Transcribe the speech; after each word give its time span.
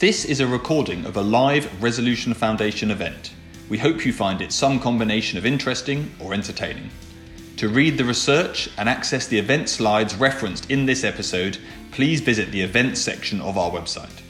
This 0.00 0.24
is 0.24 0.40
a 0.40 0.46
recording 0.46 1.04
of 1.04 1.18
a 1.18 1.20
live 1.20 1.82
Resolution 1.82 2.32
Foundation 2.32 2.90
event. 2.90 3.34
We 3.68 3.76
hope 3.76 4.06
you 4.06 4.14
find 4.14 4.40
it 4.40 4.50
some 4.50 4.80
combination 4.80 5.36
of 5.36 5.44
interesting 5.44 6.10
or 6.18 6.32
entertaining. 6.32 6.88
To 7.58 7.68
read 7.68 7.98
the 7.98 8.06
research 8.06 8.70
and 8.78 8.88
access 8.88 9.26
the 9.26 9.38
event 9.38 9.68
slides 9.68 10.14
referenced 10.16 10.70
in 10.70 10.86
this 10.86 11.04
episode, 11.04 11.58
please 11.90 12.22
visit 12.22 12.50
the 12.50 12.62
events 12.62 12.98
section 12.98 13.42
of 13.42 13.58
our 13.58 13.70
website. 13.70 14.22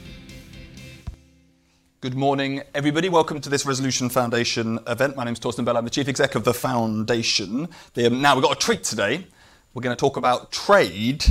Good 2.01 2.15
morning, 2.15 2.63
everybody. 2.75 3.07
Welcome 3.07 3.39
to 3.39 3.49
this 3.49 3.65
Resolution 3.65 4.09
Foundation 4.09 4.77
event. 4.87 5.15
My 5.15 5.23
name 5.23 5.35
is 5.35 5.39
Torsten 5.39 5.63
Bell. 5.63 5.77
I'm 5.77 5.85
the 5.85 5.89
Chief 5.89 6.09
Exec 6.09 6.35
of 6.35 6.43
the 6.43 6.53
Foundation. 6.53 7.69
Um, 7.95 8.21
now, 8.21 8.35
we've 8.35 8.43
got 8.43 8.57
a 8.57 8.59
treat 8.59 8.83
today. 8.83 9.25
We're 9.73 9.83
going 9.83 9.95
to 9.95 9.99
talk 10.01 10.17
about 10.17 10.51
trade, 10.51 11.23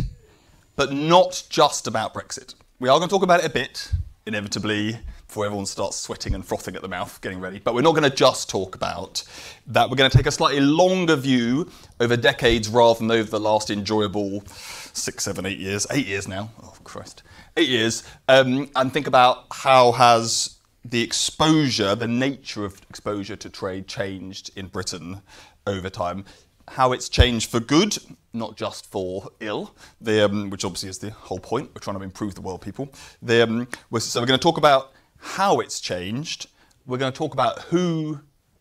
but 0.77 0.95
not 0.95 1.43
just 1.51 1.87
about 1.87 2.15
Brexit. 2.15 2.55
We 2.79 2.89
are 2.89 2.97
going 2.97 3.11
to 3.11 3.15
talk 3.15 3.23
about 3.23 3.41
it 3.41 3.47
a 3.47 3.51
bit, 3.51 3.93
inevitably, 4.27 4.99
before 5.27 5.47
everyone 5.47 5.67
starts 5.67 5.97
sweating 5.97 6.35
and 6.35 6.45
frothing 6.45 6.77
at 6.77 6.83
the 6.83 6.89
mouth, 6.89 7.21
getting 7.21 7.41
ready. 7.41 7.59
But 7.59 7.75
we're 7.75 7.83
not 7.83 7.93
going 7.93 8.09
to 8.09 8.15
just 8.15 8.51
talk 8.51 8.75
about 8.75 9.23
that. 9.69 9.89
We're 9.89 9.97
going 9.97 10.11
to 10.11 10.17
take 10.17 10.27
a 10.27 10.33
slightly 10.33 10.61
longer 10.61 11.17
view 11.17 11.71
over 12.01 12.17
decades 12.17 12.69
rather 12.69 12.99
than 12.99 13.11
over 13.11 13.31
the 13.31 13.41
last 13.41 13.71
enjoyable 13.71 14.43
six, 14.47 15.25
seven, 15.25 15.47
eight 15.47 15.59
years. 15.59 15.87
Eight 15.91 16.07
years 16.07 16.29
now. 16.29 16.51
Oh, 16.63 16.75
Christ. 16.85 17.23
Eight 17.57 17.69
years. 17.69 18.03
Um, 18.29 18.71
and 18.75 18.93
think 18.93 19.07
about 19.07 19.47
how 19.53 19.93
has 19.93 20.57
the 20.85 21.03
exposure, 21.03 21.95
the 21.95 22.09
nature 22.09 22.65
of 22.65 22.81
exposure 22.89 23.37
to 23.37 23.51
trade 23.51 23.87
changed 23.87 24.51
in 24.57 24.67
Britain 24.67 25.23
over 25.67 25.91
time. 25.91 26.25
How 26.69 26.93
it's 26.93 27.09
changed 27.09 27.51
for 27.51 27.61
good, 27.61 27.99
not 28.33 28.57
just 28.57 28.91
for 28.91 29.31
ill, 29.41 29.75
um, 30.07 30.51
which 30.51 30.65
obviously 30.65 30.89
is 30.89 30.99
the 30.99 31.11
whole 31.11 31.41
point. 31.41 31.71
We're 31.75 31.81
trying 31.81 31.99
to 31.99 32.03
improve 32.05 32.35
the 32.35 32.41
world, 32.41 32.63
people. 32.63 32.93
Um, 33.29 33.69
we're, 33.91 34.01
so 34.01 34.21
we're 34.21 34.27
going 34.27 34.39
to 34.39 34.43
talk 34.43 34.59
about 34.59 34.93
how 35.19 35.61
it's 35.61 35.81
changed. 35.81 36.49
We're 36.87 36.99
going 36.99 37.13
to 37.13 37.19
talk 37.19 37.33
about 37.33 37.61
who 37.63 38.21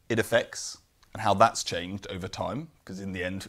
it 0.10 0.20
affects 0.20 0.78
and 1.14 1.22
how 1.22 1.34
that's 1.34 1.64
changed 1.64 2.08
over 2.10 2.28
time, 2.28 2.70
because 2.80 3.00
in 3.00 3.14
the 3.14 3.24
end, 3.24 3.48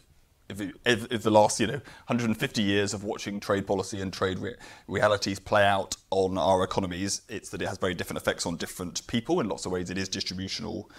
if, 0.49 0.61
it, 0.61 0.75
if, 0.85 1.11
if, 1.11 1.23
the 1.23 1.31
last 1.31 1.59
you 1.59 1.67
know 1.67 1.73
150 1.73 2.61
years 2.61 2.93
of 2.93 3.03
watching 3.03 3.39
trade 3.39 3.65
policy 3.65 4.01
and 4.01 4.11
trade 4.11 4.37
re- 4.39 4.55
realities 4.87 5.39
play 5.39 5.65
out 5.65 5.95
on 6.09 6.37
our 6.37 6.63
economies, 6.63 7.21
it's 7.29 7.49
that 7.49 7.61
it 7.61 7.67
has 7.67 7.77
very 7.77 7.93
different 7.93 8.21
effects 8.21 8.45
on 8.45 8.57
different 8.57 9.05
people. 9.07 9.39
In 9.39 9.47
lots 9.47 9.65
of 9.65 9.71
ways, 9.71 9.89
it 9.89 9.97
is 9.97 10.09
distributional 10.09 10.91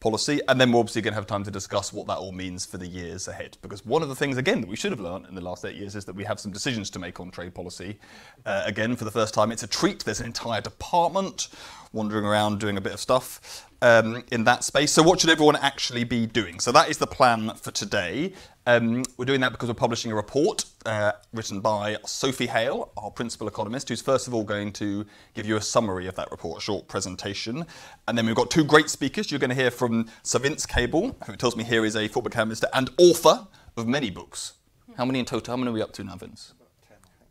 policy. 0.00 0.40
And 0.48 0.60
then 0.60 0.72
we're 0.72 0.80
obviously 0.80 1.02
going 1.02 1.12
to 1.12 1.16
have 1.16 1.26
time 1.26 1.44
to 1.44 1.50
discuss 1.50 1.92
what 1.92 2.06
that 2.06 2.18
all 2.18 2.32
means 2.32 2.64
for 2.64 2.78
the 2.78 2.86
years 2.86 3.28
ahead. 3.28 3.56
Because 3.62 3.84
one 3.84 4.02
of 4.02 4.08
the 4.08 4.14
things, 4.14 4.36
again, 4.36 4.60
that 4.60 4.68
we 4.68 4.76
should 4.76 4.92
have 4.92 5.00
learned 5.00 5.26
in 5.26 5.34
the 5.34 5.40
last 5.40 5.64
eight 5.64 5.76
years 5.76 5.96
is 5.96 6.04
that 6.04 6.14
we 6.14 6.24
have 6.24 6.38
some 6.38 6.52
decisions 6.52 6.90
to 6.90 6.98
make 6.98 7.20
on 7.20 7.30
trade 7.30 7.54
policy. 7.54 7.98
Uh, 8.46 8.62
again, 8.64 8.96
for 8.96 9.04
the 9.04 9.10
first 9.10 9.34
time, 9.34 9.50
it's 9.50 9.62
a 9.62 9.66
treat. 9.66 10.04
There's 10.04 10.20
an 10.20 10.26
entire 10.26 10.60
department 10.60 11.48
wandering 11.92 12.24
around 12.24 12.60
doing 12.60 12.76
a 12.76 12.80
bit 12.80 12.92
of 12.92 13.00
stuff 13.00 13.66
um, 13.80 14.22
in 14.30 14.44
that 14.44 14.64
space. 14.64 14.92
So, 14.92 15.02
what 15.02 15.20
should 15.20 15.30
everyone 15.30 15.56
actually 15.56 16.04
be 16.04 16.26
doing? 16.26 16.60
So, 16.60 16.72
that 16.72 16.90
is 16.90 16.98
the 16.98 17.06
plan 17.06 17.52
for 17.54 17.70
today. 17.70 18.34
Um, 18.68 19.02
we're 19.16 19.24
doing 19.24 19.40
that 19.40 19.52
because 19.52 19.68
we're 19.68 19.74
publishing 19.74 20.12
a 20.12 20.14
report 20.14 20.66
uh, 20.84 21.12
written 21.32 21.60
by 21.60 21.96
Sophie 22.04 22.48
Hale, 22.48 22.92
our 22.98 23.10
principal 23.10 23.48
economist, 23.48 23.88
who's 23.88 24.02
first 24.02 24.28
of 24.28 24.34
all 24.34 24.44
going 24.44 24.74
to 24.74 25.06
give 25.32 25.46
you 25.46 25.56
a 25.56 25.60
summary 25.62 26.06
of 26.06 26.16
that 26.16 26.30
report, 26.30 26.58
a 26.58 26.60
short 26.60 26.86
presentation. 26.86 27.64
And 28.06 28.18
then 28.18 28.26
we've 28.26 28.34
got 28.34 28.50
two 28.50 28.64
great 28.64 28.90
speakers. 28.90 29.30
You're 29.30 29.40
going 29.40 29.48
to 29.48 29.56
hear 29.56 29.70
from 29.70 30.10
Sir 30.22 30.40
Vince 30.40 30.66
Cable, 30.66 31.16
who 31.24 31.34
tells 31.34 31.56
me 31.56 31.64
here 31.64 31.86
is 31.86 31.96
a 31.96 32.08
football 32.08 32.44
minister 32.44 32.68
and 32.74 32.90
author 32.98 33.46
of 33.78 33.88
many 33.88 34.10
books. 34.10 34.52
How 34.98 35.06
many 35.06 35.20
in 35.20 35.24
total? 35.24 35.52
How 35.52 35.56
many 35.56 35.70
are 35.70 35.72
we 35.72 35.80
up 35.80 35.94
to 35.94 36.04
now, 36.04 36.16
Vince? 36.16 36.52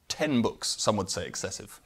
Ten 0.08 0.42
books, 0.42 0.76
some 0.80 0.98
would 0.98 1.12
say 1.12 1.28
excessive. 1.28 1.80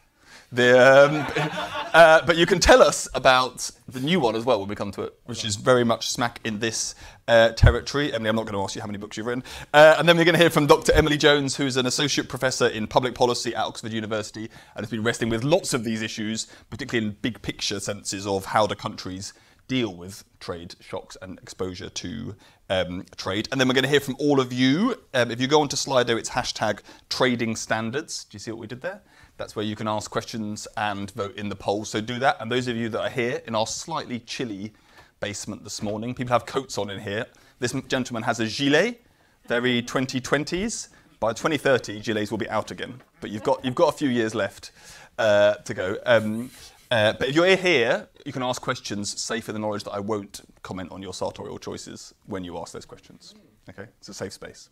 The, 0.51 1.05
um, 1.05 1.25
uh, 1.93 2.25
but 2.25 2.35
you 2.35 2.45
can 2.45 2.59
tell 2.59 2.81
us 2.81 3.07
about 3.13 3.71
the 3.87 4.01
new 4.01 4.19
one 4.19 4.35
as 4.35 4.43
well 4.43 4.59
when 4.59 4.67
we 4.67 4.75
come 4.75 4.91
to 4.91 5.03
it, 5.03 5.13
which 5.25 5.45
is 5.45 5.55
very 5.55 5.83
much 5.83 6.09
smack 6.09 6.41
in 6.43 6.59
this 6.59 6.93
uh, 7.27 7.49
territory. 7.49 8.13
Emily, 8.13 8.29
I'm 8.29 8.35
not 8.35 8.43
going 8.43 8.55
to 8.55 8.61
ask 8.61 8.75
you 8.75 8.81
how 8.81 8.87
many 8.87 8.97
books 8.97 9.15
you've 9.15 9.27
written. 9.27 9.43
Uh, 9.73 9.95
and 9.97 10.07
then 10.07 10.17
we're 10.17 10.25
going 10.25 10.35
to 10.35 10.41
hear 10.41 10.49
from 10.49 10.67
Dr. 10.67 10.91
Emily 10.93 11.17
Jones, 11.17 11.55
who's 11.55 11.77
an 11.77 11.85
associate 11.85 12.27
professor 12.27 12.67
in 12.67 12.87
public 12.87 13.15
policy 13.15 13.55
at 13.55 13.63
Oxford 13.63 13.93
University 13.93 14.49
and 14.75 14.83
has 14.83 14.89
been 14.89 15.03
wrestling 15.03 15.29
with 15.29 15.43
lots 15.43 15.73
of 15.73 15.83
these 15.85 16.01
issues, 16.01 16.47
particularly 16.69 17.07
in 17.07 17.17
big 17.21 17.41
picture 17.41 17.79
senses 17.79 18.27
of 18.27 18.45
how 18.45 18.67
do 18.67 18.75
countries 18.75 19.33
deal 19.69 19.95
with 19.95 20.25
trade 20.41 20.75
shocks 20.81 21.15
and 21.21 21.39
exposure 21.39 21.87
to 21.87 22.35
um, 22.69 23.05
trade. 23.15 23.47
And 23.51 23.61
then 23.61 23.69
we're 23.69 23.73
going 23.73 23.85
to 23.85 23.89
hear 23.89 24.01
from 24.01 24.17
all 24.19 24.41
of 24.41 24.51
you. 24.51 24.95
Um, 25.13 25.31
if 25.31 25.39
you 25.39 25.47
go 25.47 25.61
onto 25.61 25.77
Slido, 25.77 26.17
it's 26.17 26.31
hashtag 26.31 26.79
trading 27.09 27.55
standards. 27.55 28.25
Do 28.25 28.35
you 28.35 28.39
see 28.39 28.51
what 28.51 28.59
we 28.59 28.67
did 28.67 28.81
there? 28.81 29.01
That's 29.41 29.55
where 29.55 29.65
you 29.65 29.75
can 29.75 29.87
ask 29.87 30.11
questions 30.11 30.67
and 30.77 31.09
vote 31.09 31.35
in 31.35 31.49
the 31.49 31.55
poll. 31.55 31.83
So 31.83 31.99
do 31.99 32.19
that. 32.19 32.37
And 32.39 32.51
those 32.51 32.67
of 32.67 32.77
you 32.77 32.89
that 32.89 33.01
are 33.01 33.09
here 33.09 33.41
in 33.47 33.55
our 33.55 33.65
slightly 33.65 34.19
chilly 34.19 34.71
basement 35.19 35.63
this 35.63 35.81
morning, 35.81 36.13
people 36.13 36.33
have 36.33 36.45
coats 36.45 36.77
on 36.77 36.91
in 36.91 36.99
here. 36.99 37.25
This 37.57 37.73
gentleman 37.87 38.21
has 38.21 38.39
a 38.39 38.45
gilet, 38.45 39.03
very 39.47 39.81
2020s. 39.81 40.89
By 41.19 41.33
2030, 41.33 42.01
gilets 42.01 42.29
will 42.29 42.37
be 42.37 42.47
out 42.51 42.69
again. 42.69 43.01
But 43.19 43.31
you've 43.31 43.41
got, 43.41 43.65
you've 43.65 43.73
got 43.73 43.91
a 43.91 43.97
few 43.97 44.09
years 44.09 44.35
left 44.35 44.73
uh, 45.17 45.55
to 45.55 45.73
go. 45.73 45.97
Um, 46.05 46.51
uh, 46.91 47.13
but 47.13 47.29
if 47.29 47.35
you're 47.35 47.55
here, 47.55 48.09
you 48.23 48.31
can 48.31 48.43
ask 48.43 48.61
questions 48.61 49.19
safe 49.19 49.49
in 49.49 49.55
the 49.55 49.59
knowledge 49.59 49.85
that 49.85 49.93
I 49.93 50.01
won't 50.01 50.41
comment 50.61 50.91
on 50.91 51.01
your 51.01 51.15
sartorial 51.15 51.57
choices 51.57 52.13
when 52.27 52.43
you 52.43 52.59
ask 52.59 52.73
those 52.73 52.85
questions. 52.85 53.33
Okay, 53.71 53.89
it's 53.99 54.09
a 54.09 54.13
safe 54.13 54.33
space. 54.33 54.69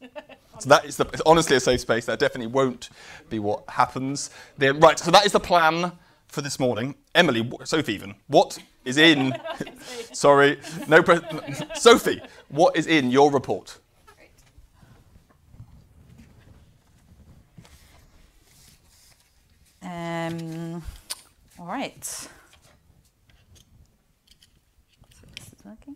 so 0.60 0.70
that 0.70 0.84
is 0.84 0.98
the, 0.98 1.06
it's 1.14 1.22
honestly 1.26 1.56
a 1.56 1.60
safe 1.60 1.80
space. 1.80 2.06
That 2.06 2.20
definitely 2.20 2.48
won't 2.48 2.90
be 3.30 3.40
what 3.40 3.64
happens. 3.70 4.30
There, 4.58 4.74
right, 4.74 5.00
so 5.00 5.10
that 5.12 5.26
is 5.26 5.32
the 5.32 5.40
plan 5.40 5.94
for 6.28 6.42
this 6.42 6.60
morning. 6.60 6.96
Emily, 7.16 7.50
Sophie, 7.64 7.94
even 7.94 8.16
what 8.28 8.58
is 8.84 8.98
in? 8.98 9.34
sorry, 10.12 10.60
no. 10.88 11.02
Pre- 11.02 11.22
Sophie, 11.76 12.22
what 12.50 12.76
is 12.76 12.88
in 12.88 13.10
your 13.10 13.32
report? 13.32 13.78
Um, 19.82 20.84
all 21.58 21.66
right. 21.66 22.04
So 22.04 22.28
this 25.38 25.48
is 25.48 25.66
working. 25.66 25.96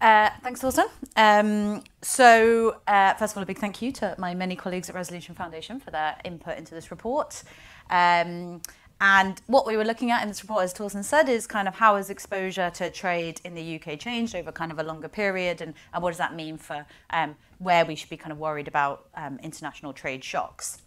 Uh, 0.00 0.30
thanks, 0.42 0.62
Torsten. 0.62 0.86
Um, 1.16 1.84
so, 2.00 2.76
uh, 2.86 3.14
first 3.14 3.34
of 3.34 3.36
all, 3.36 3.42
a 3.42 3.46
big 3.46 3.58
thank 3.58 3.82
you 3.82 3.92
to 3.92 4.14
my 4.18 4.34
many 4.34 4.56
colleagues 4.56 4.88
at 4.88 4.94
Resolution 4.94 5.34
Foundation 5.34 5.78
for 5.78 5.90
their 5.90 6.16
input 6.24 6.56
into 6.56 6.74
this 6.74 6.90
report. 6.90 7.42
Um, 7.90 8.62
and 9.02 9.40
what 9.46 9.66
we 9.66 9.76
were 9.76 9.84
looking 9.84 10.10
at 10.10 10.22
in 10.22 10.28
this 10.28 10.42
report, 10.42 10.64
as 10.64 10.74
Torsten 10.74 11.04
said, 11.04 11.28
is 11.28 11.46
kind 11.46 11.68
of 11.68 11.74
how 11.74 11.96
has 11.96 12.08
exposure 12.08 12.70
to 12.70 12.90
trade 12.90 13.40
in 13.44 13.54
the 13.54 13.80
UK 13.80 13.98
changed 13.98 14.34
over 14.34 14.52
kind 14.52 14.72
of 14.72 14.78
a 14.78 14.82
longer 14.82 15.08
period, 15.08 15.60
and, 15.60 15.74
and 15.92 16.02
what 16.02 16.10
does 16.10 16.18
that 16.18 16.34
mean 16.34 16.56
for 16.56 16.86
um, 17.10 17.34
where 17.58 17.84
we 17.84 17.94
should 17.94 18.10
be 18.10 18.16
kind 18.16 18.32
of 18.32 18.38
worried 18.38 18.68
about 18.68 19.08
um, 19.14 19.38
international 19.42 19.92
trade 19.92 20.24
shocks. 20.24 20.82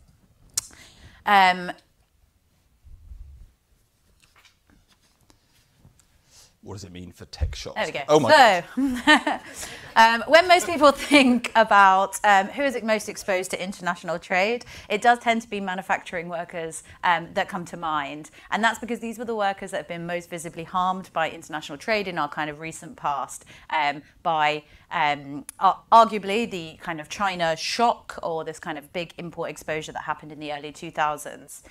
What 6.64 6.76
does 6.76 6.86
it 6.86 6.94
mean 6.94 7.12
for 7.12 7.26
tech 7.26 7.56
shops? 7.56 7.76
There 7.76 7.86
we 7.86 7.92
go. 7.92 8.00
Oh 8.08 8.20
my 8.20 8.64
so, 8.76 9.40
um, 9.98 10.24
when 10.28 10.48
most 10.48 10.66
people 10.66 10.92
think 10.94 11.52
about 11.56 12.20
um, 12.24 12.48
who 12.48 12.64
is 12.64 12.82
most 12.82 13.10
exposed 13.10 13.52
to 13.52 13.62
international 13.62 14.18
trade, 14.18 14.66
it 14.90 15.02
does 15.02 15.20
tend 15.20 15.42
to 15.42 15.50
be 15.50 15.60
manufacturing 15.60 16.30
workers 16.30 16.84
um, 17.04 17.28
that 17.34 17.50
come 17.50 17.66
to 17.66 17.76
mind. 17.76 18.32
And 18.50 18.64
that's 18.64 18.80
because 18.80 19.02
these 19.02 19.20
were 19.20 19.26
the 19.26 19.36
workers 19.36 19.72
that 19.72 19.78
have 19.78 19.88
been 19.90 20.06
most 20.06 20.30
visibly 20.30 20.64
harmed 20.64 21.12
by 21.12 21.30
international 21.30 21.78
trade 21.78 22.08
in 22.08 22.18
our 22.18 22.30
kind 22.30 22.50
of 22.50 22.62
recent 22.62 22.96
past, 22.96 23.44
um, 23.70 24.02
by 24.24 24.64
um, 24.92 25.46
arguably 25.92 26.50
the 26.50 26.78
kind 26.82 27.02
of 27.02 27.10
China 27.10 27.58
shock 27.58 28.18
or 28.24 28.46
this 28.46 28.60
kind 28.60 28.78
of 28.78 28.94
big 28.94 29.14
import 29.18 29.50
exposure 29.50 29.92
that 29.92 30.04
happened 30.04 30.32
in 30.32 30.40
the 30.40 30.54
early 30.54 30.72
2000s. 30.72 31.62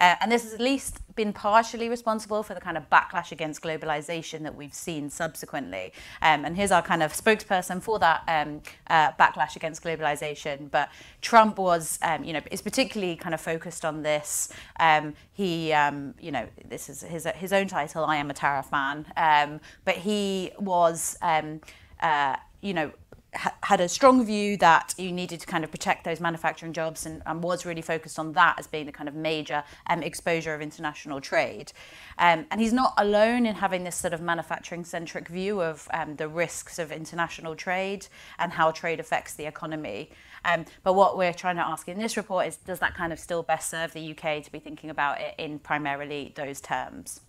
Uh, 0.00 0.16
and 0.20 0.32
this 0.32 0.42
has 0.44 0.54
at 0.54 0.60
least 0.60 1.00
been 1.14 1.32
partially 1.32 1.88
responsible 1.88 2.42
for 2.42 2.54
the 2.54 2.60
kind 2.60 2.76
of 2.76 2.88
backlash 2.88 3.30
against 3.30 3.62
globalization 3.62 4.42
that 4.42 4.54
we've 4.54 4.74
seen 4.74 5.10
subsequently. 5.10 5.92
Um, 6.22 6.44
and 6.44 6.56
here's 6.56 6.70
our 6.70 6.82
kind 6.82 7.02
of 7.02 7.12
spokesperson 7.12 7.82
for 7.82 7.98
that 7.98 8.22
um, 8.26 8.62
uh, 8.86 9.12
backlash 9.12 9.56
against 9.56 9.82
globalization. 9.82 10.70
But 10.70 10.88
Trump 11.20 11.58
was, 11.58 11.98
um, 12.02 12.24
you 12.24 12.32
know, 12.32 12.40
is 12.50 12.62
particularly 12.62 13.16
kind 13.16 13.34
of 13.34 13.40
focused 13.40 13.84
on 13.84 14.02
this. 14.02 14.50
Um, 14.78 15.14
he, 15.32 15.72
um, 15.72 16.14
you 16.18 16.32
know, 16.32 16.46
this 16.66 16.88
is 16.88 17.02
his, 17.02 17.26
his 17.34 17.52
own 17.52 17.66
title, 17.68 18.04
I 18.04 18.16
am 18.16 18.30
a 18.30 18.34
tariff 18.34 18.72
man. 18.72 19.06
Um, 19.16 19.60
but 19.84 19.96
he 19.96 20.52
was, 20.58 21.18
uh, 21.20 22.36
you 22.62 22.74
know, 22.74 22.92
ha- 23.34 23.54
had 23.62 23.80
a 23.80 23.88
strong 23.88 24.24
view 24.24 24.56
that 24.58 24.94
you 24.96 25.12
needed 25.12 25.40
to 25.40 25.46
kind 25.46 25.64
of 25.64 25.70
protect 25.70 26.04
those 26.04 26.20
manufacturing 26.20 26.72
jobs 26.72 27.06
and, 27.06 27.22
and 27.26 27.42
was 27.42 27.64
really 27.64 27.82
focused 27.82 28.18
on 28.18 28.32
that 28.32 28.58
as 28.58 28.66
being 28.66 28.86
the 28.86 28.92
kind 28.92 29.08
of 29.08 29.14
major 29.14 29.62
um, 29.88 30.02
exposure 30.02 30.54
of 30.54 30.60
international 30.60 31.20
trade. 31.20 31.72
Um, 32.18 32.46
and 32.50 32.60
he's 32.60 32.72
not 32.72 32.94
alone 32.98 33.46
in 33.46 33.56
having 33.56 33.84
this 33.84 33.96
sort 33.96 34.12
of 34.12 34.20
manufacturing 34.20 34.84
centric 34.84 35.28
view 35.28 35.60
of 35.60 35.88
um, 35.92 36.16
the 36.16 36.28
risks 36.28 36.78
of 36.78 36.92
international 36.92 37.54
trade 37.54 38.06
and 38.38 38.52
how 38.52 38.70
trade 38.70 39.00
affects 39.00 39.34
the 39.34 39.46
economy. 39.46 40.10
Um, 40.44 40.64
but 40.82 40.94
what 40.94 41.16
we're 41.16 41.34
trying 41.34 41.56
to 41.56 41.66
ask 41.66 41.88
in 41.88 41.98
this 41.98 42.16
report 42.16 42.46
is 42.46 42.56
does 42.56 42.78
that 42.80 42.94
kind 42.94 43.12
of 43.12 43.18
still 43.18 43.42
best 43.42 43.70
serve 43.70 43.92
the 43.92 44.10
UK 44.10 44.42
to 44.42 44.52
be 44.52 44.58
thinking 44.58 44.90
about 44.90 45.20
it 45.20 45.34
in 45.38 45.58
primarily 45.58 46.32
those 46.36 46.60
terms? 46.60 47.20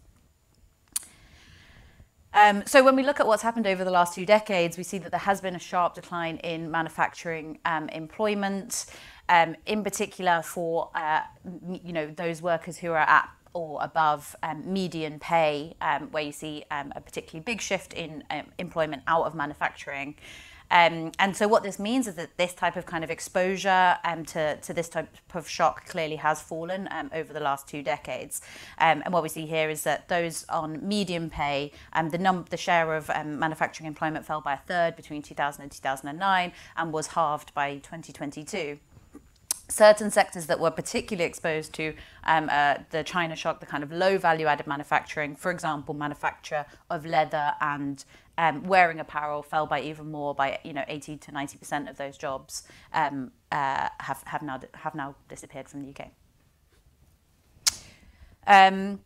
Um, 2.33 2.63
so 2.66 2.83
when 2.83 2.95
we 2.95 3.04
look 3.04 3.19
at 3.19 3.28
what's 3.28 3.44
happened 3.44 3.68
over 3.68 3.83
the 3.83 3.92
last 3.92 4.16
two 4.16 4.25
decades, 4.25 4.78
we 4.78 4.83
see 4.83 4.98
that 5.00 5.12
there 5.12 5.19
has 5.19 5.42
been 5.42 5.56
a 5.56 5.60
sharp 5.60 5.95
decline 5.95 6.38
in 6.38 6.72
manufacturing 6.72 7.60
um, 7.66 7.89
employment, 7.89 8.86
um, 9.28 9.56
in 9.66 9.83
particular 9.83 10.42
for 10.42 10.89
uh, 10.95 11.22
you 11.83 11.92
know 11.92 12.07
those 12.07 12.42
workers 12.42 12.78
who 12.78 12.92
are 12.92 12.98
at 12.98 13.30
or 13.54 13.80
above 13.81 14.33
um, 14.44 14.63
median 14.66 15.19
pay, 15.19 15.75
um, 15.81 16.10
where 16.12 16.24
you 16.24 16.31
see 16.31 16.63
um, 16.72 16.94
a 16.95 17.01
particularly 17.01 17.44
big 17.44 17.60
shift 17.60 17.92
in 17.92 18.24
employment 18.57 19.04
out 19.07 19.25
of 19.25 19.36
manufacturing. 19.36 20.16
Um, 20.71 21.12
and 21.19 21.35
so 21.35 21.47
what 21.47 21.63
this 21.63 21.77
means 21.77 22.07
is 22.07 22.15
that 22.15 22.38
this 22.38 22.53
type 22.53 22.77
of 22.77 22.85
kind 22.85 23.03
of 23.03 23.12
exposure 23.12 23.97
um, 24.06 24.23
to, 24.27 24.56
to 24.56 24.73
this 24.73 24.88
type 24.88 25.09
of 25.33 25.47
shock 25.47 25.85
clearly 25.85 26.15
has 26.15 26.41
fallen 26.41 26.88
um, 26.91 27.12
over 27.13 27.33
the 27.33 27.41
last 27.41 27.68
two 27.68 27.83
decades. 27.83 28.41
Um, 28.79 29.03
and 29.03 29.13
what 29.13 29.21
we 29.21 29.29
see 29.29 29.45
here 29.45 29.69
is 29.69 29.83
that 29.83 30.07
those 30.07 30.45
on 30.47 30.88
medium 30.88 31.29
pay, 31.29 31.73
um, 31.91 32.09
the, 32.09 32.18
num- 32.18 32.45
the 32.50 32.57
share 32.57 32.95
of 32.95 33.09
um, 33.09 33.38
manufacturing 33.38 33.85
employment 33.85 34.25
fell 34.25 34.39
by 34.39 34.53
a 34.53 34.57
third 34.57 34.95
between 34.95 35.21
2000 35.21 35.62
and 35.62 35.71
2009 35.71 36.53
and 36.77 36.94
was 36.94 37.07
halved 37.07 37.53
by 37.53 37.75
2022 37.75 38.79
certain 39.71 40.12
sectors 40.12 40.47
that 40.47 40.59
were 40.59 40.69
particularly 40.69 41.25
exposed 41.25 41.73
to 41.73 41.94
um, 42.25 42.50
uh, 42.51 42.75
the 42.91 43.03
China 43.03 43.35
shock, 43.35 43.59
the 43.62 43.65
kind 43.65 43.83
of 43.83 43.91
low 43.91 44.18
value 44.18 44.45
added 44.45 44.68
manufacturing, 44.68 45.33
for 45.35 45.50
example, 45.50 45.94
manufacture 45.94 46.65
of 46.89 47.06
leather 47.06 47.53
and 47.62 48.03
um, 48.41 48.63
wearing 48.63 48.99
apparel 48.99 49.43
fell 49.43 49.67
by 49.67 49.81
even 49.81 50.09
more, 50.09 50.33
by 50.33 50.57
you 50.63 50.73
know 50.73 50.83
80 50.88 51.17
to 51.17 51.31
90 51.31 51.59
percent 51.59 51.88
of 51.88 51.97
those 51.97 52.17
jobs 52.17 52.63
um, 52.91 53.31
uh, 53.51 53.88
have 53.99 54.23
have 54.25 54.41
now 54.41 54.59
have 54.73 54.95
now 54.95 55.13
disappeared 55.29 55.69
from 55.69 55.83
the 55.83 55.89
UK. 55.89 56.07
Um, 58.47 59.01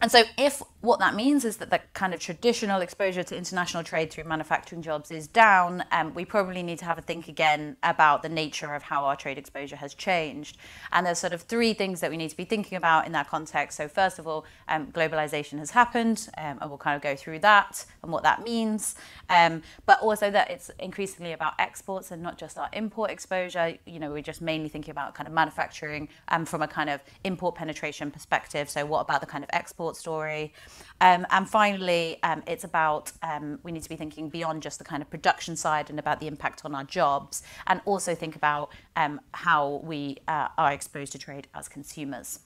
and 0.00 0.10
so, 0.10 0.24
if 0.36 0.60
what 0.80 0.98
that 1.00 1.14
means 1.14 1.44
is 1.44 1.58
that 1.58 1.68
the 1.68 1.80
kind 1.92 2.14
of 2.14 2.20
traditional 2.20 2.80
exposure 2.80 3.22
to 3.22 3.36
international 3.36 3.84
trade 3.84 4.10
through 4.10 4.24
manufacturing 4.24 4.80
jobs 4.80 5.10
is 5.10 5.28
down, 5.28 5.84
um, 5.92 6.14
we 6.14 6.24
probably 6.24 6.62
need 6.62 6.78
to 6.78 6.86
have 6.86 6.96
a 6.96 7.02
think 7.02 7.28
again 7.28 7.76
about 7.82 8.22
the 8.22 8.30
nature 8.30 8.74
of 8.74 8.82
how 8.84 9.04
our 9.04 9.14
trade 9.14 9.36
exposure 9.36 9.76
has 9.76 9.92
changed. 9.92 10.56
And 10.90 11.04
there's 11.04 11.18
sort 11.18 11.34
of 11.34 11.42
three 11.42 11.74
things 11.74 12.00
that 12.00 12.10
we 12.10 12.16
need 12.16 12.30
to 12.30 12.36
be 12.36 12.46
thinking 12.46 12.78
about 12.78 13.04
in 13.04 13.12
that 13.12 13.28
context. 13.28 13.76
So, 13.76 13.88
first 13.88 14.18
of 14.18 14.26
all, 14.26 14.46
um, 14.68 14.86
globalization 14.86 15.58
has 15.58 15.70
happened, 15.72 16.28
um, 16.38 16.58
and 16.62 16.70
we'll 16.70 16.78
kind 16.78 16.96
of 16.96 17.02
go 17.02 17.14
through 17.14 17.40
that 17.40 17.84
and 18.02 18.10
what 18.10 18.22
that 18.22 18.42
means. 18.42 18.94
Um, 19.28 19.62
but 19.84 20.00
also 20.00 20.30
that 20.30 20.50
it's 20.50 20.70
increasingly 20.78 21.32
about 21.32 21.52
exports 21.58 22.10
and 22.10 22.22
not 22.22 22.38
just 22.38 22.56
our 22.56 22.70
import 22.72 23.10
exposure. 23.10 23.76
You 23.84 23.98
know, 23.98 24.12
we're 24.12 24.22
just 24.22 24.40
mainly 24.40 24.70
thinking 24.70 24.92
about 24.92 25.14
kind 25.14 25.26
of 25.26 25.34
manufacturing 25.34 26.08
um, 26.28 26.46
from 26.46 26.62
a 26.62 26.68
kind 26.68 26.88
of 26.88 27.02
import 27.24 27.54
penetration 27.54 28.10
perspective. 28.10 28.70
So, 28.70 28.86
what 28.86 29.00
about 29.00 29.20
the 29.20 29.26
kind 29.26 29.44
of 29.44 29.50
export 29.52 29.96
story? 29.96 30.54
Um, 31.00 31.26
and 31.30 31.48
finally, 31.48 32.18
um, 32.22 32.42
it's 32.46 32.64
about 32.64 33.12
um, 33.22 33.58
we 33.62 33.72
need 33.72 33.82
to 33.82 33.88
be 33.88 33.96
thinking 33.96 34.28
beyond 34.28 34.62
just 34.62 34.78
the 34.78 34.84
kind 34.84 35.02
of 35.02 35.10
production 35.10 35.56
side 35.56 35.90
and 35.90 35.98
about 35.98 36.20
the 36.20 36.26
impact 36.26 36.62
on 36.64 36.74
our 36.74 36.84
jobs, 36.84 37.42
and 37.66 37.80
also 37.84 38.14
think 38.14 38.36
about 38.36 38.70
um, 38.96 39.20
how 39.32 39.80
we 39.82 40.18
uh, 40.28 40.48
are 40.58 40.72
exposed 40.72 41.12
to 41.12 41.18
trade 41.18 41.48
as 41.54 41.68
consumers. 41.68 42.40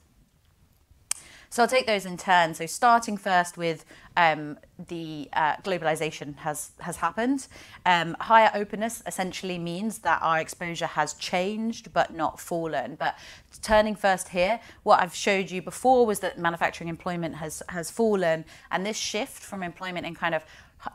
So 1.55 1.63
I'll 1.63 1.69
take 1.69 1.87
those 1.87 2.05
in 2.05 2.17
turn. 2.17 2.53
So 2.55 2.67
starting 2.67 3.17
first 3.17 3.57
with 3.57 3.85
um, 4.17 4.59
the 4.89 5.29
uh, 5.33 5.55
globalization 5.59 6.37
has 6.39 6.73
has 6.81 6.97
happened. 6.97 7.47
Um, 7.87 8.17
higher 8.19 8.51
openness 8.55 9.05
essentially 9.07 9.57
means 9.57 9.99
that 9.99 10.21
our 10.21 10.41
exposure 10.41 10.89
has 10.89 11.15
changed 11.15 11.93
but 11.93 12.13
not 12.13 12.41
fallen. 12.41 12.97
But 12.97 13.17
turning 13.63 13.95
first 13.95 14.31
here, 14.31 14.59
what 14.83 15.01
I've 15.01 15.15
showed 15.15 15.53
you 15.53 15.63
before 15.63 16.05
was 16.07 16.19
that 16.21 16.41
manufacturing 16.41 16.89
employment 16.89 17.37
has 17.37 17.63
has 17.69 17.89
fallen, 17.89 18.45
and 18.73 18.85
this 18.85 18.97
shift 18.97 19.41
from 19.41 19.63
employment 19.63 20.07
in 20.07 20.17
kind 20.17 20.35
of 20.35 20.45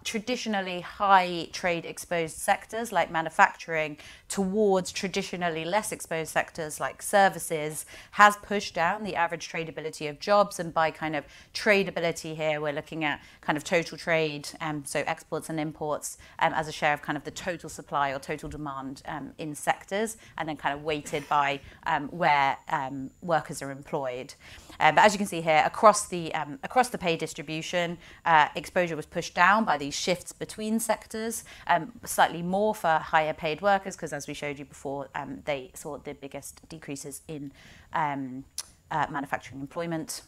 traditionally 0.03 0.81
high 0.81 1.47
trade 1.51 1.85
exposed 1.85 2.37
sectors 2.37 2.91
like 2.91 3.11
manufacturing 3.11 3.97
towards 4.27 4.91
traditionally 4.91 5.65
less 5.65 5.91
exposed 5.91 6.31
sectors 6.31 6.79
like 6.79 7.01
services 7.01 7.85
has 8.11 8.35
pushed 8.37 8.73
down 8.73 9.03
the 9.03 9.15
average 9.15 9.49
tradability 9.51 10.09
of 10.09 10.19
jobs. 10.19 10.59
And 10.59 10.73
by 10.73 10.91
kind 10.91 11.15
of 11.15 11.25
tradability 11.53 12.35
here, 12.35 12.61
we're 12.61 12.73
looking 12.73 13.03
at 13.03 13.21
kind 13.41 13.57
of 13.57 13.63
total 13.63 13.97
trade, 13.97 14.49
um, 14.61 14.83
so 14.85 15.03
exports 15.07 15.49
and 15.49 15.59
imports 15.59 16.17
um, 16.39 16.53
as 16.53 16.67
a 16.67 16.71
share 16.71 16.93
of 16.93 17.01
kind 17.01 17.17
of 17.17 17.23
the 17.23 17.31
total 17.31 17.69
supply 17.69 18.11
or 18.11 18.19
total 18.19 18.49
demand 18.49 19.01
um, 19.07 19.33
in 19.37 19.55
sectors, 19.55 20.17
and 20.37 20.47
then 20.47 20.57
kind 20.57 20.73
of 20.73 20.83
weighted 20.83 21.27
by 21.27 21.59
um, 21.85 22.07
where 22.09 22.57
um, 22.69 23.09
workers 23.21 23.61
are 23.61 23.71
employed. 23.71 24.33
Uh, 24.79 24.91
but 24.91 25.03
as 25.03 25.13
you 25.13 25.17
can 25.17 25.27
see 25.27 25.41
here, 25.41 25.61
across 25.65 26.07
the 26.07 26.33
um, 26.33 26.59
across 26.63 26.89
the 26.89 26.97
pay 26.97 27.15
distribution, 27.17 27.97
uh, 28.25 28.47
exposure 28.55 28.95
was 28.95 29.05
pushed 29.05 29.35
down 29.35 29.65
by 29.65 29.77
these 29.77 29.95
shifts 29.95 30.31
between 30.31 30.79
sectors, 30.79 31.43
um, 31.67 31.91
slightly 32.05 32.41
more 32.41 32.73
for 32.73 32.89
higher 32.89 33.33
paid 33.33 33.61
workers, 33.61 33.95
because 33.95 34.13
as 34.13 34.27
we 34.27 34.33
showed 34.33 34.57
you 34.57 34.65
before, 34.65 35.09
um, 35.15 35.41
they 35.45 35.71
saw 35.73 35.97
the 35.97 36.13
biggest 36.13 36.67
decreases 36.69 37.21
in 37.27 37.51
um, 37.93 38.45
uh, 38.91 39.05
manufacturing 39.09 39.59
employment. 39.59 40.21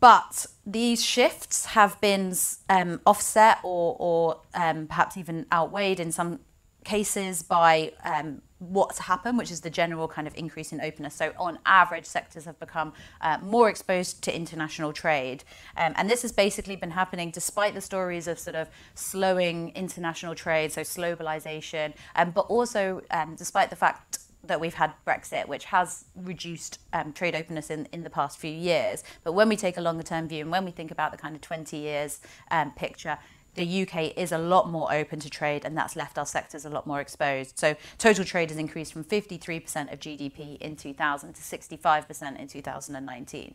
But 0.00 0.46
these 0.66 1.02
shifts 1.04 1.66
have 1.66 1.98
been 2.00 2.34
um, 2.68 3.00
offset 3.06 3.58
or, 3.62 3.96
or 3.98 4.40
um, 4.54 4.86
perhaps 4.86 5.16
even 5.16 5.46
outweighed 5.50 5.98
in 5.98 6.12
some 6.12 6.40
cases 6.84 7.42
by 7.42 7.92
um, 8.04 8.42
what's 8.58 8.98
happened, 8.98 9.38
which 9.38 9.50
is 9.50 9.60
the 9.60 9.70
general 9.70 10.08
kind 10.08 10.26
of 10.26 10.36
increase 10.36 10.72
in 10.72 10.80
openness. 10.80 11.14
So, 11.14 11.32
on 11.38 11.58
average, 11.64 12.04
sectors 12.04 12.44
have 12.44 12.58
become 12.58 12.92
uh, 13.20 13.38
more 13.42 13.68
exposed 13.68 14.22
to 14.24 14.34
international 14.34 14.92
trade. 14.92 15.44
Um, 15.76 15.94
and 15.96 16.10
this 16.10 16.22
has 16.22 16.32
basically 16.32 16.76
been 16.76 16.90
happening 16.90 17.30
despite 17.30 17.74
the 17.74 17.80
stories 17.80 18.26
of 18.26 18.38
sort 18.38 18.56
of 18.56 18.68
slowing 18.94 19.70
international 19.74 20.34
trade, 20.34 20.70
slowbalization, 20.70 21.94
um, 22.16 22.30
but 22.30 22.46
also 22.46 23.02
um, 23.10 23.34
despite 23.36 23.70
the 23.70 23.76
fact 23.76 24.18
that 24.44 24.60
we've 24.60 24.74
had 24.74 24.92
Brexit, 25.06 25.46
which 25.46 25.66
has 25.66 26.04
reduced 26.16 26.80
um, 26.92 27.12
trade 27.12 27.34
openness 27.34 27.70
in, 27.70 27.86
in 27.92 28.02
the 28.02 28.10
past 28.10 28.38
few 28.38 28.50
years. 28.50 29.04
But 29.24 29.32
when 29.32 29.48
we 29.48 29.56
take 29.56 29.76
a 29.76 29.80
longer 29.80 30.02
term 30.02 30.28
view 30.28 30.42
and 30.42 30.50
when 30.50 30.64
we 30.64 30.70
think 30.70 30.90
about 30.90 31.12
the 31.12 31.18
kind 31.18 31.34
of 31.34 31.40
20 31.40 31.76
years 31.76 32.20
um, 32.50 32.72
picture, 32.72 33.18
the 33.58 33.82
UK 33.82 34.16
is 34.16 34.32
a 34.32 34.38
lot 34.38 34.70
more 34.70 34.92
open 34.92 35.20
to 35.20 35.28
trade, 35.28 35.64
and 35.64 35.76
that's 35.76 35.96
left 35.96 36.16
our 36.16 36.24
sectors 36.24 36.64
a 36.64 36.70
lot 36.70 36.86
more 36.86 37.00
exposed. 37.00 37.58
So, 37.58 37.76
total 37.98 38.24
trade 38.24 38.50
has 38.50 38.58
increased 38.58 38.92
from 38.92 39.04
53% 39.04 39.92
of 39.92 40.00
GDP 40.00 40.58
in 40.58 40.76
2000 40.76 41.34
to 41.34 41.40
65% 41.42 42.38
in 42.38 42.46
2019. 42.46 43.54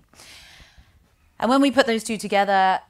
And 1.39 1.49
when 1.49 1.61
we 1.61 1.71
put 1.71 1.87
those 1.87 2.03
two 2.03 2.17
together, 2.17 2.81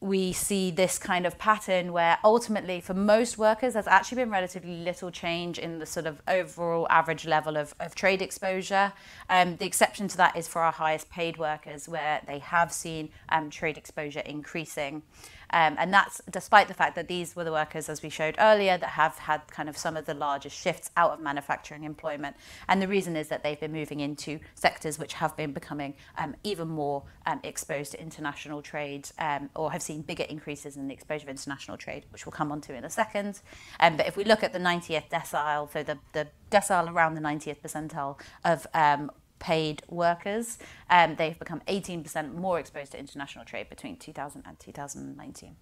we 0.00 0.32
see 0.32 0.70
this 0.70 0.96
kind 0.96 1.26
of 1.26 1.38
pattern 1.38 1.92
where 1.92 2.18
ultimately 2.22 2.80
for 2.80 2.94
most 2.94 3.36
workers 3.36 3.72
there's 3.72 3.88
actually 3.88 4.16
been 4.16 4.30
relatively 4.30 4.76
little 4.76 5.10
change 5.10 5.58
in 5.58 5.80
the 5.80 5.86
sort 5.86 6.06
of 6.06 6.22
overall 6.28 6.86
average 6.88 7.26
level 7.26 7.56
of, 7.56 7.74
of 7.80 7.96
trade 7.96 8.22
exposure. 8.22 8.92
Um, 9.28 9.56
the 9.56 9.66
exception 9.66 10.06
to 10.08 10.16
that 10.16 10.36
is 10.36 10.46
for 10.46 10.62
our 10.62 10.70
highest 10.70 11.10
paid 11.10 11.36
workers 11.36 11.88
where 11.88 12.20
they 12.26 12.38
have 12.38 12.72
seen 12.72 13.10
um, 13.28 13.50
trade 13.50 13.76
exposure 13.76 14.20
increasing. 14.20 15.02
Um, 15.50 15.76
and 15.78 15.92
that's 15.92 16.20
despite 16.30 16.68
the 16.68 16.74
fact 16.74 16.94
that 16.96 17.08
these 17.08 17.34
were 17.34 17.44
the 17.44 17.52
workers, 17.52 17.88
as 17.88 18.02
we 18.02 18.08
showed 18.08 18.34
earlier, 18.38 18.76
that 18.78 18.90
have 18.90 19.18
had 19.18 19.46
kind 19.48 19.68
of 19.68 19.76
some 19.76 19.96
of 19.96 20.06
the 20.06 20.14
largest 20.14 20.58
shifts 20.58 20.90
out 20.96 21.12
of 21.12 21.20
manufacturing 21.20 21.84
employment. 21.84 22.36
And 22.68 22.82
the 22.82 22.88
reason 22.88 23.16
is 23.16 23.28
that 23.28 23.42
they've 23.42 23.58
been 23.58 23.72
moving 23.72 24.00
into 24.00 24.40
sectors 24.54 24.98
which 24.98 25.14
have 25.14 25.36
been 25.36 25.52
becoming 25.52 25.94
um, 26.16 26.34
even 26.44 26.68
more 26.68 27.04
um, 27.26 27.40
exposed 27.42 27.92
to 27.92 28.00
international 28.00 28.62
trade 28.62 29.08
um, 29.18 29.50
or 29.54 29.72
have 29.72 29.82
seen 29.82 30.02
bigger 30.02 30.24
increases 30.24 30.76
in 30.76 30.88
the 30.88 30.94
exposure 30.94 31.24
of 31.24 31.30
international 31.30 31.76
trade, 31.76 32.04
which 32.10 32.26
we'll 32.26 32.32
come 32.32 32.52
on 32.52 32.60
to 32.62 32.74
in 32.74 32.84
a 32.84 32.90
second. 32.90 33.40
Um, 33.80 33.96
but 33.96 34.06
if 34.06 34.16
we 34.16 34.24
look 34.24 34.42
at 34.42 34.52
the 34.52 34.58
90th 34.58 35.08
decile, 35.10 35.72
so 35.72 35.82
the, 35.82 35.98
the 36.12 36.28
decile 36.50 36.92
around 36.92 37.14
the 37.14 37.20
90th 37.20 37.60
percentile 37.60 38.18
of 38.44 38.66
um, 38.74 39.10
paid 39.38 39.82
workers. 39.88 40.58
Um, 40.90 41.16
they've 41.16 41.38
become 41.38 41.60
18% 41.68 42.34
more 42.34 42.58
exposed 42.58 42.92
to 42.92 42.98
international 42.98 43.44
trade 43.44 43.68
between 43.68 43.96
2000 43.96 44.44
and 44.46 44.58
2019. 44.58 45.56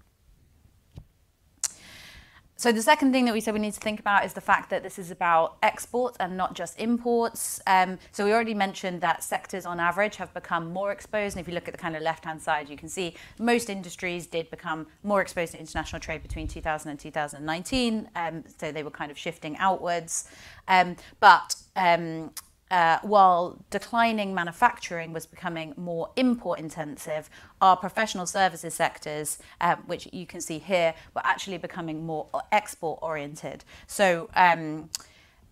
so 2.58 2.72
the 2.72 2.80
second 2.80 3.12
thing 3.12 3.26
that 3.26 3.34
we 3.34 3.40
said 3.40 3.52
we 3.52 3.60
need 3.60 3.74
to 3.74 3.80
think 3.80 4.00
about 4.00 4.24
is 4.24 4.32
the 4.32 4.40
fact 4.40 4.70
that 4.70 4.82
this 4.82 4.98
is 4.98 5.10
about 5.10 5.58
exports 5.62 6.16
and 6.18 6.38
not 6.38 6.54
just 6.54 6.80
imports. 6.80 7.60
Um, 7.66 7.98
so 8.12 8.24
we 8.24 8.32
already 8.32 8.54
mentioned 8.54 9.02
that 9.02 9.22
sectors 9.22 9.66
on 9.66 9.78
average 9.78 10.16
have 10.16 10.32
become 10.32 10.72
more 10.72 10.90
exposed. 10.90 11.36
And 11.36 11.42
if 11.42 11.48
you 11.48 11.54
look 11.54 11.68
at 11.68 11.74
the 11.74 11.78
kind 11.78 11.94
of 11.94 12.02
left-hand 12.02 12.40
side, 12.40 12.70
you 12.70 12.76
can 12.76 12.88
see 12.88 13.14
most 13.38 13.68
industries 13.68 14.26
did 14.26 14.48
become 14.48 14.86
more 15.02 15.20
exposed 15.20 15.52
to 15.52 15.60
international 15.60 16.00
trade 16.00 16.22
between 16.22 16.48
2000 16.48 16.90
and 16.90 16.98
2019. 16.98 18.08
Um, 18.16 18.42
so 18.56 18.72
they 18.72 18.82
were 18.82 18.90
kind 18.90 19.10
of 19.10 19.18
shifting 19.18 19.58
outwards. 19.58 20.30
Um, 20.66 20.96
but 21.20 21.56
um, 21.76 22.32
uh, 22.70 22.98
while 23.02 23.64
declining 23.70 24.34
manufacturing 24.34 25.12
was 25.12 25.26
becoming 25.26 25.72
more 25.76 26.10
import 26.16 26.58
intensive, 26.58 27.30
our 27.60 27.76
professional 27.76 28.26
services 28.26 28.74
sectors, 28.74 29.38
uh, 29.60 29.76
which 29.86 30.08
you 30.12 30.26
can 30.26 30.40
see 30.40 30.58
here, 30.58 30.94
were 31.14 31.24
actually 31.24 31.58
becoming 31.58 32.04
more 32.04 32.26
export 32.50 32.98
oriented. 33.02 33.64
So 33.86 34.28
um, 34.34 34.90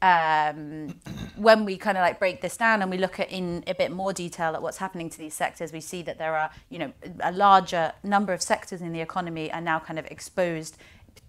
um, 0.02 1.00
when 1.36 1.64
we 1.64 1.76
kind 1.76 1.96
of 1.96 2.02
like 2.02 2.18
break 2.18 2.42
this 2.42 2.56
down 2.56 2.82
and 2.82 2.90
we 2.90 2.98
look 2.98 3.20
at 3.20 3.30
in 3.30 3.62
a 3.66 3.74
bit 3.74 3.92
more 3.92 4.12
detail 4.12 4.54
at 4.54 4.60
what's 4.60 4.78
happening 4.78 5.08
to 5.10 5.18
these 5.18 5.34
sectors, 5.34 5.72
we 5.72 5.80
see 5.80 6.02
that 6.02 6.18
there 6.18 6.36
are, 6.36 6.50
you 6.68 6.78
know, 6.78 6.92
a 7.20 7.32
larger 7.32 7.92
number 8.02 8.32
of 8.32 8.42
sectors 8.42 8.82
in 8.82 8.92
the 8.92 9.00
economy 9.00 9.52
are 9.52 9.60
now 9.60 9.78
kind 9.78 9.98
of 9.98 10.06
exposed 10.06 10.76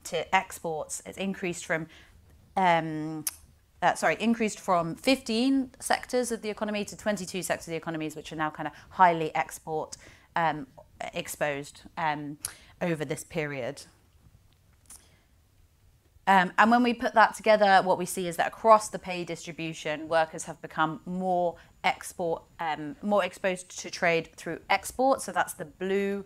to 0.05 0.35
exports. 0.35 1.01
It's 1.05 1.17
increased 1.17 1.65
from 1.65 1.87
um, 2.57 3.23
uh, 3.81 3.93
sorry, 3.95 4.17
increased 4.19 4.59
from 4.59 4.95
15 4.95 5.71
sectors 5.79 6.31
of 6.31 6.41
the 6.41 6.49
economy 6.49 6.85
to 6.85 6.97
22 6.97 7.43
sectors 7.43 7.67
of 7.67 7.71
the 7.71 7.77
economies, 7.77 8.15
which 8.15 8.31
are 8.31 8.35
now 8.35 8.49
kind 8.49 8.67
of 8.67 8.73
highly 8.89 9.33
export 9.35 9.97
um, 10.35 10.67
exposed 11.13 11.81
um, 11.97 12.37
over 12.81 13.05
this 13.05 13.23
period. 13.23 13.83
Um, 16.27 16.51
and 16.57 16.71
when 16.71 16.81
we 16.81 16.93
put 16.93 17.13
that 17.13 17.35
together, 17.35 17.81
what 17.83 17.99
we 17.99 18.05
see 18.05 18.27
is 18.27 18.37
that 18.37 18.47
across 18.47 18.89
the 18.89 18.97
pay 18.97 19.23
distribution, 19.23 20.07
workers 20.07 20.45
have 20.45 20.59
become 20.61 21.01
more 21.05 21.55
export, 21.83 22.43
um, 22.59 22.95
more 23.03 23.23
exposed 23.23 23.79
to 23.81 23.91
trade 23.91 24.29
through 24.35 24.59
export. 24.69 25.21
So 25.21 25.31
that's 25.31 25.53
the 25.53 25.65
blue 25.65 26.25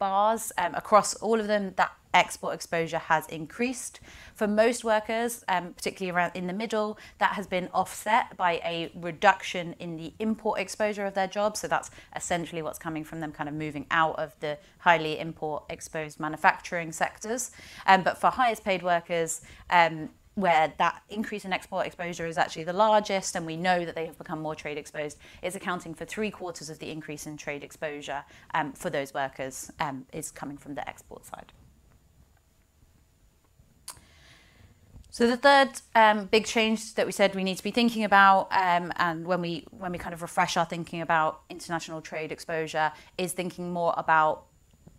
bars 0.00 0.50
um, 0.58 0.74
across 0.74 1.14
all 1.14 1.38
of 1.38 1.46
them. 1.46 1.74
That 1.76 1.92
export 2.12 2.54
exposure 2.54 2.98
has 2.98 3.26
increased. 3.28 4.00
For 4.34 4.48
most 4.48 4.82
workers, 4.82 5.44
um, 5.46 5.74
particularly 5.74 6.10
around 6.16 6.32
in 6.34 6.48
the 6.48 6.52
middle, 6.52 6.98
that 7.18 7.34
has 7.34 7.46
been 7.46 7.68
offset 7.72 8.36
by 8.36 8.54
a 8.64 8.90
reduction 8.96 9.76
in 9.78 9.96
the 9.96 10.12
import 10.18 10.58
exposure 10.58 11.06
of 11.06 11.14
their 11.14 11.28
jobs. 11.28 11.60
So 11.60 11.68
that's 11.68 11.90
essentially 12.16 12.62
what's 12.62 12.80
coming 12.80 13.04
from 13.04 13.20
them 13.20 13.30
kind 13.30 13.48
of 13.48 13.54
moving 13.54 13.86
out 13.92 14.18
of 14.18 14.34
the 14.40 14.58
highly 14.78 15.20
import 15.20 15.62
exposed 15.68 16.18
manufacturing 16.18 16.90
sectors. 16.90 17.52
Um, 17.86 18.02
but 18.02 18.18
for 18.18 18.30
highest 18.30 18.64
paid 18.64 18.82
workers, 18.82 19.42
um, 19.68 20.10
where 20.34 20.72
that 20.78 21.02
increase 21.08 21.44
in 21.44 21.52
export 21.52 21.86
exposure 21.86 22.26
is 22.26 22.38
actually 22.38 22.64
the 22.64 22.72
largest, 22.72 23.36
and 23.36 23.44
we 23.44 23.56
know 23.56 23.84
that 23.84 23.94
they 23.94 24.06
have 24.06 24.16
become 24.16 24.40
more 24.40 24.54
trade 24.54 24.78
exposed, 24.78 25.18
is 25.42 25.56
accounting 25.56 25.92
for 25.94 26.04
three 26.04 26.30
quarters 26.30 26.70
of 26.70 26.78
the 26.78 26.90
increase 26.90 27.26
in 27.26 27.36
trade 27.36 27.64
exposure 27.64 28.24
um, 28.54 28.72
for 28.72 28.90
those 28.90 29.12
workers 29.12 29.70
um, 29.80 30.06
is 30.12 30.30
coming 30.30 30.56
from 30.56 30.74
the 30.74 30.88
export 30.88 31.26
side. 31.26 31.52
So 35.12 35.26
the 35.26 35.36
third 35.36 35.70
um, 35.96 36.26
big 36.26 36.46
change 36.46 36.94
that 36.94 37.04
we 37.04 37.10
said 37.10 37.34
we 37.34 37.42
need 37.42 37.56
to 37.56 37.64
be 37.64 37.72
thinking 37.72 38.04
about, 38.04 38.48
um, 38.52 38.92
and 38.96 39.26
when 39.26 39.40
we 39.40 39.66
when 39.72 39.90
we 39.90 39.98
kind 39.98 40.14
of 40.14 40.22
refresh 40.22 40.56
our 40.56 40.64
thinking 40.64 41.00
about 41.00 41.40
international 41.50 42.00
trade 42.00 42.30
exposure, 42.30 42.92
is 43.18 43.32
thinking 43.32 43.72
more 43.72 43.92
about 43.96 44.44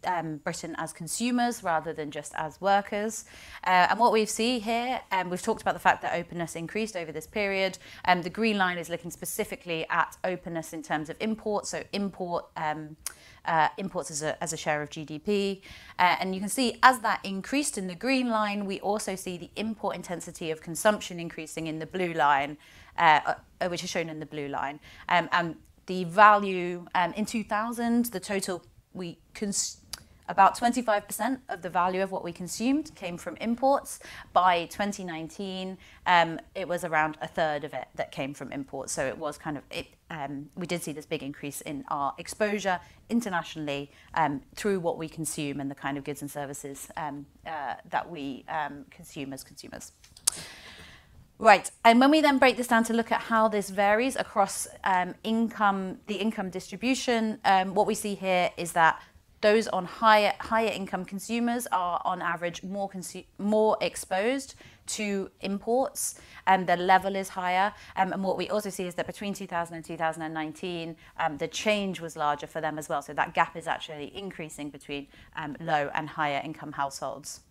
um, 0.06 0.38
Britain 0.38 0.76
as 0.78 0.94
consumers 0.94 1.64
rather 1.64 1.94
than 1.94 2.12
just 2.12 2.34
as 2.36 2.60
workers. 2.62 3.26
Uh, 3.66 3.88
and 3.90 4.00
what 4.00 4.12
we 4.12 4.26
see 4.26 4.60
here, 4.60 5.02
um, 5.12 5.30
we've 5.30 5.42
talked 5.42 5.62
about 5.62 5.74
the 5.74 5.80
fact 5.80 6.02
that 6.02 6.14
openness 6.18 6.56
increased 6.56 6.96
over 6.96 7.12
this 7.12 7.28
period. 7.28 7.78
Um, 8.06 8.22
the 8.22 8.30
green 8.30 8.58
line 8.58 8.78
is 8.78 8.90
looking 8.90 9.12
specifically 9.12 9.86
at 9.90 10.18
openness 10.24 10.74
in 10.74 10.84
terms 10.84 11.10
of 11.10 11.18
imports, 11.20 11.70
so 11.70 11.84
import. 11.94 12.46
Um, 12.56 12.98
uh, 13.46 13.70
imports 13.78 14.12
as 14.12 14.22
a, 14.22 14.42
as 14.44 14.54
a 14.54 14.58
share 14.58 14.84
of 14.84 14.90
GDP. 14.92 15.62
Uh, 15.98 16.16
and 16.20 16.36
you 16.36 16.40
can 16.40 16.48
see 16.50 16.78
as 16.84 17.00
that 17.00 17.20
increased 17.24 17.76
in 17.76 17.88
the 17.88 17.96
green 17.96 18.30
line, 18.30 18.66
we 18.66 18.80
also 18.82 19.16
see 19.16 19.36
the 19.36 19.50
import 19.56 19.96
intensity 19.96 20.52
of 20.52 20.62
consumption 20.62 21.20
increasing 21.20 21.66
in 21.66 21.80
the 21.80 21.88
blue 21.88 22.14
line, 22.14 22.58
uh, 23.00 23.34
uh 23.60 23.68
which 23.68 23.84
is 23.84 23.90
shown 23.90 24.10
in 24.10 24.20
the 24.20 24.28
blue 24.28 24.48
line. 24.48 24.80
Um, 25.10 25.28
and 25.32 25.56
the 25.88 26.04
value 26.04 26.86
um, 26.94 27.14
in 27.14 27.26
2000, 27.26 28.06
the 28.06 28.20
total 28.20 28.64
we 28.94 29.18
cons- 29.34 29.81
about 30.32 30.58
25% 30.58 31.40
of 31.50 31.62
the 31.62 31.70
value 31.70 32.02
of 32.02 32.10
what 32.10 32.24
we 32.24 32.32
consumed 32.32 32.96
came 32.96 33.18
from 33.18 33.36
imports. 33.38 34.00
By 34.32 34.66
2019, 34.68 35.78
um, 36.08 36.40
it 36.56 36.68
was 36.68 36.86
around 36.86 37.18
a 37.22 37.28
third 37.28 37.66
of 37.66 37.74
it 37.74 37.90
that 37.96 38.12
came 38.14 38.34
from 38.34 38.52
imports. 38.54 38.94
So 38.94 39.06
it 39.06 39.18
was 39.18 39.38
kind 39.38 39.58
of, 39.58 39.64
it, 39.70 39.88
um, 40.10 40.50
we 40.56 40.66
did 40.66 40.82
see 40.82 40.94
this 40.94 41.06
big 41.06 41.22
increase 41.22 41.60
in 41.62 41.84
our 41.90 42.14
exposure 42.18 42.80
internationally 43.10 43.92
um, 44.14 44.42
through 44.56 44.80
what 44.80 44.98
we 44.98 45.10
consume 45.10 45.60
and 45.60 45.70
the 45.70 45.76
kind 45.76 45.98
of 45.98 46.06
goods 46.06 46.22
and 46.22 46.32
services 46.32 46.88
um, 46.96 47.26
uh, 47.46 47.76
that 47.90 48.10
we 48.10 48.46
um, 48.48 48.86
consume 48.90 49.34
as 49.34 49.44
consumers. 49.44 49.92
Right, 51.40 51.72
and 51.84 52.00
when 52.00 52.12
we 52.12 52.22
then 52.22 52.38
break 52.38 52.56
this 52.56 52.68
down 52.68 52.84
to 52.84 52.94
look 52.94 53.12
at 53.12 53.20
how 53.20 53.48
this 53.48 53.72
varies 53.72 54.16
across 54.16 54.68
um, 54.84 55.16
income, 55.24 55.98
the 56.06 56.14
income 56.14 56.52
distribution, 56.52 57.40
um, 57.44 57.74
what 57.74 57.88
we 57.88 57.96
see 57.96 58.14
here 58.14 58.52
is 58.58 58.74
that 58.74 59.02
those 59.42 59.68
on 59.68 59.86
higher 59.86 60.34
higher 60.40 60.70
income 60.70 61.06
consumers 61.06 61.68
are 61.72 62.02
on 62.06 62.22
average 62.22 62.64
more 62.64 62.90
consu- 62.90 63.26
more 63.38 63.78
exposed 63.82 64.56
to 64.88 65.30
imports 65.42 66.16
and 66.48 66.68
the 66.68 66.76
level 66.76 67.16
is 67.16 67.30
higher. 67.30 67.74
Um, 67.96 68.14
and 68.14 68.24
what 68.24 68.38
we 68.38 68.50
also 68.50 68.70
see 68.70 68.86
is 68.88 68.96
that 68.96 69.08
between 69.08 69.34
2000 69.34 69.76
and 69.76 69.86
2019 69.86 70.96
um, 71.20 71.38
the 71.38 71.48
change 71.48 72.02
was 72.02 72.16
larger 72.16 72.48
for 72.48 72.62
them 72.62 72.78
as 72.78 72.90
well. 72.90 73.02
So 73.02 73.14
that 73.14 73.34
gap 73.34 73.56
is 73.56 73.68
actually 73.68 74.16
increasing 74.16 74.70
between 74.70 75.08
um, 75.36 75.56
low 75.60 75.90
and 75.94 76.10
higher 76.10 76.42
income 76.44 76.74
households 76.74 77.42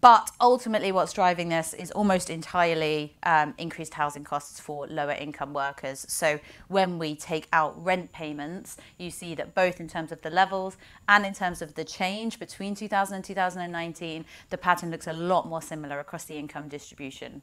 but 0.00 0.30
ultimately, 0.40 0.90
what's 0.90 1.12
driving 1.12 1.50
this 1.50 1.74
is 1.74 1.90
almost 1.90 2.30
entirely 2.30 3.14
um, 3.24 3.52
increased 3.58 3.92
housing 3.92 4.24
costs 4.24 4.58
for 4.58 4.86
lower 4.86 5.12
income 5.12 5.52
workers. 5.52 6.06
So, 6.08 6.40
when 6.68 6.98
we 6.98 7.14
take 7.14 7.46
out 7.52 7.82
rent 7.84 8.10
payments, 8.10 8.78
you 8.96 9.10
see 9.10 9.34
that 9.34 9.54
both 9.54 9.80
in 9.80 9.88
terms 9.88 10.10
of 10.10 10.22
the 10.22 10.30
levels 10.30 10.78
and 11.08 11.26
in 11.26 11.34
terms 11.34 11.60
of 11.60 11.74
the 11.74 11.84
change 11.84 12.38
between 12.38 12.74
2000 12.74 13.16
and 13.16 13.24
2019, 13.24 14.24
the 14.48 14.56
pattern 14.56 14.90
looks 14.90 15.06
a 15.06 15.12
lot 15.12 15.46
more 15.46 15.60
similar 15.60 16.00
across 16.00 16.24
the 16.24 16.36
income 16.36 16.68
distribution. 16.68 17.42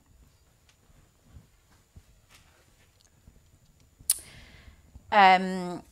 Um, 5.12 5.84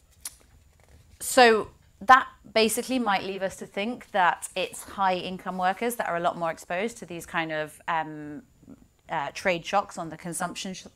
so, 1.19 1.67
that 2.01 2.27
basically 2.57 2.97
might 2.97 3.23
leave 3.23 3.43
us 3.43 3.55
to 3.55 3.67
think 3.67 4.09
that 4.09 4.49
it's 4.55 4.83
high 4.83 5.13
income 5.13 5.59
workers 5.59 5.93
that 5.93 6.07
are 6.07 6.17
a 6.17 6.19
lot 6.19 6.35
more 6.39 6.49
exposed 6.49 6.97
to 6.97 7.05
these 7.05 7.23
kind 7.23 7.51
of 7.51 7.79
um, 7.87 8.41
uh, 9.09 9.29
trade 9.35 9.63
shocks 9.63 9.95
on 9.95 10.09
the 10.09 10.17
consumption 10.17 10.73
sh- 10.73 10.87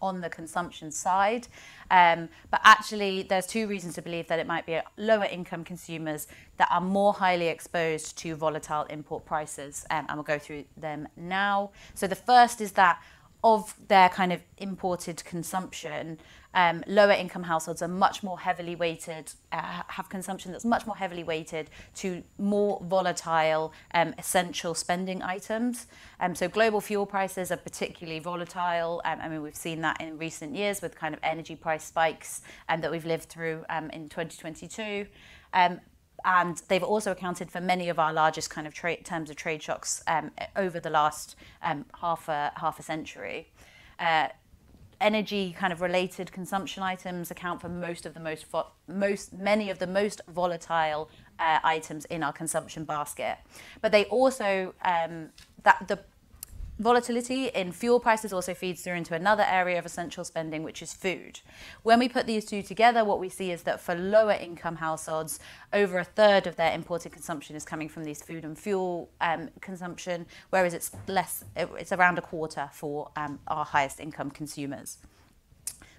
on 0.00 0.20
the 0.20 0.30
consumption 0.30 0.88
side. 0.92 1.48
Um, 1.90 2.28
but 2.52 2.60
actually, 2.62 3.24
there's 3.24 3.48
two 3.48 3.66
reasons 3.66 3.96
to 3.96 4.02
believe 4.02 4.28
that 4.28 4.38
it 4.38 4.46
might 4.46 4.66
be 4.66 4.78
lower 4.96 5.24
income 5.24 5.64
consumers 5.64 6.28
that 6.58 6.68
are 6.70 6.80
more 6.80 7.12
highly 7.12 7.48
exposed 7.48 8.16
to 8.18 8.36
volatile 8.36 8.84
import 8.84 9.24
prices. 9.24 9.84
Um, 9.90 10.06
and 10.08 10.16
we'll 10.16 10.22
go 10.22 10.38
through 10.38 10.64
them 10.76 11.08
now. 11.16 11.72
So 11.94 12.06
the 12.06 12.14
first 12.14 12.60
is 12.60 12.70
that 12.72 13.02
of 13.42 13.74
their 13.88 14.08
kind 14.10 14.32
of 14.32 14.42
imported 14.58 15.24
consumption, 15.24 16.18
um, 16.54 16.82
lower 16.86 17.12
income 17.12 17.44
households 17.44 17.82
are 17.82 17.88
much 17.88 18.22
more 18.22 18.38
heavily 18.38 18.74
weighted, 18.74 19.32
uh, 19.52 19.82
have 19.86 20.08
consumption 20.08 20.52
that's 20.52 20.64
much 20.64 20.86
more 20.86 20.96
heavily 20.96 21.22
weighted 21.22 21.70
to 21.96 22.22
more 22.38 22.80
volatile 22.84 23.72
um, 23.94 24.14
essential 24.18 24.74
spending 24.74 25.22
items. 25.22 25.86
Um, 26.18 26.34
so 26.34 26.48
global 26.48 26.80
fuel 26.80 27.06
prices 27.06 27.50
are 27.52 27.56
particularly 27.56 28.18
volatile. 28.18 29.00
Um, 29.04 29.20
I 29.20 29.28
mean, 29.28 29.42
we've 29.42 29.54
seen 29.54 29.80
that 29.82 30.00
in 30.00 30.18
recent 30.18 30.56
years 30.56 30.82
with 30.82 30.96
kind 30.96 31.14
of 31.14 31.20
energy 31.22 31.56
price 31.56 31.84
spikes 31.84 32.42
um, 32.68 32.80
that 32.80 32.90
we've 32.90 33.06
lived 33.06 33.28
through 33.28 33.64
um, 33.70 33.90
in 33.90 34.08
2022. 34.08 35.06
Um, 35.52 35.80
and 36.24 36.62
they've 36.68 36.82
also 36.82 37.12
accounted 37.12 37.50
for 37.50 37.60
many 37.60 37.88
of 37.88 37.98
our 37.98 38.12
largest 38.12 38.50
kind 38.50 38.66
of 38.66 38.74
terms 38.74 39.30
of 39.30 39.36
trade 39.36 39.62
shocks 39.62 40.02
um, 40.06 40.30
over 40.56 40.78
the 40.80 40.90
last 40.90 41.36
um, 41.62 41.86
half 42.00 42.28
a 42.28 42.52
half 42.56 42.78
a 42.78 42.82
century. 42.82 43.48
Uh, 43.98 44.28
energy 45.00 45.54
kind 45.58 45.72
of 45.72 45.80
related 45.80 46.30
consumption 46.32 46.82
items 46.82 47.30
account 47.30 47.60
for 47.60 47.68
most 47.68 48.06
of 48.06 48.14
the 48.14 48.20
most 48.20 48.46
most 48.86 49.32
many 49.32 49.70
of 49.70 49.78
the 49.78 49.86
most 49.86 50.20
volatile 50.28 51.08
uh, 51.38 51.58
items 51.64 52.04
in 52.06 52.22
our 52.22 52.32
consumption 52.32 52.84
basket, 52.84 53.38
but 53.80 53.92
they 53.92 54.04
also 54.06 54.74
um, 54.84 55.30
that 55.62 55.88
the 55.88 55.98
volatility 56.80 57.48
in 57.48 57.72
fuel 57.72 58.00
prices 58.00 58.32
also 58.32 58.54
feeds 58.54 58.82
through 58.82 58.94
into 58.94 59.14
another 59.14 59.44
area 59.46 59.78
of 59.78 59.84
essential 59.84 60.24
spending, 60.24 60.62
which 60.62 60.80
is 60.80 60.94
food. 60.94 61.40
When 61.82 61.98
we 61.98 62.08
put 62.08 62.26
these 62.26 62.46
two 62.46 62.62
together, 62.62 63.04
what 63.04 63.20
we 63.20 63.28
see 63.28 63.50
is 63.52 63.62
that 63.64 63.80
for 63.80 63.94
lower 63.94 64.32
income 64.32 64.76
households, 64.76 65.38
over 65.74 65.98
a 65.98 66.04
third 66.04 66.46
of 66.46 66.56
their 66.56 66.72
imported 66.72 67.12
consumption 67.12 67.54
is 67.54 67.64
coming 67.64 67.88
from 67.88 68.04
these 68.04 68.22
food 68.22 68.44
and 68.44 68.58
fuel 68.58 69.10
um, 69.20 69.50
consumption, 69.60 70.24
whereas 70.48 70.72
it's 70.72 70.90
less, 71.06 71.44
it's 71.54 71.92
around 71.92 72.18
a 72.18 72.22
quarter 72.22 72.70
for 72.72 73.10
um, 73.14 73.38
our 73.46 73.64
highest 73.64 74.00
income 74.00 74.30
consumers. 74.30 74.98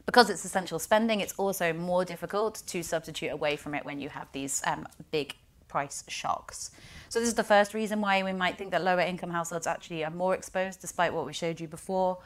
Because 0.07 0.31
it's 0.31 0.43
essential 0.43 0.79
spending, 0.79 1.19
it's 1.19 1.33
also 1.33 1.73
more 1.73 2.03
difficult 2.03 2.63
to 2.65 2.81
substitute 2.81 3.31
away 3.31 3.55
from 3.55 3.75
it 3.75 3.85
when 3.85 3.99
you 4.01 4.09
have 4.09 4.27
these 4.31 4.63
um, 4.65 4.87
big 5.11 5.35
price 5.67 6.03
shocks. 6.07 6.71
So 7.11 7.19
this 7.19 7.27
is 7.27 7.35
the 7.35 7.43
first 7.43 7.73
reason 7.73 7.99
why 7.99 8.23
we 8.23 8.31
might 8.31 8.57
think 8.57 8.71
that 8.71 8.85
lower 8.85 9.01
income 9.01 9.31
households 9.31 9.67
actually 9.67 10.05
are 10.05 10.09
more 10.09 10.33
exposed, 10.33 10.79
despite 10.79 11.13
what 11.13 11.25
we 11.25 11.33
showed 11.33 11.59
you 11.59 11.67
before. 11.67 12.19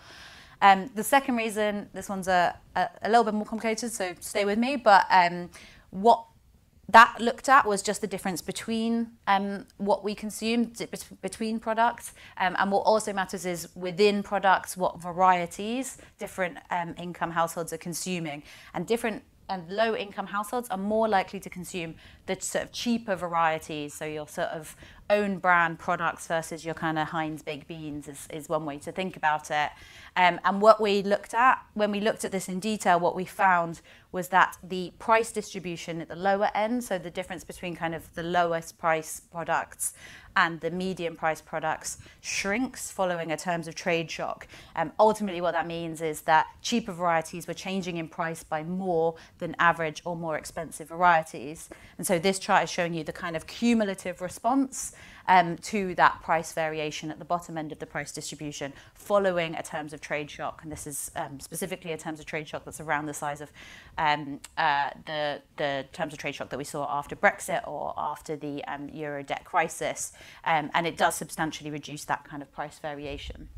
Um, 0.62 0.92
the 0.94 1.04
second 1.04 1.38
reason, 1.38 1.90
this 1.92 2.08
one's 2.08 2.28
a, 2.28 2.56
a, 2.76 2.90
a, 3.02 3.10
little 3.10 3.24
bit 3.24 3.34
more 3.34 3.48
complicated, 3.48 3.92
so 3.92 4.14
stay 4.20 4.46
with 4.46 4.60
me, 4.60 4.76
but 4.76 5.08
um, 5.10 5.50
what 5.90 6.24
that 6.90 7.20
looked 7.20 7.50
at 7.50 7.66
was 7.66 7.82
just 7.82 8.02
the 8.02 8.06
difference 8.06 8.44
between 8.44 9.08
um, 9.26 9.66
what 9.78 10.04
we 10.04 10.14
consume 10.14 10.72
between 11.20 11.60
products 11.60 12.14
um, 12.38 12.56
and 12.60 12.72
what 12.72 12.82
also 12.82 13.12
matters 13.12 13.44
is 13.44 13.70
within 13.76 14.22
products 14.22 14.78
what 14.78 15.02
varieties 15.02 15.98
different 16.20 16.60
um, 16.70 16.94
income 17.00 17.32
households 17.32 17.74
are 17.74 17.80
consuming 17.80 18.44
and 18.76 18.86
different 18.86 19.24
and 19.50 19.70
low 19.70 19.96
income 19.96 20.28
households 20.28 20.70
are 20.70 20.78
more 20.78 21.08
likely 21.08 21.40
to 21.40 21.50
consume 21.50 21.96
the 22.26 22.38
sort 22.40 22.66
of 22.66 22.72
cheaper 22.72 23.16
varieties. 23.16 23.94
So 23.94 24.06
your 24.06 24.28
sort 24.28 24.50
of 24.50 24.76
own 25.10 25.38
brand 25.38 25.78
products 25.78 26.28
versus 26.28 26.66
your 26.66 26.74
kind 26.74 26.98
of 26.98 27.10
Heinz 27.10 27.44
baked 27.44 27.68
beans 27.68 28.08
is, 28.08 28.28
is 28.34 28.50
one 28.50 28.66
way 28.66 28.80
to 28.80 28.92
think 28.92 29.16
about 29.16 29.52
it. 29.52 29.70
Um, 30.16 30.40
and 30.44 30.62
what 30.62 30.82
we 30.82 31.04
looked 31.04 31.34
at, 31.34 31.64
when 31.74 31.92
we 31.92 32.00
looked 32.00 32.26
at 32.26 32.32
this 32.32 32.50
in 32.50 32.60
detail, 32.60 33.00
what 33.00 33.16
we 33.16 33.26
found 33.26 33.82
was 34.12 34.30
that 34.30 34.58
the 34.64 34.94
price 34.98 35.32
distribution 35.32 36.02
at 36.02 36.08
the 36.08 36.16
lower 36.16 36.50
end, 36.56 36.84
so 36.84 36.98
the 36.98 37.12
difference 37.12 37.44
between 37.44 37.76
kind 37.76 37.94
of 37.94 38.14
the 38.16 38.24
lowest 38.24 38.78
price 38.78 39.20
products 39.20 39.94
and 40.38 40.60
the 40.60 40.72
medium 40.72 41.16
price 41.16 41.42
products 41.42 41.98
shrinks 42.22 42.92
following 42.92 43.32
a 43.32 43.38
terms 43.38 43.68
of 43.68 43.76
trade 43.76 44.10
shock. 44.12 44.48
Um, 44.76 44.92
ultimately, 45.00 45.42
what 45.42 45.54
that 45.54 45.68
means 45.68 46.02
is 46.02 46.22
that 46.22 46.48
cheaper 46.62 46.92
varieties 46.92 47.48
were 47.48 47.54
changing 47.54 47.98
in 47.98 48.08
price 48.08 48.44
by 48.44 48.64
more 48.64 49.16
than 49.40 49.56
average 49.60 50.02
or 50.06 50.16
more 50.16 50.38
expensive 50.38 50.90
varieties. 50.90 51.70
And 51.98 52.06
so 52.06 52.15
this 52.20 52.40
chart 52.40 52.64
is 52.64 52.70
showing 52.70 52.94
you 52.94 53.04
the 53.04 53.14
kind 53.14 53.36
of 53.36 53.48
cumulative 53.48 54.22
response 54.22 54.94
um, 55.28 55.58
to 55.58 55.96
that 55.96 56.22
price 56.22 56.54
variation 56.54 57.12
at 57.12 57.20
the 57.20 57.26
bottom 57.26 57.58
end 57.58 57.72
of 57.72 57.80
the 57.80 57.86
price 57.86 58.12
distribution 58.12 58.74
following 58.94 59.56
a 59.56 59.64
terms 59.64 59.94
of 59.94 60.02
trade 60.02 60.30
shock. 60.30 60.62
And 60.64 60.72
this 60.72 60.86
is 60.86 61.12
um, 61.16 61.40
specifically 61.40 61.92
a 61.92 61.98
terms 61.98 62.20
of 62.20 62.26
trade 62.26 62.48
shock 62.48 62.66
that's 62.66 62.80
around 62.80 63.06
the 63.08 63.14
size 63.14 63.42
of 63.42 63.52
um, 63.98 64.40
uh, 64.58 64.92
the, 65.06 65.42
the 65.58 65.86
terms 65.94 66.14
of 66.14 66.20
trade 66.20 66.36
shock 66.36 66.50
that 66.50 66.58
we 66.58 66.64
saw 66.64 66.88
after 66.90 67.16
Brexit 67.16 67.68
or 67.68 67.94
after 67.98 68.36
the 68.36 68.64
um, 68.66 68.90
euro 68.90 69.24
debt 69.24 69.46
crisis. 69.46 70.14
Um, 70.44 70.70
and 70.74 70.86
it 70.86 70.98
does 70.98 71.16
substantially 71.16 71.72
reduce 71.72 72.06
that 72.06 72.24
kind 72.24 72.42
of 72.42 72.52
price 72.52 72.80
variation. 72.80 73.50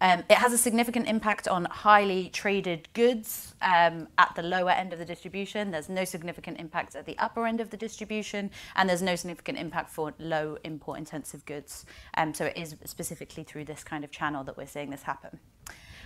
Um, 0.00 0.24
it 0.30 0.38
has 0.38 0.52
a 0.52 0.58
significant 0.58 1.08
impact 1.08 1.46
on 1.46 1.66
highly 1.66 2.30
traded 2.30 2.88
goods 2.94 3.54
um, 3.60 4.08
at 4.16 4.34
the 4.34 4.42
lower 4.42 4.70
end 4.70 4.92
of 4.92 4.98
the 4.98 5.04
distribution. 5.04 5.70
There's 5.70 5.90
no 5.90 6.04
significant 6.04 6.58
impact 6.58 6.96
at 6.96 7.04
the 7.04 7.18
upper 7.18 7.46
end 7.46 7.60
of 7.60 7.70
the 7.70 7.76
distribution, 7.76 8.50
and 8.76 8.88
there's 8.88 9.02
no 9.02 9.14
significant 9.14 9.58
impact 9.58 9.90
for 9.90 10.14
low 10.18 10.56
import 10.64 10.98
intensive 10.98 11.44
goods. 11.44 11.84
Um, 12.16 12.32
so 12.32 12.46
it 12.46 12.56
is 12.56 12.76
specifically 12.84 13.44
through 13.44 13.66
this 13.66 13.84
kind 13.84 14.04
of 14.04 14.10
channel 14.10 14.42
that 14.44 14.56
we're 14.56 14.66
seeing 14.66 14.90
this 14.90 15.02
happen. 15.02 15.38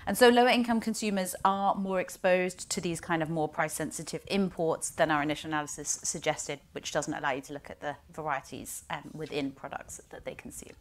And 0.06 0.18
so 0.18 0.28
lower 0.28 0.48
income 0.48 0.80
consumers 0.80 1.34
are 1.44 1.74
more 1.74 1.98
exposed 2.00 2.68
to 2.70 2.80
these 2.80 3.00
kind 3.00 3.22
of 3.22 3.30
more 3.30 3.48
price 3.48 3.72
sensitive 3.72 4.22
imports 4.26 4.90
than 4.90 5.10
our 5.10 5.22
initial 5.22 5.48
analysis 5.48 6.00
suggested, 6.02 6.60
which 6.72 6.92
doesn't 6.92 7.14
allow 7.14 7.30
you 7.32 7.40
to 7.42 7.52
look 7.52 7.70
at 7.70 7.80
the 7.80 7.96
varieties 8.12 8.84
um, 8.90 9.10
within 9.14 9.50
products 9.50 10.00
that 10.10 10.24
they 10.24 10.34
consume. 10.34 10.74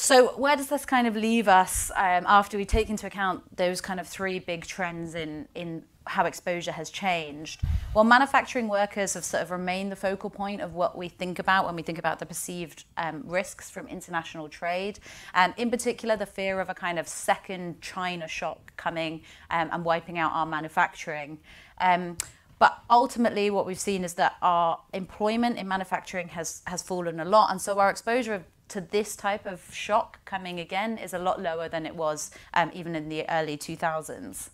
So 0.00 0.28
where 0.36 0.54
does 0.54 0.68
this 0.68 0.84
kind 0.84 1.08
of 1.08 1.16
leave 1.16 1.48
us 1.48 1.90
um, 1.96 2.24
after 2.28 2.56
we 2.56 2.64
take 2.64 2.88
into 2.88 3.04
account 3.04 3.56
those 3.56 3.80
kind 3.80 3.98
of 3.98 4.06
three 4.06 4.38
big 4.38 4.64
trends 4.64 5.16
in, 5.16 5.48
in 5.56 5.82
how 6.06 6.24
exposure 6.24 6.70
has 6.70 6.88
changed? 6.88 7.62
Well, 7.94 8.04
manufacturing 8.04 8.68
workers 8.68 9.14
have 9.14 9.24
sort 9.24 9.42
of 9.42 9.50
remained 9.50 9.90
the 9.90 9.96
focal 9.96 10.30
point 10.30 10.60
of 10.60 10.72
what 10.74 10.96
we 10.96 11.08
think 11.08 11.40
about 11.40 11.66
when 11.66 11.74
we 11.74 11.82
think 11.82 11.98
about 11.98 12.20
the 12.20 12.26
perceived 12.26 12.84
um, 12.96 13.24
risks 13.26 13.70
from 13.70 13.88
international 13.88 14.48
trade. 14.48 15.00
And 15.34 15.52
in 15.56 15.68
particular, 15.68 16.16
the 16.16 16.26
fear 16.26 16.60
of 16.60 16.70
a 16.70 16.74
kind 16.74 17.00
of 17.00 17.08
second 17.08 17.82
China 17.82 18.28
shock 18.28 18.76
coming 18.76 19.22
um, 19.50 19.68
and 19.72 19.84
wiping 19.84 20.16
out 20.16 20.30
our 20.32 20.46
manufacturing. 20.46 21.40
Um, 21.80 22.18
but 22.60 22.84
ultimately, 22.88 23.50
what 23.50 23.66
we've 23.66 23.80
seen 23.80 24.04
is 24.04 24.14
that 24.14 24.36
our 24.42 24.78
employment 24.92 25.58
in 25.58 25.66
manufacturing 25.66 26.28
has, 26.28 26.62
has 26.68 26.82
fallen 26.82 27.18
a 27.18 27.24
lot. 27.24 27.50
And 27.50 27.60
so 27.60 27.80
our 27.80 27.90
exposure 27.90 28.44
to 28.68 28.80
this 28.80 29.16
type 29.16 29.46
of 29.46 29.72
shock 29.74 30.24
coming 30.24 30.60
again 30.60 30.98
is 30.98 31.14
a 31.14 31.18
lot 31.18 31.40
lower 31.40 31.68
than 31.68 31.86
it 31.86 31.96
was 31.96 32.30
um, 32.54 32.70
even 32.74 32.94
in 32.94 33.08
the 33.08 33.28
early 33.28 33.56
2000s. 33.56 34.50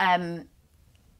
Um, 0.00 0.46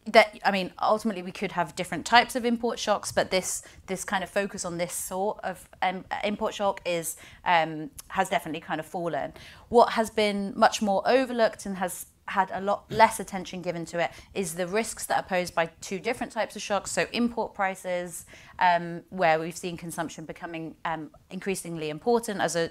that 0.07 0.37
I 0.45 0.51
mean, 0.51 0.73
ultimately 0.83 1.23
we 1.23 1.31
could 1.31 1.53
have 1.53 1.77
different 1.77 2.05
types 2.05 2.35
of 2.35 2.45
import 2.45 2.79
shocks, 2.79 3.13
but 3.13 3.31
this 3.31 3.63
this 3.87 4.05
kind 4.05 4.25
of 4.25 4.31
focus 4.31 4.65
on 4.65 4.79
this 4.79 4.93
sort 4.93 5.39
of 5.45 5.69
um, 5.81 6.05
import 6.25 6.55
shock 6.55 6.81
is 6.85 7.17
um, 7.45 7.91
has 8.09 8.29
definitely 8.29 8.61
kind 8.61 8.81
of 8.81 8.87
fallen. 8.87 9.33
What 9.69 9.93
has 9.93 10.11
been 10.11 10.53
much 10.57 10.83
more 10.83 11.03
overlooked 11.07 11.67
and 11.67 11.77
has 11.77 12.07
had 12.33 12.51
a 12.53 12.61
lot 12.61 12.91
less 12.91 13.21
attention 13.21 13.63
given 13.63 13.85
to 13.87 13.99
it 13.99 14.11
is 14.35 14.55
the 14.55 14.67
risks 14.67 15.07
that 15.07 15.17
are 15.19 15.29
posed 15.29 15.55
by 15.55 15.67
two 15.81 15.99
different 15.99 16.33
types 16.33 16.57
of 16.57 16.63
shocks. 16.63 16.91
So, 16.91 17.07
import 17.13 17.55
prices, 17.55 18.27
um, 18.59 19.03
where 19.11 19.39
we've 19.39 19.57
seen 19.57 19.77
consumption 19.77 20.25
becoming 20.25 20.75
um, 20.85 21.11
increasingly 21.31 21.91
important 21.91 22.41
as 22.41 22.57
a, 22.57 22.71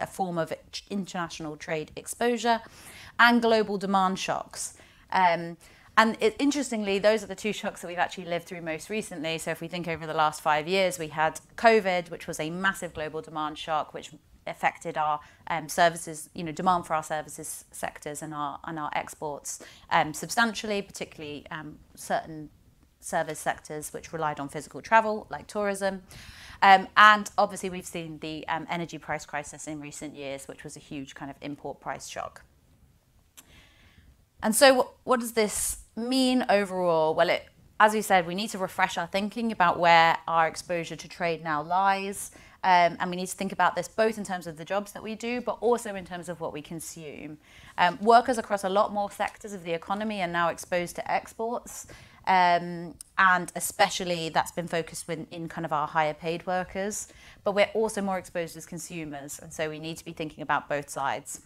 a 0.00 0.06
form 0.06 0.38
of 0.38 0.52
international 0.88 1.56
trade 1.56 1.90
exposure, 1.96 2.60
and 3.18 3.42
global 3.42 3.78
demand 3.78 4.18
shocks. 4.18 4.74
Um, 5.12 5.56
and 5.96 6.16
it, 6.20 6.36
interestingly, 6.38 6.98
those 6.98 7.22
are 7.24 7.26
the 7.26 7.34
two 7.34 7.52
shocks 7.52 7.82
that 7.82 7.88
we've 7.88 7.98
actually 7.98 8.24
lived 8.24 8.46
through 8.46 8.62
most 8.62 8.88
recently. 8.88 9.38
So, 9.38 9.50
if 9.50 9.60
we 9.60 9.68
think 9.68 9.88
over 9.88 10.06
the 10.06 10.14
last 10.14 10.40
five 10.40 10.68
years, 10.68 10.98
we 10.98 11.08
had 11.08 11.40
COVID, 11.56 12.10
which 12.10 12.26
was 12.26 12.38
a 12.38 12.48
massive 12.48 12.94
global 12.94 13.20
demand 13.20 13.58
shock, 13.58 13.92
which 13.92 14.10
affected 14.50 14.98
our 14.98 15.20
um, 15.46 15.68
services, 15.68 16.28
you 16.34 16.44
know, 16.44 16.52
demand 16.52 16.86
for 16.86 16.94
our 16.94 17.02
services 17.02 17.64
sectors 17.70 18.22
and 18.22 18.34
our 18.34 18.58
and 18.64 18.78
our 18.78 18.90
exports 18.94 19.62
um, 19.90 20.12
substantially, 20.12 20.82
particularly 20.82 21.46
um, 21.50 21.78
certain 21.94 22.50
service 23.00 23.38
sectors 23.38 23.92
which 23.92 24.12
relied 24.12 24.38
on 24.38 24.48
physical 24.48 24.82
travel, 24.82 25.26
like 25.30 25.46
tourism. 25.46 26.02
Um, 26.62 26.88
and 26.96 27.30
obviously, 27.38 27.70
we've 27.70 27.86
seen 27.86 28.18
the 28.18 28.46
um, 28.48 28.66
energy 28.68 28.98
price 28.98 29.24
crisis 29.24 29.66
in 29.66 29.80
recent 29.80 30.14
years, 30.14 30.46
which 30.46 30.62
was 30.62 30.76
a 30.76 30.80
huge 30.80 31.14
kind 31.14 31.30
of 31.30 31.36
import 31.40 31.80
price 31.80 32.06
shock. 32.06 32.42
And 34.42 34.54
so, 34.54 34.92
what, 35.04 35.20
does 35.20 35.32
this 35.32 35.78
mean 35.96 36.44
overall? 36.48 37.14
Well, 37.14 37.30
it, 37.30 37.46
as 37.78 37.94
we 37.94 38.02
said, 38.02 38.26
we 38.26 38.34
need 38.34 38.48
to 38.50 38.58
refresh 38.58 38.98
our 38.98 39.06
thinking 39.06 39.52
about 39.52 39.78
where 39.78 40.18
our 40.28 40.46
exposure 40.46 40.96
to 40.96 41.08
trade 41.08 41.42
now 41.42 41.62
lies. 41.62 42.30
Um, 42.62 42.98
and 43.00 43.10
we 43.10 43.16
need 43.16 43.28
to 43.28 43.36
think 43.36 43.52
about 43.52 43.74
this 43.74 43.88
both 43.88 44.18
in 44.18 44.24
terms 44.24 44.46
of 44.46 44.58
the 44.58 44.64
jobs 44.64 44.92
that 44.92 45.02
we 45.02 45.14
do, 45.14 45.40
but 45.40 45.56
also 45.60 45.94
in 45.94 46.04
terms 46.04 46.28
of 46.28 46.40
what 46.40 46.52
we 46.52 46.60
consume. 46.60 47.38
Um, 47.78 47.98
workers 48.02 48.36
across 48.36 48.64
a 48.64 48.68
lot 48.68 48.92
more 48.92 49.10
sectors 49.10 49.52
of 49.52 49.64
the 49.64 49.72
economy 49.72 50.20
are 50.20 50.28
now 50.28 50.48
exposed 50.48 50.96
to 50.96 51.10
exports. 51.10 51.86
Um, 52.26 52.94
and 53.18 53.50
especially 53.56 54.28
that's 54.28 54.52
been 54.52 54.68
focused 54.68 55.08
in, 55.08 55.26
in 55.30 55.48
kind 55.48 55.64
of 55.64 55.72
our 55.72 55.88
higher 55.88 56.12
paid 56.12 56.46
workers. 56.46 57.08
But 57.44 57.54
we're 57.54 57.70
also 57.72 58.02
more 58.02 58.18
exposed 58.18 58.56
as 58.56 58.66
consumers. 58.66 59.38
And 59.38 59.52
so 59.52 59.70
we 59.70 59.78
need 59.78 59.96
to 59.96 60.04
be 60.04 60.12
thinking 60.12 60.42
about 60.42 60.68
both 60.68 60.90
sides. 60.90 61.40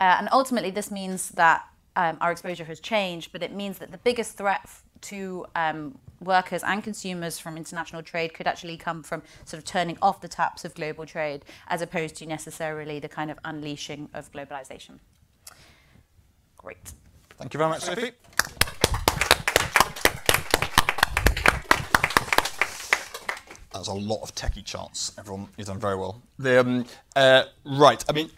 Uh, 0.00 0.16
and 0.18 0.28
ultimately, 0.32 0.70
this 0.70 0.90
means 0.90 1.30
that 1.30 1.64
um, 1.96 2.18
our 2.20 2.32
exposure 2.32 2.64
has 2.64 2.80
changed, 2.80 3.30
but 3.32 3.42
it 3.42 3.52
means 3.52 3.78
that 3.78 3.92
the 3.92 3.98
biggest 3.98 4.36
threat 4.36 4.68
to 5.02 5.46
um, 5.54 5.98
workers 6.24 6.62
and 6.62 6.82
consumers 6.82 7.38
from 7.38 7.56
international 7.56 8.02
trade 8.02 8.34
could 8.34 8.46
actually 8.46 8.76
come 8.76 9.02
from 9.02 9.22
sort 9.44 9.58
of 9.58 9.64
turning 9.64 9.98
off 10.02 10.20
the 10.20 10.28
taps 10.28 10.64
of 10.64 10.74
global 10.74 11.06
trade 11.06 11.44
as 11.68 11.82
opposed 11.82 12.16
to 12.16 12.26
necessarily 12.26 12.98
the 12.98 13.08
kind 13.08 13.30
of 13.30 13.38
unleashing 13.44 14.08
of 14.14 14.30
globalization. 14.32 14.98
Great. 16.56 16.92
Thank 17.38 17.52
you 17.52 17.58
very 17.58 17.70
much, 17.70 17.82
Sophie. 17.82 18.12
That's 23.72 23.88
a 23.88 23.92
lot 23.92 24.22
of 24.22 24.34
techie 24.34 24.64
charts. 24.64 25.12
Everyone, 25.18 25.48
you've 25.56 25.66
done 25.66 25.80
very 25.80 25.96
well. 25.96 26.22
The, 26.38 26.60
um, 26.60 26.86
uh, 27.16 27.44
right, 27.64 28.02
I 28.08 28.12
mean, 28.12 28.30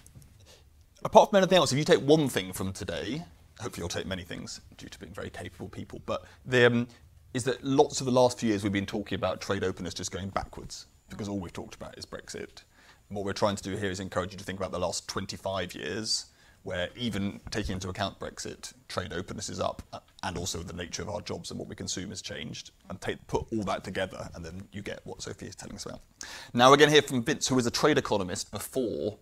apart 1.04 1.30
from 1.30 1.36
anything 1.36 1.58
else, 1.58 1.72
if 1.72 1.78
you 1.78 1.84
take 1.84 2.00
one 2.00 2.28
thing 2.28 2.54
from 2.54 2.72
today, 2.72 3.22
hopefully 3.60 3.82
you'll 3.82 3.88
take 3.90 4.06
many 4.06 4.22
things 4.24 4.62
due 4.78 4.88
to 4.88 4.98
being 4.98 5.12
very 5.12 5.28
capable 5.28 5.68
people, 5.68 6.00
but 6.06 6.24
the, 6.46 6.66
um, 6.66 6.88
is 7.36 7.44
that 7.44 7.62
lots 7.62 8.00
of 8.00 8.06
the 8.06 8.12
last 8.12 8.40
few 8.40 8.48
years 8.48 8.62
we've 8.62 8.72
been 8.72 8.86
talking 8.86 9.14
about 9.14 9.42
trade 9.42 9.62
openness 9.62 9.92
just 9.92 10.10
going 10.10 10.30
backwards 10.30 10.86
because 11.10 11.28
all 11.28 11.38
we've 11.38 11.52
talked 11.52 11.74
about 11.74 11.96
is 11.98 12.06
Brexit. 12.06 12.62
what 13.10 13.26
we're 13.26 13.34
trying 13.34 13.56
to 13.56 13.62
do 13.62 13.76
here 13.76 13.90
is 13.90 14.00
encourage 14.00 14.32
you 14.32 14.38
to 14.38 14.44
think 14.44 14.58
about 14.58 14.72
the 14.72 14.78
last 14.78 15.06
25 15.06 15.74
years, 15.74 16.26
where 16.62 16.88
even 16.96 17.38
taking 17.50 17.74
into 17.74 17.90
account 17.90 18.18
Brexit, 18.18 18.72
trade 18.88 19.12
openness 19.12 19.50
is 19.50 19.60
up, 19.60 19.82
and 20.22 20.38
also 20.38 20.60
the 20.60 20.72
nature 20.72 21.02
of 21.02 21.10
our 21.10 21.20
jobs 21.20 21.50
and 21.50 21.60
what 21.60 21.68
we 21.68 21.76
consume 21.76 22.08
has 22.08 22.22
changed, 22.22 22.70
and 22.88 22.98
take, 23.02 23.24
put 23.26 23.44
all 23.52 23.64
that 23.64 23.84
together, 23.84 24.30
and 24.34 24.42
then 24.42 24.66
you 24.72 24.80
get 24.80 25.00
what 25.04 25.20
Sophie 25.20 25.46
is 25.46 25.54
telling 25.54 25.76
us 25.76 25.84
about. 25.84 26.00
Now 26.54 26.70
we're 26.70 26.78
going 26.78 26.88
to 26.88 26.94
hear 26.94 27.02
from 27.02 27.22
Vince, 27.22 27.48
who 27.48 27.54
was 27.54 27.66
a 27.66 27.70
trade 27.70 27.98
economist 27.98 28.50
before 28.50 29.18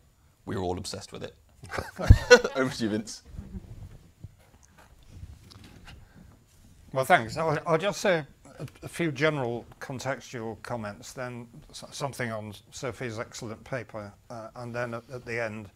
we 0.46 0.54
were 0.54 0.62
all 0.62 0.78
obsessed 0.78 1.10
with 1.10 1.24
it. 1.24 1.34
Over 2.56 2.72
to 2.72 2.84
you, 2.84 2.90
Vince. 2.90 3.24
Well, 6.94 7.04
thanks. 7.04 7.36
I'll, 7.36 7.58
I'll 7.66 7.76
just 7.76 8.00
say 8.00 8.24
a, 8.60 8.66
a, 8.84 8.88
few 8.88 9.10
general 9.10 9.66
contextual 9.80 10.62
comments, 10.62 11.12
then 11.12 11.48
something 11.72 12.30
on 12.30 12.54
Sophie's 12.70 13.18
excellent 13.18 13.64
paper, 13.64 14.12
uh, 14.30 14.50
and 14.54 14.72
then 14.72 14.94
at, 14.94 15.02
at, 15.10 15.24
the 15.26 15.42
end, 15.42 15.70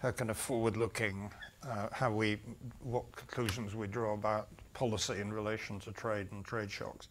her 0.00 0.12
kind 0.12 0.28
of 0.28 0.36
forward-looking, 0.36 1.30
uh, 1.66 1.88
how 1.90 2.12
we, 2.12 2.38
what 2.82 3.10
conclusions 3.12 3.74
we 3.74 3.86
draw 3.86 4.12
about 4.12 4.48
policy 4.74 5.22
in 5.22 5.32
relation 5.32 5.80
to 5.80 5.92
trade 5.92 6.28
and 6.32 6.44
trade 6.44 6.70
shocks. 6.70 7.08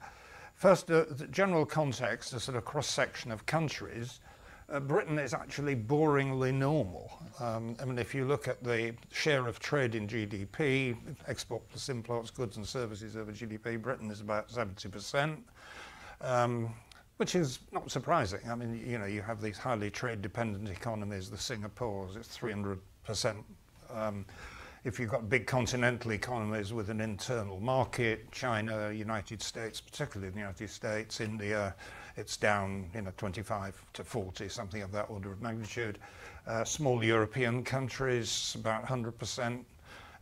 First, 0.53 0.91
uh, 0.91 1.05
the 1.09 1.25
general 1.25 1.65
context, 1.65 2.33
a 2.33 2.39
sort 2.39 2.57
of 2.57 2.63
cross-section 2.63 3.31
of 3.31 3.47
countries, 3.47 4.19
uh, 4.69 4.79
Britain 4.79 5.17
is 5.17 5.33
actually 5.33 5.75
boringly 5.75 6.53
normal. 6.53 7.11
Um, 7.39 7.75
I 7.81 7.85
mean, 7.85 7.97
if 7.97 8.13
you 8.13 8.25
look 8.25 8.47
at 8.47 8.63
the 8.63 8.93
share 9.11 9.47
of 9.47 9.59
trade 9.59 9.95
in 9.95 10.07
GDP, 10.07 10.97
export 11.27 11.67
plus 11.69 11.87
imports, 11.89 12.31
goods 12.31 12.57
and 12.57 12.67
services 12.67 13.15
over 13.15 13.31
GDP, 13.31 13.81
Britain 13.81 14.11
is 14.11 14.19
about 14.19 14.49
70%, 14.49 15.37
um, 16.21 16.73
which 17.15 17.35
is 17.35 17.59
not 17.71 17.89
surprising. 17.89 18.41
I 18.49 18.55
mean, 18.55 18.83
you 18.85 18.97
know, 18.97 19.05
you 19.05 19.21
have 19.21 19.41
these 19.41 19.57
highly 19.57 19.89
trade-dependent 19.89 20.67
economies, 20.69 21.29
the 21.29 21.37
Singapores, 21.37 22.17
it's 22.17 22.37
300%. 22.37 23.43
Um, 23.89 24.25
if 24.83 24.99
you've 24.99 25.09
got 25.09 25.29
big 25.29 25.47
continental 25.47 26.11
economies 26.11 26.73
with 26.73 26.89
an 26.89 27.01
internal 27.01 27.59
market, 27.59 28.29
China, 28.31 28.91
United 28.91 29.41
States, 29.41 29.81
particularly 29.81 30.31
the 30.31 30.39
United 30.39 30.69
States, 30.69 31.19
India, 31.19 31.73
it's 32.17 32.35
down, 32.35 32.89
you 32.93 33.01
know, 33.01 33.11
25 33.15 33.81
to 33.93 34.03
40, 34.03 34.49
something 34.49 34.81
of 34.81 34.91
that 34.91 35.09
order 35.09 35.31
of 35.31 35.41
magnitude. 35.41 35.99
Uh, 36.47 36.63
small 36.63 37.03
European 37.03 37.63
countries, 37.63 38.55
about 38.59 38.85
100%. 38.85 39.63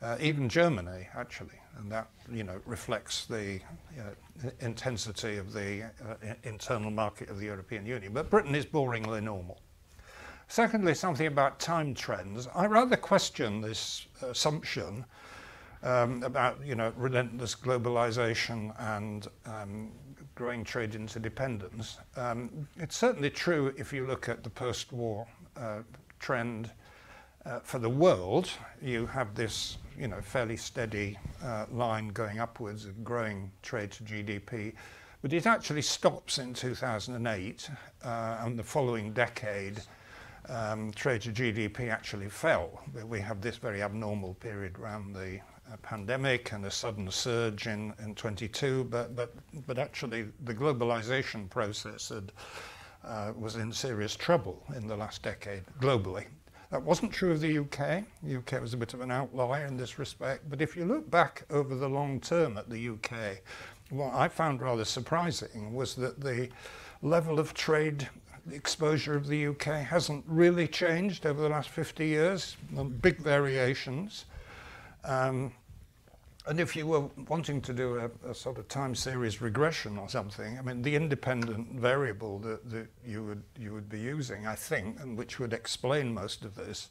Uh, 0.01 0.17
even 0.19 0.49
Germany, 0.49 1.08
actually, 1.15 1.58
and 1.77 1.89
that 1.91 2.10
you 2.31 2.43
know 2.43 2.60
reflects 2.65 3.25
the 3.25 3.60
uh, 3.97 4.49
intensity 4.60 5.38
of 5.38 5.53
the 5.53 5.84
uh, 5.84 6.34
internal 6.43 6.91
market 6.91 7.29
of 7.29 7.39
the 7.39 7.45
European 7.45 7.86
Union. 7.86 8.12
But 8.13 8.29
Britain 8.29 8.53
is 8.55 8.65
boringly 8.65 9.23
normal. 9.23 9.62
Secondly, 10.47 10.93
something 10.93 11.27
about 11.27 11.60
time 11.60 11.93
trends. 11.93 12.47
I 12.53 12.65
rather 12.65 12.97
question 12.97 13.62
this 13.62 14.05
assumption 14.21 15.05
um, 15.81 16.21
about 16.23 16.60
you 16.63 16.75
know 16.75 16.91
relentless 16.97 17.55
globalization 17.55 18.73
and 18.77 19.27
um, 19.45 19.91
growing 20.35 20.63
trade 20.63 20.95
interdependence. 20.95 21.97
Um, 22.17 22.67
it's 22.77 22.97
certainly 22.97 23.29
true 23.29 23.73
if 23.77 23.93
you 23.93 24.05
look 24.05 24.29
at 24.29 24.43
the 24.43 24.49
post-war 24.49 25.25
uh, 25.57 25.79
trend 26.19 26.71
uh, 27.45 27.59
for 27.59 27.79
the 27.79 27.89
world. 27.89 28.49
You 28.81 29.05
have 29.07 29.33
this 29.33 29.77
you 29.97 30.07
know, 30.07 30.21
fairly 30.21 30.57
steady 30.57 31.17
uh, 31.43 31.65
line 31.71 32.09
going 32.09 32.39
upwards 32.39 32.85
of 32.85 33.03
growing 33.03 33.51
trade 33.61 33.91
to 33.91 34.03
GDP. 34.03 34.73
But 35.21 35.33
it 35.33 35.47
actually 35.47 35.81
stops 35.81 36.37
in 36.37 36.53
2008 36.53 37.69
uh, 38.03 38.37
and 38.41 38.59
the 38.59 38.63
following 38.63 39.13
decade 39.13 39.81
um, 40.49 40.91
trade 40.91 41.21
to 41.21 41.31
GDP 41.31 41.89
actually 41.89 42.29
fell. 42.29 42.83
We 43.07 43.21
have 43.21 43.41
this 43.41 43.57
very 43.57 43.81
abnormal 43.81 44.35
period 44.35 44.77
around 44.77 45.13
the 45.13 45.39
pandemic 45.82 46.51
and 46.51 46.65
a 46.65 46.71
sudden 46.71 47.10
surge 47.10 47.67
in, 47.67 47.93
in 48.04 48.15
22, 48.15 48.86
but, 48.86 49.15
but, 49.15 49.34
but 49.67 49.78
actually 49.78 50.25
the 50.43 50.54
globalization 50.54 51.49
process 51.49 52.10
had, 52.10 52.32
uh, 53.04 53.32
was 53.38 53.56
in 53.56 53.71
serious 53.71 54.15
trouble 54.15 54.63
in 54.75 54.88
the 54.88 54.95
last 54.95 55.23
decade 55.23 55.63
globally. 55.80 56.25
That 56.71 56.82
wasn't 56.82 57.13
true 57.13 57.32
of 57.32 57.41
the 57.41 57.60
UK. 57.60 58.04
The 58.23 58.38
UK 58.38 58.62
was 58.62 58.73
a 58.73 58.78
bit 58.78 58.93
of 58.93 59.01
an 59.01 59.12
outlier 59.12 59.65
in 59.65 59.78
this 59.78 59.99
respect. 59.99 60.49
But 60.49 60.62
if 60.62 60.75
you 60.75 60.86
look 60.86 61.10
back 61.10 61.45
over 61.49 61.75
the 61.75 61.88
long 61.88 62.19
term 62.19 62.58
at 62.58 62.69
the 62.69 62.89
UK, 62.89 63.41
what 63.91 64.13
I 64.13 64.28
found 64.28 64.62
rather 64.62 64.86
surprising 64.86 65.73
was 65.73 65.95
that 65.95 66.19
the 66.19 66.49
level 67.01 67.39
of 67.39 67.54
trade 67.54 68.10
exposure 68.51 69.15
of 69.15 69.28
the 69.28 69.47
UK 69.47 69.86
hasn't 69.86 70.23
really 70.28 70.67
changed 70.67 71.25
over 71.25 71.41
the 71.41 71.49
last 71.49 71.69
50 71.69 72.06
years. 72.06 72.58
Big 73.01 73.17
variations. 73.19 74.25
Um, 75.05 75.53
and 76.47 76.59
if 76.59 76.75
you 76.75 76.85
were 76.85 77.09
wanting 77.27 77.59
to 77.61 77.73
do 77.73 77.97
a, 77.97 78.29
a, 78.29 78.35
sort 78.35 78.59
of 78.59 78.67
time 78.67 78.93
series 78.93 79.41
regression 79.41 79.97
or 79.97 80.07
something, 80.07 80.59
I 80.59 80.61
mean, 80.61 80.83
the 80.83 80.95
independent 80.95 81.79
variable 81.79 82.37
that, 82.39 82.69
that 82.69 82.87
you 83.03 83.23
would 83.23 83.43
you 83.59 83.73
would 83.73 83.89
be 83.89 83.99
using, 83.99 84.45
I 84.45 84.53
think, 84.53 84.99
and 84.99 85.17
which 85.17 85.39
would 85.39 85.53
explain 85.53 86.13
most 86.13 86.45
of 86.45 86.55
this, 86.55 86.89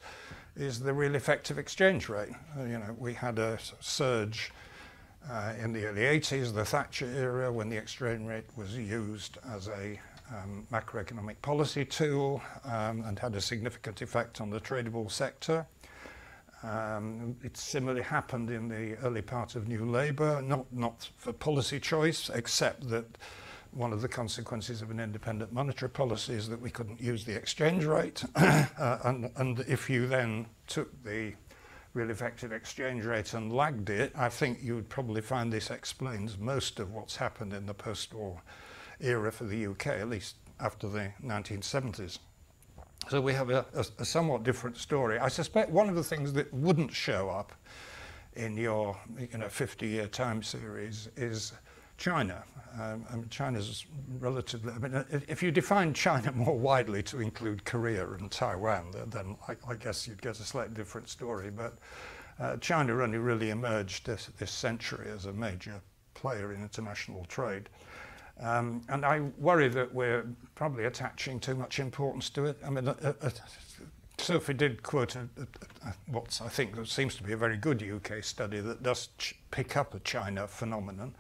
is 0.56 0.80
the 0.80 0.92
real 0.92 1.14
effective 1.14 1.56
exchange 1.56 2.08
rate. 2.08 2.32
Uh, 2.58 2.64
you 2.64 2.78
know, 2.78 2.96
we 2.98 3.14
had 3.14 3.38
a 3.38 3.58
surge 3.80 4.50
uh, 5.30 5.54
in 5.62 5.72
the 5.72 5.86
early 5.86 6.02
80s, 6.02 6.52
the 6.52 6.64
Thatcher 6.64 7.06
era, 7.06 7.52
when 7.52 7.68
the 7.68 7.76
exchange 7.76 8.26
rate 8.26 8.44
was 8.56 8.76
used 8.76 9.38
as 9.48 9.68
a 9.68 9.98
um, 10.30 10.66
macroeconomic 10.72 11.40
policy 11.42 11.84
tool 11.84 12.42
um, 12.64 13.02
and 13.06 13.18
had 13.18 13.34
a 13.34 13.40
significant 13.40 14.02
effect 14.02 14.40
on 14.40 14.50
the 14.50 14.60
tradable 14.60 15.10
sector. 15.10 15.66
Um, 16.64 17.36
it 17.42 17.58
similarly 17.58 18.02
happened 18.02 18.48
in 18.50 18.68
the 18.68 18.96
early 19.04 19.20
part 19.20 19.54
of 19.54 19.68
New 19.68 19.84
Labour, 19.84 20.40
not, 20.40 20.72
not 20.72 21.10
for 21.16 21.32
policy 21.32 21.78
choice, 21.78 22.30
except 22.30 22.88
that 22.88 23.18
one 23.72 23.92
of 23.92 24.00
the 24.00 24.08
consequences 24.08 24.80
of 24.80 24.90
an 24.90 24.98
independent 24.98 25.52
monetary 25.52 25.90
policy 25.90 26.32
is 26.32 26.48
that 26.48 26.60
we 26.60 26.70
couldn't 26.70 27.00
use 27.00 27.24
the 27.24 27.34
exchange 27.34 27.84
rate. 27.84 28.24
uh, 28.36 28.98
and, 29.04 29.30
and 29.36 29.60
if 29.68 29.90
you 29.90 30.06
then 30.06 30.46
took 30.66 31.02
the 31.04 31.34
real 31.92 32.10
effective 32.10 32.50
exchange 32.50 33.04
rate 33.04 33.34
and 33.34 33.52
lagged 33.52 33.90
it, 33.90 34.12
I 34.16 34.30
think 34.30 34.58
you 34.62 34.74
would 34.74 34.88
probably 34.88 35.20
find 35.20 35.52
this 35.52 35.70
explains 35.70 36.38
most 36.38 36.80
of 36.80 36.92
what's 36.92 37.16
happened 37.16 37.52
in 37.52 37.66
the 37.66 37.74
post-war 37.74 38.40
era 39.00 39.30
for 39.30 39.44
the 39.44 39.66
UK, 39.66 39.88
at 39.88 40.08
least 40.08 40.36
after 40.60 40.88
the 40.88 41.12
1970s. 41.22 42.20
So 43.10 43.20
we 43.20 43.34
have 43.34 43.50
a, 43.50 43.66
a, 43.74 43.84
a, 43.98 44.04
somewhat 44.04 44.44
different 44.44 44.76
story. 44.78 45.18
I 45.18 45.28
suspect 45.28 45.70
one 45.70 45.88
of 45.88 45.94
the 45.94 46.02
things 46.02 46.32
that 46.34 46.52
wouldn't 46.54 46.92
show 46.92 47.28
up 47.28 47.52
in 48.34 48.56
your 48.56 48.96
you 49.18 49.38
know, 49.38 49.46
50-year 49.46 50.06
time 50.08 50.42
series 50.42 51.08
is 51.16 51.52
China. 51.98 52.42
Um, 52.80 53.04
I 53.10 53.16
mean, 53.16 53.28
China's 53.28 53.86
relatively, 54.18 54.72
I 54.72 54.78
mean, 54.78 55.04
if 55.28 55.42
you 55.42 55.50
define 55.50 55.92
China 55.94 56.32
more 56.34 56.58
widely 56.58 57.02
to 57.04 57.20
include 57.20 57.64
Korea 57.64 58.08
and 58.10 58.30
Taiwan, 58.30 58.92
then 59.06 59.36
I, 59.48 59.56
I 59.68 59.74
guess 59.74 60.08
you'd 60.08 60.22
get 60.22 60.40
a 60.40 60.44
slightly 60.44 60.74
different 60.74 61.08
story. 61.08 61.50
But 61.50 61.78
uh, 62.40 62.56
China 62.56 63.00
only 63.02 63.18
really 63.18 63.50
emerged 63.50 64.06
this, 64.06 64.30
this 64.38 64.50
century 64.50 65.08
as 65.10 65.26
a 65.26 65.32
major 65.32 65.80
player 66.14 66.52
in 66.52 66.62
international 66.62 67.24
trade. 67.26 67.68
Um, 68.40 68.82
and 68.88 69.04
I 69.04 69.20
worry 69.38 69.68
that 69.68 69.94
we're 69.94 70.26
probably 70.54 70.84
attaching 70.86 71.38
too 71.38 71.54
much 71.54 71.78
importance 71.78 72.30
to 72.30 72.46
it. 72.46 72.58
I 72.64 72.70
mean, 72.70 72.88
uh, 72.88 72.94
uh, 73.02 73.12
uh 73.22 73.30
Sophie 74.18 74.54
did 74.54 74.82
quote 74.82 75.16
a, 75.16 75.28
a, 75.36 75.88
a, 75.88 75.94
what 76.06 76.40
I 76.42 76.48
think 76.48 76.76
that 76.76 76.88
seems 76.88 77.14
to 77.16 77.22
be 77.22 77.32
a 77.32 77.36
very 77.36 77.56
good 77.56 77.82
UK 77.82 78.24
study 78.24 78.60
that 78.60 78.82
does 78.82 79.08
pick 79.50 79.76
up 79.76 79.94
a 79.94 79.98
China 80.00 80.46
phenomenon. 80.46 81.14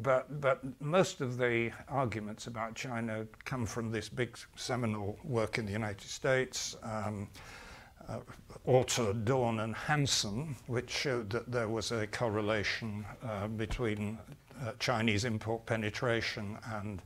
But, 0.00 0.40
but 0.40 0.62
most 0.80 1.20
of 1.20 1.38
the 1.38 1.70
arguments 1.88 2.46
about 2.46 2.74
China 2.74 3.26
come 3.44 3.66
from 3.66 3.90
this 3.90 4.08
big 4.08 4.36
seminal 4.56 5.18
work 5.24 5.58
in 5.58 5.66
the 5.66 5.72
United 5.72 6.08
States, 6.08 6.76
um, 6.82 7.28
uh, 8.08 8.18
Autor, 8.64 9.12
Dawn 9.12 9.60
and 9.60 9.74
Hanson, 9.74 10.56
which 10.66 10.90
showed 10.90 11.30
that 11.30 11.50
there 11.50 11.68
was 11.68 11.92
a 11.92 12.06
correlation 12.06 13.04
uh, 13.22 13.48
between 13.48 14.18
uh, 14.64 14.72
Chinese 14.78 15.24
import 15.24 15.66
penetration 15.66 16.58
and 16.72 17.02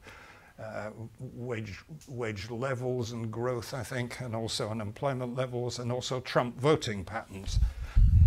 uh, 0.63 0.91
wage, 1.19 1.81
wage 2.07 2.51
levels 2.51 3.13
and 3.13 3.31
growth, 3.31 3.73
I 3.73 3.83
think, 3.83 4.21
and 4.21 4.35
also 4.37 4.69
unemployment 4.69 5.35
levels, 5.35 5.79
and 5.79 5.91
also 5.91 6.21
Trump 6.21 6.59
voting 6.61 7.05
patterns. 7.05 7.59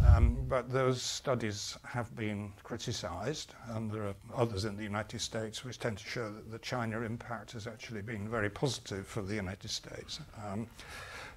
Um, 0.08 0.46
but 0.50 0.72
those 0.72 1.02
studies 1.02 1.78
have 1.84 2.14
been 2.16 2.52
criticized, 2.64 3.54
and 3.70 3.90
there 3.90 4.08
are 4.08 4.16
others 4.36 4.66
in 4.66 4.76
the 4.76 4.84
United 4.84 5.22
States 5.22 5.64
which 5.64 5.80
tend 5.80 5.98
to 6.00 6.06
show 6.06 6.32
that 6.32 6.52
the 6.52 6.60
China 6.60 7.02
impact 7.02 7.54
has 7.54 7.68
actually 7.68 8.02
been 8.02 8.28
very 8.28 8.50
positive 8.50 9.08
for 9.08 9.22
the 9.22 9.36
United 9.36 9.70
States. 9.70 10.20
Um, 10.46 10.68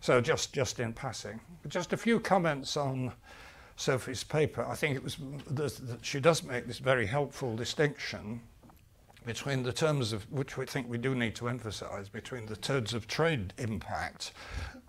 so 0.01 0.20
just, 0.20 0.53
just 0.53 0.81
in 0.81 0.92
passing. 0.92 1.40
Just 1.68 1.92
a 1.92 1.96
few 1.96 2.18
comments 2.18 2.77
on 2.77 3.12
Sophie's 3.77 4.25
paper, 4.25 4.65
I 4.67 4.75
think 4.75 4.97
it 4.97 5.05
was 5.05 5.19
she 6.03 6.19
does 6.19 6.43
make 6.43 6.67
this 6.67 6.79
very 6.79 7.07
helpful 7.07 7.55
distinction 7.55 8.41
between 9.27 9.62
the 9.65 9.73
terms 9.73 10.12
of 10.12 10.31
which 10.33 10.57
we 10.57 10.65
think 10.65 10.89
we 10.89 10.99
do 10.99 11.15
need 11.15 11.35
to 11.35 11.49
emphasize 11.49 12.09
between 12.09 12.47
the 12.47 12.57
terms 12.57 12.95
of 12.95 13.07
trade 13.07 13.53
impact 13.59 14.33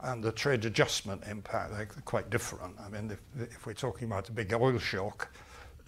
and 0.01 0.23
the 0.23 0.31
trade 0.31 0.63
adjustment 0.63 1.23
impact. 1.29 1.73
They're 1.73 1.89
quite 2.05 2.29
different. 2.29 2.75
I 2.79 2.87
mean 2.89 3.11
if, 3.11 3.51
if 3.51 3.65
we're 3.65 3.73
talking 3.73 4.07
about 4.07 4.29
a 4.29 4.31
big 4.31 4.53
oil 4.53 4.77
shock 4.77 5.33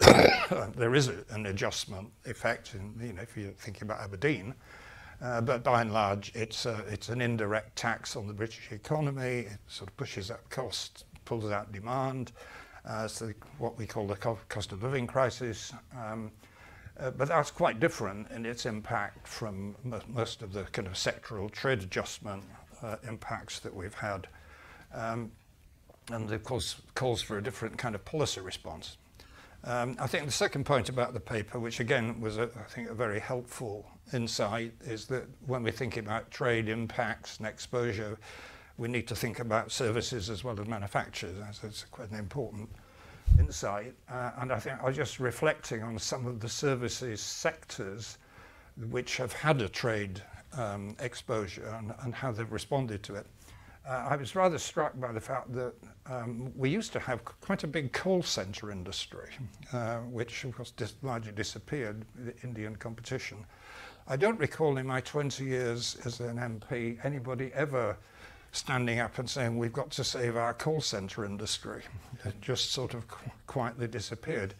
there 0.76 0.94
is 0.94 1.08
a, 1.08 1.24
an 1.30 1.46
adjustment 1.46 2.10
effect 2.24 2.74
in 2.74 2.94
you 3.00 3.12
know 3.12 3.22
if 3.22 3.36
you're 3.36 3.52
thinking 3.52 3.84
about 3.84 4.00
aberdeen. 4.00 4.54
Uh, 5.22 5.40
but 5.40 5.62
by 5.62 5.82
and 5.82 5.92
large 5.92 6.32
it's 6.34 6.66
a, 6.66 6.82
it's 6.88 7.10
an 7.10 7.20
indirect 7.20 7.76
tax 7.76 8.16
on 8.16 8.26
the 8.26 8.34
british 8.34 8.72
economy. 8.72 9.46
It 9.46 9.58
sort 9.68 9.88
of 9.88 9.96
pushes 9.96 10.30
up 10.30 10.48
costs 10.50 11.04
pulls 11.24 11.50
out 11.50 11.70
demand. 11.70 12.32
uh, 12.36 12.59
so 13.06 13.32
what 13.58 13.76
we 13.78 13.86
call 13.86 14.06
the 14.06 14.16
cost 14.16 14.72
of 14.72 14.82
living 14.82 15.06
crisis 15.06 15.72
um, 15.96 16.30
uh, 17.00 17.10
but 17.10 17.28
that's 17.28 17.50
quite 17.50 17.80
different 17.80 18.30
in 18.30 18.44
its 18.44 18.66
impact 18.66 19.26
from 19.26 19.74
most 20.08 20.42
of 20.42 20.52
the 20.52 20.64
kind 20.64 20.86
of 20.86 20.94
sectoral 20.94 21.50
trade 21.50 21.82
adjustment 21.82 22.44
uh, 22.82 22.96
impacts 23.08 23.58
that 23.60 23.74
we've 23.74 23.94
had. 23.94 24.26
Um, 24.92 25.32
and 26.10 26.30
of 26.30 26.44
course 26.44 26.76
calls 26.94 27.22
for 27.22 27.38
a 27.38 27.42
different 27.42 27.78
kind 27.78 27.94
of 27.94 28.04
policy 28.04 28.40
response. 28.40 28.98
Um, 29.64 29.96
I 30.00 30.06
think 30.06 30.26
the 30.26 30.32
second 30.32 30.64
point 30.64 30.88
about 30.88 31.14
the 31.14 31.20
paper, 31.20 31.58
which 31.58 31.80
again 31.80 32.20
was, 32.20 32.38
a, 32.38 32.44
I 32.44 32.68
think, 32.68 32.88
a 32.88 32.94
very 32.94 33.20
helpful 33.20 33.86
insight, 34.12 34.72
is 34.82 35.06
that 35.06 35.24
when 35.46 35.62
we 35.62 35.70
think 35.70 35.96
about 35.96 36.30
trade 36.30 36.68
impacts 36.68 37.38
and 37.38 37.46
exposure, 37.46 38.18
we 38.80 38.88
need 38.88 39.06
to 39.06 39.14
think 39.14 39.40
about 39.40 39.70
services 39.70 40.30
as 40.30 40.42
well 40.42 40.58
as 40.58 40.66
manufacturers. 40.66 41.36
That's 41.62 41.84
quite 41.90 42.10
an 42.10 42.18
important 42.18 42.66
insight. 43.38 43.92
Uh, 44.10 44.30
and 44.38 44.50
I 44.50 44.58
think 44.58 44.80
I 44.80 44.86
was 44.86 44.96
just 44.96 45.20
reflecting 45.20 45.82
on 45.82 45.98
some 45.98 46.26
of 46.26 46.40
the 46.40 46.48
services 46.48 47.20
sectors 47.20 48.16
which 48.88 49.18
have 49.18 49.34
had 49.34 49.60
a 49.60 49.68
trade 49.68 50.22
um, 50.56 50.96
exposure 50.98 51.66
and, 51.78 51.92
and, 52.02 52.14
how 52.14 52.32
they've 52.32 52.50
responded 52.50 53.02
to 53.02 53.16
it. 53.16 53.26
Uh, 53.86 54.06
I 54.08 54.16
was 54.16 54.34
rather 54.34 54.56
struck 54.56 54.98
by 54.98 55.12
the 55.12 55.20
fact 55.20 55.52
that 55.54 55.74
um, 56.06 56.50
we 56.56 56.70
used 56.70 56.92
to 56.94 57.00
have 57.00 57.22
quite 57.24 57.62
a 57.62 57.66
big 57.66 57.92
call 57.92 58.22
center 58.22 58.70
industry, 58.70 59.28
uh, 59.74 59.98
which 59.98 60.42
of 60.44 60.56
course 60.56 60.70
dis 60.70 60.94
largely 61.02 61.32
disappeared 61.32 62.06
with 62.16 62.42
Indian 62.42 62.74
competition. 62.76 63.44
I 64.08 64.16
don't 64.16 64.40
recall 64.40 64.78
in 64.78 64.86
my 64.86 65.02
20 65.02 65.44
years 65.44 65.98
as 66.06 66.18
an 66.20 66.38
MP 66.38 66.98
anybody 67.04 67.52
ever 67.54 67.96
standing 68.52 68.98
up 68.98 69.18
and 69.18 69.28
saying 69.28 69.56
we've 69.58 69.72
got 69.72 69.90
to 69.90 70.04
save 70.04 70.36
our 70.36 70.54
call 70.54 70.80
center 70.80 71.24
industry. 71.24 71.82
It 72.24 72.40
just 72.40 72.72
sort 72.72 72.94
of 72.94 73.06
qu 73.08 73.30
quietly 73.46 73.86
disappeared. 73.86 74.54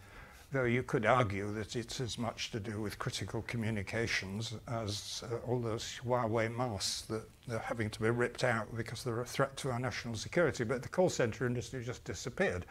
Though 0.52 0.64
you 0.64 0.82
could 0.82 1.06
argue 1.06 1.52
that 1.52 1.76
it's 1.76 2.00
as 2.00 2.18
much 2.18 2.50
to 2.50 2.58
do 2.58 2.80
with 2.80 2.98
critical 2.98 3.42
communications 3.42 4.54
as 4.66 5.22
uh, 5.30 5.36
all 5.46 5.60
those 5.60 6.00
Huawei 6.04 6.52
masks 6.52 7.02
that 7.02 7.22
are 7.52 7.60
having 7.60 7.88
to 7.90 8.00
be 8.00 8.10
ripped 8.10 8.42
out 8.42 8.74
because 8.76 9.04
they're 9.04 9.20
a 9.20 9.24
threat 9.24 9.56
to 9.58 9.70
our 9.70 9.78
national 9.78 10.16
security. 10.16 10.64
But 10.64 10.82
the 10.82 10.88
call 10.88 11.08
center 11.08 11.46
industry 11.46 11.84
just 11.84 12.02
disappeared, 12.04 12.66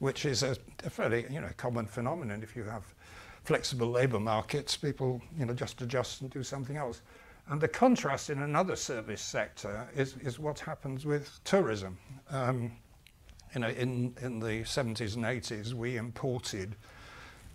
which 0.00 0.26
is 0.26 0.42
a, 0.42 0.56
a 0.84 0.90
fairly 0.90 1.24
you 1.30 1.40
know 1.40 1.50
common 1.56 1.86
phenomenon. 1.86 2.42
If 2.42 2.56
you 2.56 2.64
have 2.64 2.84
flexible 3.44 3.90
labor 3.90 4.20
markets, 4.20 4.76
people 4.76 5.22
you 5.38 5.46
know 5.46 5.54
just 5.54 5.80
adjust 5.80 6.20
and 6.20 6.30
do 6.30 6.42
something 6.42 6.76
else. 6.76 7.00
And 7.48 7.60
the 7.60 7.68
contrast 7.68 8.30
in 8.30 8.42
another 8.42 8.74
service 8.74 9.20
sector 9.20 9.86
is, 9.94 10.16
is 10.22 10.38
what 10.38 10.60
happens 10.60 11.04
with 11.04 11.40
tourism. 11.44 11.98
Um, 12.30 12.72
you 13.54 13.60
know, 13.60 13.68
in, 13.68 14.14
in 14.20 14.40
the 14.40 14.62
70s 14.62 15.16
and 15.16 15.24
80s, 15.24 15.74
we 15.74 15.96
imported 15.96 16.74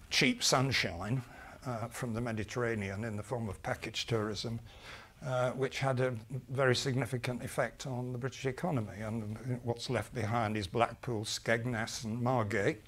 cheap 0.09 0.43
sunshine 0.43 1.23
uh, 1.65 1.87
from 1.87 2.13
the 2.13 2.21
Mediterranean 2.21 3.03
in 3.03 3.17
the 3.17 3.23
form 3.23 3.49
of 3.49 3.61
package 3.63 4.05
tourism, 4.05 4.59
uh, 5.25 5.51
which 5.51 5.79
had 5.79 5.99
a 5.99 6.13
very 6.49 6.75
significant 6.75 7.43
effect 7.43 7.87
on 7.87 8.11
the 8.11 8.17
British 8.17 8.45
economy. 8.45 9.01
And 9.01 9.59
what's 9.63 9.89
left 9.89 10.13
behind 10.13 10.55
is 10.55 10.67
Blackpool, 10.67 11.25
Skegness, 11.25 12.05
and 12.05 12.21
Margate, 12.21 12.83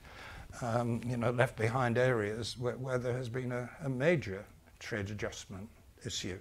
um, 0.61 1.01
you 1.05 1.17
know, 1.17 1.31
left 1.31 1.57
behind 1.57 1.97
areas 1.97 2.57
where, 2.57 2.77
where 2.77 2.97
there 2.97 3.17
has 3.17 3.27
been 3.27 3.51
a, 3.51 3.69
a 3.83 3.89
major 3.89 4.45
trade 4.79 5.09
adjustment 5.09 5.67
issue. 6.05 6.39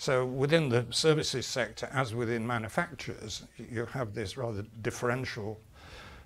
So 0.00 0.24
within 0.24 0.70
the 0.70 0.86
services 0.88 1.44
sector, 1.44 1.86
as 1.92 2.14
within 2.14 2.46
manufacturers, 2.46 3.42
you 3.58 3.84
have 3.84 4.14
this 4.14 4.38
rather 4.38 4.64
differential 4.80 5.60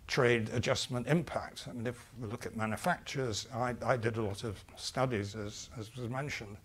trade 0.06 0.48
adjustment 0.52 1.08
impact. 1.08 1.66
I 1.68 1.72
mean, 1.72 1.88
if 1.88 2.06
we 2.20 2.28
look 2.28 2.46
at 2.46 2.54
manufacturers, 2.54 3.48
I, 3.52 3.74
I 3.84 3.96
did 3.96 4.16
a 4.16 4.22
lot 4.22 4.44
of 4.44 4.64
studies, 4.76 5.34
as, 5.34 5.70
as 5.76 5.90
was 5.96 6.08
mentioned, 6.08 6.56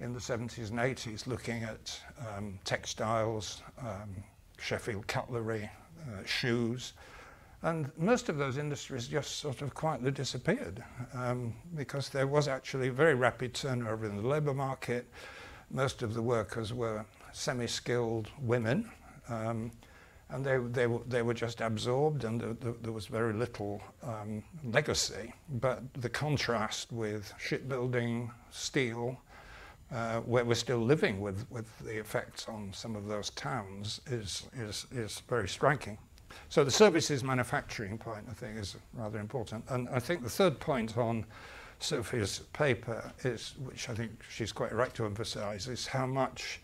in 0.00 0.12
the 0.12 0.18
70s 0.18 0.70
and 0.70 0.80
80s, 0.80 1.28
looking 1.28 1.62
at 1.62 2.00
um, 2.36 2.58
textiles, 2.64 3.62
um, 3.80 4.16
Sheffield 4.58 5.06
cutlery, 5.06 5.70
uh, 6.08 6.24
shoes, 6.26 6.94
and 7.62 7.88
most 7.96 8.28
of 8.28 8.36
those 8.36 8.58
industries 8.58 9.06
just 9.06 9.36
sort 9.36 9.62
of 9.62 9.74
quietly 9.74 10.10
disappeared 10.10 10.82
um, 11.14 11.54
because 11.76 12.08
there 12.08 12.26
was 12.26 12.48
actually 12.48 12.88
a 12.88 12.92
very 12.92 13.14
rapid 13.14 13.54
turnover 13.54 14.06
in 14.06 14.16
the 14.16 14.26
labour 14.26 14.54
market 14.54 15.06
most 15.70 16.02
of 16.02 16.14
the 16.14 16.22
workers 16.22 16.72
were 16.72 17.04
semi-skilled 17.32 18.28
women, 18.40 18.90
um, 19.28 19.70
and 20.30 20.44
they, 20.44 20.58
they, 20.58 20.86
they 21.08 21.22
were 21.22 21.34
just 21.34 21.60
absorbed, 21.60 22.24
and 22.24 22.40
the, 22.40 22.56
the, 22.60 22.74
there 22.82 22.92
was 22.92 23.06
very 23.06 23.32
little 23.32 23.80
um, 24.02 24.42
legacy. 24.64 25.32
But 25.60 25.82
the 25.94 26.08
contrast 26.08 26.92
with 26.92 27.32
shipbuilding, 27.38 28.30
steel, 28.50 29.18
uh, 29.90 30.20
where 30.20 30.44
we're 30.44 30.54
still 30.54 30.80
living 30.80 31.20
with, 31.20 31.46
with 31.50 31.66
the 31.78 31.98
effects 31.98 32.46
on 32.46 32.70
some 32.74 32.94
of 32.94 33.06
those 33.06 33.30
towns, 33.30 34.00
is, 34.06 34.48
is, 34.54 34.86
is 34.92 35.22
very 35.28 35.48
striking. 35.48 35.96
So 36.50 36.62
the 36.62 36.70
services 36.70 37.24
manufacturing 37.24 37.96
point, 37.96 38.26
I 38.30 38.34
think, 38.34 38.58
is 38.58 38.76
rather 38.92 39.18
important. 39.18 39.64
And 39.68 39.88
I 39.88 39.98
think 39.98 40.22
the 40.22 40.28
third 40.28 40.60
point 40.60 40.98
on 40.98 41.24
Sophia's 41.80 42.40
paper 42.52 43.12
is, 43.22 43.54
which 43.64 43.88
I 43.88 43.94
think 43.94 44.10
she's 44.28 44.52
quite 44.52 44.72
right 44.72 44.92
to 44.94 45.04
emphasize, 45.04 45.68
is 45.68 45.86
how 45.86 46.06
much 46.06 46.60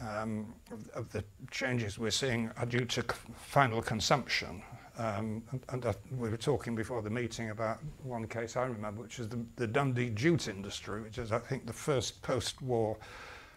um, 0.00 0.52
of 0.94 1.10
the 1.12 1.22
changes 1.50 1.98
we're 1.98 2.10
seeing 2.10 2.50
are 2.56 2.66
due 2.66 2.84
to 2.86 3.02
final 3.36 3.82
consumption. 3.82 4.62
Um, 4.98 5.42
and, 5.50 5.60
and 5.70 5.86
uh, 5.86 5.92
we 6.18 6.28
were 6.28 6.36
talking 6.36 6.74
before 6.74 7.02
the 7.02 7.10
meeting 7.10 7.50
about 7.50 7.78
one 8.02 8.26
case 8.26 8.56
I 8.56 8.64
remember, 8.64 9.02
which 9.02 9.18
is 9.18 9.28
the, 9.28 9.44
the 9.56 9.66
Dundee 9.66 10.10
jute 10.10 10.48
industry, 10.48 11.02
which 11.02 11.18
is, 11.18 11.32
I 11.32 11.38
think, 11.38 11.66
the 11.66 11.72
first 11.72 12.20
post-war 12.22 12.98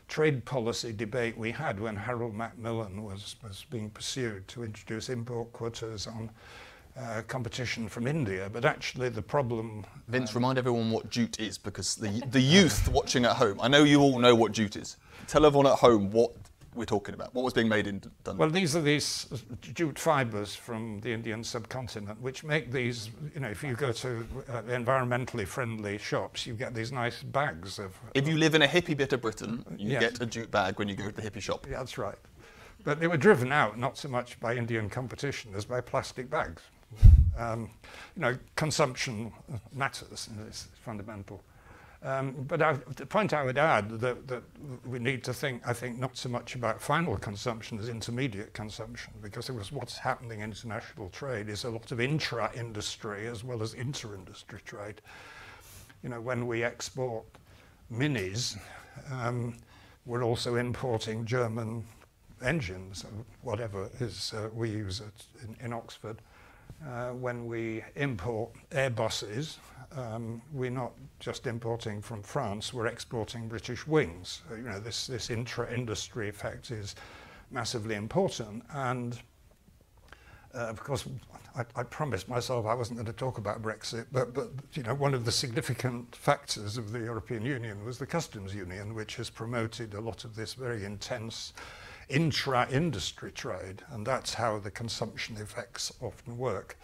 trade 0.07 0.45
policy 0.45 0.93
debate 0.93 1.37
we 1.37 1.51
had 1.51 1.79
when 1.79 1.95
Harold 1.95 2.35
Macmillan 2.35 3.03
was, 3.03 3.35
was 3.43 3.65
being 3.69 3.89
pursued 3.89 4.47
to 4.49 4.63
introduce 4.63 5.09
import 5.09 5.51
quotas 5.51 6.07
on 6.07 6.29
uh, 6.97 7.21
competition 7.27 7.87
from 7.89 8.07
India, 8.07 8.49
but 8.51 8.65
actually 8.65 9.09
the 9.09 9.21
problem. 9.21 9.85
Vince, 10.07 10.31
um, 10.31 10.35
remind 10.35 10.57
everyone 10.57 10.91
what 10.91 11.09
jute 11.09 11.39
is 11.39 11.57
because 11.57 11.95
the, 11.95 12.23
the 12.31 12.41
youth 12.41 12.87
watching 12.89 13.25
at 13.25 13.35
home, 13.35 13.59
I 13.61 13.67
know 13.67 13.83
you 13.83 14.01
all 14.01 14.19
know 14.19 14.35
what 14.35 14.51
jute 14.51 14.75
is. 14.75 14.97
Tell 15.27 15.45
everyone 15.45 15.67
at 15.67 15.79
home 15.79 16.11
what 16.11 16.33
we're 16.75 16.85
talking 16.85 17.15
about. 17.15 17.33
What 17.33 17.43
was 17.43 17.53
being 17.53 17.69
made 17.69 17.87
in 17.87 18.01
Dundee? 18.23 18.39
Well, 18.39 18.49
these 18.49 18.75
are 18.75 18.81
these 18.81 19.27
jute 19.61 19.97
fibres 19.97 20.55
from 20.55 20.99
the 20.99 21.11
Indian 21.11 21.43
subcontinent, 21.43 22.21
which 22.21 22.43
make 22.43 22.71
these, 22.71 23.09
you 23.33 23.39
know, 23.39 23.47
if 23.47 23.63
you 23.63 23.75
go 23.75 23.91
to 23.91 24.27
uh, 24.49 24.61
environmentally 24.63 25.47
friendly 25.47 25.97
shops, 25.97 26.45
you 26.45 26.53
get 26.53 26.75
these 26.75 26.91
nice 26.91 27.23
bags 27.23 27.79
of. 27.79 27.97
If 28.13 28.27
you 28.27 28.37
live 28.37 28.55
in 28.55 28.61
a 28.61 28.67
hippie 28.67 28.95
bit 28.95 29.13
of 29.13 29.21
Britain, 29.21 29.65
you 29.77 29.91
yes. 29.91 30.01
get 30.01 30.21
a 30.21 30.25
jute 30.25 30.51
bag 30.51 30.77
when 30.77 30.89
you 30.89 30.95
go 30.95 31.09
to 31.09 31.15
the 31.15 31.21
hippie 31.21 31.41
shop. 31.41 31.65
Yeah, 31.69 31.79
that's 31.79 31.97
right. 31.97 32.17
But 32.83 32.99
they 32.99 33.07
were 33.07 33.17
driven 33.17 33.51
out 33.51 33.79
not 33.79 33.97
so 33.97 34.09
much 34.09 34.39
by 34.39 34.55
Indian 34.55 34.89
competition 34.89 35.53
as 35.55 35.65
by 35.65 35.81
plastic 35.81 36.29
bags. 36.29 36.61
Um, 37.37 37.69
you 38.15 38.21
know, 38.21 38.37
consumption 38.55 39.31
matters, 39.73 40.29
it's 40.47 40.67
fundamental. 40.85 41.43
Um, 42.03 42.45
but 42.47 42.61
I, 42.61 42.73
the 42.95 43.05
point 43.05 43.33
I 43.33 43.43
would 43.43 43.57
add 43.57 43.89
that, 43.99 44.27
that 44.27 44.43
we 44.85 44.99
need 44.99 45.23
to 45.23 45.33
think, 45.33 45.67
I 45.67 45.73
think, 45.73 45.97
not 45.97 46.15
so 46.15 46.29
much 46.29 46.55
about 46.55 46.79
final 46.79 47.17
consumption 47.17 47.79
as 47.79 47.89
intermediate 47.89 48.53
consumption, 48.53 49.11
because 49.21 49.49
it 49.49 49.53
was 49.53 49.71
what's 49.71 49.97
happening 49.97 50.41
in 50.41 50.51
international 50.51 51.09
trade 51.09 51.49
is 51.49 51.63
a 51.63 51.69
lot 51.69 51.91
of 51.91 51.99
intra-industry 51.99 53.27
as 53.27 53.43
well 53.43 53.63
as 53.63 53.73
inter-industry 53.73 54.59
trade. 54.65 55.01
You 56.03 56.09
know, 56.09 56.21
when 56.21 56.45
we 56.45 56.63
export 56.63 57.25
minis, 57.91 58.55
um, 59.11 59.57
we're 60.05 60.23
also 60.23 60.55
importing 60.55 61.25
German 61.25 61.83
engines, 62.43 63.03
whatever 63.41 63.89
is 63.99 64.33
uh, 64.33 64.49
we 64.53 64.69
use 64.69 65.01
at, 65.01 65.43
in, 65.43 65.65
in 65.65 65.73
Oxford 65.73 66.21
uh, 66.83 67.09
when 67.09 67.45
we 67.45 67.83
import 67.95 68.51
Airbuses, 68.71 69.57
um, 69.95 70.41
we're 70.51 70.71
not 70.71 70.91
just 71.19 71.47
importing 71.47 72.01
from 72.01 72.21
France, 72.21 72.73
we're 72.73 72.87
exporting 72.87 73.47
British 73.47 73.87
wings. 73.87 74.41
So, 74.49 74.55
you 74.55 74.63
know, 74.63 74.79
this, 74.79 75.07
this 75.07 75.29
intra-industry 75.29 76.29
effect 76.29 76.71
is 76.71 76.95
massively 77.51 77.95
important. 77.95 78.63
And 78.73 79.17
uh, 80.53 80.59
of 80.59 80.81
course, 80.83 81.07
I, 81.55 81.63
I, 81.75 81.83
promised 81.83 82.27
myself 82.27 82.65
I 82.65 82.73
wasn't 82.73 82.97
going 82.97 83.05
to 83.07 83.13
talk 83.13 83.37
about 83.37 83.61
Brexit, 83.61 84.05
but, 84.11 84.33
but 84.33 84.49
you 84.73 84.83
know, 84.83 84.93
one 84.93 85.13
of 85.13 85.25
the 85.25 85.31
significant 85.31 86.15
factors 86.15 86.77
of 86.77 86.91
the 86.91 86.99
European 86.99 87.43
Union 87.43 87.83
was 87.85 87.97
the 87.97 88.05
customs 88.05 88.53
union, 88.53 88.93
which 88.93 89.15
has 89.17 89.29
promoted 89.29 89.93
a 89.93 90.01
lot 90.01 90.23
of 90.25 90.35
this 90.35 90.53
very 90.53 90.85
intense 90.85 91.53
intra-industry 92.09 93.31
trade, 93.31 93.81
and 93.91 94.05
that's 94.05 94.33
how 94.33 94.59
the 94.59 94.71
consumption 94.71 95.37
effects 95.37 95.91
often 96.01 96.37
work. 96.37 96.77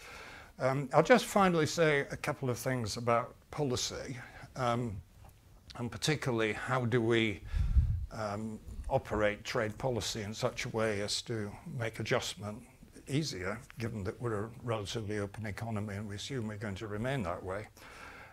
Um, 0.58 0.88
I'll 0.92 1.02
just 1.02 1.24
finally 1.24 1.66
say 1.66 2.00
a 2.10 2.16
couple 2.16 2.50
of 2.50 2.58
things 2.58 2.96
about 2.96 3.34
policy, 3.50 4.16
um, 4.56 4.96
and 5.76 5.90
particularly 5.90 6.52
how 6.52 6.84
do 6.84 7.00
we 7.00 7.40
um, 8.12 8.58
operate 8.88 9.42
trade 9.44 9.76
policy 9.78 10.22
in 10.22 10.34
such 10.34 10.66
a 10.66 10.68
way 10.70 11.00
as 11.00 11.22
to 11.22 11.50
make 11.78 11.98
adjustment 12.00 12.58
easier, 13.08 13.58
given 13.78 14.04
that 14.04 14.20
we're 14.20 14.44
a 14.44 14.50
relatively 14.62 15.18
open 15.18 15.46
economy 15.46 15.96
and 15.96 16.08
we 16.08 16.14
assume 16.14 16.48
we're 16.48 16.56
going 16.56 16.74
to 16.74 16.86
remain 16.86 17.22
that 17.22 17.42
way. 17.42 17.66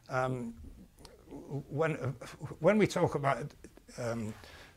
Um, 0.09 0.53
when, 1.69 1.95
uh, 1.97 2.11
when 2.59 2.77
we 2.77 2.87
talk 2.87 3.15
about 3.15 3.45
um, 3.97 4.33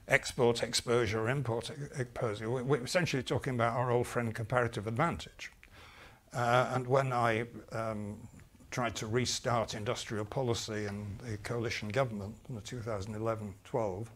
export 0.09 0.63
exposure 0.63 1.21
or 1.21 1.29
import 1.29 1.71
exposure, 1.97 2.51
we're 2.51 2.83
essentially 2.83 3.23
talking 3.23 3.55
about 3.55 3.75
our 3.75 3.91
old 3.91 4.07
friend 4.07 4.35
comparative 4.35 4.87
advantage. 4.87 5.53
Uh, 6.35 6.71
and 6.75 6.87
when 6.87 7.13
I 7.13 7.47
um, 7.73 8.17
tried 8.71 8.95
to 8.97 9.07
restart 9.07 9.75
industrial 9.75 10.25
policy 10.25 10.87
in 10.87 11.19
the 11.25 11.37
coalition 11.39 11.89
government 11.89 12.35
in 12.49 12.55
the 12.55 12.61
2011-12, 12.63 14.07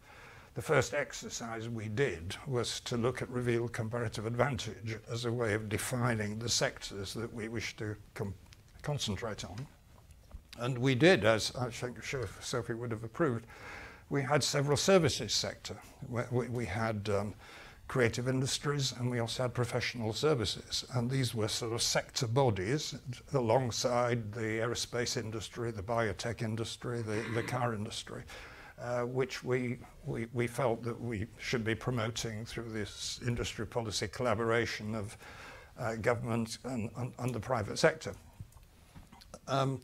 the 0.55 0.61
first 0.63 0.95
exercise 0.95 1.69
we 1.69 1.87
did 1.87 2.35
was 2.47 2.79
to 2.79 2.97
look 2.97 3.21
at 3.21 3.29
revealed 3.29 3.73
comparative 3.73 4.25
advantage 4.25 4.97
as 5.11 5.25
a 5.25 5.31
way 5.31 5.53
of 5.53 5.69
defining 5.69 6.39
the 6.39 6.49
sectors 6.49 7.13
that 7.13 7.31
we 7.31 7.47
wish 7.47 7.75
to 7.77 7.95
concentrate 8.81 9.45
on. 9.45 9.67
And 10.57 10.79
we 10.79 10.95
did, 10.95 11.23
as 11.25 11.53
I 11.55 11.69
think 11.69 12.03
Sophie 12.03 12.73
would 12.73 12.89
have 12.89 13.03
approved, 13.03 13.45
we 14.09 14.21
had 14.21 14.43
several 14.43 14.77
services 14.77 15.33
sector. 15.33 15.75
We, 16.09 16.47
we 16.47 16.65
had 16.65 17.09
um, 17.09 17.33
creative 17.87 18.27
industries 18.27 18.93
and 18.93 19.09
we 19.09 19.19
also 19.19 19.43
had 19.43 19.53
professional 19.53 20.13
services. 20.13 20.85
And 20.93 21.09
these 21.09 21.33
were 21.33 21.47
sort 21.47 21.73
of 21.73 21.81
sector 21.81 22.27
bodies 22.27 22.95
alongside 23.33 24.31
the 24.31 24.59
aerospace 24.59 25.17
industry, 25.17 25.71
the 25.71 25.83
biotech 25.83 26.41
industry, 26.41 27.01
the, 27.01 27.23
the 27.33 27.43
car 27.43 27.73
industry, 27.73 28.23
uh, 28.81 29.01
which 29.01 29.43
we, 29.43 29.79
we, 30.05 30.27
we 30.33 30.47
felt 30.47 30.83
that 30.83 30.99
we 30.99 31.27
should 31.37 31.63
be 31.63 31.75
promoting 31.75 32.45
through 32.45 32.69
this 32.69 33.19
industry 33.25 33.65
policy 33.65 34.07
collaboration 34.07 34.95
of 34.95 35.17
uh, 35.79 35.95
government 35.95 36.57
and, 36.65 36.89
and, 36.97 37.13
and 37.19 37.33
the 37.33 37.39
private 37.39 37.77
sector. 37.77 38.13
Um, 39.47 39.81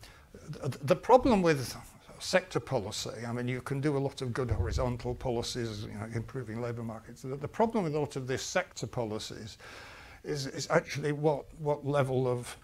th 0.61 0.73
the 0.81 0.95
problem 0.95 1.41
with 1.41 1.75
sector 2.23 2.59
policy, 2.59 3.25
I 3.27 3.31
mean, 3.33 3.47
you 3.47 3.61
can 3.61 3.81
do 3.81 3.97
a 3.97 3.99
lot 3.99 4.21
of 4.21 4.33
good 4.33 4.49
horizontal 4.49 5.13
policies, 5.13 5.83
you 5.83 5.97
know, 5.97 6.07
improving 6.13 6.61
labour 6.61 6.83
markets. 6.83 7.21
The, 7.21 7.35
the, 7.35 7.47
problem 7.47 7.83
with 7.83 7.95
a 7.95 7.99
lot 7.99 8.15
of 8.15 8.27
this 8.27 8.41
sector 8.41 8.87
policies 8.87 9.57
is, 10.23 10.47
is 10.47 10.67
actually 10.69 11.11
what, 11.11 11.45
what 11.59 11.85
level 11.85 12.27
of 12.27 12.55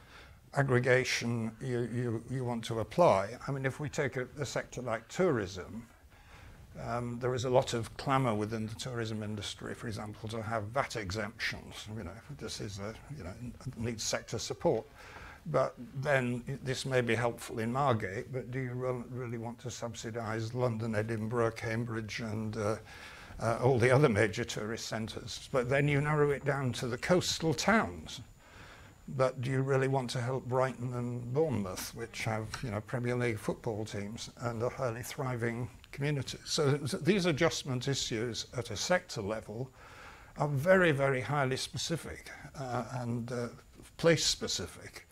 aggregation 0.56 1.52
you, 1.62 1.90
you, 1.94 2.24
you 2.30 2.44
want 2.44 2.64
to 2.66 2.80
apply. 2.80 3.38
I 3.48 3.52
mean, 3.52 3.66
if 3.66 3.80
we 3.80 3.90
take 3.90 4.16
a, 4.16 4.28
a 4.40 4.46
sector 4.46 4.82
like 4.82 5.08
tourism, 5.08 5.86
um, 6.86 7.20
there 7.20 7.36
is 7.36 7.46
a 7.46 7.50
lot 7.50 7.74
of 7.74 7.96
clamour 7.98 8.34
within 8.34 8.66
the 8.68 8.76
tourism 8.76 9.22
industry, 9.24 9.74
for 9.74 9.88
example, 9.88 10.30
to 10.30 10.42
have 10.42 10.64
VAT 10.66 10.96
exemptions. 10.96 11.88
You 11.96 12.04
know, 12.04 12.12
this 12.38 12.62
is 12.62 12.80
a 12.80 12.94
you 13.18 13.24
know 13.24 13.34
needs 13.78 14.04
sector 14.04 14.40
support. 14.40 14.86
But 15.52 15.74
then 15.96 16.44
this 16.64 16.86
may 16.86 17.02
be 17.02 17.16
helpful 17.16 17.60
in 17.60 17.72
Margate, 17.72 18.32
but 18.32 18.52
do 18.52 18.60
you 18.60 19.06
really 19.10 19.38
want 19.38 19.60
to 19.60 19.72
subsidise 19.72 20.54
London, 20.54 20.94
Edinburgh, 20.94 21.52
Cambridge, 21.52 22.20
and 22.20 22.56
uh, 22.56 22.76
uh, 23.40 23.60
all 23.64 23.80
the 23.80 23.90
other 23.90 24.10
major 24.10 24.44
tourist 24.44 24.86
centres? 24.86 25.50
But 25.52 25.68
then 25.70 25.88
you 25.88 26.02
narrow 26.02 26.30
it 26.30 26.46
down 26.46 26.72
to 26.74 26.88
the 26.88 26.98
coastal 26.98 27.54
towns. 27.54 28.22
But 29.18 29.42
do 29.42 29.50
you 29.50 29.64
really 29.64 29.88
want 29.88 30.12
to 30.12 30.22
help 30.22 30.46
Brighton 30.46 30.94
and 30.94 31.34
Bournemouth, 31.34 31.96
which 31.96 32.26
have 32.26 32.46
you 32.64 32.70
know 32.70 32.82
Premier 32.82 33.16
League 33.16 33.40
football 33.40 33.86
teams 33.86 34.30
and 34.42 34.62
are 34.62 34.70
highly 34.70 35.02
thriving 35.02 35.68
communities? 35.92 36.42
So 36.46 36.74
these 36.74 37.26
adjustment 37.26 37.88
issues 37.88 38.46
at 38.56 38.70
a 38.70 38.78
sector 38.78 39.22
level 39.22 39.72
are 40.38 40.48
very, 40.48 40.92
very 40.92 41.22
highly 41.22 41.58
specific 41.58 42.30
uh, 42.60 42.86
and 43.00 43.32
uh, 43.32 43.48
place 43.98 44.24
specific. 44.24 45.08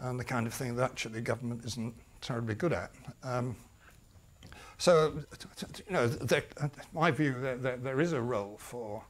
And 0.00 0.18
the 0.18 0.24
kind 0.24 0.46
of 0.46 0.54
thing 0.54 0.76
that 0.76 0.84
actually 0.90 1.20
government 1.20 1.64
isn't 1.64 1.94
terribly 2.20 2.54
good 2.54 2.72
at. 2.72 2.90
Um, 3.22 3.56
so, 4.78 5.12
you 5.86 5.92
know, 5.92 6.06
there, 6.06 6.44
my 6.92 7.10
view, 7.10 7.34
that 7.40 7.82
there 7.82 8.00
is 8.00 8.12
a 8.12 8.20
role 8.20 8.56
for 8.58 9.02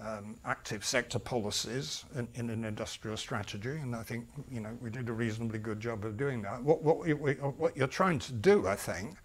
um, 0.00 0.36
active 0.44 0.84
sector 0.84 1.18
policies 1.18 2.04
in, 2.14 2.28
in, 2.34 2.50
an 2.50 2.64
industrial 2.64 3.16
strategy, 3.16 3.70
and 3.70 3.94
I 3.94 4.02
think 4.02 4.26
you 4.50 4.60
know 4.60 4.76
we 4.80 4.90
did 4.90 5.08
a 5.08 5.12
reasonably 5.12 5.58
good 5.58 5.80
job 5.80 6.04
of 6.04 6.16
doing 6.16 6.42
that. 6.42 6.62
What, 6.62 6.82
what, 6.82 6.98
we, 6.98 7.12
what 7.12 7.76
you're 7.76 7.86
trying 7.86 8.18
to 8.20 8.32
do, 8.32 8.66
I 8.66 8.74
think, 8.74 9.16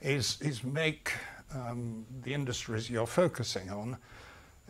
is, 0.00 0.38
is 0.40 0.64
make 0.64 1.12
um, 1.54 2.04
the 2.22 2.34
industries 2.34 2.90
you're 2.90 3.06
focusing 3.06 3.70
on 3.70 3.96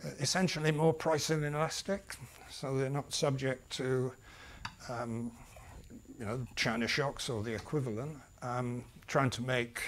uh, 0.03 0.09
essentially 0.19 0.71
more 0.71 0.93
price 0.93 1.29
inelastic, 1.29 2.15
so 2.49 2.77
they're 2.77 2.89
not 2.89 3.13
subject 3.13 3.69
to 3.71 4.11
um, 4.89 5.31
you 6.19 6.25
know, 6.25 6.45
China 6.55 6.87
shocks 6.87 7.29
or 7.29 7.41
the 7.41 7.53
equivalent, 7.53 8.17
um, 8.41 8.83
trying 9.07 9.29
to 9.29 9.41
make 9.41 9.81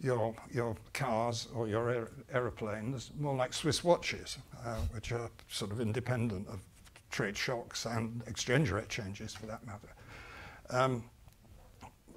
your 0.00 0.34
your 0.52 0.76
cars 0.92 1.48
or 1.54 1.68
your 1.68 1.90
aer 1.90 2.10
aeroplanes 2.32 3.10
more 3.18 3.34
like 3.34 3.54
Swiss 3.54 3.82
watches, 3.82 4.38
uh, 4.64 4.76
which 4.92 5.12
are 5.12 5.30
sort 5.48 5.70
of 5.70 5.80
independent 5.80 6.46
of 6.48 6.60
trade 7.10 7.36
shocks 7.36 7.86
and 7.86 8.22
exchange 8.26 8.70
rate 8.70 8.88
changes 8.88 9.34
for 9.34 9.46
that 9.46 9.64
matter. 9.66 9.88
Um, 10.68 11.04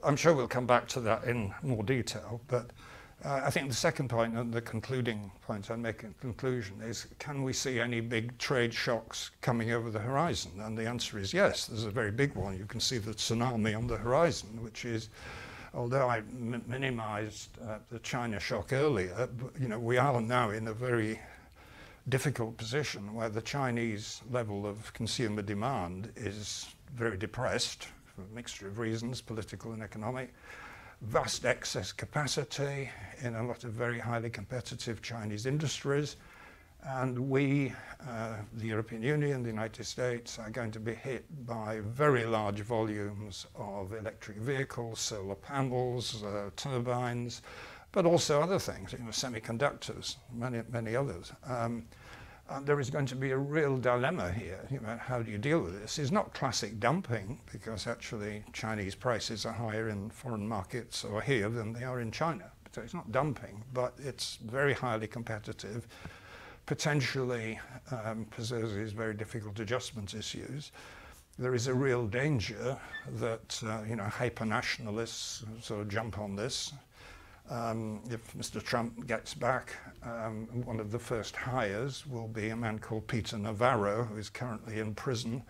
I'm 0.04 0.16
sure 0.16 0.34
we'll 0.34 0.48
come 0.48 0.66
back 0.66 0.88
to 0.90 1.00
that 1.02 1.26
in 1.26 1.54
more 1.62 1.84
detail, 1.84 2.42
but 2.48 2.72
uh, 3.26 3.42
I 3.44 3.50
think 3.50 3.68
the 3.68 3.76
second 3.76 4.10
point 4.10 4.36
and 4.36 4.54
the 4.54 4.62
concluding 4.62 5.30
point 5.46 5.70
I'd 5.70 5.80
make 5.80 6.06
conclusion 6.22 6.82
is 6.82 7.08
can 7.20 7.44
we 7.44 7.52
see 7.52 7.80
any 7.80 8.00
big 8.00 8.38
trade 8.38 8.74
shocks 8.74 9.32
coming 9.42 9.72
over 9.72 9.92
the 9.92 10.00
horizon? 10.00 10.52
And 10.60 10.78
the 10.78 10.88
answer 10.88 11.20
is 11.20 11.34
yes, 11.34 11.68
there's 11.68 11.84
a 11.84 11.92
very 11.92 12.12
big 12.12 12.36
one. 12.36 12.58
You 12.58 12.66
can 12.66 12.80
see 12.80 12.98
the 12.98 13.12
tsunami 13.12 13.78
on 13.78 13.88
the 13.88 13.98
horizon, 13.98 14.64
which 14.64 14.86
is, 14.86 15.10
although 15.74 16.08
I 16.08 16.22
minimized 16.32 17.50
uh, 17.62 17.80
the 17.92 18.00
China 18.00 18.40
shock 18.40 18.72
earlier, 18.72 19.28
you 19.60 19.68
know, 19.68 19.80
we 19.80 19.98
are 19.98 20.22
now 20.22 20.52
in 20.52 20.68
a 20.68 20.74
very 20.74 21.20
difficult 22.08 22.56
position 22.58 23.14
where 23.14 23.30
the 23.30 23.42
Chinese 23.42 24.22
level 24.32 24.66
of 24.66 24.94
consumer 24.94 25.42
demand 25.42 26.12
is 26.16 26.74
very 26.96 27.18
depressed 27.18 27.88
for 28.16 28.22
a 28.22 28.36
mixture 28.36 28.68
of 28.68 28.80
reasons, 28.80 29.22
political 29.22 29.74
and 29.74 29.84
economic, 29.84 30.34
vast 31.02 31.46
excess 31.46 31.92
capacity 31.92 32.90
in 33.22 33.36
a 33.36 33.44
lot 33.44 33.64
of 33.64 33.72
very 33.72 34.00
highly 34.00 34.30
competitive 34.30 35.02
Chinese 35.02 35.46
industries. 35.46 36.18
And 36.84 37.30
we, 37.30 37.74
uh, 38.08 38.36
the 38.54 38.68
European 38.68 39.02
Union, 39.02 39.44
the 39.44 39.50
United 39.50 39.84
States, 39.84 40.40
are 40.40 40.50
going 40.50 40.72
to 40.72 40.80
be 40.80 40.94
hit 40.94 41.26
by 41.46 41.82
very 41.82 42.26
large 42.26 42.62
volumes 42.62 43.48
of 43.56 43.94
electric 43.94 44.38
vehicles, 44.38 45.00
solar 45.00 45.36
panels, 45.36 46.24
uh, 46.24 46.50
turbines, 46.56 47.42
but 47.92 48.06
also 48.06 48.42
other 48.42 48.60
things, 48.60 48.94
you 48.94 49.00
know, 49.00 49.06
semiconductors, 49.06 50.18
many, 50.34 50.62
many 50.72 50.96
others. 50.96 51.34
Um, 51.46 51.86
and 52.50 52.66
there 52.66 52.80
is 52.80 52.90
going 52.90 53.06
to 53.08 53.16
be 53.16 53.32
a 53.32 53.38
real 53.38 53.78
dilemma 53.78 54.32
here. 54.32 54.68
Know, 54.70 54.98
how 54.98 55.22
do 55.22 55.32
you 55.32 55.38
deal 55.38 55.62
with 55.62 55.80
this? 55.80 56.00
It's 56.00 56.12
not 56.12 56.34
classic 56.34 56.80
dumping 56.80 57.40
because 57.52 57.88
actually 57.88 58.44
Chinese 58.54 58.96
prices 58.96 59.46
are 59.46 59.54
higher 59.54 59.90
in 59.90 60.10
foreign 60.10 60.48
markets 60.48 61.04
or 61.04 61.22
here 61.22 61.50
than 61.50 61.74
they 61.74 61.84
are 61.84 62.00
in 62.00 62.12
China. 62.12 62.52
So 62.74 62.82
it's 62.82 62.94
not 62.94 63.12
dumping, 63.12 63.64
but 63.74 63.94
it's 63.98 64.38
very 64.38 64.74
highly 64.74 65.08
competitive, 65.08 65.88
potentially 66.66 67.60
um, 67.92 68.26
possesses 68.26 68.92
very 68.92 69.14
difficult 69.14 69.60
adjustment 69.60 70.14
issues. 70.14 70.72
There 71.38 71.56
is 71.56 71.68
a 71.68 71.74
real 71.74 72.06
danger 72.06 72.78
that 73.16 73.62
uh, 73.66 73.82
you 73.88 73.96
know 73.96 74.04
hyper-nationalists 74.04 75.46
sort 75.62 75.82
of 75.82 75.90
jump 75.90 76.20
on 76.20 76.36
this 76.36 76.74
um, 77.50 78.02
if 78.10 78.34
Mr. 78.34 78.64
Trump 78.64 79.08
gets 79.08 79.34
back, 79.34 79.76
um, 80.04 80.48
one 80.66 80.80
of 80.80 80.92
the 80.92 81.00
first 81.00 81.36
hires 81.36 82.06
will 82.06 82.28
be 82.28 82.50
a 82.50 82.56
man 82.56 82.80
called 82.80 83.08
Peter 83.08 83.38
Navarro, 83.38 84.04
who 84.04 84.18
is 84.18 84.30
currently 84.30 84.80
in 84.80 84.94
prison, 84.94 85.44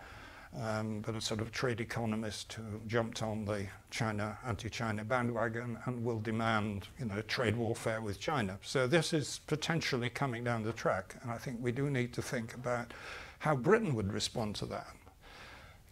um, 0.57 1.01
but 1.01 1.15
a 1.15 1.21
sort 1.21 1.41
of 1.41 1.51
trade 1.51 1.79
economist 1.79 2.53
who 2.53 2.79
jumped 2.87 3.21
on 3.21 3.45
the 3.45 3.67
China 3.91 4.37
anti-China 4.45 5.03
bandwagon 5.03 5.77
and 5.85 6.03
will 6.03 6.19
demand, 6.19 6.87
you 6.97 7.05
know, 7.05 7.21
trade 7.21 7.55
warfare 7.55 8.01
with 8.01 8.19
China. 8.19 8.57
So 8.63 8.87
this 8.87 9.13
is 9.13 9.41
potentially 9.45 10.09
coming 10.09 10.43
down 10.43 10.63
the 10.63 10.73
track, 10.73 11.15
and 11.21 11.31
I 11.31 11.37
think 11.37 11.57
we 11.61 11.71
do 11.71 11.89
need 11.89 12.13
to 12.13 12.21
think 12.21 12.55
about 12.55 12.93
how 13.39 13.55
Britain 13.55 13.93
would 13.95 14.11
respond 14.11 14.55
to 14.55 14.65
that. 14.67 14.87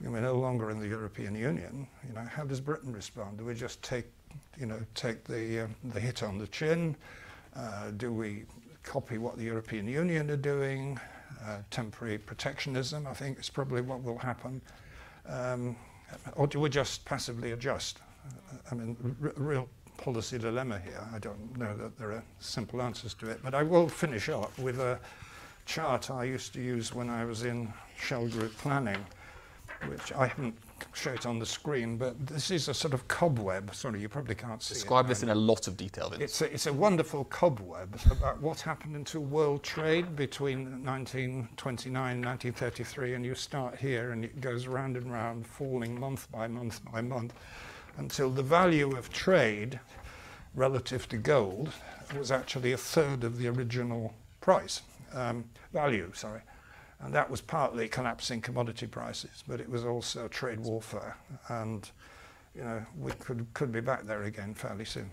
we're 0.01 0.21
no 0.21 0.35
longer 0.35 0.69
in 0.69 0.79
the 0.79 0.87
European 0.87 1.35
Union. 1.35 1.87
You 2.07 2.13
know, 2.13 2.21
how 2.21 2.43
does 2.43 2.59
Britain 2.59 2.93
respond? 2.93 3.37
Do 3.37 3.45
we 3.45 3.53
just 3.53 3.81
take, 3.83 4.05
you 4.59 4.65
know, 4.65 4.79
take 4.95 5.23
the, 5.25 5.61
uh, 5.61 5.67
the 5.93 5.99
hit 5.99 6.23
on 6.23 6.37
the 6.37 6.47
chin? 6.47 6.95
Uh, 7.55 7.91
do 7.97 8.11
we 8.11 8.43
copy 8.83 9.17
what 9.17 9.37
the 9.37 9.43
European 9.43 9.87
Union 9.87 10.29
are 10.29 10.37
doing? 10.37 10.99
Uh, 11.45 11.57
temporary 11.69 12.17
protectionism, 12.17 13.05
I 13.05 13.13
think, 13.13 13.39
is 13.39 13.49
probably 13.49 13.81
what 13.81 14.01
will 14.01 14.17
happen. 14.17 14.61
Um, 15.27 15.75
or 16.35 16.47
do 16.47 16.59
we 16.59 16.69
just 16.69 17.05
passively 17.05 17.51
adjust? 17.51 17.99
Uh, 18.25 18.57
I 18.71 18.75
mean, 18.75 18.97
real 19.19 19.69
policy 19.97 20.37
dilemma 20.37 20.79
here. 20.79 21.05
I 21.13 21.19
don't 21.19 21.57
know 21.57 21.75
that 21.77 21.97
there 21.97 22.11
are 22.11 22.23
simple 22.39 22.81
answers 22.81 23.13
to 23.15 23.29
it, 23.29 23.39
but 23.43 23.53
I 23.53 23.63
will 23.63 23.89
finish 23.89 24.29
up 24.29 24.57
with 24.57 24.79
a 24.79 24.99
chart 25.65 26.09
I 26.09 26.23
used 26.23 26.53
to 26.53 26.61
use 26.61 26.93
when 26.93 27.09
I 27.09 27.25
was 27.25 27.43
in 27.43 27.73
shell 27.99 28.27
group 28.27 28.55
planning, 28.57 29.05
which 29.87 30.13
I 30.13 30.27
haven't 30.27 30.55
showed 30.93 31.25
on 31.25 31.39
the 31.39 31.45
screen, 31.45 31.97
but 31.97 32.27
this 32.27 32.51
is 32.51 32.67
a 32.67 32.73
sort 32.73 32.93
of 32.93 33.07
cobweb. 33.07 33.73
Sorry, 33.73 33.99
you 34.01 34.09
probably 34.09 34.35
can't 34.35 34.61
see 34.61 34.73
Describe 34.73 35.05
it. 35.05 35.09
this 35.09 35.23
in 35.23 35.29
a 35.29 35.35
lot 35.35 35.67
of 35.67 35.77
detail. 35.77 36.09
Vince. 36.09 36.21
It's 36.21 36.41
a, 36.41 36.53
it's 36.53 36.65
a 36.67 36.73
wonderful 36.73 37.25
cobweb 37.25 37.99
about 38.11 38.41
what 38.41 38.59
happened 38.61 38.95
into 38.95 39.19
world 39.19 39.63
trade 39.63 40.15
between 40.15 40.83
1929 40.85 42.15
and 42.15 42.25
1933, 42.25 43.13
and 43.13 43.25
you 43.25 43.35
start 43.35 43.77
here 43.77 44.11
and 44.11 44.23
it 44.25 44.41
goes 44.41 44.67
round 44.67 44.97
and 44.97 45.11
round, 45.11 45.45
falling 45.45 45.99
month 45.99 46.31
by 46.31 46.47
month 46.47 46.81
by 46.91 47.01
month, 47.01 47.33
until 47.97 48.29
the 48.29 48.43
value 48.43 48.95
of 48.95 49.11
trade 49.11 49.79
relative 50.55 51.07
to 51.09 51.17
gold 51.17 51.71
was 52.17 52.31
actually 52.31 52.71
a 52.71 52.77
third 52.77 53.23
of 53.23 53.37
the 53.37 53.47
original 53.47 54.13
price, 54.41 54.81
um, 55.13 55.45
value, 55.73 56.11
sorry. 56.13 56.41
And 56.99 57.13
that 57.13 57.29
was 57.29 57.41
partly 57.41 57.87
collapsing 57.87 58.41
commodity 58.41 58.87
prices, 58.87 59.43
but 59.47 59.59
it 59.59 59.69
was 59.69 59.85
also 59.85 60.27
trade 60.27 60.59
warfare. 60.59 61.15
And, 61.49 61.89
you 62.55 62.63
know, 62.63 62.83
we 62.97 63.11
could, 63.13 63.45
could 63.53 63.71
be 63.71 63.81
back 63.81 64.03
there 64.05 64.23
again 64.23 64.55
fairly 64.55 64.85
soon. 64.85 65.11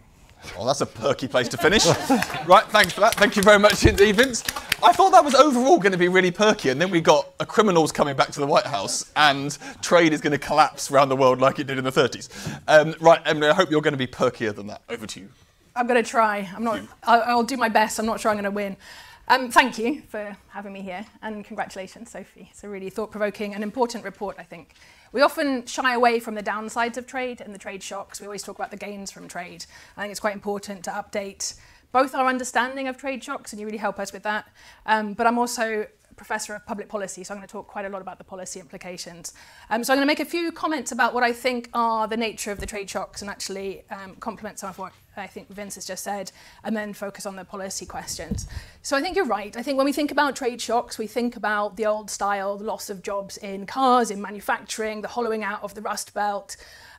Well, 0.56 0.66
that's 0.66 0.80
a 0.80 0.86
perky 0.86 1.26
place 1.26 1.48
to 1.48 1.56
finish. 1.56 1.86
right, 2.46 2.64
thanks 2.68 2.92
for 2.92 3.00
that. 3.00 3.14
Thank 3.14 3.36
you 3.36 3.42
very 3.42 3.58
much 3.58 3.84
indeed, 3.84 4.16
Vince. 4.16 4.44
I 4.82 4.92
thought 4.92 5.10
that 5.12 5.24
was 5.24 5.34
overall 5.34 5.78
going 5.78 5.92
to 5.92 5.98
be 5.98 6.08
really 6.08 6.30
perky, 6.30 6.68
and 6.68 6.80
then 6.80 6.90
we 6.90 7.00
got 7.00 7.32
a 7.40 7.46
criminals 7.46 7.92
coming 7.92 8.14
back 8.14 8.30
to 8.32 8.40
the 8.40 8.46
White 8.46 8.66
House, 8.66 9.10
and 9.16 9.56
trade 9.80 10.12
is 10.12 10.20
going 10.20 10.32
to 10.32 10.38
collapse 10.38 10.90
around 10.90 11.08
the 11.08 11.16
world 11.16 11.40
like 11.40 11.58
it 11.58 11.66
did 11.66 11.78
in 11.78 11.84
the 11.84 11.92
30s. 11.92 12.28
Um, 12.68 12.94
right, 13.00 13.20
Emily, 13.24 13.48
I 13.48 13.54
hope 13.54 13.70
you're 13.70 13.80
going 13.80 13.92
to 13.92 13.98
be 13.98 14.06
perkier 14.06 14.54
than 14.54 14.66
that. 14.66 14.82
Over 14.88 15.06
to 15.06 15.20
you. 15.20 15.28
I'm 15.74 15.86
going 15.86 16.02
to 16.02 16.08
try. 16.08 16.48
I'm 16.54 16.62
not. 16.62 16.82
I'll, 17.02 17.22
I'll 17.22 17.42
do 17.42 17.56
my 17.56 17.68
best. 17.68 17.98
I'm 17.98 18.06
not 18.06 18.20
sure 18.20 18.30
I'm 18.30 18.36
going 18.36 18.44
to 18.44 18.50
win. 18.50 18.76
Um, 19.26 19.50
thank 19.50 19.78
you 19.78 20.02
for 20.08 20.36
having 20.48 20.74
me 20.74 20.82
here, 20.82 21.06
and 21.22 21.46
congratulations, 21.46 22.10
Sophie. 22.10 22.48
It's 22.50 22.62
a 22.62 22.68
really 22.68 22.90
thought-provoking 22.90 23.54
and 23.54 23.64
important 23.64 24.04
report, 24.04 24.36
I 24.38 24.42
think. 24.42 24.74
We 25.12 25.22
often 25.22 25.64
shy 25.64 25.94
away 25.94 26.20
from 26.20 26.34
the 26.34 26.42
downsides 26.42 26.98
of 26.98 27.06
trade 27.06 27.40
and 27.40 27.54
the 27.54 27.58
trade 27.58 27.82
shocks. 27.82 28.20
We 28.20 28.26
always 28.26 28.42
talk 28.42 28.58
about 28.58 28.70
the 28.70 28.76
gains 28.76 29.10
from 29.10 29.26
trade. 29.26 29.64
I 29.96 30.02
think 30.02 30.10
it's 30.10 30.20
quite 30.20 30.34
important 30.34 30.84
to 30.84 30.90
update 30.90 31.58
both 31.90 32.14
our 32.14 32.26
understanding 32.26 32.86
of 32.86 32.98
trade 32.98 33.24
shocks, 33.24 33.52
and 33.52 33.60
you 33.60 33.64
really 33.64 33.78
help 33.78 33.98
us 33.98 34.12
with 34.12 34.24
that. 34.24 34.46
Um, 34.84 35.14
but 35.14 35.26
I'm 35.26 35.38
also 35.38 35.86
professor 36.16 36.54
of 36.54 36.66
public 36.66 36.90
policy, 36.90 37.24
so 37.24 37.32
I'm 37.32 37.40
going 37.40 37.48
to 37.48 37.52
talk 37.52 37.66
quite 37.66 37.86
a 37.86 37.88
lot 37.88 38.02
about 38.02 38.18
the 38.18 38.24
policy 38.24 38.60
implications. 38.60 39.32
Um, 39.70 39.82
so 39.84 39.94
I'm 39.94 39.96
going 39.96 40.06
to 40.06 40.10
make 40.10 40.20
a 40.20 40.30
few 40.30 40.52
comments 40.52 40.92
about 40.92 41.14
what 41.14 41.22
I 41.22 41.32
think 41.32 41.70
are 41.72 42.06
the 42.06 42.16
nature 42.16 42.52
of 42.52 42.60
the 42.60 42.66
trade 42.66 42.90
shocks 42.90 43.22
and 43.22 43.30
actually 43.30 43.84
um, 43.90 44.16
complement 44.16 44.58
some 44.58 44.68
of 44.68 44.78
what 44.78 44.92
I 45.16 45.26
think 45.26 45.48
Vince 45.48 45.74
has 45.76 45.86
just 45.86 46.04
said, 46.04 46.32
and 46.62 46.76
then 46.76 46.92
focus 46.92 47.26
on 47.26 47.36
the 47.36 47.44
policy 47.44 47.86
questions. 47.86 48.46
So 48.82 48.96
I 48.96 49.00
think 49.00 49.16
you're 49.16 49.24
right. 49.24 49.56
I 49.56 49.62
think 49.62 49.76
when 49.76 49.84
we 49.84 49.92
think 49.92 50.10
about 50.10 50.36
trade 50.36 50.60
shocks, 50.60 50.98
we 50.98 51.06
think 51.06 51.36
about 51.36 51.76
the 51.76 51.86
old 51.86 52.10
style, 52.10 52.56
the 52.56 52.64
loss 52.64 52.90
of 52.90 53.02
jobs 53.02 53.36
in 53.38 53.66
cars, 53.66 54.10
in 54.10 54.20
manufacturing, 54.20 55.02
the 55.02 55.08
hollowing 55.08 55.44
out 55.44 55.62
of 55.62 55.74
the 55.74 55.80
Rust 55.80 56.14
Belt, 56.14 56.56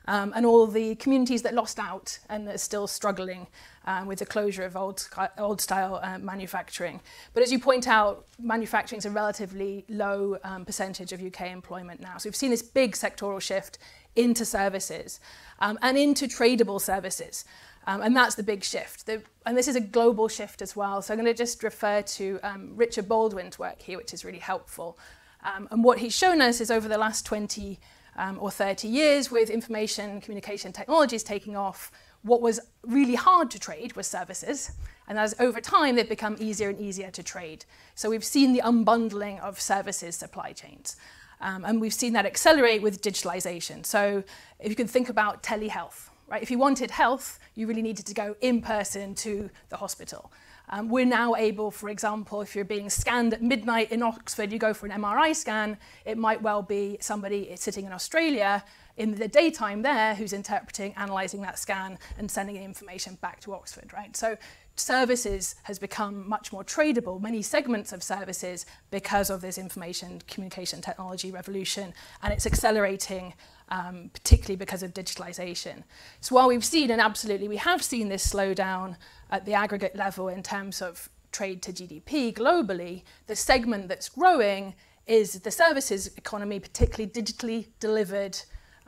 um, 0.08 0.32
and 0.36 0.46
all 0.46 0.66
the 0.66 0.94
communities 0.96 1.42
that 1.42 1.54
lost 1.54 1.78
out 1.78 2.18
and 2.28 2.48
are 2.48 2.58
still 2.58 2.86
struggling 2.86 3.46
um, 3.86 4.06
with 4.06 4.18
the 4.18 4.26
closure 4.26 4.64
of 4.64 4.76
old, 4.76 5.08
old 5.38 5.60
style 5.60 6.00
uh, 6.02 6.18
manufacturing. 6.18 7.00
But 7.34 7.42
as 7.42 7.52
you 7.52 7.58
point 7.58 7.86
out, 7.86 8.24
manufacturing 8.38 8.98
is 8.98 9.04
a 9.04 9.10
relatively 9.10 9.84
low 9.88 10.38
um, 10.44 10.64
percentage 10.64 11.12
of 11.12 11.22
UK 11.22 11.52
employment 11.52 12.00
now. 12.00 12.18
So 12.18 12.28
we've 12.28 12.36
seen 12.36 12.50
this 12.50 12.62
big 12.62 12.92
sectoral 12.92 13.40
shift 13.40 13.78
into 14.16 14.44
services 14.44 15.20
um, 15.60 15.78
and 15.82 15.96
into 15.96 16.26
tradable 16.26 16.80
services. 16.80 17.44
Um, 17.86 18.02
and 18.02 18.16
that's 18.16 18.34
the 18.34 18.42
big 18.42 18.64
shift. 18.64 19.06
The, 19.06 19.22
and 19.44 19.56
this 19.56 19.68
is 19.68 19.76
a 19.76 19.80
global 19.80 20.28
shift 20.28 20.60
as 20.60 20.74
well. 20.74 21.02
So 21.02 21.14
I'm 21.14 21.20
going 21.20 21.32
to 21.32 21.34
just 21.34 21.62
refer 21.62 22.02
to 22.02 22.40
um, 22.42 22.72
Richard 22.74 23.08
Baldwin's 23.08 23.58
work 23.58 23.80
here, 23.80 23.96
which 23.96 24.12
is 24.12 24.24
really 24.24 24.40
helpful. 24.40 24.98
Um, 25.44 25.68
and 25.70 25.84
what 25.84 25.98
he's 25.98 26.16
shown 26.16 26.40
us 26.40 26.60
is 26.60 26.70
over 26.70 26.88
the 26.88 26.98
last 26.98 27.24
20 27.24 27.78
um, 28.16 28.38
or 28.40 28.50
30 28.50 28.88
years 28.88 29.30
with 29.30 29.50
information 29.50 30.20
communication 30.20 30.72
technologies 30.72 31.22
taking 31.22 31.56
off, 31.56 31.92
what 32.22 32.40
was 32.40 32.58
really 32.82 33.14
hard 33.14 33.50
to 33.52 33.58
trade 33.58 33.94
was 33.94 34.06
services. 34.06 34.72
And 35.06 35.18
as 35.18 35.36
over 35.38 35.60
time, 35.60 35.94
they've 35.94 36.08
become 36.08 36.36
easier 36.40 36.70
and 36.70 36.80
easier 36.80 37.10
to 37.12 37.22
trade. 37.22 37.64
So 37.94 38.10
we've 38.10 38.24
seen 38.24 38.52
the 38.52 38.62
unbundling 38.62 39.38
of 39.40 39.60
services 39.60 40.16
supply 40.16 40.52
chains. 40.52 40.96
Um, 41.40 41.64
and 41.64 41.80
we've 41.80 41.94
seen 41.94 42.14
that 42.14 42.26
accelerate 42.26 42.82
with 42.82 43.02
digitalization. 43.02 43.86
So 43.86 44.24
if 44.58 44.70
you 44.70 44.74
can 44.74 44.88
think 44.88 45.08
about 45.08 45.42
telehealth, 45.42 46.08
right? 46.28 46.42
If 46.42 46.50
you 46.50 46.58
wanted 46.58 46.90
health, 46.90 47.38
you 47.54 47.66
really 47.66 47.82
needed 47.82 48.06
to 48.06 48.14
go 48.14 48.36
in 48.40 48.62
person 48.62 49.14
to 49.16 49.50
the 49.68 49.76
hospital. 49.76 50.32
Um, 50.68 50.88
we're 50.88 51.06
now 51.06 51.36
able, 51.36 51.70
for 51.70 51.88
example, 51.88 52.40
if 52.40 52.56
you're 52.56 52.64
being 52.64 52.90
scanned 52.90 53.32
at 53.32 53.42
midnight 53.42 53.92
in 53.92 54.02
Oxford, 54.02 54.50
you 54.50 54.58
go 54.58 54.74
for 54.74 54.86
an 54.86 55.00
MRI 55.00 55.34
scan, 55.34 55.78
it 56.04 56.18
might 56.18 56.42
well 56.42 56.60
be 56.60 56.98
somebody 57.00 57.52
sitting 57.54 57.86
in 57.86 57.92
Australia 57.92 58.64
in 58.96 59.14
the 59.14 59.28
daytime 59.28 59.82
there 59.82 60.14
who's 60.14 60.32
interpreting, 60.32 60.92
analysing 60.96 61.42
that 61.42 61.58
scan 61.58 61.98
and 62.18 62.28
sending 62.28 62.56
information 62.56 63.16
back 63.20 63.38
to 63.40 63.54
Oxford, 63.54 63.92
right? 63.92 64.16
So 64.16 64.36
services 64.76 65.54
has 65.64 65.78
become 65.78 66.28
much 66.28 66.52
more 66.52 66.62
tradable, 66.62 67.20
many 67.20 67.42
segments 67.42 67.92
of 67.92 68.02
services 68.02 68.66
because 68.90 69.30
of 69.30 69.40
this 69.40 69.58
information 69.58 70.20
communication 70.28 70.80
technology 70.80 71.30
revolution 71.30 71.94
and 72.22 72.32
it's 72.32 72.46
accelerating 72.46 73.32
um, 73.68 74.10
particularly 74.12 74.56
because 74.56 74.82
of 74.82 74.94
digitalization. 74.94 75.82
So 76.20 76.34
while 76.36 76.48
we've 76.48 76.64
seen, 76.64 76.90
and 76.90 77.00
absolutely 77.00 77.48
we 77.48 77.56
have 77.56 77.82
seen 77.82 78.08
this 78.08 78.26
slowdown 78.26 78.96
at 79.30 79.44
the 79.44 79.54
aggregate 79.54 79.96
level 79.96 80.28
in 80.28 80.42
terms 80.42 80.80
of 80.80 81.08
trade 81.32 81.62
to 81.62 81.72
GDP 81.72 82.32
globally, 82.32 83.02
the 83.26 83.36
segment 83.36 83.88
that's 83.88 84.08
growing 84.08 84.74
is 85.06 85.40
the 85.40 85.50
services 85.50 86.08
economy, 86.16 86.60
particularly 86.60 87.10
digitally 87.10 87.68
delivered 87.80 88.38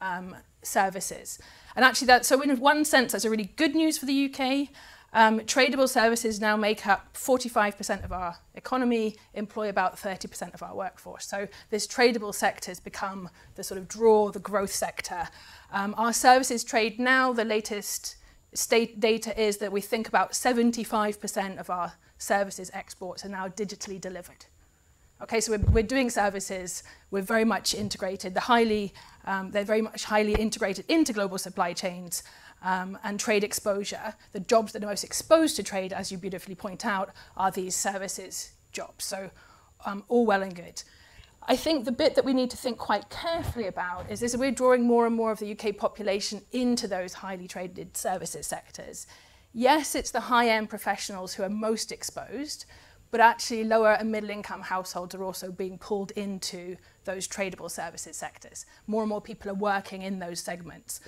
um, 0.00 0.34
services. 0.62 1.38
And 1.76 1.84
actually 1.84 2.06
that, 2.06 2.26
so 2.26 2.40
in 2.40 2.58
one 2.58 2.84
sense, 2.84 3.12
that's 3.12 3.24
a 3.24 3.30
really 3.30 3.52
good 3.56 3.74
news 3.74 3.98
for 3.98 4.06
the 4.06 4.32
UK. 4.32 4.68
Um, 5.12 5.40
tradable 5.40 5.88
services 5.88 6.38
now 6.40 6.56
make 6.56 6.86
up 6.86 7.14
45% 7.14 8.04
of 8.04 8.12
our 8.12 8.36
economy, 8.54 9.16
employ 9.32 9.70
about 9.70 9.96
30% 9.96 10.52
of 10.52 10.62
our 10.62 10.74
workforce. 10.74 11.26
So 11.26 11.48
this 11.70 11.86
tradable 11.86 12.34
sector 12.34 12.70
has 12.70 12.78
become 12.78 13.30
the 13.54 13.64
sort 13.64 13.78
of 13.78 13.88
draw, 13.88 14.30
the 14.30 14.38
growth 14.38 14.72
sector. 14.72 15.28
Um, 15.72 15.94
our 15.96 16.12
services 16.12 16.62
trade 16.62 16.98
now, 16.98 17.32
the 17.32 17.44
latest 17.44 18.16
state 18.52 19.00
data 19.00 19.38
is 19.40 19.58
that 19.58 19.72
we 19.72 19.80
think 19.80 20.08
about 20.08 20.32
75% 20.32 21.58
of 21.58 21.70
our 21.70 21.94
services 22.18 22.70
exports 22.74 23.24
are 23.24 23.28
now 23.30 23.48
digitally 23.48 24.00
delivered. 24.00 24.46
Okay, 25.20 25.40
so 25.40 25.52
we're, 25.52 25.70
we're 25.70 25.82
doing 25.82 26.10
services, 26.10 26.84
we're 27.10 27.22
very 27.22 27.44
much 27.44 27.74
integrated, 27.74 28.36
highly, 28.36 28.94
um, 29.24 29.50
they're 29.50 29.64
very 29.64 29.82
much 29.82 30.04
highly 30.04 30.34
integrated 30.34 30.84
into 30.88 31.12
global 31.12 31.38
supply 31.38 31.72
chains 31.72 32.22
um, 32.62 32.98
and 33.04 33.18
trade 33.18 33.44
exposure. 33.44 34.14
The 34.32 34.40
jobs 34.40 34.72
that 34.72 34.82
are 34.82 34.86
most 34.86 35.04
exposed 35.04 35.56
to 35.56 35.62
trade, 35.62 35.92
as 35.92 36.10
you 36.10 36.18
beautifully 36.18 36.54
point 36.54 36.84
out, 36.84 37.10
are 37.36 37.50
these 37.50 37.74
services 37.74 38.52
jobs. 38.72 39.04
So 39.04 39.30
um, 39.84 40.04
all 40.08 40.26
well 40.26 40.42
and 40.42 40.54
good. 40.54 40.82
I 41.50 41.56
think 41.56 41.86
the 41.86 41.92
bit 41.92 42.14
that 42.14 42.26
we 42.26 42.34
need 42.34 42.50
to 42.50 42.58
think 42.58 42.76
quite 42.76 43.08
carefully 43.08 43.68
about 43.68 44.10
is 44.10 44.20
this 44.20 44.36
we're 44.36 44.50
drawing 44.50 44.84
more 44.84 45.06
and 45.06 45.16
more 45.16 45.30
of 45.32 45.38
the 45.38 45.52
UK 45.52 45.76
population 45.76 46.42
into 46.52 46.86
those 46.86 47.14
highly 47.14 47.48
traded 47.48 47.96
services 47.96 48.46
sectors. 48.46 49.06
Yes, 49.54 49.94
it's 49.94 50.10
the 50.10 50.20
high-end 50.20 50.68
professionals 50.68 51.32
who 51.32 51.42
are 51.42 51.48
most 51.48 51.90
exposed, 51.90 52.66
but 53.10 53.20
actually 53.20 53.64
lower 53.64 53.92
and 53.92 54.12
middle 54.12 54.28
income 54.28 54.60
households 54.60 55.14
are 55.14 55.24
also 55.24 55.50
being 55.50 55.78
pulled 55.78 56.10
into 56.12 56.76
those 57.04 57.26
tradable 57.26 57.70
services 57.70 58.16
sectors. 58.16 58.66
More 58.86 59.02
and 59.02 59.08
more 59.08 59.22
people 59.22 59.50
are 59.50 59.54
working 59.54 60.02
in 60.02 60.18
those 60.18 60.40
segments. 60.40 61.00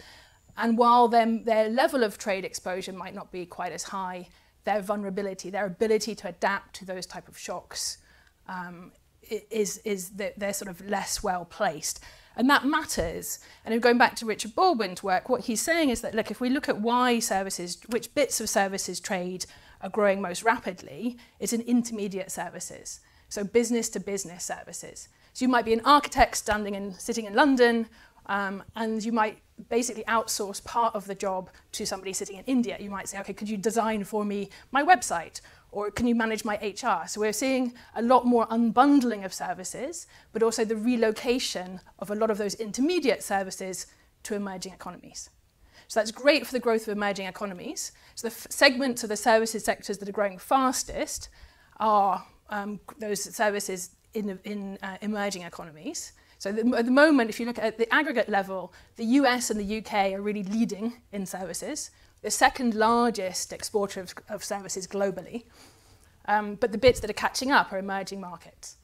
And 0.56 0.76
while 0.76 1.08
their 1.08 1.68
level 1.68 2.02
of 2.02 2.18
trade 2.18 2.44
exposure 2.44 2.92
might 2.92 3.14
not 3.14 3.32
be 3.32 3.46
quite 3.46 3.72
as 3.72 3.84
high, 3.84 4.28
their 4.64 4.82
vulnerability, 4.82 5.50
their 5.50 5.66
ability 5.66 6.14
to 6.16 6.28
adapt 6.28 6.74
to 6.76 6.84
those 6.84 7.06
type 7.06 7.28
of 7.28 7.38
shocks 7.38 7.98
um, 8.48 8.92
is, 9.50 9.78
is 9.78 10.10
that 10.10 10.38
they're 10.38 10.52
sort 10.52 10.70
of 10.70 10.86
less 10.88 11.22
well 11.22 11.44
placed. 11.44 12.00
And 12.36 12.48
that 12.48 12.64
matters. 12.64 13.38
And 13.64 13.82
going 13.82 13.98
back 13.98 14.16
to 14.16 14.26
Richard 14.26 14.54
Baldwin's 14.54 15.02
work, 15.02 15.28
what 15.28 15.42
he's 15.42 15.60
saying 15.60 15.90
is 15.90 16.00
that, 16.00 16.14
look, 16.14 16.30
if 16.30 16.40
we 16.40 16.48
look 16.48 16.68
at 16.68 16.80
why 16.80 17.18
services, 17.18 17.78
which 17.88 18.14
bits 18.14 18.40
of 18.40 18.48
services 18.48 19.00
trade 19.00 19.46
are 19.82 19.90
growing 19.90 20.20
most 20.20 20.42
rapidly, 20.42 21.16
it's 21.38 21.52
in 21.52 21.62
intermediate 21.62 22.30
services. 22.30 23.00
So 23.28 23.44
business 23.44 23.88
to 23.90 24.00
business 24.00 24.44
services. 24.44 25.08
So 25.32 25.44
you 25.44 25.48
might 25.48 25.64
be 25.64 25.72
an 25.72 25.82
architect 25.84 26.36
standing 26.36 26.76
and 26.76 26.94
sitting 26.94 27.26
in 27.26 27.34
London, 27.34 27.86
um, 28.26 28.62
and 28.76 29.02
you 29.04 29.12
might 29.12 29.38
basically 29.68 30.04
outsource 30.04 30.62
part 30.64 30.94
of 30.94 31.06
the 31.06 31.14
job 31.14 31.50
to 31.72 31.86
somebody 31.86 32.12
sitting 32.12 32.36
in 32.36 32.44
India. 32.44 32.76
You 32.80 32.90
might 32.90 33.08
say, 33.08 33.18
okay, 33.20 33.32
could 33.32 33.48
you 33.48 33.56
design 33.56 34.04
for 34.04 34.24
me 34.24 34.50
my 34.72 34.82
website? 34.82 35.40
Or 35.72 35.90
can 35.90 36.06
you 36.06 36.14
manage 36.14 36.44
my 36.44 36.56
HR? 36.56 37.06
So 37.06 37.20
we're 37.20 37.32
seeing 37.32 37.74
a 37.94 38.02
lot 38.02 38.26
more 38.26 38.46
unbundling 38.48 39.24
of 39.24 39.32
services, 39.32 40.06
but 40.32 40.42
also 40.42 40.64
the 40.64 40.76
relocation 40.76 41.80
of 42.00 42.10
a 42.10 42.14
lot 42.14 42.30
of 42.30 42.38
those 42.38 42.54
intermediate 42.54 43.22
services 43.22 43.86
to 44.24 44.34
emerging 44.34 44.72
economies. 44.72 45.30
So 45.86 46.00
that's 46.00 46.10
great 46.10 46.46
for 46.46 46.52
the 46.52 46.60
growth 46.60 46.86
of 46.86 46.96
emerging 46.96 47.26
economies. 47.26 47.92
So 48.14 48.28
the 48.28 48.34
segments 48.50 49.02
of 49.02 49.08
the 49.08 49.16
services 49.16 49.64
sectors 49.64 49.98
that 49.98 50.08
are 50.08 50.12
growing 50.12 50.38
fastest 50.38 51.28
are 51.78 52.24
um, 52.48 52.80
those 52.98 53.22
services 53.34 53.90
in, 54.14 54.38
in 54.44 54.78
uh, 54.82 54.98
emerging 55.00 55.42
economies. 55.42 56.12
So 56.40 56.52
the, 56.52 56.74
at 56.74 56.86
the 56.86 56.90
moment, 56.90 57.28
if 57.28 57.38
you 57.38 57.44
look 57.44 57.58
at 57.58 57.76
the 57.76 57.92
aggregate 57.92 58.30
level, 58.30 58.72
the 58.96 59.04
US 59.04 59.50
and 59.50 59.60
the 59.60 59.78
UK 59.78 60.14
are 60.14 60.22
really 60.22 60.42
leading 60.42 60.94
in 61.12 61.26
services, 61.26 61.90
the 62.22 62.30
second 62.30 62.74
largest 62.74 63.52
exporter 63.52 64.00
of, 64.00 64.14
of 64.30 64.42
services 64.42 64.86
globally. 64.86 65.44
Um, 66.24 66.54
but 66.54 66.72
the 66.72 66.78
bits 66.78 67.00
that 67.00 67.10
are 67.10 67.14
catching 67.14 67.52
up 67.52 67.74
are 67.74 67.78
emerging 67.78 68.22
markets. 68.22 68.76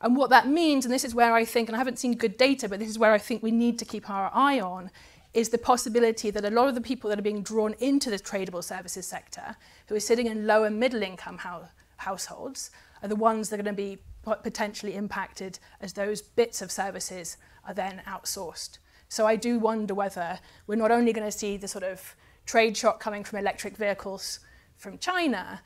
And 0.00 0.16
what 0.16 0.30
that 0.30 0.48
means, 0.48 0.84
and 0.84 0.92
this 0.92 1.04
is 1.04 1.14
where 1.14 1.34
I 1.34 1.44
think, 1.44 1.68
and 1.68 1.76
I 1.76 1.78
haven't 1.78 2.00
seen 2.00 2.16
good 2.16 2.36
data, 2.36 2.68
but 2.68 2.80
this 2.80 2.88
is 2.88 2.98
where 2.98 3.12
I 3.12 3.18
think 3.18 3.44
we 3.44 3.52
need 3.52 3.78
to 3.78 3.84
keep 3.84 4.10
our 4.10 4.32
eye 4.34 4.58
on, 4.58 4.90
is 5.34 5.50
the 5.50 5.58
possibility 5.58 6.32
that 6.32 6.44
a 6.44 6.50
lot 6.50 6.66
of 6.68 6.74
the 6.74 6.80
people 6.80 7.10
that 7.10 7.18
are 7.18 7.22
being 7.22 7.42
drawn 7.44 7.74
into 7.78 8.10
the 8.10 8.18
tradable 8.18 8.64
services 8.64 9.06
sector, 9.06 9.54
who 9.86 9.94
are 9.94 10.00
sitting 10.00 10.26
in 10.26 10.48
low 10.48 10.64
and 10.64 10.80
middle 10.80 11.02
income 11.04 11.38
ho 11.38 11.68
households, 11.98 12.72
are 13.02 13.08
the 13.08 13.16
ones 13.16 13.50
that 13.50 13.60
are 13.60 13.62
going 13.62 13.76
to 13.76 13.82
be 13.82 13.98
potentially 14.36 14.94
impacted 14.94 15.58
as 15.80 15.92
those 15.92 16.22
bits 16.22 16.62
of 16.62 16.70
services 16.70 17.36
are 17.66 17.74
then 17.74 18.02
outsourced. 18.06 18.78
So 19.08 19.26
I 19.26 19.36
do 19.36 19.58
wonder 19.58 19.94
whether 19.94 20.38
we're 20.66 20.76
not 20.76 20.90
only 20.90 21.12
going 21.12 21.26
to 21.26 21.36
see 21.36 21.56
the 21.56 21.68
sort 21.68 21.84
of 21.84 22.14
trade 22.46 22.76
shock 22.76 23.00
coming 23.00 23.24
from 23.24 23.38
electric 23.38 23.76
vehicles 23.76 24.40
from 24.76 24.98
China, 24.98 25.62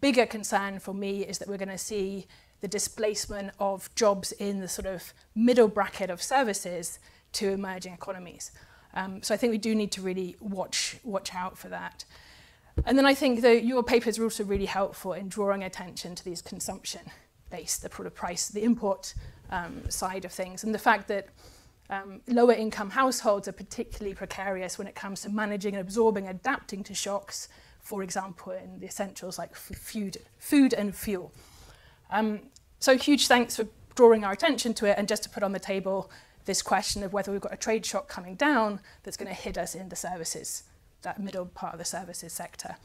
bigger 0.00 0.26
concern 0.26 0.78
for 0.78 0.94
me 0.94 1.24
is 1.24 1.38
that 1.38 1.48
we're 1.48 1.56
going 1.56 1.68
to 1.68 1.78
see 1.78 2.26
the 2.60 2.68
displacement 2.68 3.52
of 3.58 3.92
jobs 3.94 4.32
in 4.32 4.60
the 4.60 4.68
sort 4.68 4.86
of 4.86 5.14
middle 5.34 5.68
bracket 5.68 6.10
of 6.10 6.22
services 6.22 6.98
to 7.32 7.50
emerging 7.50 7.94
economies. 7.94 8.52
Um, 8.92 9.22
so 9.22 9.32
I 9.32 9.36
think 9.36 9.52
we 9.52 9.58
do 9.58 9.74
need 9.74 9.92
to 9.92 10.02
really 10.02 10.36
watch, 10.40 10.96
watch 11.04 11.34
out 11.34 11.56
for 11.56 11.68
that. 11.68 12.04
And 12.84 12.98
then 12.98 13.06
I 13.06 13.14
think 13.14 13.40
that 13.42 13.64
your 13.64 13.82
papers 13.82 14.18
are 14.18 14.24
also 14.24 14.44
really 14.44 14.66
helpful 14.66 15.12
in 15.12 15.28
drawing 15.28 15.62
attention 15.62 16.14
to 16.16 16.24
these 16.24 16.42
consumption 16.42 17.02
based, 17.50 17.82
the 17.82 17.90
sort 17.94 18.06
of 18.06 18.14
price, 18.14 18.48
the 18.48 18.62
import 18.62 19.14
um, 19.50 19.88
side 19.88 20.24
of 20.24 20.32
things, 20.32 20.64
and 20.64 20.74
the 20.74 20.78
fact 20.78 21.08
that 21.08 21.28
um, 21.90 22.20
lower 22.28 22.52
income 22.52 22.90
households 22.90 23.48
are 23.48 23.52
particularly 23.52 24.14
precarious 24.14 24.78
when 24.78 24.86
it 24.86 24.94
comes 24.94 25.22
to 25.22 25.28
managing 25.28 25.74
and 25.74 25.80
absorbing, 25.80 26.28
adapting 26.28 26.84
to 26.84 26.94
shocks, 26.94 27.48
for 27.80 28.02
example, 28.02 28.52
in 28.52 28.78
the 28.78 28.86
essentials 28.86 29.38
like 29.38 29.54
food, 29.56 30.18
food 30.38 30.72
and 30.72 30.94
fuel. 30.94 31.32
Um, 32.10 32.40
so 32.78 32.96
huge 32.96 33.26
thanks 33.26 33.56
for 33.56 33.66
drawing 33.96 34.24
our 34.24 34.32
attention 34.32 34.72
to 34.74 34.86
it 34.86 34.94
and 34.96 35.08
just 35.08 35.24
to 35.24 35.28
put 35.28 35.42
on 35.42 35.52
the 35.52 35.58
table 35.58 36.10
this 36.44 36.62
question 36.62 37.02
of 37.02 37.12
whether 37.12 37.32
we've 37.32 37.40
got 37.40 37.52
a 37.52 37.56
trade 37.56 37.84
shock 37.84 38.08
coming 38.08 38.34
down 38.34 38.80
that's 39.02 39.16
going 39.16 39.28
to 39.28 39.34
hit 39.34 39.58
us 39.58 39.74
in 39.74 39.88
the 39.88 39.96
services, 39.96 40.62
that 41.02 41.18
middle 41.18 41.46
part 41.46 41.74
of 41.74 41.78
the 41.78 41.84
services 41.84 42.32
sector. 42.32 42.76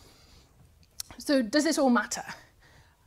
So 1.17 1.41
does 1.41 1.63
this 1.63 1.77
all 1.77 1.89
matter? 1.89 2.23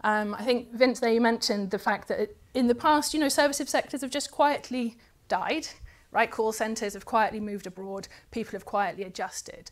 Um, 0.05 0.35
I 0.35 0.45
think, 0.45 0.73
Vince, 0.73 1.01
there 1.01 1.13
you 1.13 1.21
mentioned 1.21 1.71
the 1.71 1.79
fact 1.79 2.09
that 2.09 2.37
in 2.55 2.69
the 2.69 2.75
past, 2.75 3.15
you 3.15 3.21
know, 3.21 3.29
services 3.29 3.69
sectors 3.69 4.01
have 4.01 4.11
just 4.11 4.31
quietly 4.31 4.97
died, 5.29 5.69
right? 6.13 6.31
Call 6.31 6.53
centres 6.53 6.95
have 6.95 7.05
quietly 7.05 7.41
moved 7.41 7.67
abroad, 7.67 8.09
people 8.31 8.53
have 8.53 8.65
quietly 8.65 9.05
adjusted. 9.05 9.71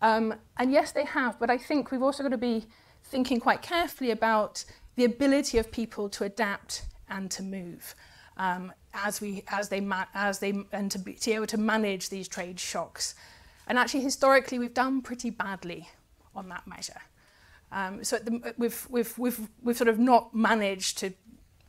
Um, 0.00 0.34
and 0.56 0.72
yes, 0.72 0.92
they 0.92 1.04
have, 1.04 1.38
but 1.38 1.48
I 1.48 1.58
think 1.58 1.90
we've 1.90 2.02
also 2.02 2.22
got 2.24 2.30
to 2.30 2.38
be 2.38 2.66
thinking 3.04 3.40
quite 3.40 3.62
carefully 3.62 4.10
about 4.10 4.64
the 4.96 5.04
ability 5.04 5.58
of 5.58 5.70
people 5.70 6.08
to 6.10 6.24
adapt 6.24 6.84
and 7.08 7.30
to 7.30 7.42
move 7.42 7.94
um, 8.36 8.72
as 8.94 9.20
we 9.20 9.44
as 9.48 9.68
they 9.68 9.86
as 10.14 10.38
they 10.38 10.64
and 10.72 10.90
to 10.90 10.98
be, 10.98 11.14
to 11.14 11.30
be 11.30 11.34
able 11.34 11.46
to 11.46 11.58
manage 11.58 12.08
these 12.08 12.28
trade 12.28 12.58
shocks. 12.58 13.14
And 13.66 13.78
actually, 13.78 14.00
historically, 14.00 14.58
we've 14.58 14.74
done 14.74 15.02
pretty 15.02 15.30
badly 15.30 15.88
on 16.34 16.48
that 16.48 16.66
measure. 16.66 17.00
Um, 17.72 18.04
so 18.04 18.18
the, 18.18 18.54
we've, 18.58 18.86
we've, 18.90 19.18
we've, 19.18 19.48
we've 19.62 19.76
sort 19.76 19.88
of 19.88 19.98
not 19.98 20.34
managed 20.34 20.98
to 20.98 21.14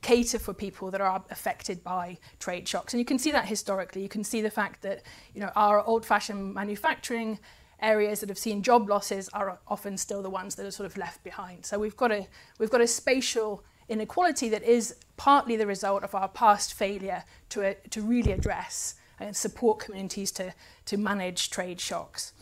cater 0.01 0.37
for 0.37 0.53
people 0.53 0.91
that 0.91 0.99
are 0.99 1.23
affected 1.31 1.83
by 1.83 2.17
trade 2.37 2.67
shocks. 2.67 2.93
And 2.93 2.99
you 2.99 3.05
can 3.05 3.17
see 3.17 3.31
that 3.31 3.45
historically. 3.45 4.03
You 4.03 4.09
can 4.09 4.23
see 4.23 4.41
the 4.41 4.51
fact 4.51 4.81
that 4.81 5.01
you 5.33 5.39
know, 5.39 5.49
our 5.55 5.81
old-fashioned 5.83 6.53
manufacturing 6.53 7.39
areas 7.81 8.19
that 8.19 8.29
have 8.29 8.37
seen 8.37 8.61
job 8.61 8.89
losses 8.89 9.29
are 9.29 9.59
often 9.67 9.97
still 9.97 10.21
the 10.21 10.29
ones 10.29 10.55
that 10.55 10.65
are 10.65 10.71
sort 10.71 10.85
of 10.85 10.97
left 10.97 11.23
behind. 11.23 11.65
So 11.65 11.79
we've 11.79 11.97
got 11.97 12.11
a, 12.11 12.27
we've 12.59 12.69
got 12.69 12.81
a 12.81 12.87
spatial 12.87 13.63
inequality 13.89 14.49
that 14.49 14.63
is 14.63 14.95
partly 15.17 15.55
the 15.55 15.67
result 15.67 16.03
of 16.03 16.13
our 16.15 16.27
past 16.27 16.73
failure 16.73 17.23
to, 17.49 17.69
uh, 17.69 17.73
to 17.89 18.01
really 18.01 18.31
address 18.33 18.95
and 19.19 19.35
support 19.35 19.79
communities 19.79 20.31
to, 20.33 20.53
to 20.85 20.97
manage 20.97 21.49
trade 21.49 21.79
shocks. 21.79 22.33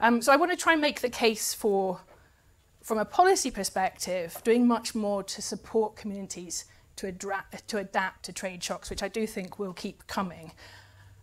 Um, 0.00 0.20
so 0.22 0.32
I 0.32 0.36
want 0.36 0.50
to 0.52 0.56
try 0.56 0.72
and 0.72 0.82
make 0.82 1.00
the 1.00 1.10
case 1.10 1.54
for 1.54 2.00
from 2.88 2.96
a 2.96 3.04
policy 3.04 3.50
perspective, 3.50 4.40
doing 4.44 4.66
much 4.66 4.94
more 4.94 5.22
to 5.22 5.42
support 5.42 5.94
communities 5.94 6.64
to, 6.96 7.12
to 7.66 7.76
adapt 7.76 8.22
to 8.24 8.32
trade 8.32 8.64
shocks, 8.64 8.88
which 8.88 9.02
I 9.02 9.08
do 9.08 9.26
think 9.26 9.58
will 9.58 9.74
keep 9.74 10.06
coming. 10.06 10.52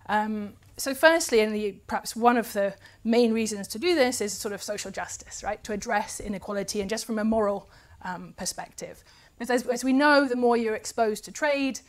Um, 0.08 0.54
so 0.78 0.94
firstly, 0.94 1.40
and 1.40 1.56
the, 1.56 1.72
perhaps 1.88 2.16
one 2.16 2.38
of 2.38 2.54
the 2.54 2.76
main 3.04 3.34
reasons 3.34 3.68
to 3.70 3.80
do 3.80 3.96
this 3.96 4.22
is 4.22 4.32
sort 4.32 4.54
of 4.54 4.62
social 4.62 4.92
justice, 4.92 5.44
right? 5.44 5.64
To 5.64 5.74
address 5.74 6.20
inequality 6.20 6.82
and 6.82 6.90
just 6.90 7.04
from 7.04 7.18
a 7.18 7.24
moral 7.24 7.68
um, 8.04 8.36
perspective. 8.38 9.04
Because 9.40 9.50
as, 9.50 9.68
as 9.68 9.84
we 9.84 9.92
know, 9.92 10.28
the 10.28 10.36
more 10.36 10.56
you're 10.56 10.76
exposed 10.76 11.26
to 11.26 11.32
trade, 11.32 11.80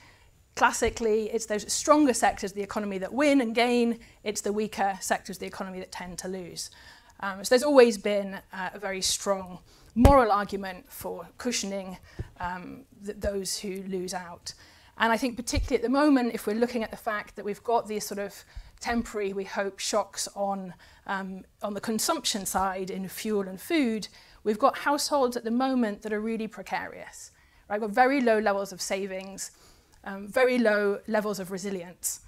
classically, 0.54 1.28
it's 1.34 1.44
those 1.44 1.70
stronger 1.70 2.14
sectors 2.14 2.52
of 2.52 2.56
the 2.56 2.62
economy 2.62 2.96
that 2.96 3.12
win 3.12 3.42
and 3.42 3.54
gain, 3.54 3.98
it's 4.24 4.40
the 4.40 4.54
weaker 4.54 4.96
sectors 5.02 5.36
of 5.36 5.40
the 5.40 5.46
economy 5.46 5.80
that 5.80 5.92
tend 5.92 6.16
to 6.20 6.28
lose. 6.28 6.70
Um, 7.20 7.44
so 7.44 7.48
there's 7.50 7.62
always 7.62 7.98
been 7.98 8.34
uh, 8.52 8.70
a 8.74 8.78
very 8.78 9.00
strong 9.00 9.58
moral 9.94 10.30
argument 10.30 10.84
for 10.92 11.26
cushioning 11.38 11.96
um, 12.38 12.84
th 13.04 13.16
those 13.18 13.58
who 13.58 13.82
lose 13.88 14.14
out. 14.14 14.54
And 14.98 15.12
I 15.12 15.16
think 15.16 15.36
particularly 15.36 15.76
at 15.76 15.82
the 15.82 15.98
moment, 16.02 16.34
if 16.34 16.46
we're 16.46 16.60
looking 16.64 16.82
at 16.82 16.90
the 16.90 16.96
fact 16.96 17.36
that 17.36 17.44
we've 17.44 17.62
got 17.62 17.86
these 17.86 18.04
sort 18.06 18.18
of 18.18 18.44
temporary, 18.80 19.32
we 19.32 19.44
hope, 19.44 19.78
shocks 19.78 20.28
on, 20.34 20.74
um, 21.06 21.44
on 21.62 21.74
the 21.74 21.80
consumption 21.80 22.46
side 22.46 22.90
in 22.90 23.08
fuel 23.08 23.48
and 23.48 23.60
food, 23.60 24.08
we've 24.44 24.58
got 24.58 24.78
households 24.78 25.36
at 25.36 25.44
the 25.44 25.50
moment 25.50 26.02
that 26.02 26.12
are 26.12 26.20
really 26.20 26.48
precarious. 26.48 27.30
Right? 27.68 27.80
We've 27.80 27.88
got 27.88 27.94
very 27.94 28.20
low 28.20 28.38
levels 28.38 28.72
of 28.72 28.80
savings, 28.80 29.50
um, 30.04 30.28
very 30.28 30.58
low 30.58 31.00
levels 31.06 31.40
of 31.40 31.50
resilience 31.50 32.20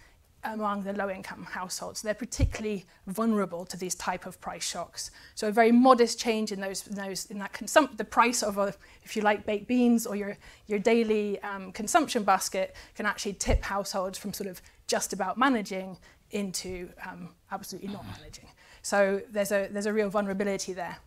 among 0.44 0.82
the 0.82 0.92
low-income 0.92 1.44
households. 1.44 2.02
They're 2.02 2.14
particularly 2.14 2.86
vulnerable 3.06 3.64
to 3.66 3.76
these 3.76 3.94
type 3.94 4.26
of 4.26 4.40
price 4.40 4.64
shocks. 4.64 5.10
So 5.34 5.48
a 5.48 5.52
very 5.52 5.72
modest 5.72 6.18
change 6.18 6.52
in 6.52 6.60
those, 6.60 6.86
in, 6.86 6.94
those, 6.94 7.26
in 7.26 7.38
that 7.38 7.52
consum 7.52 7.96
the 7.96 8.04
price 8.04 8.42
of, 8.42 8.56
a, 8.58 8.74
if 9.02 9.16
you 9.16 9.22
like, 9.22 9.44
baked 9.46 9.66
beans 9.66 10.06
or 10.06 10.16
your, 10.16 10.36
your 10.66 10.78
daily 10.78 11.40
um, 11.42 11.72
consumption 11.72 12.22
basket 12.22 12.76
can 12.94 13.06
actually 13.06 13.32
tip 13.34 13.62
households 13.64 14.18
from 14.18 14.32
sort 14.32 14.48
of 14.48 14.62
just 14.86 15.12
about 15.12 15.38
managing 15.38 15.96
into 16.30 16.88
um, 17.08 17.30
absolutely 17.50 17.88
not 17.88 18.04
managing. 18.18 18.46
So 18.82 19.20
there's 19.30 19.50
a, 19.50 19.68
there's 19.70 19.86
a 19.86 19.92
real 19.92 20.08
vulnerability 20.08 20.72
there. 20.72 20.98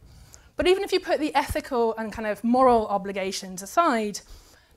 But 0.57 0.67
even 0.67 0.83
if 0.83 0.91
you 0.91 0.99
put 0.99 1.19
the 1.19 1.33
ethical 1.33 1.95
and 1.97 2.11
kind 2.11 2.27
of 2.27 2.43
moral 2.43 2.85
obligations 2.87 3.63
aside, 3.63 4.19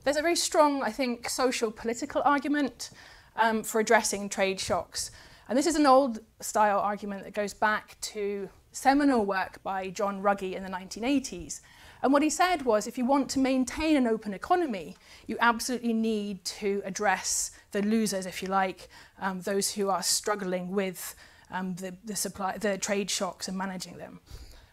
there's 0.05 0.17
a 0.17 0.23
very 0.23 0.37
strong, 0.37 0.83
I 0.83 0.91
think, 0.91 1.29
social 1.29 1.71
political 1.71 2.23
argument 2.25 2.91
um, 3.37 3.63
for 3.63 3.81
addressing 3.81 4.29
trade 4.29 4.61
shocks. 4.61 5.11
And 5.49 5.59
this 5.59 5.67
is 5.67 5.77
an 5.77 5.87
old 5.87 6.21
style 6.41 6.79
argument 6.79 7.25
that 7.25 7.35
goes 7.35 7.53
back 7.53 8.01
to 8.01 8.49
seminal 8.73 9.25
work 9.25 9.63
by 9.63 9.91
John 9.91 10.23
Ruggie 10.23 10.55
in 10.55 10.63
the 10.63 10.71
1980s. 10.71 11.61
And 12.03 12.13
what 12.13 12.23
he 12.23 12.31
said 12.31 12.63
was 12.63 12.87
if 12.87 12.99
you 12.99 13.07
want 13.07 13.31
to 13.31 13.39
maintain 13.39 13.97
an 13.97 14.07
open 14.07 14.35
economy, 14.35 14.97
you 15.27 15.37
absolutely 15.41 15.93
need 15.93 16.45
to 16.45 16.83
address 16.85 17.51
the 17.73 17.83
losers, 17.83 18.27
if 18.27 18.43
you 18.43 18.49
like, 18.49 18.89
um, 19.21 19.41
those 19.41 19.73
who 19.73 19.89
are 19.89 20.03
struggling 20.03 20.71
with 20.73 21.15
um, 21.51 21.75
the, 21.77 21.95
the, 22.05 22.17
supply, 22.17 22.59
the 22.59 22.77
trade 22.77 23.11
shocks 23.11 23.49
and 23.49 23.57
managing 23.57 23.97
them. 23.97 24.21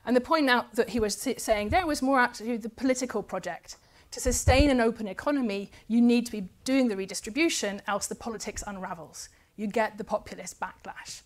And 0.06 0.16
the 0.16 0.22
point 0.22 0.50
out 0.50 0.76
that 0.76 0.90
he 0.90 1.00
was 1.00 1.16
saying 1.38 1.70
there 1.70 1.86
was 1.86 2.02
more 2.02 2.20
actually 2.20 2.58
the 2.58 2.70
political 2.70 3.22
project 3.22 3.78
to 4.12 4.20
sustain 4.20 4.70
an 4.70 4.82
open 4.82 5.08
economy, 5.08 5.72
you 5.88 6.02
need 6.02 6.26
to 6.26 6.32
be 6.32 6.50
doing 6.64 6.88
the 6.90 6.98
redistribution, 6.98 7.82
else 7.88 8.08
the 8.08 8.16
politics 8.16 8.64
unravels. 8.68 9.30
You 9.56 9.68
get 9.68 9.98
the 9.98 10.04
populist 10.04 10.60
backlash 10.60 11.22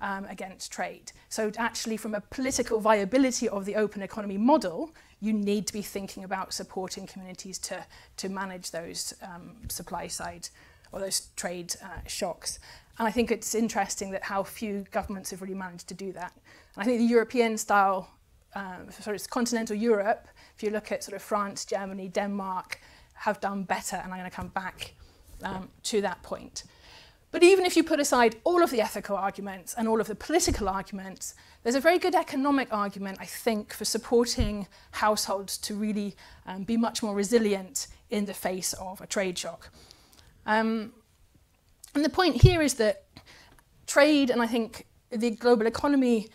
um, 0.00 0.24
against 0.26 0.72
trade. 0.72 1.12
So 1.28 1.50
actually, 1.58 1.96
from 1.96 2.14
a 2.14 2.20
political 2.20 2.80
viability 2.80 3.48
of 3.48 3.64
the 3.64 3.76
open 3.76 4.02
economy 4.02 4.38
model, 4.38 4.94
you 5.20 5.32
need 5.32 5.66
to 5.66 5.72
be 5.72 5.82
thinking 5.82 6.24
about 6.24 6.52
supporting 6.52 7.06
communities 7.06 7.58
to, 7.58 7.84
to 8.16 8.28
manage 8.28 8.70
those 8.70 9.12
um, 9.22 9.56
supply 9.68 10.06
side 10.06 10.48
or 10.92 11.00
those 11.00 11.28
trade 11.36 11.74
uh, 11.82 12.06
shocks. 12.06 12.58
And 12.98 13.06
I 13.06 13.10
think 13.10 13.30
it's 13.30 13.54
interesting 13.54 14.10
that 14.12 14.24
how 14.24 14.42
few 14.42 14.84
governments 14.90 15.30
have 15.30 15.42
really 15.42 15.54
managed 15.54 15.88
to 15.88 15.94
do 15.94 16.12
that. 16.12 16.32
And 16.74 16.82
I 16.82 16.84
think 16.84 16.98
the 16.98 17.04
European 17.04 17.56
style, 17.58 18.10
um, 18.54 18.90
sorry, 18.90 19.16
it's 19.16 19.26
continental 19.26 19.76
Europe, 19.76 20.28
if 20.60 20.64
you 20.64 20.70
look 20.70 20.92
at 20.92 21.02
sort 21.02 21.16
of 21.16 21.22
France, 21.22 21.64
Germany, 21.64 22.06
Denmark, 22.08 22.82
have 23.14 23.40
done 23.40 23.62
better, 23.62 23.96
and 23.96 24.12
I'm 24.12 24.18
going 24.18 24.30
to 24.30 24.36
come 24.36 24.48
back 24.48 24.92
um, 25.42 25.70
to 25.84 26.02
that 26.02 26.22
point. 26.22 26.64
But 27.30 27.42
even 27.42 27.64
if 27.64 27.78
you 27.78 27.82
put 27.82 27.98
aside 27.98 28.36
all 28.44 28.62
of 28.62 28.70
the 28.70 28.82
ethical 28.82 29.16
arguments 29.16 29.74
and 29.78 29.88
all 29.88 30.02
of 30.02 30.06
the 30.06 30.14
political 30.14 30.68
arguments, 30.68 31.34
there's 31.62 31.76
a 31.76 31.80
very 31.80 31.98
good 31.98 32.14
economic 32.14 32.70
argument, 32.70 33.16
I 33.22 33.24
think, 33.24 33.72
for 33.72 33.86
supporting 33.86 34.68
households 34.90 35.56
to 35.58 35.74
really 35.74 36.14
um, 36.44 36.64
be 36.64 36.76
much 36.76 37.02
more 37.02 37.14
resilient 37.14 37.86
in 38.10 38.26
the 38.26 38.34
face 38.34 38.74
of 38.74 39.00
a 39.00 39.06
trade 39.06 39.38
shock. 39.38 39.70
Um, 40.44 40.92
and 41.94 42.04
the 42.04 42.10
point 42.10 42.42
here 42.42 42.60
is 42.60 42.74
that 42.74 43.04
trade 43.86 44.28
and 44.28 44.42
I 44.42 44.46
think 44.46 44.86
the 45.10 45.30
global 45.30 45.66
economy 45.66 46.28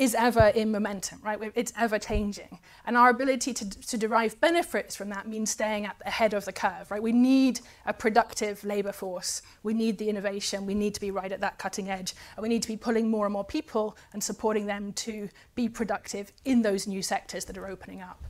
is 0.00 0.14
ever 0.14 0.46
in 0.54 0.72
momentum, 0.72 1.20
right? 1.22 1.38
It's 1.54 1.74
ever 1.76 1.98
changing. 1.98 2.58
And 2.86 2.96
our 2.96 3.10
ability 3.10 3.52
to, 3.52 3.68
to 3.68 3.98
derive 3.98 4.40
benefits 4.40 4.96
from 4.96 5.10
that 5.10 5.28
means 5.28 5.50
staying 5.50 5.84
at 5.84 5.98
the 6.02 6.10
head 6.10 6.32
of 6.32 6.46
the 6.46 6.54
curve, 6.54 6.90
right? 6.90 7.02
We 7.02 7.12
need 7.12 7.60
a 7.84 7.92
productive 7.92 8.64
labour 8.64 8.92
force. 8.92 9.42
We 9.62 9.74
need 9.74 9.98
the 9.98 10.08
innovation. 10.08 10.64
We 10.64 10.72
need 10.72 10.94
to 10.94 11.00
be 11.02 11.10
right 11.10 11.30
at 11.30 11.42
that 11.42 11.58
cutting 11.58 11.90
edge. 11.90 12.14
And 12.34 12.42
we 12.42 12.48
need 12.48 12.62
to 12.62 12.68
be 12.68 12.78
pulling 12.78 13.10
more 13.10 13.26
and 13.26 13.32
more 13.34 13.44
people 13.44 13.94
and 14.14 14.24
supporting 14.24 14.64
them 14.64 14.94
to 14.94 15.28
be 15.54 15.68
productive 15.68 16.32
in 16.46 16.62
those 16.62 16.86
new 16.86 17.02
sectors 17.02 17.44
that 17.44 17.58
are 17.58 17.66
opening 17.66 18.00
up. 18.00 18.24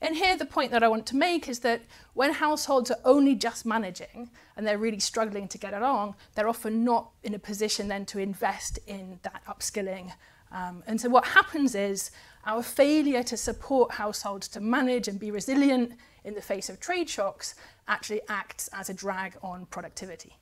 And 0.00 0.16
here, 0.16 0.36
the 0.36 0.46
point 0.46 0.70
that 0.70 0.84
I 0.84 0.88
want 0.88 1.06
to 1.06 1.16
make 1.16 1.48
is 1.48 1.58
that 1.58 1.82
when 2.14 2.34
households 2.34 2.90
are 2.92 3.00
only 3.04 3.34
just 3.34 3.66
managing 3.66 4.30
and 4.56 4.64
they're 4.64 4.78
really 4.78 5.00
struggling 5.00 5.48
to 5.48 5.58
get 5.58 5.74
along, 5.74 6.14
they're 6.36 6.48
often 6.48 6.84
not 6.84 7.10
in 7.24 7.34
a 7.34 7.38
position 7.38 7.88
then 7.88 8.06
to 8.06 8.20
invest 8.20 8.78
in 8.86 9.18
that 9.24 9.42
upskilling 9.46 10.12
um, 10.52 10.82
and 10.86 11.00
so 11.00 11.08
what 11.08 11.24
happens 11.24 11.74
is 11.74 12.10
our 12.44 12.62
failure 12.62 13.22
to 13.22 13.36
support 13.36 13.92
households 13.92 14.48
to 14.48 14.60
manage 14.60 15.08
and 15.08 15.18
be 15.18 15.30
resilient 15.30 15.92
in 16.24 16.34
the 16.34 16.42
face 16.42 16.68
of 16.68 16.80
trade 16.80 17.08
shocks 17.08 17.54
actually 17.88 18.20
acts 18.28 18.68
as 18.72 18.88
a 18.90 18.94
drag 18.94 19.36
on 19.42 19.66
productivity. 19.66 20.36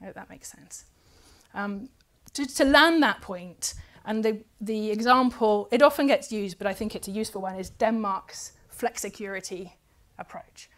I 0.00 0.06
hope 0.06 0.14
that 0.14 0.30
makes 0.30 0.50
sense. 0.50 0.84
Um, 1.54 1.88
to, 2.34 2.46
to 2.46 2.64
land 2.64 3.02
that 3.02 3.20
point, 3.20 3.74
and 4.04 4.24
the, 4.24 4.42
the 4.60 4.90
example, 4.90 5.68
it 5.70 5.82
often 5.82 6.06
gets 6.06 6.32
used, 6.32 6.58
but 6.58 6.66
I 6.66 6.74
think 6.74 6.94
it's 6.94 7.08
a 7.08 7.10
useful 7.10 7.42
one, 7.42 7.56
is 7.56 7.70
Denmark's 7.70 8.52
flexicurity 8.68 9.76
approach. 10.18 10.70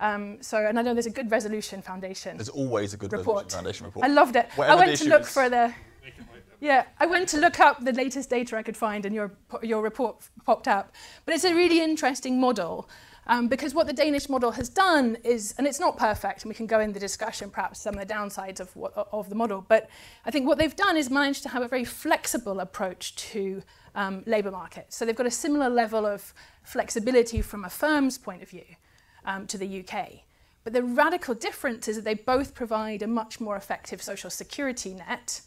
Um, 0.00 0.40
so, 0.40 0.58
and 0.58 0.78
I 0.78 0.82
know 0.82 0.94
there's 0.94 1.06
a 1.06 1.10
good 1.10 1.30
resolution 1.30 1.82
foundation. 1.82 2.36
There's 2.36 2.48
always 2.48 2.94
a 2.94 2.96
good 2.96 3.12
report. 3.12 3.46
resolution 3.46 3.58
foundation 3.58 3.86
report. 3.86 4.04
I 4.04 4.08
loved 4.08 4.36
it. 4.36 4.48
Whatever 4.54 4.82
I 4.82 4.86
went 4.86 4.98
to 4.98 5.08
look 5.08 5.22
is. 5.22 5.28
for 5.28 5.48
the 5.48 5.74
yeah, 6.60 6.86
I 6.98 7.06
went 7.06 7.28
to 7.30 7.38
look 7.38 7.60
up 7.60 7.84
the 7.84 7.92
latest 7.92 8.30
data 8.30 8.56
I 8.56 8.62
could 8.62 8.76
find, 8.76 9.06
and 9.06 9.14
your 9.14 9.32
your 9.62 9.82
report 9.82 10.28
popped 10.44 10.68
up. 10.68 10.94
But 11.24 11.34
it's 11.34 11.44
a 11.44 11.54
really 11.54 11.80
interesting 11.80 12.40
model 12.40 12.88
um, 13.28 13.46
because 13.46 13.74
what 13.74 13.86
the 13.86 13.92
Danish 13.92 14.28
model 14.28 14.52
has 14.52 14.68
done 14.68 15.18
is, 15.22 15.54
and 15.58 15.66
it's 15.66 15.78
not 15.78 15.96
perfect, 15.98 16.42
and 16.42 16.48
we 16.48 16.54
can 16.54 16.66
go 16.66 16.80
in 16.80 16.92
the 16.92 17.00
discussion 17.00 17.50
perhaps 17.50 17.80
some 17.80 17.96
of 17.96 18.06
the 18.06 18.12
downsides 18.12 18.58
of 18.58 18.74
what, 18.74 18.92
of 19.12 19.28
the 19.28 19.34
model. 19.34 19.64
But 19.68 19.88
I 20.24 20.30
think 20.30 20.46
what 20.46 20.58
they've 20.58 20.74
done 20.74 20.96
is 20.96 21.10
managed 21.10 21.42
to 21.44 21.50
have 21.50 21.62
a 21.62 21.68
very 21.68 21.84
flexible 21.84 22.60
approach 22.60 23.14
to 23.16 23.62
um, 23.94 24.22
labour 24.26 24.50
markets. 24.50 24.96
So 24.96 25.04
they've 25.04 25.14
got 25.14 25.26
a 25.26 25.30
similar 25.30 25.68
level 25.68 26.06
of 26.06 26.32
flexibility 26.62 27.42
from 27.42 27.64
a 27.64 27.70
firm's 27.70 28.16
point 28.16 28.42
of 28.42 28.48
view 28.48 28.64
um, 29.24 29.46
to 29.46 29.58
the 29.58 29.84
UK. 29.84 30.22
But 30.64 30.72
the 30.72 30.82
radical 30.82 31.34
difference 31.34 31.86
is 31.86 31.96
that 31.96 32.04
they 32.04 32.14
both 32.14 32.54
provide 32.54 33.02
a 33.02 33.06
much 33.06 33.40
more 33.40 33.56
effective 33.56 34.02
social 34.02 34.30
security 34.30 34.94
net 34.94 35.42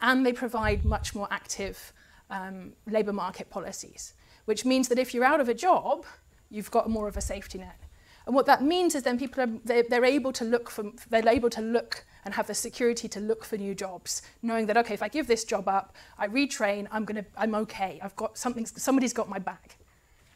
and 0.00 0.24
they 0.24 0.32
provide 0.32 0.84
much 0.84 1.14
more 1.14 1.28
active 1.30 1.92
um, 2.30 2.72
labour 2.86 3.12
market 3.12 3.50
policies, 3.50 4.14
which 4.44 4.64
means 4.64 4.88
that 4.88 4.98
if 4.98 5.14
you're 5.14 5.24
out 5.24 5.40
of 5.40 5.48
a 5.48 5.54
job, 5.54 6.04
you've 6.50 6.70
got 6.70 6.88
more 6.88 7.08
of 7.08 7.16
a 7.16 7.20
safety 7.20 7.58
net. 7.58 7.80
And 8.26 8.34
what 8.34 8.46
that 8.46 8.62
means 8.62 8.94
is 8.96 9.04
then 9.04 9.18
people 9.18 9.44
are 9.44 9.50
they're, 9.64 9.84
they're 9.88 10.04
able 10.04 10.32
to 10.32 10.44
look 10.44 10.68
for 10.68 10.84
they're 11.08 11.28
able 11.28 11.50
to 11.50 11.60
look 11.60 12.04
and 12.24 12.34
have 12.34 12.48
the 12.48 12.54
security 12.54 13.06
to 13.08 13.20
look 13.20 13.44
for 13.44 13.56
new 13.56 13.74
jobs, 13.74 14.22
knowing 14.42 14.66
that 14.66 14.76
okay, 14.78 14.94
if 14.94 15.02
I 15.02 15.08
give 15.08 15.28
this 15.28 15.44
job 15.44 15.68
up, 15.68 15.94
I 16.18 16.26
retrain, 16.26 16.88
I'm 16.90 17.04
gonna 17.04 17.24
I'm 17.36 17.54
okay. 17.54 18.00
I've 18.02 18.16
got 18.16 18.36
something 18.36 18.66
somebody's 18.66 19.12
got 19.12 19.28
my 19.28 19.38
back. 19.38 19.76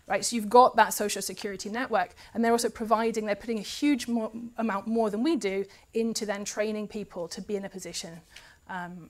Right, 0.06 0.24
so 0.24 0.34
you've 0.34 0.50
got 0.50 0.74
that 0.74 0.92
social 0.92 1.22
security 1.22 1.68
network, 1.70 2.16
and 2.34 2.44
they're 2.44 2.50
also 2.50 2.68
providing, 2.68 3.26
they're 3.26 3.36
putting 3.36 3.60
a 3.60 3.62
huge 3.62 4.08
more, 4.08 4.32
amount 4.56 4.88
more 4.88 5.08
than 5.08 5.22
we 5.22 5.36
do 5.36 5.64
into 5.94 6.26
then 6.26 6.44
training 6.44 6.88
people 6.88 7.28
to 7.28 7.40
be 7.40 7.54
in 7.54 7.64
a 7.64 7.68
position 7.68 8.20
um, 8.68 9.08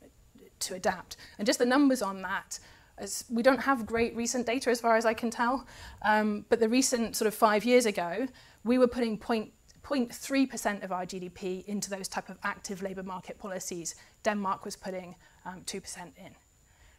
to 0.61 0.75
adapt. 0.75 1.17
And 1.39 1.47
just 1.47 1.59
the 1.59 1.67
numbers 1.67 2.03
on 2.03 2.23
that, 2.23 2.59
as 2.99 3.25
we 3.31 3.43
don't 3.43 3.61
have 3.61 3.87
great 3.87 4.15
recent 4.15 4.47
data 4.47 4.71
as 4.71 4.81
far 4.81 4.97
as 4.97 5.07
I 5.07 5.15
can 5.15 5.31
tell, 5.31 5.67
um, 6.03 6.45
but 6.49 6.61
the 6.61 6.69
recent 6.69 7.17
sort 7.17 7.27
of 7.27 7.35
five 7.35 7.65
years 7.65 7.87
ago, 7.87 8.27
we 8.65 8.79
were 8.79 8.89
putting 8.89 9.19
0.3% 9.19 10.85
of 10.85 10.93
our 10.93 11.07
GDP 11.07 11.65
into 11.67 11.91
those 11.91 12.09
type 12.09 12.29
of 12.29 12.39
active 12.43 12.83
labour 12.83 13.03
market 13.03 13.39
policies. 13.39 13.95
Denmark 14.23 14.65
was 14.65 14.77
putting 14.77 15.17
um, 15.47 15.63
2% 15.67 15.99
in. 16.19 16.35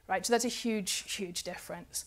Right, 0.07 0.25
so 0.25 0.33
that's 0.33 0.45
a 0.45 0.49
huge, 0.49 1.13
huge 1.13 1.43
difference. 1.43 2.05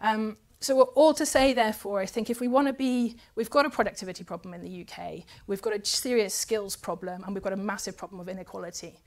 Um, 0.00 0.36
so 0.60 0.82
all 0.82 1.14
to 1.14 1.24
say, 1.24 1.54
therefore, 1.54 2.00
I 2.00 2.06
think 2.06 2.28
if 2.28 2.38
we 2.38 2.46
want 2.46 2.66
to 2.66 2.74
be, 2.74 3.16
we've 3.34 3.48
got 3.48 3.64
a 3.64 3.70
productivity 3.70 4.24
problem 4.24 4.52
in 4.52 4.60
the 4.60 4.84
UK, 4.86 5.22
we've 5.46 5.62
got 5.62 5.74
a 5.74 5.84
serious 5.84 6.34
skills 6.34 6.76
problem, 6.76 7.24
and 7.24 7.34
we've 7.34 7.42
got 7.42 7.54
a 7.54 7.56
massive 7.56 7.96
problem 7.96 8.20
of 8.20 8.28
inequality. 8.28 9.00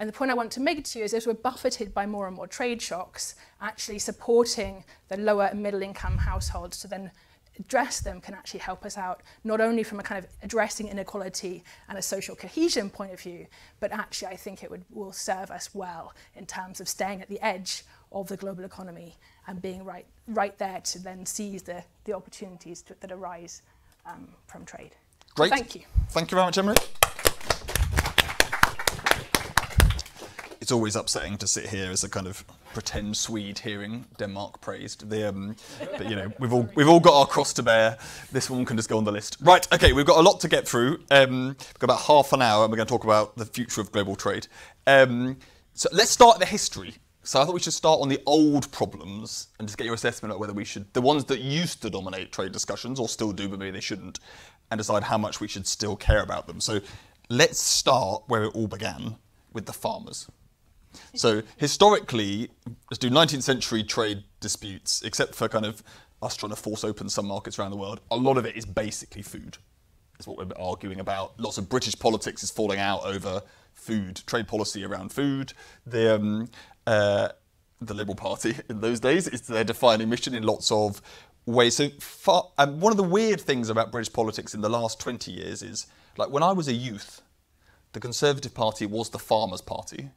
And 0.00 0.08
the 0.08 0.14
point 0.14 0.30
I 0.30 0.34
want 0.34 0.50
to 0.52 0.60
make 0.60 0.82
to 0.82 0.98
you 0.98 1.04
is 1.04 1.12
as 1.12 1.26
we're 1.26 1.34
buffeted 1.34 1.92
by 1.92 2.06
more 2.06 2.26
and 2.26 2.34
more 2.34 2.46
trade 2.46 2.80
shocks, 2.80 3.34
actually 3.60 3.98
supporting 3.98 4.82
the 5.08 5.18
lower 5.18 5.44
and 5.44 5.62
middle 5.62 5.82
income 5.82 6.16
households 6.16 6.80
to 6.80 6.88
then 6.88 7.10
address 7.58 8.00
them 8.00 8.18
can 8.18 8.32
actually 8.32 8.60
help 8.60 8.86
us 8.86 8.96
out, 8.96 9.20
not 9.44 9.60
only 9.60 9.82
from 9.82 10.00
a 10.00 10.02
kind 10.02 10.24
of 10.24 10.30
addressing 10.42 10.88
inequality 10.88 11.62
and 11.86 11.98
a 11.98 12.02
social 12.02 12.34
cohesion 12.34 12.88
point 12.88 13.12
of 13.12 13.20
view, 13.20 13.46
but 13.78 13.92
actually 13.92 14.28
I 14.28 14.36
think 14.36 14.62
it 14.62 14.70
would, 14.70 14.86
will 14.90 15.12
serve 15.12 15.50
us 15.50 15.74
well 15.74 16.14
in 16.34 16.46
terms 16.46 16.80
of 16.80 16.88
staying 16.88 17.20
at 17.20 17.28
the 17.28 17.38
edge 17.44 17.84
of 18.10 18.28
the 18.28 18.38
global 18.38 18.64
economy 18.64 19.16
and 19.46 19.60
being 19.60 19.84
right, 19.84 20.06
right 20.26 20.56
there 20.56 20.80
to 20.80 20.98
then 20.98 21.26
seize 21.26 21.62
the, 21.62 21.84
the 22.04 22.14
opportunities 22.14 22.80
to, 22.82 22.96
that 23.00 23.12
arise 23.12 23.60
um, 24.06 24.28
from 24.46 24.64
trade. 24.64 24.96
Great. 25.34 25.50
Thank 25.50 25.74
you. 25.74 25.82
Thank 26.08 26.30
you 26.30 26.36
very 26.36 26.46
much, 26.46 26.56
Emily. 26.56 26.76
It's 30.70 30.72
always 30.76 30.94
upsetting 30.94 31.36
to 31.36 31.48
sit 31.48 31.66
here 31.66 31.90
as 31.90 32.04
a 32.04 32.08
kind 32.08 32.28
of 32.28 32.44
pretend 32.74 33.16
Swede 33.16 33.58
hearing 33.58 34.06
Denmark 34.18 34.60
praised. 34.60 35.10
The, 35.10 35.28
um, 35.28 35.56
but 35.98 36.08
you 36.08 36.14
know, 36.14 36.32
we've 36.38 36.52
all 36.52 36.70
we've 36.76 36.88
all 36.88 37.00
got 37.00 37.18
our 37.18 37.26
cross 37.26 37.52
to 37.54 37.62
bear. 37.64 37.98
This 38.30 38.48
one 38.48 38.64
can 38.64 38.76
just 38.76 38.88
go 38.88 38.96
on 38.96 39.02
the 39.02 39.10
list. 39.10 39.36
Right. 39.40 39.66
Okay. 39.74 39.92
We've 39.92 40.06
got 40.06 40.18
a 40.18 40.22
lot 40.22 40.38
to 40.42 40.48
get 40.48 40.68
through. 40.68 41.02
Um, 41.10 41.56
we've 41.58 41.78
got 41.80 41.86
about 41.86 42.02
half 42.02 42.32
an 42.32 42.40
hour, 42.40 42.62
and 42.62 42.70
we're 42.70 42.76
going 42.76 42.86
to 42.86 42.92
talk 42.92 43.02
about 43.02 43.36
the 43.36 43.46
future 43.46 43.80
of 43.80 43.90
global 43.90 44.14
trade. 44.14 44.46
Um, 44.86 45.38
so 45.74 45.88
let's 45.92 46.12
start 46.12 46.38
the 46.38 46.46
history. 46.46 46.94
So 47.24 47.42
I 47.42 47.44
thought 47.44 47.54
we 47.54 47.58
should 47.58 47.72
start 47.72 48.00
on 48.00 48.08
the 48.08 48.22
old 48.24 48.70
problems 48.70 49.48
and 49.58 49.66
just 49.66 49.76
get 49.76 49.86
your 49.86 49.94
assessment 49.94 50.32
of 50.32 50.38
whether 50.38 50.52
we 50.52 50.64
should, 50.64 50.94
the 50.94 51.02
ones 51.02 51.24
that 51.24 51.40
used 51.40 51.82
to 51.82 51.90
dominate 51.90 52.30
trade 52.30 52.52
discussions 52.52 53.00
or 53.00 53.08
still 53.08 53.32
do, 53.32 53.48
but 53.48 53.58
maybe 53.58 53.72
they 53.72 53.80
shouldn't, 53.80 54.20
and 54.70 54.78
decide 54.78 55.02
how 55.02 55.18
much 55.18 55.40
we 55.40 55.48
should 55.48 55.66
still 55.66 55.96
care 55.96 56.22
about 56.22 56.46
them. 56.46 56.60
So 56.60 56.80
let's 57.28 57.58
start 57.58 58.22
where 58.28 58.44
it 58.44 58.54
all 58.54 58.68
began 58.68 59.16
with 59.52 59.66
the 59.66 59.72
farmers. 59.72 60.28
So 61.14 61.42
historically, 61.56 62.50
let's 62.90 62.98
do 62.98 63.10
19th 63.10 63.42
century 63.42 63.82
trade 63.82 64.24
disputes, 64.40 65.02
except 65.02 65.34
for 65.34 65.48
kind 65.48 65.66
of 65.66 65.82
us 66.22 66.36
trying 66.36 66.50
to 66.50 66.56
force 66.56 66.84
open 66.84 67.08
some 67.08 67.26
markets 67.26 67.58
around 67.58 67.70
the 67.70 67.76
world. 67.76 68.00
A 68.10 68.16
lot 68.16 68.36
of 68.36 68.44
it 68.44 68.56
is 68.56 68.64
basically 68.64 69.22
food. 69.22 69.58
Is 70.18 70.26
what 70.26 70.36
we're 70.36 70.54
arguing 70.62 71.00
about. 71.00 71.40
Lots 71.40 71.56
of 71.56 71.70
British 71.70 71.98
politics 71.98 72.42
is 72.42 72.50
falling 72.50 72.78
out 72.78 73.06
over 73.06 73.42
food, 73.72 74.20
trade 74.26 74.46
policy 74.48 74.84
around 74.84 75.12
food. 75.12 75.54
The 75.86 76.16
um, 76.16 76.48
uh, 76.86 77.28
the 77.80 77.94
Liberal 77.94 78.16
Party 78.16 78.54
in 78.68 78.80
those 78.80 79.00
days 79.00 79.26
is 79.26 79.42
their 79.42 79.64
defining 79.64 80.10
mission 80.10 80.34
in 80.34 80.42
lots 80.42 80.70
of 80.70 81.00
ways. 81.46 81.76
So 81.76 81.88
far, 81.98 82.50
um, 82.58 82.80
one 82.80 82.92
of 82.92 82.98
the 82.98 83.02
weird 83.02 83.40
things 83.40 83.70
about 83.70 83.90
British 83.90 84.12
politics 84.12 84.52
in 84.52 84.60
the 84.60 84.68
last 84.68 85.00
20 85.00 85.30
years 85.30 85.62
is 85.62 85.86
like 86.18 86.28
when 86.28 86.42
I 86.42 86.52
was 86.52 86.68
a 86.68 86.74
youth, 86.74 87.22
the 87.92 88.00
Conservative 88.00 88.52
Party 88.52 88.84
was 88.84 89.08
the 89.08 89.18
Farmers' 89.18 89.62
Party 89.62 90.10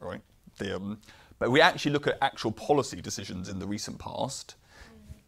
right? 0.00 0.20
The, 0.58 0.76
um, 0.76 1.00
but 1.38 1.50
we 1.50 1.60
actually 1.60 1.92
look 1.92 2.06
at 2.06 2.18
actual 2.20 2.52
policy 2.52 3.00
decisions 3.00 3.48
in 3.48 3.58
the 3.58 3.66
recent 3.66 3.98
past. 3.98 4.56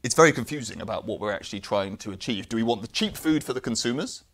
It's 0.02 0.14
very 0.14 0.32
confusing 0.32 0.80
about 0.80 1.06
what 1.06 1.20
we're 1.20 1.32
actually 1.32 1.60
trying 1.60 1.96
to 1.98 2.10
achieve. 2.10 2.48
Do 2.48 2.56
we 2.56 2.62
want 2.62 2.82
the 2.82 2.88
cheap 2.88 3.16
food 3.16 3.44
for 3.44 3.52
the 3.52 3.60
consumers? 3.60 4.24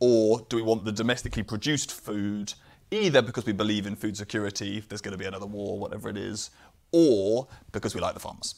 Or 0.00 0.40
do 0.48 0.56
we 0.56 0.62
want 0.62 0.84
the 0.84 0.92
domestically 0.92 1.42
produced 1.42 1.92
food, 1.92 2.54
either 2.90 3.22
because 3.22 3.46
we 3.46 3.52
believe 3.52 3.86
in 3.86 3.94
food 3.94 4.16
security, 4.16 4.78
if 4.78 4.88
there's 4.88 5.00
going 5.00 5.12
to 5.12 5.18
be 5.18 5.26
another 5.26 5.46
war, 5.46 5.78
whatever 5.78 6.08
it 6.08 6.16
is, 6.16 6.50
or 6.90 7.46
because 7.70 7.94
we 7.94 8.00
like 8.00 8.14
the 8.14 8.20
farmers? 8.20 8.56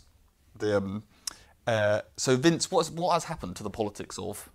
The, 0.57 0.78
um, 0.78 1.03
uh, 1.66 2.03
so, 2.16 2.37
Vince, 2.37 2.70
what's, 2.70 2.91
what 2.91 3.12
has 3.12 3.24
happened 3.24 3.57
to 3.57 3.62
the 3.62 3.70
politics 3.70 4.18
of 4.18 4.49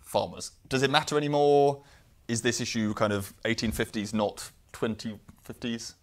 farmers? 0.00 0.52
Does 0.68 0.82
it 0.82 0.90
matter 0.90 1.16
anymore? 1.16 1.82
is 2.28 2.42
this 2.42 2.60
issue 2.60 2.94
kind 2.94 3.12
of 3.12 3.34
1850s, 3.44 4.14
not 4.14 4.50
2050s? 4.72 5.94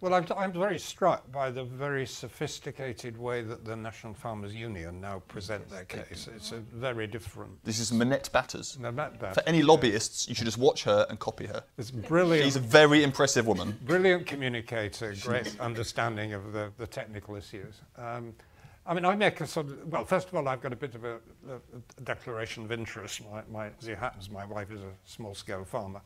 Well, 0.00 0.14
I'm, 0.14 0.26
I'm 0.36 0.52
very 0.52 0.78
struck 0.78 1.30
by 1.32 1.50
the 1.50 1.64
very 1.64 2.06
sophisticated 2.06 3.18
way 3.18 3.42
that 3.42 3.64
the 3.64 3.74
National 3.74 4.14
Farmers 4.14 4.54
Union 4.54 5.00
now 5.00 5.22
present 5.26 5.68
their 5.68 5.84
case. 5.84 6.28
It's 6.36 6.52
a 6.52 6.58
very 6.58 7.08
different. 7.08 7.64
This 7.64 7.80
is 7.80 7.92
Minette 7.92 8.30
Batters. 8.32 8.78
Not 8.78 8.94
bad. 8.94 9.34
For 9.34 9.42
any 9.44 9.62
lobbyists, 9.62 10.28
you 10.28 10.36
should 10.36 10.44
just 10.44 10.58
watch 10.58 10.84
her 10.84 11.04
and 11.10 11.18
copy 11.18 11.46
her. 11.46 11.64
It's 11.78 11.90
brilliant. 11.90 12.44
She's 12.44 12.54
a 12.54 12.60
very 12.60 13.02
impressive 13.02 13.44
woman. 13.48 13.76
brilliant 13.82 14.24
communicator, 14.24 15.12
great 15.20 15.58
understanding 15.58 16.32
of 16.32 16.52
the, 16.52 16.70
the 16.78 16.86
technical 16.86 17.34
issues. 17.34 17.80
Um, 17.96 18.34
I 18.86 18.94
mean, 18.94 19.04
I 19.04 19.16
make 19.16 19.40
a 19.40 19.46
sort 19.48 19.66
of, 19.66 19.92
well, 19.92 20.04
first 20.04 20.28
of 20.28 20.34
all, 20.36 20.46
I've 20.48 20.62
got 20.62 20.72
a 20.72 20.76
bit 20.76 20.94
of 20.94 21.04
a, 21.04 21.16
a, 21.16 21.56
a 21.96 22.00
declaration 22.04 22.64
of 22.64 22.70
interest. 22.70 23.20
My, 23.30 23.42
my, 23.50 23.70
as 23.80 23.88
it 23.88 23.98
happens, 23.98 24.30
my 24.30 24.46
wife 24.46 24.70
is 24.70 24.80
a 24.80 24.92
small 25.04 25.34
scale 25.34 25.64
farmer, 25.64 26.00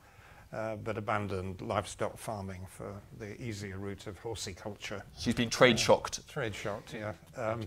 uh, 0.52 0.76
but 0.76 0.98
abandoned 0.98 1.60
livestock 1.60 2.18
farming 2.18 2.66
for 2.68 2.92
the 3.18 3.40
easier 3.42 3.78
route 3.78 4.06
of 4.06 4.18
horticulture. 4.18 5.02
She's 5.18 5.34
been 5.34 5.50
trade 5.50 5.78
shocked. 5.78 6.26
Trade 6.28 6.54
shocked, 6.54 6.94
yeah. 6.94 7.12
Um, 7.36 7.62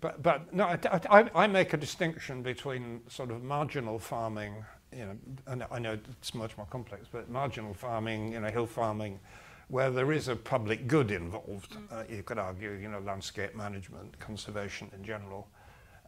but, 0.00 0.22
but 0.22 0.52
no, 0.54 0.64
I, 0.64 0.78
I, 1.10 1.30
I 1.34 1.46
make 1.46 1.72
a 1.72 1.76
distinction 1.76 2.42
between 2.42 3.00
sort 3.08 3.30
of 3.30 3.42
marginal 3.42 3.98
farming, 3.98 4.64
you 4.92 5.04
know, 5.04 5.16
and 5.48 5.64
I 5.70 5.78
know 5.80 5.98
it's 6.18 6.34
much 6.34 6.56
more 6.56 6.66
complex, 6.66 7.06
but 7.10 7.28
marginal 7.28 7.74
farming, 7.74 8.32
you 8.32 8.40
know, 8.40 8.48
hill 8.48 8.66
farming, 8.66 9.18
where 9.66 9.90
there 9.90 10.12
is 10.12 10.28
a 10.28 10.36
public 10.36 10.86
good 10.86 11.10
involved, 11.10 11.76
uh, 11.90 12.04
you 12.08 12.22
could 12.22 12.38
argue, 12.38 12.72
you 12.72 12.88
know, 12.88 13.00
landscape 13.00 13.54
management, 13.54 14.18
conservation 14.18 14.90
in 14.96 15.04
general, 15.04 15.48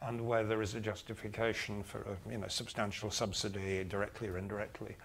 and 0.03 0.21
where 0.21 0.45
there 0.45 0.63
is 0.63 0.75
a 0.75 0.81
justification 0.81 1.83
for 1.83 2.03
a, 2.03 2.31
you 2.31 2.39
know, 2.39 2.49
substantial 2.49 3.11
subsidy, 3.11 3.85
directly 3.85 4.29
or 4.29 4.39
indirectly. 4.39 4.97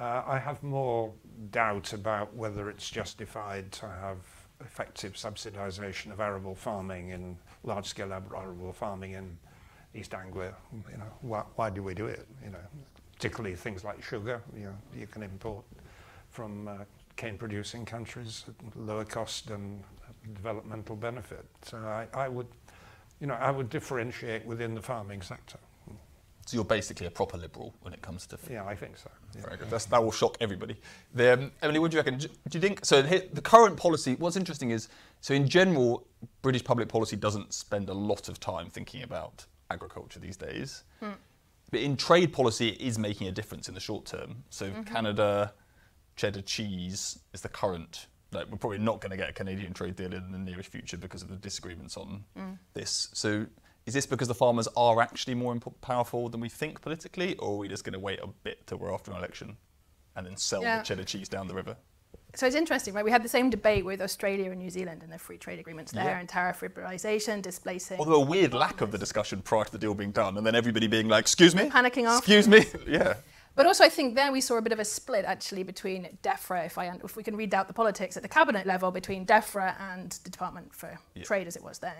Uh, 0.00 0.22
I 0.26 0.38
have 0.38 0.62
more 0.62 1.12
doubt 1.50 1.92
about 1.92 2.34
whether 2.34 2.70
it's 2.70 2.88
justified 2.88 3.70
to 3.72 3.86
have 3.86 4.18
effective 4.60 5.14
subsidisation 5.14 6.12
of 6.12 6.20
arable 6.20 6.54
farming 6.54 7.10
in 7.10 7.36
large-scale 7.64 8.12
arable 8.12 8.72
farming 8.72 9.12
in 9.12 9.36
East 9.94 10.14
Anglia. 10.14 10.54
You 10.90 10.96
know, 10.96 11.12
why, 11.20 11.42
why 11.56 11.70
do 11.70 11.82
we 11.82 11.94
do 11.94 12.06
it? 12.06 12.26
You 12.42 12.50
know, 12.50 12.58
particularly 13.14 13.54
things 13.54 13.84
like 13.84 14.02
sugar. 14.02 14.42
You 14.56 14.66
know, 14.66 14.76
you 14.96 15.06
can 15.06 15.22
import 15.22 15.64
from 16.30 16.68
uh, 16.68 16.76
cane-producing 17.16 17.84
countries 17.84 18.44
at 18.48 18.80
lower 18.80 19.04
cost 19.04 19.50
and 19.50 19.82
developmental 20.34 20.96
benefit. 20.96 21.44
So 21.62 21.78
I, 21.78 22.06
I 22.14 22.28
would, 22.28 22.46
you 23.20 23.26
know, 23.26 23.34
I 23.34 23.50
would 23.50 23.68
differentiate 23.68 24.46
within 24.46 24.74
the 24.74 24.82
farming 24.82 25.20
sector. 25.20 25.58
So 26.46 26.56
you're 26.56 26.64
basically 26.64 27.06
a 27.06 27.10
proper 27.10 27.36
liberal 27.36 27.74
when 27.82 27.94
it 27.94 28.02
comes 28.02 28.26
to. 28.26 28.38
Yeah, 28.50 28.64
I 28.64 28.74
think 28.74 28.96
so. 28.98 29.10
Yeah. 29.34 29.42
Very 29.42 29.56
good. 29.58 29.70
That's, 29.70 29.84
that 29.86 30.02
will 30.02 30.10
shock 30.12 30.36
everybody. 30.40 30.76
The, 31.14 31.34
um, 31.34 31.52
Emily, 31.62 31.78
what 31.78 31.90
do 31.90 31.96
you 31.96 32.00
reckon? 32.00 32.18
Do, 32.18 32.26
do 32.26 32.58
you 32.58 32.60
think 32.60 32.84
so? 32.84 33.00
The, 33.00 33.28
the 33.32 33.40
current 33.40 33.76
policy. 33.76 34.16
What's 34.16 34.36
interesting 34.36 34.70
is 34.70 34.88
so 35.20 35.34
in 35.34 35.48
general, 35.48 36.06
British 36.42 36.64
public 36.64 36.88
policy 36.88 37.16
doesn't 37.16 37.54
spend 37.54 37.88
a 37.88 37.94
lot 37.94 38.28
of 38.28 38.40
time 38.40 38.70
thinking 38.70 39.02
about 39.04 39.46
agriculture 39.70 40.18
these 40.18 40.36
days. 40.36 40.84
But 41.70 41.80
in 41.80 41.96
trade 41.96 42.32
policy, 42.34 42.68
it 42.68 42.80
is 42.80 42.98
making 42.98 43.28
a 43.28 43.32
difference 43.32 43.66
in 43.66 43.74
the 43.74 43.80
short 43.80 44.04
term. 44.04 44.44
So 44.50 44.70
Canada, 44.84 45.54
cheddar 46.16 46.42
cheese 46.42 47.18
is 47.32 47.40
the 47.40 47.48
current. 47.48 48.08
Like 48.30 48.50
we're 48.50 48.58
probably 48.58 48.78
not 48.78 49.00
going 49.00 49.10
to 49.10 49.16
get 49.16 49.30
a 49.30 49.32
Canadian 49.32 49.72
trade 49.72 49.96
deal 49.96 50.12
in 50.12 50.32
the 50.32 50.38
nearest 50.38 50.70
future 50.70 50.98
because 50.98 51.22
of 51.22 51.28
the 51.28 51.36
disagreements 51.36 51.96
on 51.96 52.24
this. 52.74 53.08
So 53.14 53.46
is 53.86 53.94
this 53.94 54.06
because 54.06 54.28
the 54.28 54.34
farmers 54.34 54.68
are 54.76 55.00
actually 55.00 55.34
more 55.34 55.56
powerful 55.80 56.28
than 56.28 56.40
we 56.40 56.48
think 56.48 56.80
politically, 56.80 57.36
or 57.36 57.54
are 57.54 57.56
we 57.58 57.68
just 57.68 57.84
going 57.84 57.92
to 57.94 57.98
wait 57.98 58.20
a 58.22 58.26
bit 58.28 58.66
till 58.66 58.78
we're 58.78 58.92
after 58.94 59.10
an 59.10 59.16
election 59.16 59.56
and 60.16 60.26
then 60.26 60.36
sell 60.36 60.62
Yeah. 60.62 60.78
the 60.78 60.84
cheddar 60.84 61.04
cheese 61.04 61.28
down 61.28 61.48
the 61.48 61.54
river? 61.54 61.76
So 62.34 62.46
it's 62.46 62.56
interesting, 62.56 62.94
right? 62.94 63.04
We 63.04 63.10
had 63.10 63.22
the 63.22 63.28
same 63.28 63.50
debate 63.50 63.84
with 63.84 64.00
Australia 64.00 64.50
and 64.50 64.58
New 64.58 64.70
Zealand 64.70 65.02
and 65.02 65.12
their 65.12 65.18
free 65.18 65.36
trade 65.36 65.58
agreements 65.58 65.92
there 65.92 66.04
Yeah. 66.04 66.18
and 66.18 66.28
tariff 66.28 66.60
liberalisation, 66.60 67.42
displacing. 67.42 67.98
Although 67.98 68.22
a 68.22 68.24
weird 68.24 68.54
lack 68.54 68.80
of 68.80 68.90
the 68.90 68.96
discussion 68.98 69.42
prior 69.42 69.64
to 69.64 69.72
the 69.72 69.78
deal 69.78 69.92
being 69.94 70.12
done, 70.12 70.38
and 70.38 70.46
then 70.46 70.54
everybody 70.54 70.86
being 70.86 71.08
like, 71.08 71.22
"Excuse 71.22 71.54
me, 71.54 71.68
Panicking 71.68 72.08
off. 72.08 72.18
excuse 72.18 72.48
me," 72.48 72.64
yeah. 72.86 73.14
But 73.54 73.66
also, 73.66 73.84
I 73.84 73.90
think 73.90 74.14
there 74.14 74.32
we 74.32 74.40
saw 74.40 74.56
a 74.56 74.62
bit 74.62 74.72
of 74.72 74.78
a 74.78 74.84
split 74.84 75.26
actually 75.26 75.62
between 75.62 76.16
DEFRA, 76.22 76.64
if, 76.64 76.78
I, 76.78 76.86
if 77.04 77.16
we 77.16 77.22
can 77.22 77.36
read 77.36 77.52
out 77.52 77.68
the 77.68 77.74
politics 77.74 78.16
at 78.16 78.22
the 78.22 78.28
cabinet 78.30 78.66
level, 78.66 78.90
between 78.90 79.26
DEFRA 79.26 79.78
and 79.78 80.12
the 80.24 80.30
Department 80.30 80.74
for 80.74 80.98
Trade 81.22 81.46
as 81.46 81.56
it 81.56 81.62
was 81.62 81.80
then. 81.80 81.92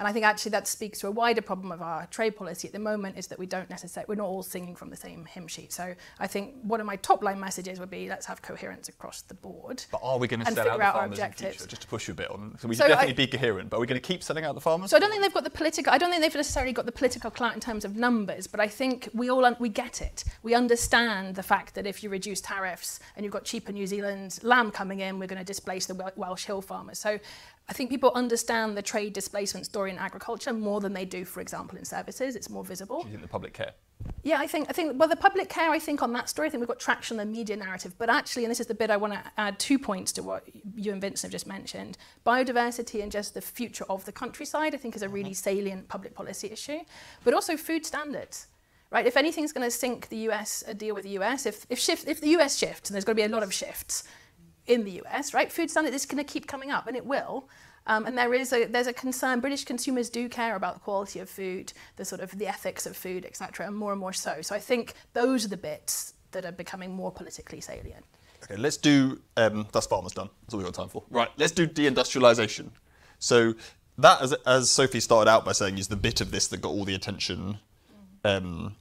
And 0.00 0.08
I 0.08 0.12
think 0.12 0.24
actually 0.24 0.52
that 0.52 0.66
speaks 0.66 0.98
to 1.00 1.08
a 1.08 1.10
wider 1.10 1.42
problem 1.42 1.70
of 1.70 1.82
our 1.82 2.06
trade 2.06 2.34
policy 2.34 2.66
at 2.66 2.72
the 2.72 2.78
moment 2.78 3.18
is 3.18 3.26
that 3.26 3.38
we 3.38 3.44
don't 3.44 3.68
necessarily, 3.68 4.06
we're 4.08 4.14
not 4.14 4.28
all 4.28 4.42
singing 4.42 4.74
from 4.74 4.88
the 4.88 4.96
same 4.96 5.26
hymn 5.26 5.46
sheet. 5.46 5.74
So 5.74 5.94
I 6.18 6.26
think 6.26 6.54
one 6.62 6.80
of 6.80 6.86
my 6.86 6.96
top 6.96 7.22
line 7.22 7.38
messages 7.38 7.78
would 7.78 7.90
be 7.90 8.08
let's 8.08 8.24
have 8.24 8.40
coherence 8.40 8.88
across 8.88 9.20
the 9.20 9.34
board. 9.34 9.84
But 9.92 10.00
are 10.02 10.18
we 10.18 10.26
going 10.26 10.40
to 10.40 10.46
sell 10.46 10.58
out 10.60 10.64
figure 10.64 10.78
the 10.78 10.84
out 10.84 10.94
our 10.94 11.00
farmers 11.02 11.18
in 11.18 11.24
objectives. 11.26 11.56
future? 11.58 11.68
Just 11.68 11.82
to 11.82 11.88
push 11.88 12.08
you 12.08 12.12
a 12.12 12.14
bit 12.14 12.30
on. 12.30 12.56
So 12.58 12.66
we 12.66 12.76
So 12.76 12.88
definitely 12.88 13.12
I- 13.12 13.26
be 13.26 13.26
coherent, 13.26 13.68
but 13.68 13.76
are 13.76 13.80
we 13.80 13.86
going 13.86 14.00
to 14.00 14.06
keep 14.06 14.22
selling 14.22 14.42
out 14.42 14.54
the 14.54 14.60
farmers? 14.62 14.88
So 14.88 14.96
I 14.96 15.00
don't 15.00 15.10
think 15.10 15.20
they've 15.22 15.34
got 15.34 15.44
the 15.44 15.50
political. 15.50 15.92
I 15.92 15.98
don't 15.98 16.08
think 16.08 16.22
they've 16.22 16.34
necessarily 16.34 16.72
got 16.72 16.86
the 16.86 16.92
political 16.92 17.30
clout 17.30 17.52
in 17.52 17.60
terms 17.60 17.84
of 17.84 17.94
numbers, 17.94 18.46
but 18.46 18.58
I 18.58 18.68
think 18.68 19.10
we 19.12 19.30
all 19.30 19.54
we 19.60 19.68
get 19.68 20.00
it. 20.00 20.24
We 20.42 20.54
understand 20.54 21.34
the 21.34 21.42
fact 21.42 21.74
that 21.74 21.86
if 21.86 22.02
you 22.02 22.08
reduce 22.08 22.40
tariffs 22.40 23.00
and 23.16 23.24
you've 23.24 23.34
got 23.34 23.44
cheaper 23.44 23.70
New 23.70 23.86
Zealand 23.86 24.38
lamb 24.42 24.70
coming 24.70 25.00
in, 25.00 25.18
we're 25.18 25.26
going 25.26 25.38
to 25.38 25.44
displace 25.44 25.84
the 25.84 26.12
Welsh 26.16 26.46
hill 26.46 26.62
farmers. 26.62 26.98
So 26.98 27.18
I 27.70 27.72
think 27.72 27.88
people 27.88 28.10
understand 28.16 28.76
the 28.76 28.82
trade 28.82 29.12
displacement 29.12 29.64
story 29.64 29.92
in 29.92 29.98
agriculture 29.98 30.52
more 30.52 30.80
than 30.80 30.92
they 30.92 31.04
do, 31.04 31.24
for 31.24 31.40
example, 31.40 31.78
in 31.78 31.84
services. 31.84 32.34
It's 32.34 32.50
more 32.50 32.64
visible. 32.64 33.02
Do 33.02 33.08
you 33.08 33.12
think 33.12 33.22
the 33.22 33.28
public 33.28 33.52
care? 33.52 33.74
Yeah, 34.24 34.40
I 34.40 34.48
think 34.48 34.68
I 34.68 34.72
think 34.72 34.98
well 34.98 35.08
the 35.08 35.16
public 35.16 35.48
care 35.48 35.70
I 35.70 35.78
think 35.78 36.02
on 36.02 36.12
that 36.14 36.28
story 36.28 36.48
I 36.48 36.50
think 36.50 36.60
we've 36.60 36.68
got 36.68 36.80
traction 36.80 37.20
on 37.20 37.26
the 37.26 37.32
media 37.32 37.56
narrative 37.56 37.94
but 37.98 38.08
actually 38.08 38.44
and 38.44 38.50
this 38.50 38.60
is 38.60 38.66
the 38.66 38.74
bit 38.74 38.90
I 38.90 38.96
want 38.96 39.12
to 39.12 39.22
add 39.36 39.58
two 39.58 39.78
points 39.78 40.10
to 40.12 40.22
what 40.22 40.44
you 40.74 40.92
and 40.92 41.00
Vincent 41.00 41.30
have 41.30 41.32
just 41.32 41.46
mentioned 41.46 41.98
biodiversity 42.26 43.02
and 43.02 43.12
just 43.12 43.34
the 43.34 43.42
future 43.42 43.84
of 43.90 44.04
the 44.06 44.12
countryside 44.12 44.74
I 44.74 44.78
think 44.78 44.96
is 44.96 45.02
a 45.02 45.08
really 45.08 45.30
mm-hmm. 45.30 45.34
salient 45.34 45.88
public 45.88 46.14
policy 46.14 46.48
issue 46.50 46.80
but 47.24 47.34
also 47.34 47.56
food 47.58 47.84
standards 47.84 48.46
right 48.90 49.06
if 49.06 49.18
anything's 49.18 49.52
going 49.52 49.66
to 49.66 49.70
sink 49.70 50.08
the 50.08 50.28
US 50.28 50.64
a 50.66 50.70
uh, 50.70 50.72
deal 50.74 50.94
with 50.94 51.04
the 51.04 51.18
US 51.20 51.44
if 51.44 51.66
if 51.68 51.78
shift 51.78 52.08
if 52.08 52.20
the 52.22 52.30
US 52.38 52.56
shifts 52.56 52.88
and 52.88 52.94
there's 52.94 53.04
going 53.04 53.16
to 53.16 53.22
be 53.22 53.30
a 53.30 53.34
lot 53.34 53.42
of 53.42 53.52
shifts 53.52 54.04
in 54.70 54.84
the 54.84 55.02
US 55.04 55.34
right 55.34 55.50
food 55.50 55.70
standard 55.70 55.94
is 55.94 56.06
going 56.06 56.24
to 56.24 56.32
keep 56.32 56.46
coming 56.46 56.70
up 56.70 56.86
and 56.86 56.96
it 56.96 57.04
will 57.04 57.48
um, 57.86 58.06
and 58.06 58.16
there 58.16 58.32
is 58.34 58.52
a 58.52 58.66
there's 58.66 58.86
a 58.86 58.92
concern. 58.92 59.40
British 59.40 59.64
consumers 59.64 60.10
do 60.10 60.28
care 60.28 60.54
about 60.54 60.74
the 60.74 60.80
quality 60.80 61.18
of 61.18 61.28
food, 61.28 61.72
the 61.96 62.04
sort 62.04 62.20
of 62.20 62.30
the 62.38 62.46
ethics 62.46 62.86
of 62.86 62.96
food, 62.96 63.24
etc., 63.24 63.66
and 63.66 63.74
more 63.74 63.92
and 63.92 64.00
more 64.00 64.12
so. 64.12 64.42
So 64.42 64.54
I 64.54 64.58
think 64.58 64.94
those 65.14 65.44
are 65.44 65.48
the 65.48 65.56
bits 65.56 66.14
that 66.32 66.44
are 66.44 66.52
becoming 66.52 66.92
more 66.92 67.10
politically 67.10 67.60
salient. 67.60 68.04
Okay, 68.44 68.56
let's 68.56 68.76
do. 68.76 69.20
Um, 69.36 69.66
that's 69.72 69.86
farmers 69.86 70.12
done. 70.12 70.28
That's 70.42 70.54
all 70.54 70.58
we've 70.58 70.66
got 70.66 70.74
time 70.74 70.88
for. 70.88 71.02
Right, 71.10 71.30
let's 71.36 71.52
do 71.52 71.66
deindustrialization. 71.66 72.70
So 73.18 73.54
that, 73.98 74.22
as, 74.22 74.32
as 74.46 74.70
Sophie 74.70 75.00
started 75.00 75.30
out 75.30 75.44
by 75.44 75.52
saying, 75.52 75.78
is 75.78 75.88
the 75.88 75.96
bit 75.96 76.20
of 76.20 76.30
this 76.30 76.46
that 76.48 76.60
got 76.60 76.70
all 76.70 76.84
the 76.84 76.94
attention 76.94 77.58
um, 78.24 78.76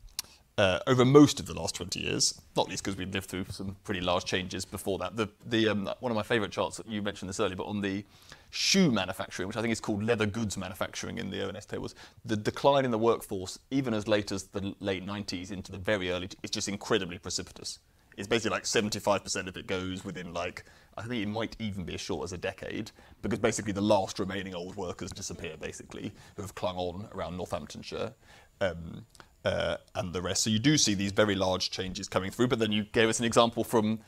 uh, 0.60 0.80
over 0.88 1.06
most 1.06 1.40
of 1.40 1.46
the 1.46 1.54
last 1.54 1.74
20 1.76 2.02
years. 2.02 2.40
Not 2.58 2.68
least 2.68 2.84
because 2.84 2.98
we've 2.98 3.14
lived 3.14 3.28
through 3.28 3.46
some 3.50 3.78
pretty 3.86 4.02
large 4.02 4.26
changes 4.26 4.66
before 4.66 5.00
that. 5.00 5.16
The, 5.16 5.30
the 5.46 5.70
um, 5.70 5.90
one 6.02 6.12
of 6.12 6.18
my 6.18 6.22
favourite 6.22 6.52
charts 6.52 6.76
that 6.76 6.86
you 6.86 7.02
mentioned 7.02 7.30
this 7.30 7.40
earlier, 7.40 7.56
but 7.56 7.68
on 7.68 7.80
the 7.80 8.04
shoe 8.50 8.92
manufacturing, 8.92 9.48
which 9.48 9.56
I 9.56 9.62
think 9.62 9.72
is 9.72 9.80
called 9.80 10.04
leather 10.04 10.26
goods 10.26 10.58
manufacturing 10.58 11.18
in 11.18 11.30
the 11.30 11.48
ONS 11.48 11.66
tables, 11.66 11.96
the 12.26 12.36
decline 12.36 12.84
in 12.84 12.92
the 12.92 12.98
workforce, 12.98 13.58
even 13.72 13.94
as 13.94 14.06
late 14.06 14.34
as 14.34 14.48
the 14.48 14.76
late 14.82 15.06
90s 15.06 15.50
into 15.50 15.72
the 15.72 15.78
very 15.78 16.12
early, 16.12 16.28
it's 16.44 16.52
just 16.52 16.68
incredibly 16.68 17.20
precipitous. 17.20 17.80
It's 18.18 18.28
basically 18.28 18.58
like 18.58 18.64
75% 18.64 19.48
of 19.48 19.56
it 19.56 19.66
goes 19.66 20.04
within 20.04 20.34
like, 20.34 20.66
I 20.98 21.04
think 21.04 21.24
it 21.24 21.30
might 21.30 21.56
even 21.60 21.86
be 21.86 21.94
as 21.94 22.02
short 22.02 22.26
as 22.26 22.34
a 22.34 22.38
decade, 22.38 22.92
because 23.22 23.40
basically 23.40 23.72
the 23.72 23.80
last 23.80 24.20
remaining 24.20 24.54
old 24.54 24.76
workers 24.76 25.12
disappear, 25.12 25.56
basically, 25.56 26.12
who 26.36 26.42
have 26.42 26.54
clung 26.54 26.76
on 26.76 27.08
around 27.14 27.38
Northamptonshire. 27.38 28.12
Um, 28.60 29.06
uh, 29.46 29.78
and 29.96 30.14
the 30.14 30.22
rest. 30.22 30.44
So 30.44 30.50
you 30.50 30.60
do 30.60 30.78
see 30.78 30.94
these 30.94 31.12
very 31.12 31.36
large 31.36 31.72
changes 31.72 32.08
coming 32.08 32.32
through, 32.32 32.48
but 32.48 32.60
then 32.60 32.72
you 32.72 32.84
gave 32.84 33.10
us 33.10 33.20
an 33.20 33.26
example 33.26 33.64
from 33.64 34.00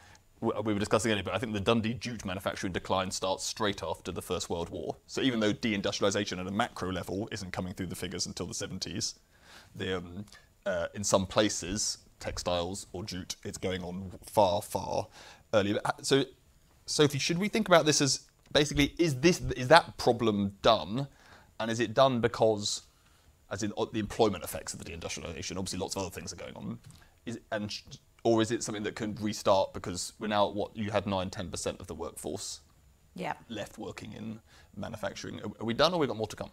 we 0.42 0.74
were 0.74 0.80
discussing 0.80 1.12
earlier, 1.12 1.24
but 1.24 1.36
I 1.36 1.38
think 1.38 1.54
the 1.54 1.60
Dundee 1.60 1.94
jute 1.94 2.26
manufacturing 2.26 2.74
decline 2.74 3.12
starts 3.12 3.44
straight 3.44 3.84
after 3.84 4.12
the 4.12 4.24
First 4.24 4.50
World 4.50 4.70
War. 4.70 4.96
So 5.06 5.22
even 5.22 5.40
though 5.40 5.54
deindustrialization 5.54 6.40
at 6.40 6.48
a 6.48 6.52
macro 6.52 6.92
level 6.92 7.30
isn't 7.32 7.54
coming 7.54 7.74
through 7.74 7.88
the 7.88 7.96
figures 7.96 8.26
until 8.26 8.48
the 8.48 8.56
70s, 8.56 9.20
the, 9.76 9.98
um, 9.98 10.26
uh, 10.66 10.88
in 10.96 11.04
some 11.04 11.28
places, 11.28 12.00
textiles 12.20 12.88
or 12.92 13.04
jute, 13.04 13.36
it's 13.44 13.60
going 13.60 13.84
on 13.84 14.12
far, 14.24 14.64
far 14.64 15.08
earlier. 15.54 15.80
Uh, 15.86 15.92
So, 16.02 16.26
Sophie, 16.88 17.20
should 17.20 17.38
we 17.38 17.48
think 17.48 17.68
about 17.68 17.86
this 17.86 18.02
as 18.02 18.22
basically 18.52 18.94
is 18.98 19.16
this 19.22 19.42
is 19.56 19.68
that 19.70 19.98
problem 19.98 20.56
done, 20.62 21.08
and 21.60 21.72
is 21.72 21.80
it 21.80 21.94
done 21.94 22.20
because 22.20 22.82
as 23.52 23.62
in 23.64 23.72
uh, 23.78 23.86
the 23.92 24.00
employment 24.00 24.44
effects 24.44 24.74
of 24.74 24.84
the 24.84 24.86
deindustrialization. 24.90 25.58
Obviously, 25.58 25.78
lots 25.80 25.96
of 25.96 26.02
other 26.02 26.12
things 26.12 26.34
are 26.34 26.38
going 26.38 26.56
on. 26.56 26.80
Is, 27.26 27.40
and 27.52 27.72
sh- 27.72 27.84
or 28.24 28.42
is 28.42 28.52
it 28.52 28.64
something 28.64 28.84
that 28.84 28.96
can 28.96 29.16
restart 29.22 29.74
because 29.74 30.14
we're 30.20 30.28
now 30.28 30.50
at 30.50 30.56
what 30.56 30.76
you 30.76 30.92
had 30.92 31.06
nine, 31.06 31.30
ten 31.30 31.50
percent 31.50 31.80
of 31.80 31.88
the 31.88 31.96
workforce 31.96 32.62
Yeah. 33.16 33.34
left 33.50 33.78
working 33.78 34.14
in 34.14 34.40
manufacturing. 34.76 35.40
Are, 35.42 35.52
are 35.60 35.66
we 35.66 35.74
done, 35.74 35.94
or 35.94 36.00
we 36.00 36.08
got 36.08 36.18
more 36.18 36.28
to 36.28 36.36
come? 36.36 36.52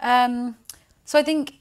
Um, 0.00 0.56
so 1.04 1.18
I 1.18 1.22
think 1.22 1.54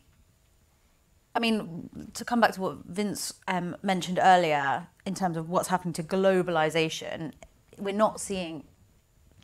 I 1.35 1.39
mean, 1.39 2.09
to 2.15 2.25
come 2.25 2.39
back 2.41 2.53
to 2.53 2.61
what 2.61 2.77
Vince 2.85 3.31
um, 3.47 3.75
mentioned 3.83 4.19
earlier 4.19 4.87
in 5.05 5.13
terms 5.13 5.37
of 5.37 5.49
what's 5.49 5.67
happening 5.67 5.93
to 5.93 6.03
globalization, 6.03 7.31
we're 7.77 7.93
not 7.93 8.19
seeing 8.19 8.63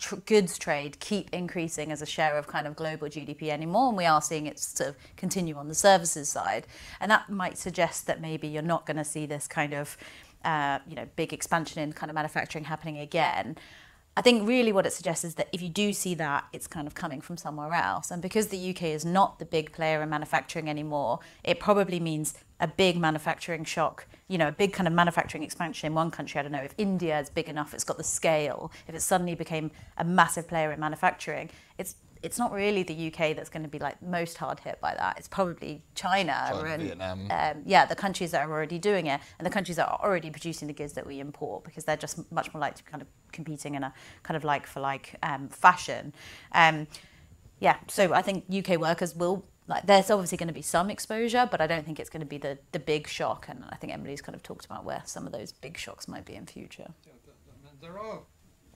tr- 0.04 0.16
goods 0.16 0.58
trade 0.58 1.00
keep 1.00 1.34
increasing 1.34 1.92
as 1.92 2.02
a 2.02 2.06
share 2.06 2.38
of 2.38 2.46
kind 2.46 2.68
of 2.68 2.76
global 2.76 3.08
GDP 3.08 3.50
anymore, 3.50 3.88
and 3.88 3.98
we 3.98 4.06
are 4.06 4.22
seeing 4.22 4.46
it 4.48 4.60
sort 4.60 4.90
of 4.90 4.96
continue 5.16 5.56
on 5.56 5.70
the 5.70 5.76
services 5.76 6.30
side, 6.30 6.68
and 7.00 7.10
that 7.10 7.30
might 7.30 7.58
suggest 7.58 8.06
that 8.08 8.20
maybe 8.20 8.48
you're 8.48 8.62
not 8.62 8.86
going 8.86 8.98
to 8.98 9.06
see 9.06 9.26
this 9.26 9.48
kind 9.48 9.74
of 9.74 9.98
uh, 10.44 10.80
you 10.88 10.96
know 10.96 11.08
big 11.16 11.32
expansion 11.32 11.82
in 11.82 11.94
kind 11.94 12.10
of 12.10 12.16
manufacturing 12.16 12.66
happening 12.66 12.98
again. 12.98 13.58
I 14.16 14.22
think 14.22 14.48
really 14.48 14.72
what 14.72 14.86
it 14.86 14.94
suggests 14.94 15.24
is 15.24 15.36
that 15.36 15.48
if 15.52 15.62
you 15.62 15.70
do 15.70 15.92
see 15.92 16.14
that, 16.16 16.46
it's 16.54 16.68
kind 16.68 16.86
of 16.86 16.94
coming 16.94 17.20
from 17.20 17.36
somewhere 17.36 17.74
else. 17.74 18.12
And 18.12 18.22
because 18.22 18.48
the 18.48 18.70
UK 18.70 18.84
is 18.84 19.04
not 19.04 19.40
the 19.40 19.46
big 19.46 19.72
player 19.72 20.04
in 20.04 20.10
manufacturing 20.10 20.70
anymore, 20.70 21.20
it 21.44 21.60
probably 21.60 22.00
means 22.00 22.36
a 22.60 22.68
big 22.68 22.98
manufacturing 22.98 23.64
shock, 23.64 24.08
you 24.28 24.38
know, 24.38 24.48
a 24.48 24.52
big 24.52 24.74
kind 24.74 24.88
of 24.88 24.94
manufacturing 24.94 25.44
expansion 25.44 25.88
in 25.88 25.94
one 25.94 26.12
country. 26.12 26.40
I 26.40 26.44
don't 26.44 26.52
know 26.52 26.60
if 26.60 26.74
India 26.78 27.20
is 27.20 27.30
big 27.30 27.50
enough, 27.50 27.74
it's 27.74 27.84
got 27.84 27.98
the 27.98 28.04
scale. 28.04 28.72
If 28.88 28.96
it 28.96 29.02
suddenly 29.02 29.36
became 29.36 29.72
a 29.98 30.04
massive 30.04 30.48
player 30.48 30.72
in 30.72 30.80
manufacturing, 30.80 31.50
it's 31.78 31.96
it's 32.24 32.40
not 32.40 32.54
really 32.54 32.84
the 32.84 33.08
UK 33.08 33.36
that's 33.36 33.50
going 33.50 33.64
to 33.64 33.70
be 33.70 33.80
like 33.80 34.02
most 34.02 34.38
hard 34.38 34.58
hit 34.62 34.80
by 34.80 34.96
that. 34.96 35.18
It's 35.18 35.28
probably 35.28 35.84
China, 35.94 36.48
China, 36.50 36.70
and 36.70 36.82
Vietnam. 36.82 37.28
um, 37.30 37.64
yeah, 37.66 37.86
the 37.86 37.96
countries 37.96 38.32
that 38.32 38.48
are 38.48 38.52
already 38.52 38.80
doing 38.80 39.08
it, 39.08 39.20
and 39.38 39.46
the 39.46 39.50
countries 39.50 39.76
that 39.76 39.90
are 39.90 40.00
already 40.02 40.30
producing 40.32 40.70
the 40.70 40.74
goods 40.74 40.94
that 40.94 41.06
we 41.06 41.20
import, 41.20 41.66
because 41.66 41.84
they're 41.84 41.98
just 41.98 42.32
much 42.32 42.54
more 42.54 42.62
likely 42.62 42.78
to 42.78 42.84
be 42.86 42.92
kind 42.92 43.02
of 43.02 43.10
competing 43.34 43.76
in 43.76 43.84
a 43.84 43.94
kind 44.24 44.38
of 44.38 44.46
like 44.46 44.66
for 44.66 44.80
like 44.80 45.16
um, 45.22 45.50
fashion. 45.50 46.14
Um, 46.54 46.88
yeah, 47.60 47.76
so 47.88 48.14
I 48.14 48.22
think 48.22 48.46
UK 48.50 48.80
workers 48.80 49.14
will 49.14 49.46
like 49.68 49.86
there's 49.86 50.10
obviously 50.12 50.38
going 50.38 50.48
to 50.50 50.54
be 50.54 50.62
some 50.62 50.90
exposure, 50.90 51.48
but 51.50 51.62
I 51.62 51.68
don't 51.68 51.86
think 51.86 52.00
it's 52.00 52.10
going 52.10 52.20
to 52.22 52.26
be 52.26 52.38
the 52.38 52.58
the 52.72 52.80
big 52.80 53.08
shock. 53.08 53.46
And 53.50 53.64
I 53.70 53.76
think 53.76 53.94
Emily's 53.94 54.22
kind 54.22 54.36
of 54.36 54.44
talked 54.44 54.66
about 54.66 54.84
where 54.86 55.02
some 55.06 55.26
of 55.26 55.32
those 55.32 55.52
big 55.52 55.78
shocks 55.78 56.08
might 56.08 56.26
be 56.26 56.36
in 56.36 56.46
future. 56.46 56.92
There 57.82 58.00
are 58.00 58.20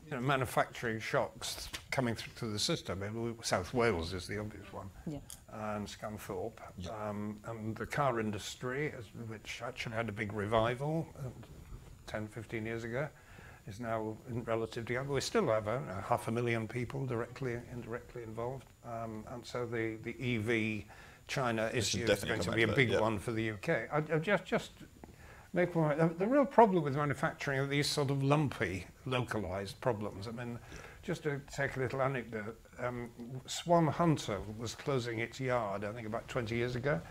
you 0.06 0.12
know, 0.12 0.22
manufacturing 0.22 1.00
shocks 1.00 1.68
coming 1.92 2.16
through 2.16 2.52
the 2.54 2.60
system. 2.60 3.04
I 3.04 3.10
mean, 3.10 3.36
South 3.42 3.74
Wales 3.74 4.14
is 4.14 4.26
the 4.28 4.38
obvious 4.40 4.72
one, 4.72 4.90
Yeah. 5.06 5.20
and 5.52 5.86
Scunthorpe. 5.88 6.60
Um, 6.90 7.40
and 7.46 7.76
the 7.76 7.86
car 7.86 8.20
industry, 8.22 8.94
as- 8.98 9.06
which 9.28 9.62
actually 9.66 9.96
had 9.96 10.08
a 10.08 10.14
big 10.14 10.32
revival 10.34 11.08
uh, 11.20 11.30
10, 12.08 12.28
15 12.28 12.66
years 12.66 12.84
ago, 12.86 13.10
is 13.68 13.80
now 13.80 14.16
in 14.30 14.44
relatively 14.44 14.96
young. 14.96 15.08
We 15.08 15.22
still 15.22 15.48
have 15.48 15.68
uh, 15.68 15.80
half 16.04 16.28
a 16.28 16.32
million 16.32 16.68
people 16.68 17.06
directly 17.06 17.60
indirectly 17.72 18.24
involved. 18.24 18.66
Um, 18.86 19.26
and 19.32 19.46
so 19.46 19.66
the, 19.66 19.98
the 20.04 20.16
EV 20.20 20.86
China 21.28 21.70
issue 21.74 22.06
is 22.06 22.24
going 22.24 22.40
to 22.40 22.52
be 22.52 22.64
a 22.64 22.68
big 22.68 22.92
yeah. 22.92 23.02
one 23.02 23.20
for 23.20 23.34
the 23.34 23.52
UK. 23.52 23.70
I, 23.70 23.98
I 24.14 24.20
just, 24.20 24.46
just 24.46 24.72
make 25.54 25.76
one, 25.76 25.98
the, 25.98 26.08
the 26.08 26.26
real 26.26 26.46
problem 26.46 26.84
with 26.84 26.96
manufacturing 26.96 27.60
are 27.60 27.68
these 27.68 27.88
sort 27.88 28.10
of 28.10 28.24
lumpy, 28.24 28.86
localized 29.06 29.80
problems. 29.82 30.28
I 30.28 30.32
mean, 30.32 30.58
just 31.04 31.24
to 31.24 31.42
take 31.54 31.76
a 31.76 31.80
little 31.80 32.02
anecdote, 32.02 32.58
um, 32.80 33.10
Swan 33.46 33.88
Hunter 33.88 34.40
was 34.58 34.76
closing 34.76 35.20
its 35.20 35.40
yard, 35.40 35.84
I 35.84 35.92
think 35.92 36.08
about 36.08 36.28
20 36.28 36.56
years 36.56 36.76
ago. 36.76 37.02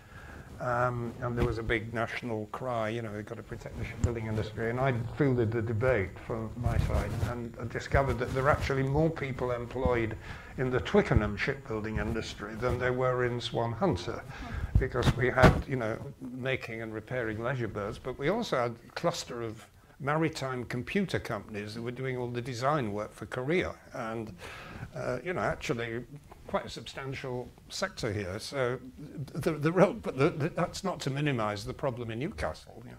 Um, 0.60 1.12
and 1.20 1.36
there 1.36 1.44
was 1.44 1.58
a 1.58 1.62
big 1.62 1.92
national 1.92 2.46
cry, 2.46 2.88
you 2.88 3.02
know, 3.02 3.10
we've 3.10 3.26
got 3.26 3.36
to 3.36 3.42
protect 3.42 3.78
the 3.78 3.84
shipbuilding 3.84 4.26
industry. 4.26 4.70
And 4.70 4.80
I 4.80 4.94
fielded 5.18 5.50
the 5.50 5.60
debate 5.60 6.18
from 6.26 6.50
my 6.56 6.78
side 6.78 7.10
and 7.30 7.54
I 7.60 7.64
discovered 7.66 8.18
that 8.20 8.32
there 8.32 8.44
are 8.44 8.50
actually 8.50 8.82
more 8.82 9.10
people 9.10 9.50
employed 9.50 10.16
in 10.56 10.70
the 10.70 10.80
Twickenham 10.80 11.36
shipbuilding 11.36 11.98
industry 11.98 12.54
than 12.54 12.78
there 12.78 12.94
were 12.94 13.26
in 13.26 13.40
Swan 13.40 13.72
Hunter 13.72 14.22
because 14.78 15.14
we 15.16 15.28
had, 15.28 15.52
you 15.68 15.76
know, 15.76 15.98
making 16.20 16.80
and 16.82 16.94
repairing 16.94 17.42
leisure 17.42 17.68
birds, 17.68 17.98
but 17.98 18.18
we 18.18 18.28
also 18.30 18.56
had 18.56 18.76
a 18.88 18.92
cluster 18.92 19.42
of 19.42 19.66
maritime 20.00 20.64
computer 20.64 21.18
companies 21.18 21.74
that 21.74 21.82
were 21.82 21.90
doing 21.90 22.16
all 22.16 22.28
the 22.28 22.42
design 22.42 22.92
work 22.92 23.12
for 23.12 23.26
Korea. 23.26 23.74
And, 23.92 24.34
uh, 24.94 25.18
you 25.24 25.32
know, 25.32 25.40
actually 25.40 26.04
quite 26.46 26.64
a 26.64 26.68
substantial 26.70 27.48
sector 27.68 28.12
here. 28.12 28.38
So 28.38 28.78
the, 29.34 29.52
the 29.52 29.72
real, 29.72 29.94
but 29.94 30.16
the, 30.18 30.30
the, 30.30 30.48
that's 30.50 30.82
not 30.84 31.00
to 31.00 31.10
minimise 31.10 31.64
the 31.64 31.74
problem 31.74 32.10
in 32.10 32.18
Newcastle. 32.18 32.82
You 32.84 32.90
know, 32.92 32.96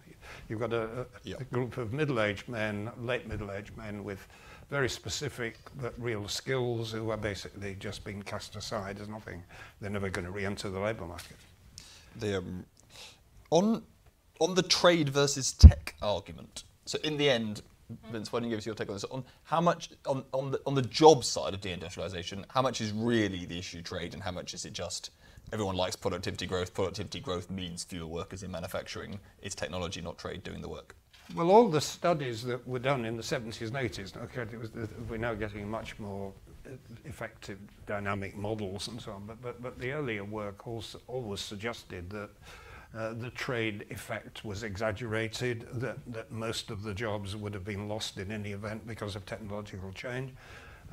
you've 0.49 0.59
got 0.59 0.73
a, 0.73 1.01
a, 1.01 1.05
Yeah. 1.23 1.35
a 1.39 1.43
group 1.45 1.77
of 1.77 1.93
middle-aged 1.93 2.47
men, 2.49 2.91
late 2.99 3.27
middle-aged 3.27 3.75
men 3.77 4.03
with 4.03 4.27
very 4.69 4.89
specific 4.89 5.57
but 5.81 5.93
real 5.97 6.27
skills 6.27 6.91
who 6.91 7.09
are 7.09 7.17
basically 7.17 7.75
just 7.79 8.03
being 8.03 8.21
cast 8.21 8.55
aside 8.55 8.99
as 8.99 9.07
nothing. 9.07 9.43
They're 9.79 9.89
never 9.89 10.09
going 10.09 10.25
to 10.25 10.31
re-enter 10.31 10.69
the 10.69 10.79
labour 10.79 11.05
market. 11.05 11.37
the 12.19 12.37
um, 12.39 12.65
on 13.49 13.83
on 14.39 14.53
the 14.55 14.61
trade 14.63 15.09
versus 15.09 15.51
tech 15.53 15.95
argument. 16.01 16.63
So 16.85 16.99
in 17.03 17.17
the 17.17 17.29
end, 17.29 17.61
Vince, 18.11 18.31
why 18.31 18.39
don't 18.39 18.49
you 18.49 18.51
give 18.51 18.59
us 18.59 18.65
your 18.65 18.75
take 18.75 18.89
on 18.89 18.95
this? 18.95 19.03
On 19.05 19.23
how 19.43 19.61
much 19.61 19.89
on, 20.05 20.23
on 20.33 20.51
the 20.51 20.59
on 20.65 20.75
the 20.75 20.81
job 20.81 21.23
side 21.23 21.53
of 21.53 21.61
deindustrialization, 21.61 22.43
how 22.49 22.61
much 22.61 22.81
is 22.81 22.91
really 22.91 23.45
the 23.45 23.57
issue 23.57 23.81
trade, 23.81 24.13
and 24.13 24.21
how 24.21 24.31
much 24.31 24.53
is 24.53 24.65
it 24.65 24.73
just 24.73 25.11
everyone 25.53 25.75
likes 25.75 25.95
productivity 25.95 26.45
growth? 26.45 26.73
Productivity 26.73 27.19
growth 27.19 27.49
means 27.49 27.83
fewer 27.83 28.07
workers 28.07 28.43
in 28.43 28.51
manufacturing. 28.51 29.19
It's 29.41 29.55
technology, 29.55 30.01
not 30.01 30.17
trade, 30.17 30.43
doing 30.43 30.61
the 30.61 30.69
work. 30.69 30.95
Well, 31.35 31.51
all 31.51 31.67
the 31.69 31.81
studies 31.81 32.43
that 32.43 32.65
were 32.67 32.79
done 32.79 33.03
in 33.03 33.17
the 33.17 33.23
70s 33.23 33.61
and 33.61 33.73
80s, 33.73 34.15
okay, 34.23 34.55
was, 34.55 34.69
we're 35.09 35.17
now 35.17 35.33
getting 35.33 35.69
much 35.69 35.99
more 35.99 36.31
effective 37.05 37.57
dynamic 37.85 38.35
models 38.35 38.87
and 38.87 39.01
so 39.01 39.11
on, 39.11 39.25
but, 39.25 39.41
but, 39.41 39.61
but 39.61 39.79
the 39.79 39.91
earlier 39.91 40.23
work 40.23 40.67
also 40.67 40.99
always 41.07 41.41
suggested 41.41 42.09
that 42.09 42.29
uh, 42.95 43.13
the 43.13 43.29
trade 43.31 43.85
effect 43.89 44.45
was 44.45 44.63
exaggerated, 44.63 45.67
that, 45.73 45.97
that 46.07 46.31
most 46.31 46.71
of 46.71 46.83
the 46.83 46.93
jobs 46.93 47.35
would 47.35 47.53
have 47.53 47.65
been 47.65 47.87
lost 47.87 48.17
in 48.17 48.31
any 48.31 48.51
event 48.51 48.87
because 48.87 49.15
of 49.15 49.25
technological 49.25 49.91
change. 49.91 50.31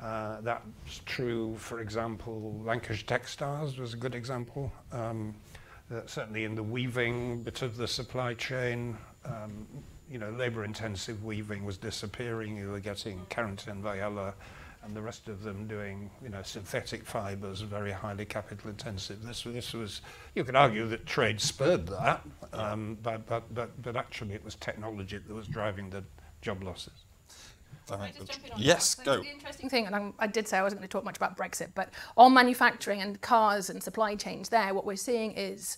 Uh, 0.01 0.41
that's 0.41 1.01
true, 1.05 1.55
for 1.57 1.79
example, 1.79 2.61
Lancashire 2.65 3.05
Textiles 3.05 3.77
was 3.77 3.93
a 3.93 3.97
good 3.97 4.13
example. 4.13 4.71
Um, 4.91 5.35
uh, 5.93 6.01
certainly 6.05 6.43
in 6.43 6.55
the 6.55 6.63
weaving 6.63 7.43
bit 7.43 7.61
of 7.61 7.77
the 7.77 7.87
supply 7.87 8.33
chain, 8.33 8.97
um, 9.23 9.67
you 10.09 10.17
know, 10.17 10.31
labour-intensive 10.31 11.23
weaving 11.23 11.63
was 11.63 11.77
disappearing. 11.77 12.57
You 12.57 12.71
were 12.71 12.79
getting 12.79 13.25
Carrington, 13.29 13.81
Viyella, 13.81 14.33
and 14.85 14.95
the 14.95 15.01
rest 15.01 15.27
of 15.27 15.43
them 15.43 15.67
doing, 15.67 16.09
you 16.21 16.29
know, 16.29 16.41
synthetic 16.43 17.05
fibres, 17.05 17.61
very 17.61 17.91
highly 17.91 18.25
capital-intensive. 18.25 19.25
This, 19.25 19.43
this 19.43 19.73
was, 19.73 20.01
you 20.35 20.43
could 20.43 20.55
argue 20.55 20.87
that 20.87 21.05
trade 21.05 21.41
spurred 21.41 21.87
that, 21.87 22.21
um, 22.53 22.97
but, 23.01 23.25
but, 23.25 23.51
but, 23.53 23.81
but 23.81 23.95
actually 23.95 24.35
it 24.35 24.45
was 24.45 24.55
technology 24.55 25.17
that 25.17 25.33
was 25.33 25.47
driving 25.47 25.89
the 25.89 26.03
job 26.41 26.63
losses. 26.63 26.93
Can 27.87 27.99
I 27.99 28.11
just 28.11 28.31
jump 28.31 28.45
in 28.45 28.51
on 28.53 28.59
Yes, 28.61 28.95
that? 28.95 29.05
go. 29.05 29.17
The 29.21 29.29
interesting 29.29 29.69
thing, 29.69 29.85
and 29.87 29.95
I'm, 29.95 30.13
I 30.19 30.27
did 30.27 30.47
say 30.47 30.57
I 30.57 30.63
wasn't 30.63 30.81
going 30.81 30.87
to 30.87 30.91
talk 30.91 31.03
much 31.03 31.17
about 31.17 31.37
Brexit, 31.37 31.69
but 31.75 31.89
on 32.17 32.33
manufacturing 32.33 33.01
and 33.01 33.19
cars 33.21 33.69
and 33.69 33.81
supply 33.81 34.15
chains 34.15 34.49
there, 34.49 34.73
what 34.73 34.85
we're 34.85 34.95
seeing 34.95 35.31
is 35.33 35.77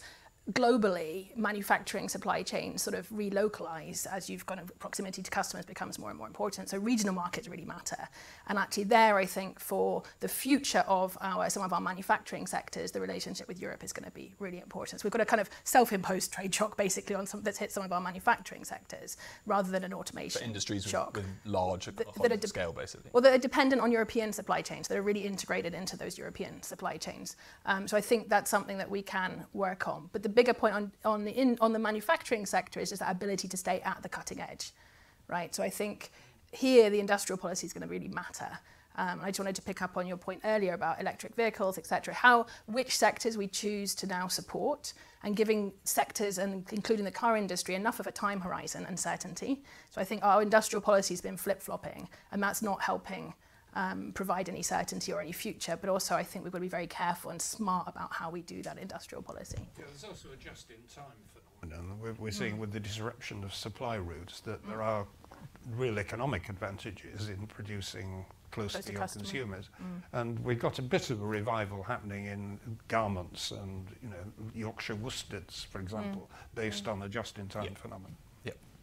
globally 0.54 1.36
manufacturing 1.36 2.08
supply 2.08 2.42
chains 2.42 2.82
sort 2.82 2.96
of 2.96 3.08
relocalize 3.10 4.08
as 4.08 4.30
you've 4.30 4.46
got 4.46 4.60
proximity 4.80 5.22
to 5.22 5.30
customers 5.30 5.66
becomes 5.66 6.00
more 6.00 6.10
and 6.10 6.18
more 6.18 6.28
important. 6.28 6.70
So 6.70 6.78
regional 6.78 7.14
markets 7.14 7.48
really 7.50 7.66
matter. 7.66 8.08
And 8.48 8.58
actually 8.58 8.86
there 8.86 9.18
I 9.18 9.26
think 9.26 9.60
for 9.60 10.04
the 10.22 10.28
future 10.28 10.86
of 10.88 11.18
our 11.22 11.50
some 11.50 11.64
of 11.64 11.74
our 11.74 11.82
manufacturing 11.82 12.48
sectors, 12.48 12.92
the 12.92 13.02
relationship 13.02 13.48
with 13.48 13.60
Europe 13.60 13.84
is 13.84 13.92
going 13.92 14.06
to 14.06 14.12
be 14.12 14.34
really 14.40 14.60
important. 14.60 15.02
So 15.02 15.06
we've 15.06 15.12
got 15.12 15.22
a 15.22 15.26
kind 15.26 15.42
of 15.42 15.50
self-imposed 15.64 16.32
trade 16.32 16.56
shock 16.56 16.78
basically 16.78 17.16
on 17.16 17.26
some 17.28 17.42
that's 17.42 17.58
hit 17.58 17.72
some 17.72 17.84
of 17.84 17.92
our 17.92 18.02
manufacturing 18.02 18.64
sectors 18.64 19.18
rather 19.46 19.70
than 19.70 19.84
an 19.84 19.94
automation 19.94 20.40
For 20.40 20.46
industries 20.46 20.84
shock. 20.86 21.18
with 21.18 21.26
large 21.46 21.86
that 21.86 22.32
are 22.32 22.38
de- 22.38 22.48
scale, 22.48 22.72
basically. 22.72 23.10
Well, 23.14 23.22
they're 23.22 23.38
dependent 23.38 23.82
on 23.82 23.92
European 23.92 24.32
supply 24.32 24.62
chains. 24.62 24.88
They're 24.88 25.02
really 25.02 25.26
integrated 25.26 25.74
into 25.74 25.98
those 25.98 26.18
European 26.18 26.62
supply 26.62 26.98
chains. 26.98 27.36
Um, 27.66 27.88
so 27.88 27.98
I 27.98 28.02
think 28.02 28.30
that's 28.30 28.50
something 28.50 28.78
that 28.78 28.90
we 28.90 29.02
can 29.02 29.46
work 29.54 29.88
on. 29.88 30.10
But 30.12 30.24
the 30.24 30.30
bigger 30.38 30.54
point 30.54 30.76
on, 30.76 30.92
on, 31.04 31.26
the, 31.26 31.32
in, 31.32 31.58
on 31.62 31.74
the 31.74 31.80
manufacturing 31.80 32.46
sector 32.46 32.80
is 32.80 32.90
just 32.90 33.00
that 33.00 33.12
ability 33.12 33.48
to 33.48 33.58
stay 33.58 33.82
at 33.82 33.98
the 34.04 34.10
cutting 34.10 34.40
edge, 34.40 34.72
right? 35.28 35.54
So 35.56 35.64
I 35.64 35.72
think 35.72 36.12
here 36.52 36.92
the 36.92 37.00
industrial 37.00 37.40
policy 37.40 37.66
is 37.66 37.74
going 37.74 37.82
to 37.82 37.92
really 37.92 38.08
matter. 38.08 38.60
Um, 38.98 39.20
I 39.24 39.30
just 39.30 39.40
wanted 39.40 39.56
to 39.56 39.64
pick 39.64 39.82
up 39.82 39.98
on 39.98 40.06
your 40.06 40.18
point 40.18 40.42
earlier 40.46 40.74
about 40.74 41.02
electric 41.02 41.34
vehicles, 41.34 41.80
etc. 41.80 42.14
How, 42.14 42.46
which 42.68 42.96
sectors 42.96 43.36
we 43.36 43.48
choose 43.48 43.96
to 43.96 44.06
now 44.06 44.28
support, 44.28 44.94
and 45.24 45.36
giving 45.36 45.74
sectors, 45.84 46.38
and 46.38 46.64
including 46.72 47.06
the 47.06 47.12
car 47.12 47.36
industry, 47.36 47.74
enough 47.74 48.00
of 48.00 48.06
a 48.06 48.12
time 48.12 48.40
horizon 48.40 48.86
and 48.88 49.00
certainty. 49.00 49.64
So 49.90 50.00
I 50.00 50.04
think 50.04 50.24
our 50.24 50.44
industrial 50.44 50.82
policy 50.82 51.16
has 51.16 51.22
been 51.22 51.38
flip-flopping, 51.38 52.08
and 52.32 52.44
that's 52.44 52.62
not 52.62 52.82
helping 52.82 53.34
um, 53.78 54.12
provide 54.14 54.50
any 54.50 54.64
certainty 54.64 55.14
or 55.14 55.22
any 55.22 55.32
future. 55.32 55.78
But 55.80 55.90
also, 55.90 56.16
I 56.16 56.24
think 56.24 56.44
we've 56.44 56.52
got 56.52 56.58
to 56.58 56.64
be 56.64 56.68
very 56.68 56.88
careful 56.88 57.30
and 57.30 57.42
smart 57.42 57.88
about 57.88 58.12
how 58.12 58.30
we 58.32 58.42
do 58.42 58.64
that 58.64 58.78
industrial 58.80 59.22
policy. 59.22 59.60
Yeah, 59.78 59.86
there's 59.88 60.04
also 60.04 60.30
a 60.34 60.36
just-in-time 60.36 61.06
phenomenon. 61.62 62.00
We're, 62.02 62.14
we're 62.14 62.32
seeing 62.32 62.56
mm. 62.56 62.60
with 62.60 62.72
the 62.72 62.80
disruption 62.80 63.44
of 63.44 63.54
supply 63.54 63.98
routes 63.98 64.40
that 64.42 64.66
there 64.68 64.82
are 64.82 65.06
real 65.76 66.00
economic 66.00 66.50
advantages 66.50 67.30
in 67.30 67.46
producing 67.46 68.26
close, 68.52 68.72
Close 68.72 68.84
to 68.86 68.88
to 68.88 68.94
your 68.94 69.02
customer. 69.02 69.24
consumers. 69.24 69.70
Mm. 69.80 70.20
And 70.20 70.40
we've 70.40 70.60
got 70.60 70.80
a 70.80 70.82
bit 70.82 71.12
of 71.12 71.22
a 71.22 71.26
revival 71.26 71.84
happening 71.84 72.26
in 72.26 72.60
garments 72.88 73.52
and 73.52 73.86
you 74.02 74.10
know 74.10 74.16
Yorkshire 74.56 74.96
worsteds, 74.96 75.66
for 75.68 75.80
example, 75.80 76.30
mm. 76.32 76.56
based 76.56 76.88
on 76.88 77.04
a 77.04 77.10
just-in-time 77.10 77.66
Yeah. 77.66 77.70
phenomenon. 77.76 78.16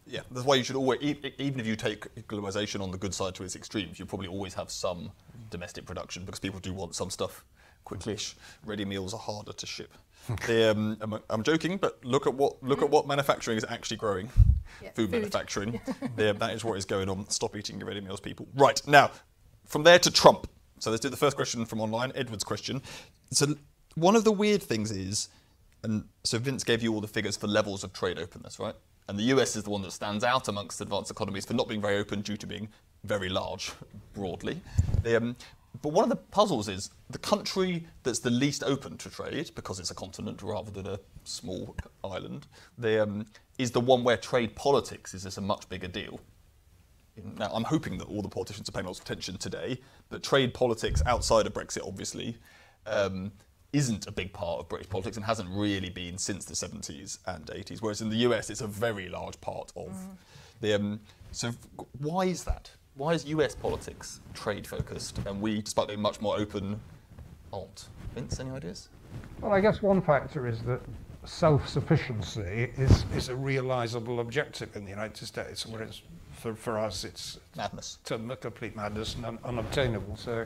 Yeah, 0.05 0.17
yeah. 0.17 0.21
That's 0.31 0.45
why 0.45 0.55
you 0.55 0.63
should 0.63 0.75
always, 0.75 1.01
even 1.01 1.59
if 1.59 1.65
you 1.65 1.75
take 1.75 2.13
globalization 2.27 2.81
on 2.81 2.91
the 2.91 2.97
good 2.97 3.13
side 3.13 3.35
to 3.35 3.43
its 3.43 3.55
extremes, 3.55 3.99
you 3.99 4.05
probably 4.05 4.27
always 4.27 4.53
have 4.53 4.69
some 4.71 5.11
domestic 5.49 5.85
production 5.85 6.25
because 6.25 6.39
people 6.39 6.59
do 6.59 6.73
want 6.73 6.95
some 6.95 7.09
stuff 7.09 7.43
quickly-ish. 7.85 8.35
Ready 8.65 8.85
meals 8.85 9.13
are 9.13 9.19
harder 9.19 9.53
to 9.53 9.65
ship. 9.65 9.93
The, 10.47 10.71
um, 10.71 10.97
I'm, 11.01 11.19
I'm 11.29 11.43
joking, 11.43 11.77
but 11.77 12.03
look 12.03 12.25
at 12.25 12.33
what 12.33 12.61
look 12.63 12.81
at 12.81 12.89
what 12.89 13.05
manufacturing 13.07 13.57
is 13.57 13.65
actually 13.69 13.97
growing. 13.97 14.27
Yeah, 14.81 14.89
food, 14.95 15.11
food. 15.11 15.11
manufacturing. 15.11 15.79
Yeah, 16.17 16.31
that 16.33 16.51
is 16.55 16.63
what 16.65 16.79
is 16.79 16.85
going 16.85 17.09
on. 17.09 17.29
Stop 17.29 17.55
eating 17.55 17.77
your 17.77 17.87
ready 17.87 18.01
meals, 18.01 18.19
people. 18.19 18.47
Right 18.55 18.81
now, 18.87 19.11
from 19.65 19.83
there 19.83 19.99
to 19.99 20.09
Trump. 20.09 20.47
So 20.79 20.89
let's 20.89 21.01
do 21.01 21.09
the 21.09 21.17
first 21.17 21.35
question 21.35 21.63
from 21.65 21.79
online. 21.79 22.11
Edward's 22.15 22.43
question. 22.43 22.81
So 23.31 23.53
one 23.93 24.15
of 24.15 24.23
the 24.23 24.31
weird 24.31 24.63
things 24.63 24.89
is, 24.91 25.29
and 25.83 26.05
so 26.23 26.39
Vince 26.39 26.63
gave 26.63 26.81
you 26.81 26.91
all 26.91 27.01
the 27.01 27.07
figures 27.07 27.37
for 27.37 27.45
levels 27.45 27.83
of 27.83 27.93
trade 27.93 28.17
openness, 28.17 28.59
right? 28.59 28.75
And 29.07 29.19
the 29.19 29.23
US 29.23 29.55
is 29.55 29.63
the 29.63 29.69
one 29.69 29.81
that 29.83 29.91
stands 29.91 30.23
out 30.23 30.47
amongst 30.47 30.81
advanced 30.81 31.11
economies 31.11 31.45
for 31.45 31.53
not 31.53 31.67
being 31.67 31.81
very 31.81 31.97
open 31.97 32.21
due 32.21 32.37
to 32.37 32.47
being 32.47 32.69
very 33.03 33.29
large 33.29 33.71
broadly. 34.13 34.61
Um, 35.05 35.35
but 35.81 35.89
one 35.89 36.03
of 36.03 36.09
the 36.09 36.15
puzzles 36.15 36.67
is 36.67 36.89
the 37.09 37.17
country 37.17 37.85
that's 38.03 38.19
the 38.19 38.29
least 38.29 38.63
open 38.63 38.97
to 38.97 39.09
trade, 39.09 39.51
because 39.55 39.79
it's 39.79 39.91
a 39.91 39.95
continent 39.95 40.41
rather 40.41 40.71
than 40.71 40.87
a 40.87 40.99
small 41.23 41.75
island, 42.03 42.47
um, 42.83 43.25
is 43.57 43.71
the 43.71 43.79
one 43.79 44.03
where 44.03 44.17
trade 44.17 44.55
politics 44.55 45.13
is 45.13 45.23
just 45.23 45.37
a 45.37 45.41
much 45.41 45.67
bigger 45.69 45.87
deal. 45.87 46.19
Now, 47.37 47.49
I'm 47.53 47.63
hoping 47.63 47.97
that 47.99 48.05
all 48.05 48.21
the 48.21 48.29
politicians 48.29 48.67
are 48.67 48.71
paying 48.71 48.85
lots 48.85 48.99
of 48.99 49.05
attention 49.05 49.37
today, 49.37 49.79
but 50.09 50.23
trade 50.23 50.53
politics 50.53 51.01
outside 51.05 51.45
of 51.45 51.53
Brexit, 51.53 51.87
obviously, 51.87 52.37
um, 52.85 53.31
isn't 53.75 54.07
a 54.07 54.11
big 54.11 54.31
part 54.31 54.61
of 54.61 54.69
British 54.69 54.89
politics 54.89 55.17
and 55.17 55.25
hasn't 55.25 55.49
really 55.51 55.89
been 55.89 56.17
since 56.17 56.45
the 56.45 56.53
70s 56.53 57.19
and 57.27 57.45
80s. 57.47 57.81
Whereas 57.81 58.01
in 58.01 58.09
the 58.09 58.15
US, 58.17 58.49
it's 58.49 58.61
a 58.61 58.67
very 58.67 59.09
large 59.09 59.39
part 59.41 59.73
of 59.75 59.91
the. 60.61 60.73
Um, 60.73 60.99
so, 61.31 61.51
why 61.99 62.25
is 62.25 62.45
that? 62.45 62.71
Why 62.95 63.13
is 63.13 63.25
US 63.25 63.53
politics 63.53 64.21
trade 64.33 64.65
focused 64.65 65.19
and 65.25 65.41
we, 65.41 65.61
despite 65.61 65.89
being 65.89 66.01
much 66.01 66.21
more 66.21 66.37
open, 66.37 66.79
aren't? 67.51 67.89
Vince, 68.13 68.39
any 68.39 68.51
ideas? 68.51 68.87
Well, 69.41 69.51
I 69.51 69.59
guess 69.59 69.81
one 69.81 70.01
factor 70.01 70.47
is 70.47 70.61
that 70.61 70.79
self-sufficiency 71.25 72.71
is, 72.77 73.03
is 73.13 73.27
a 73.27 73.35
realizable 73.35 74.21
objective 74.21 74.73
in 74.77 74.85
the 74.85 74.91
United 74.91 75.25
States, 75.25 75.65
whereas 75.65 76.01
for, 76.31 76.55
for 76.55 76.77
us 76.77 77.03
it's 77.03 77.39
Madness. 77.57 77.97
to 78.05 78.15
a 78.15 78.35
complete 78.37 78.75
madness 78.75 79.15
and 79.15 79.25
un- 79.25 79.39
unobtainable. 79.43 80.15
So, 80.15 80.45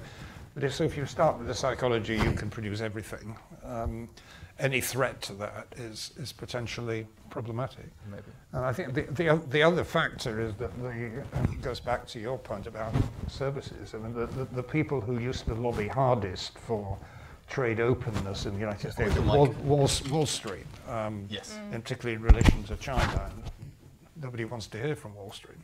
but 0.60 0.66
if, 0.66 0.74
so 0.76 0.84
if 0.84 0.98
you 0.98 1.06
start 1.06 1.38
with 1.38 1.48
the 1.48 1.54
psychology, 1.54 2.16
you 2.18 2.34
can 2.34 2.50
produce 2.50 2.82
everything. 2.82 3.34
Um, 3.64 4.10
any 4.60 4.82
threat 4.82 5.22
to 5.22 5.34
that 5.36 5.68
is, 5.78 6.12
is 6.18 6.34
potentially 6.34 7.08
problematic. 7.30 7.86
Maybe. 8.12 8.24
And 8.52 8.66
I 8.66 8.74
think 8.74 8.94
the, 8.94 9.04
the, 9.04 9.42
the 9.52 9.64
other 9.64 9.86
factor 9.86 10.42
is 10.42 10.54
that 10.56 10.78
the, 10.82 10.90
it 10.90 11.62
goes 11.62 11.80
back 11.80 12.06
to 12.08 12.20
your 12.20 12.38
point 12.38 12.68
about 12.68 12.94
services. 13.30 13.94
I 13.96 14.00
mean, 14.00 14.14
the, 14.14 14.26
the, 14.26 14.44
the 14.54 14.64
people 14.64 15.00
who 15.00 15.18
used 15.20 15.46
to 15.46 15.54
lobby 15.54 15.88
hardest 15.88 16.60
for 16.60 16.98
trade 17.48 17.80
openness 17.80 18.46
in 18.46 18.52
the 18.56 18.60
United 18.60 18.92
States, 18.92 19.18
Wall. 19.20 19.48
Wall, 19.64 19.90
Wall 20.10 20.26
Street, 20.26 20.66
um, 20.90 21.26
Yes. 21.30 21.58
and 21.72 21.82
particularly 21.82 22.18
in 22.18 22.22
relation 22.22 22.64
to 22.66 22.76
China. 22.76 23.32
Nobody 24.22 24.44
wants 24.44 24.68
to 24.68 24.78
hear 24.78 24.98
from 24.98 25.16
Wall 25.16 25.32
Street. 25.32 25.58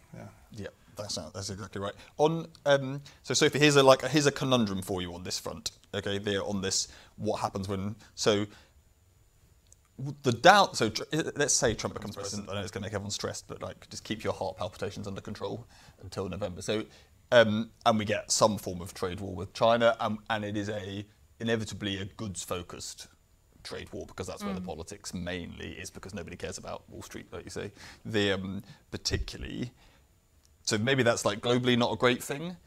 Yeah. 0.53 0.67
That's 0.95 1.15
that's 1.15 1.49
exactly 1.49 1.81
right. 1.81 1.93
On 2.17 2.47
um, 2.65 3.01
so 3.23 3.33
Sophie, 3.33 3.59
here's 3.59 3.75
a 3.75 3.83
like 3.83 4.05
here's 4.07 4.25
a 4.25 4.31
conundrum 4.31 4.81
for 4.81 5.01
you 5.01 5.13
on 5.13 5.23
this 5.23 5.39
front. 5.39 5.71
Okay, 5.93 6.17
there 6.17 6.43
on 6.43 6.61
this, 6.61 6.87
what 7.17 7.39
happens 7.41 7.67
when 7.67 7.95
so 8.15 8.45
the 10.23 10.31
doubt. 10.31 10.75
So 10.75 10.89
tr- 10.89 11.03
let's 11.35 11.53
say 11.53 11.73
Trump 11.73 11.93
becomes 11.93 12.15
president. 12.15 12.49
I 12.49 12.55
know 12.55 12.61
it's 12.61 12.71
going 12.71 12.83
to 12.83 12.87
make 12.87 12.93
everyone 12.93 13.11
stressed, 13.11 13.47
but 13.47 13.61
like 13.61 13.89
just 13.89 14.03
keep 14.03 14.23
your 14.23 14.33
heart 14.33 14.57
palpitations 14.57 15.07
under 15.07 15.21
control 15.21 15.67
until 16.01 16.27
November. 16.27 16.61
So 16.61 16.83
um, 17.31 17.71
and 17.85 17.97
we 17.97 18.05
get 18.05 18.31
some 18.31 18.57
form 18.57 18.81
of 18.81 18.93
trade 18.93 19.19
war 19.19 19.33
with 19.33 19.53
China, 19.53 19.95
um, 19.99 20.19
and 20.29 20.45
it 20.45 20.55
is 20.55 20.69
a 20.69 21.05
inevitably 21.39 21.97
a 21.97 22.05
goods 22.05 22.43
focused 22.43 23.07
trade 23.63 23.91
war 23.91 24.05
because 24.05 24.27
that's 24.27 24.43
where 24.43 24.53
the 24.53 24.61
politics 24.61 25.13
mainly 25.13 25.71
is 25.71 25.89
because 25.89 26.13
nobody 26.13 26.37
cares 26.37 26.57
about 26.57 26.87
Wall 26.89 27.01
Street, 27.01 27.25
like 27.31 27.43
you 27.43 27.49
say. 27.49 27.71
The 28.05 28.33
um, 28.33 28.63
particularly 28.91 29.71
so 30.65 30.77
maybe 30.77 31.03
that's 31.03 31.25
like 31.25 31.39
globally 31.39 31.77
not 31.77 31.93
a 31.93 31.95
great 31.95 32.21
thing. 32.21 32.57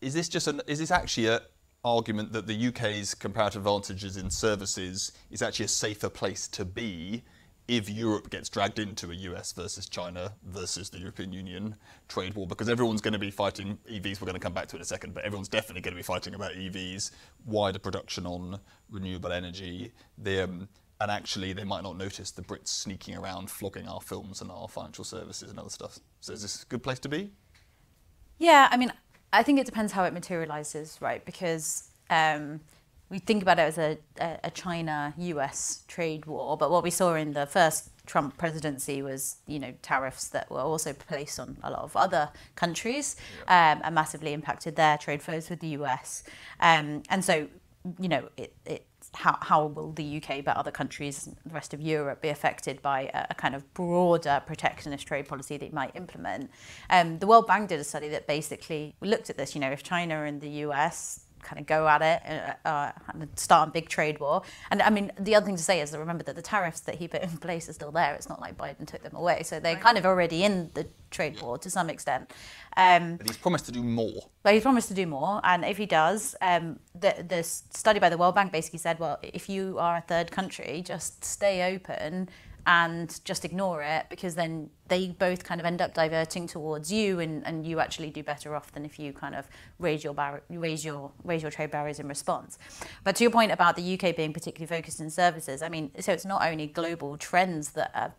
Is 0.00 0.14
this 0.14 0.28
just 0.28 0.46
an, 0.46 0.60
is 0.66 0.78
this 0.78 0.90
actually 0.90 1.26
a 1.26 1.40
argument 1.84 2.32
that 2.32 2.46
the 2.46 2.68
UK's 2.68 3.14
comparative 3.14 3.62
advantages 3.62 4.16
in 4.16 4.30
services 4.30 5.12
is 5.30 5.42
actually 5.42 5.64
a 5.64 5.68
safer 5.68 6.10
place 6.10 6.48
to 6.48 6.64
be 6.64 7.22
if 7.68 7.90
Europe 7.90 8.30
gets 8.30 8.48
dragged 8.48 8.78
into 8.78 9.10
a 9.10 9.14
US 9.14 9.52
versus 9.52 9.88
China 9.88 10.32
versus 10.42 10.88
the 10.88 10.98
European 10.98 11.32
Union 11.32 11.76
trade 12.08 12.34
war? 12.34 12.46
Because 12.46 12.68
everyone's 12.68 13.02
going 13.02 13.12
to 13.12 13.18
be 13.18 13.30
fighting 13.30 13.78
EVs. 13.90 14.20
We're 14.20 14.26
going 14.26 14.34
to 14.34 14.40
come 14.40 14.54
back 14.54 14.68
to 14.68 14.76
it 14.76 14.78
in 14.78 14.82
a 14.82 14.86
second, 14.86 15.12
but 15.14 15.24
everyone's 15.24 15.48
definitely 15.48 15.82
going 15.82 15.92
to 15.92 15.98
be 15.98 16.02
fighting 16.02 16.34
about 16.34 16.52
EVs, 16.52 17.10
wider 17.44 17.78
production 17.78 18.26
on 18.26 18.58
renewable 18.90 19.32
energy. 19.32 19.92
The, 20.16 20.44
um, 20.44 20.68
and 21.00 21.10
actually, 21.10 21.52
they 21.52 21.64
might 21.64 21.82
not 21.82 21.96
notice 21.96 22.30
the 22.30 22.42
Brits 22.42 22.68
sneaking 22.68 23.16
around, 23.16 23.50
flogging 23.50 23.86
our 23.86 24.00
films 24.00 24.40
and 24.40 24.50
our 24.50 24.68
financial 24.68 25.04
services 25.04 25.50
and 25.50 25.58
other 25.58 25.70
stuff. 25.70 26.00
So, 26.20 26.32
is 26.32 26.42
this 26.42 26.64
a 26.64 26.66
good 26.66 26.82
place 26.82 26.98
to 27.00 27.08
be? 27.08 27.30
Yeah, 28.38 28.68
I 28.70 28.76
mean, 28.76 28.92
I 29.32 29.42
think 29.42 29.60
it 29.60 29.66
depends 29.66 29.92
how 29.92 30.04
it 30.04 30.12
materializes, 30.12 30.98
right? 31.00 31.24
Because 31.24 31.90
um, 32.10 32.60
we 33.10 33.18
think 33.18 33.42
about 33.42 33.58
it 33.58 33.62
as 33.62 33.78
a, 33.78 33.98
a, 34.42 34.50
China-US 34.50 35.84
trade 35.88 36.26
war, 36.26 36.56
but 36.56 36.70
what 36.70 36.82
we 36.82 36.90
saw 36.90 37.14
in 37.14 37.32
the 37.32 37.46
first 37.46 37.90
Trump 38.06 38.36
presidency 38.36 39.02
was, 39.02 39.36
you 39.46 39.58
know, 39.58 39.72
tariffs 39.82 40.28
that 40.28 40.50
were 40.50 40.60
also 40.60 40.92
placed 40.92 41.38
on 41.38 41.56
a 41.62 41.70
lot 41.70 41.82
of 41.82 41.96
other 41.96 42.30
countries 42.54 43.16
um, 43.46 43.80
and 43.84 43.94
massively 43.94 44.32
impacted 44.32 44.76
their 44.76 44.98
trade 44.98 45.22
flows 45.22 45.48
with 45.48 45.60
the 45.60 45.68
US. 45.68 46.24
Um, 46.60 47.02
and 47.08 47.24
so, 47.24 47.48
you 47.98 48.08
know, 48.08 48.28
it, 48.36 48.54
it 48.66 48.86
how, 49.14 49.38
how 49.40 49.66
will 49.66 49.92
the 49.92 50.22
UK, 50.22 50.44
but 50.44 50.56
other 50.56 50.70
countries, 50.70 51.28
the 51.44 51.54
rest 51.54 51.74
of 51.74 51.80
Europe, 51.80 52.22
be 52.22 52.28
affected 52.28 52.82
by 52.82 53.10
a, 53.14 53.28
a 53.30 53.34
kind 53.34 53.54
of 53.54 53.72
broader 53.74 54.42
protectionist 54.46 55.06
trade 55.06 55.28
policy 55.28 55.56
that 55.56 55.66
it 55.66 55.72
might 55.72 55.94
implement? 55.94 56.50
Um, 56.90 57.18
the 57.18 57.26
World 57.26 57.46
Bank 57.46 57.68
did 57.68 57.80
a 57.80 57.84
study 57.84 58.08
that 58.08 58.26
basically 58.26 58.94
looked 59.00 59.30
at 59.30 59.36
this. 59.36 59.54
You 59.54 59.60
know, 59.60 59.70
if 59.70 59.82
China 59.82 60.22
and 60.24 60.40
the 60.40 60.50
US 60.66 61.26
kind 61.42 61.60
of 61.60 61.66
go 61.66 61.88
at 61.88 62.02
it 62.02 62.56
uh, 62.64 62.68
uh, 62.68 62.92
and 63.08 63.28
start 63.36 63.68
a 63.68 63.72
big 63.72 63.88
trade 63.88 64.20
war. 64.20 64.42
And 64.70 64.82
I 64.82 64.90
mean, 64.90 65.12
the 65.18 65.34
other 65.34 65.46
thing 65.46 65.56
to 65.56 65.62
say 65.62 65.80
is 65.80 65.90
that 65.90 65.98
remember 65.98 66.24
that 66.24 66.36
the 66.36 66.42
tariffs 66.42 66.80
that 66.80 66.96
he 66.96 67.08
put 67.08 67.22
in 67.22 67.36
place 67.38 67.68
are 67.68 67.72
still 67.72 67.92
there. 67.92 68.14
It's 68.14 68.28
not 68.28 68.40
like 68.40 68.56
Biden 68.56 68.86
took 68.86 69.02
them 69.02 69.14
away. 69.16 69.42
So 69.42 69.60
they're 69.60 69.76
kind 69.76 69.98
of 69.98 70.04
already 70.06 70.44
in 70.44 70.70
the 70.74 70.86
trade 71.10 71.40
war 71.40 71.58
to 71.58 71.70
some 71.70 71.88
extent. 71.90 72.30
Um, 72.76 73.16
But 73.16 73.26
he's 73.28 73.36
promised 73.38 73.66
to 73.66 73.72
do 73.72 73.82
more. 73.82 74.22
but 74.42 74.54
he's 74.54 74.62
promised 74.62 74.88
to 74.88 74.94
do 74.94 75.06
more, 75.06 75.40
and 75.42 75.64
if 75.64 75.76
he 75.78 75.86
does, 75.86 76.34
um, 76.40 76.78
the 76.94 77.24
the 77.26 77.42
study 77.42 77.98
by 77.98 78.08
the 78.08 78.16
World 78.18 78.34
Bank 78.34 78.52
basically 78.52 78.78
said, 78.78 78.98
well, 78.98 79.18
if 79.22 79.48
you 79.48 79.78
are 79.78 79.96
a 79.96 80.00
third 80.02 80.30
country, 80.30 80.82
just 80.84 81.24
stay 81.24 81.74
open 81.74 82.28
and 82.68 83.18
just 83.24 83.46
ignore 83.46 83.82
it 83.82 84.04
because 84.10 84.34
then 84.34 84.68
they 84.88 85.08
both 85.08 85.42
kind 85.42 85.58
of 85.58 85.66
end 85.66 85.80
up 85.80 85.94
diverting 85.94 86.46
towards 86.46 86.92
you, 86.92 87.18
and, 87.18 87.44
and 87.46 87.66
you 87.66 87.80
actually 87.80 88.10
do 88.10 88.22
better 88.22 88.54
off 88.54 88.70
than 88.72 88.84
if 88.84 88.98
you 88.98 89.10
kind 89.14 89.34
of 89.34 89.48
raise 89.78 90.04
your 90.04 90.12
bar- 90.12 90.42
raise 90.50 90.84
your 90.84 91.10
raise 91.24 91.40
your 91.40 91.50
trade 91.50 91.70
barriers 91.70 91.98
in 91.98 92.06
response. 92.06 92.58
But 93.04 93.16
to 93.16 93.24
your 93.24 93.30
point 93.30 93.52
about 93.52 93.74
the 93.74 93.94
UK 93.94 94.14
being 94.14 94.34
particularly 94.34 94.68
focused 94.68 95.00
in 95.00 95.08
services, 95.08 95.62
I 95.62 95.70
mean, 95.70 95.90
so 95.98 96.12
it's 96.12 96.26
not 96.26 96.46
only 96.46 96.66
global 96.66 97.16
trends 97.16 97.70
that 97.70 97.90
are 97.94 98.12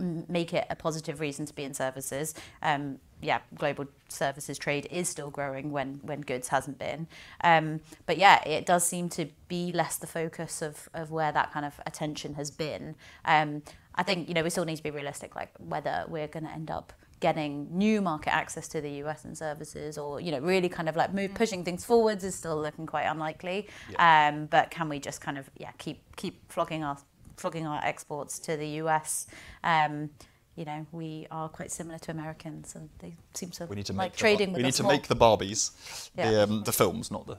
make 0.00 0.52
it 0.52 0.66
a 0.70 0.74
positive 0.74 1.20
reason 1.20 1.46
to 1.46 1.54
be 1.54 1.62
in 1.62 1.72
services. 1.72 2.34
Um, 2.62 2.98
yeah, 3.22 3.40
global 3.54 3.86
services 4.08 4.58
trade 4.58 4.88
is 4.90 5.08
still 5.08 5.30
growing 5.30 5.70
when 5.70 6.00
when 6.02 6.20
goods 6.20 6.48
hasn't 6.48 6.80
been. 6.80 7.06
Um, 7.42 7.80
but 8.06 8.18
yeah, 8.18 8.42
it 8.46 8.66
does 8.66 8.84
seem 8.84 9.08
to 9.10 9.28
be 9.46 9.70
less 9.72 9.96
the 9.96 10.06
focus 10.06 10.62
of, 10.62 10.88
of 10.94 11.12
where 11.12 11.30
that 11.30 11.52
kind 11.52 11.64
of 11.64 11.80
attention 11.86 12.34
has 12.34 12.50
been. 12.50 12.96
Um, 13.24 13.62
I 13.94 14.02
think 14.02 14.28
you 14.28 14.34
know 14.34 14.42
we 14.42 14.50
still 14.50 14.64
need 14.64 14.76
to 14.76 14.82
be 14.82 14.90
realistic, 14.90 15.36
like 15.36 15.50
whether 15.58 16.04
we're 16.08 16.28
going 16.28 16.44
to 16.44 16.50
end 16.52 16.70
up 16.70 16.92
getting 17.20 17.68
new 17.70 18.02
market 18.02 18.34
access 18.34 18.68
to 18.68 18.80
the 18.80 18.90
US 19.04 19.24
and 19.24 19.36
services, 19.36 19.96
or 19.98 20.20
you 20.20 20.32
know 20.32 20.40
really 20.40 20.68
kind 20.68 20.88
of 20.88 20.96
like 20.96 21.14
move 21.14 21.32
pushing 21.34 21.64
things 21.64 21.84
forwards 21.84 22.24
is 22.24 22.34
still 22.34 22.60
looking 22.60 22.86
quite 22.86 23.04
unlikely. 23.04 23.68
Um, 23.98 24.46
but 24.46 24.70
can 24.70 24.88
we 24.88 24.98
just 24.98 25.20
kind 25.20 25.38
of 25.38 25.48
yeah 25.56 25.70
keep 25.78 26.02
keep 26.16 26.50
flogging 26.50 26.82
our 26.84 26.98
flogging 27.36 27.66
our 27.66 27.80
exports 27.84 28.38
to 28.40 28.56
the 28.56 28.68
US. 28.82 29.26
Um, 29.62 30.10
you 30.56 30.64
know, 30.64 30.86
we 30.92 31.26
are 31.32 31.48
quite 31.48 31.72
similar 31.72 31.98
to 31.98 32.12
Americans, 32.12 32.76
and 32.76 32.88
they 33.00 33.16
seem 33.34 33.50
to 33.50 33.66
We 33.66 33.74
need 33.76 33.86
to 33.86 33.92
like 33.92 34.12
make 34.12 34.16
trading 34.16 34.48
the, 34.48 34.52
with 34.52 34.58
we 34.58 34.62
need 34.62 34.74
to 34.74 34.82
more. 34.84 34.92
make 34.92 35.08
the 35.08 35.16
Barbies, 35.16 36.10
Yeah. 36.16 36.30
the 36.30 36.42
um, 36.44 36.62
the 36.62 36.72
films, 36.72 37.10
not 37.10 37.26
the. 37.26 37.38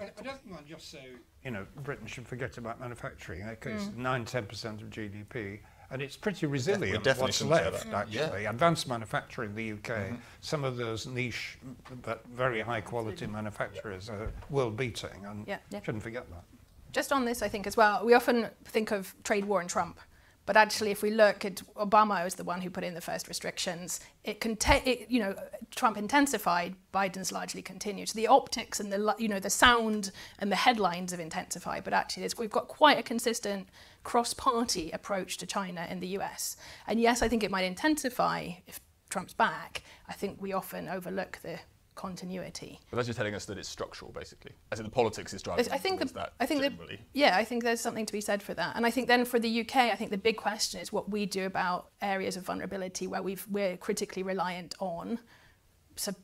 I, 0.00 0.04
I 0.18 0.22
don't 0.22 0.40
think 0.42 0.56
I'd 0.58 0.66
just 0.66 0.90
say, 0.90 1.04
you 1.44 1.50
know, 1.50 1.66
Britain 1.82 2.06
should 2.06 2.26
forget 2.26 2.58
about 2.58 2.80
manufacturing. 2.80 3.42
Okay, 3.42 3.72
it's 3.72 3.88
9 3.96 4.24
10% 4.24 4.82
of 4.82 4.90
GDP. 4.90 5.60
And 5.90 6.02
it's 6.02 6.16
pretty 6.16 6.46
resilient. 6.46 7.02
definitely 7.04 7.22
what's 7.22 7.38
shouldn't 7.38 7.64
left, 7.64 7.90
that. 7.90 8.10
Yeah. 8.10 8.22
actually. 8.24 8.44
Advanced 8.46 8.88
manufacturing 8.88 9.50
in 9.50 9.56
the 9.56 9.72
UK, 9.72 9.98
mm-hmm. 9.98 10.14
some 10.40 10.64
of 10.64 10.76
those 10.76 11.06
niche 11.06 11.58
but 12.02 12.24
very 12.34 12.60
high 12.60 12.80
quality 12.80 13.26
manufacturers 13.26 14.08
are 14.08 14.32
world 14.50 14.76
beating, 14.76 15.24
and 15.26 15.46
Yeah. 15.46 15.58
Yeah. 15.70 15.82
shouldn't 15.82 16.02
forget 16.02 16.28
that. 16.30 16.44
Just 16.92 17.12
on 17.12 17.24
this, 17.24 17.42
I 17.42 17.48
think 17.48 17.66
as 17.66 17.76
well, 17.76 18.04
we 18.04 18.14
often 18.14 18.48
think 18.64 18.90
of 18.90 19.14
trade 19.22 19.44
war 19.44 19.60
and 19.60 19.68
Trump. 19.68 20.00
But 20.46 20.56
actually, 20.56 20.92
if 20.92 21.02
we 21.02 21.10
look 21.10 21.44
at 21.44 21.56
Obama 21.74 22.22
was 22.22 22.36
the 22.36 22.44
one 22.44 22.60
who 22.60 22.70
put 22.70 22.84
in 22.84 22.94
the 22.94 23.00
first 23.00 23.26
restrictions. 23.26 23.98
It, 24.22 24.40
conta- 24.40 24.86
it 24.86 25.10
you 25.10 25.18
know, 25.18 25.34
Trump 25.74 25.96
intensified. 25.96 26.76
Biden's 26.94 27.32
largely 27.32 27.62
continued. 27.62 28.08
So 28.10 28.16
the 28.16 28.28
optics 28.28 28.78
and 28.78 28.92
the 28.92 29.14
you 29.18 29.26
know 29.28 29.40
the 29.40 29.50
sound 29.50 30.12
and 30.38 30.50
the 30.50 30.56
headlines 30.56 31.10
have 31.10 31.18
intensified. 31.18 31.82
But 31.82 31.94
actually, 31.94 32.22
there's, 32.22 32.38
we've 32.38 32.48
got 32.48 32.68
quite 32.68 32.96
a 32.96 33.02
consistent 33.02 33.68
cross-party 34.06 34.92
approach 34.92 35.36
to 35.36 35.46
China 35.46 35.84
in 35.90 35.98
the 35.98 36.06
U.S. 36.18 36.56
And 36.86 37.00
yes, 37.00 37.22
I 37.22 37.28
think 37.28 37.42
it 37.42 37.50
might 37.50 37.64
intensify 37.64 38.50
if 38.68 38.78
Trump's 39.10 39.34
back. 39.34 39.82
I 40.08 40.12
think 40.12 40.40
we 40.40 40.52
often 40.52 40.88
overlook 40.88 41.40
the 41.42 41.58
continuity. 41.96 42.78
But 42.88 42.98
that's 42.98 43.08
just 43.08 43.16
telling 43.16 43.34
us 43.34 43.46
that 43.46 43.58
it's 43.58 43.68
structural, 43.68 44.12
basically. 44.12 44.52
As 44.70 44.78
in 44.78 44.84
the 44.84 44.92
politics 44.92 45.34
is 45.34 45.42
driving. 45.42 45.66
I 45.72 45.78
think 45.78 45.98
the, 45.98 46.04
that 46.14 46.34
I 46.38 46.46
think 46.46 46.62
generally. 46.62 47.00
yeah, 47.14 47.36
I 47.36 47.42
think 47.42 47.64
there's 47.64 47.80
something 47.80 48.06
to 48.06 48.12
be 48.12 48.20
said 48.20 48.44
for 48.44 48.54
that. 48.54 48.76
And 48.76 48.86
I 48.86 48.92
think 48.92 49.08
then 49.08 49.24
for 49.24 49.40
the 49.40 49.62
UK, 49.62 49.76
I 49.76 49.96
think 49.96 50.12
the 50.12 50.18
big 50.18 50.36
question 50.36 50.80
is 50.80 50.92
what 50.92 51.10
we 51.10 51.26
do 51.26 51.44
about 51.44 51.88
areas 52.00 52.36
of 52.36 52.44
vulnerability 52.44 53.08
where 53.08 53.22
we've, 53.22 53.44
we're 53.50 53.76
critically 53.76 54.22
reliant 54.22 54.76
on 54.78 55.18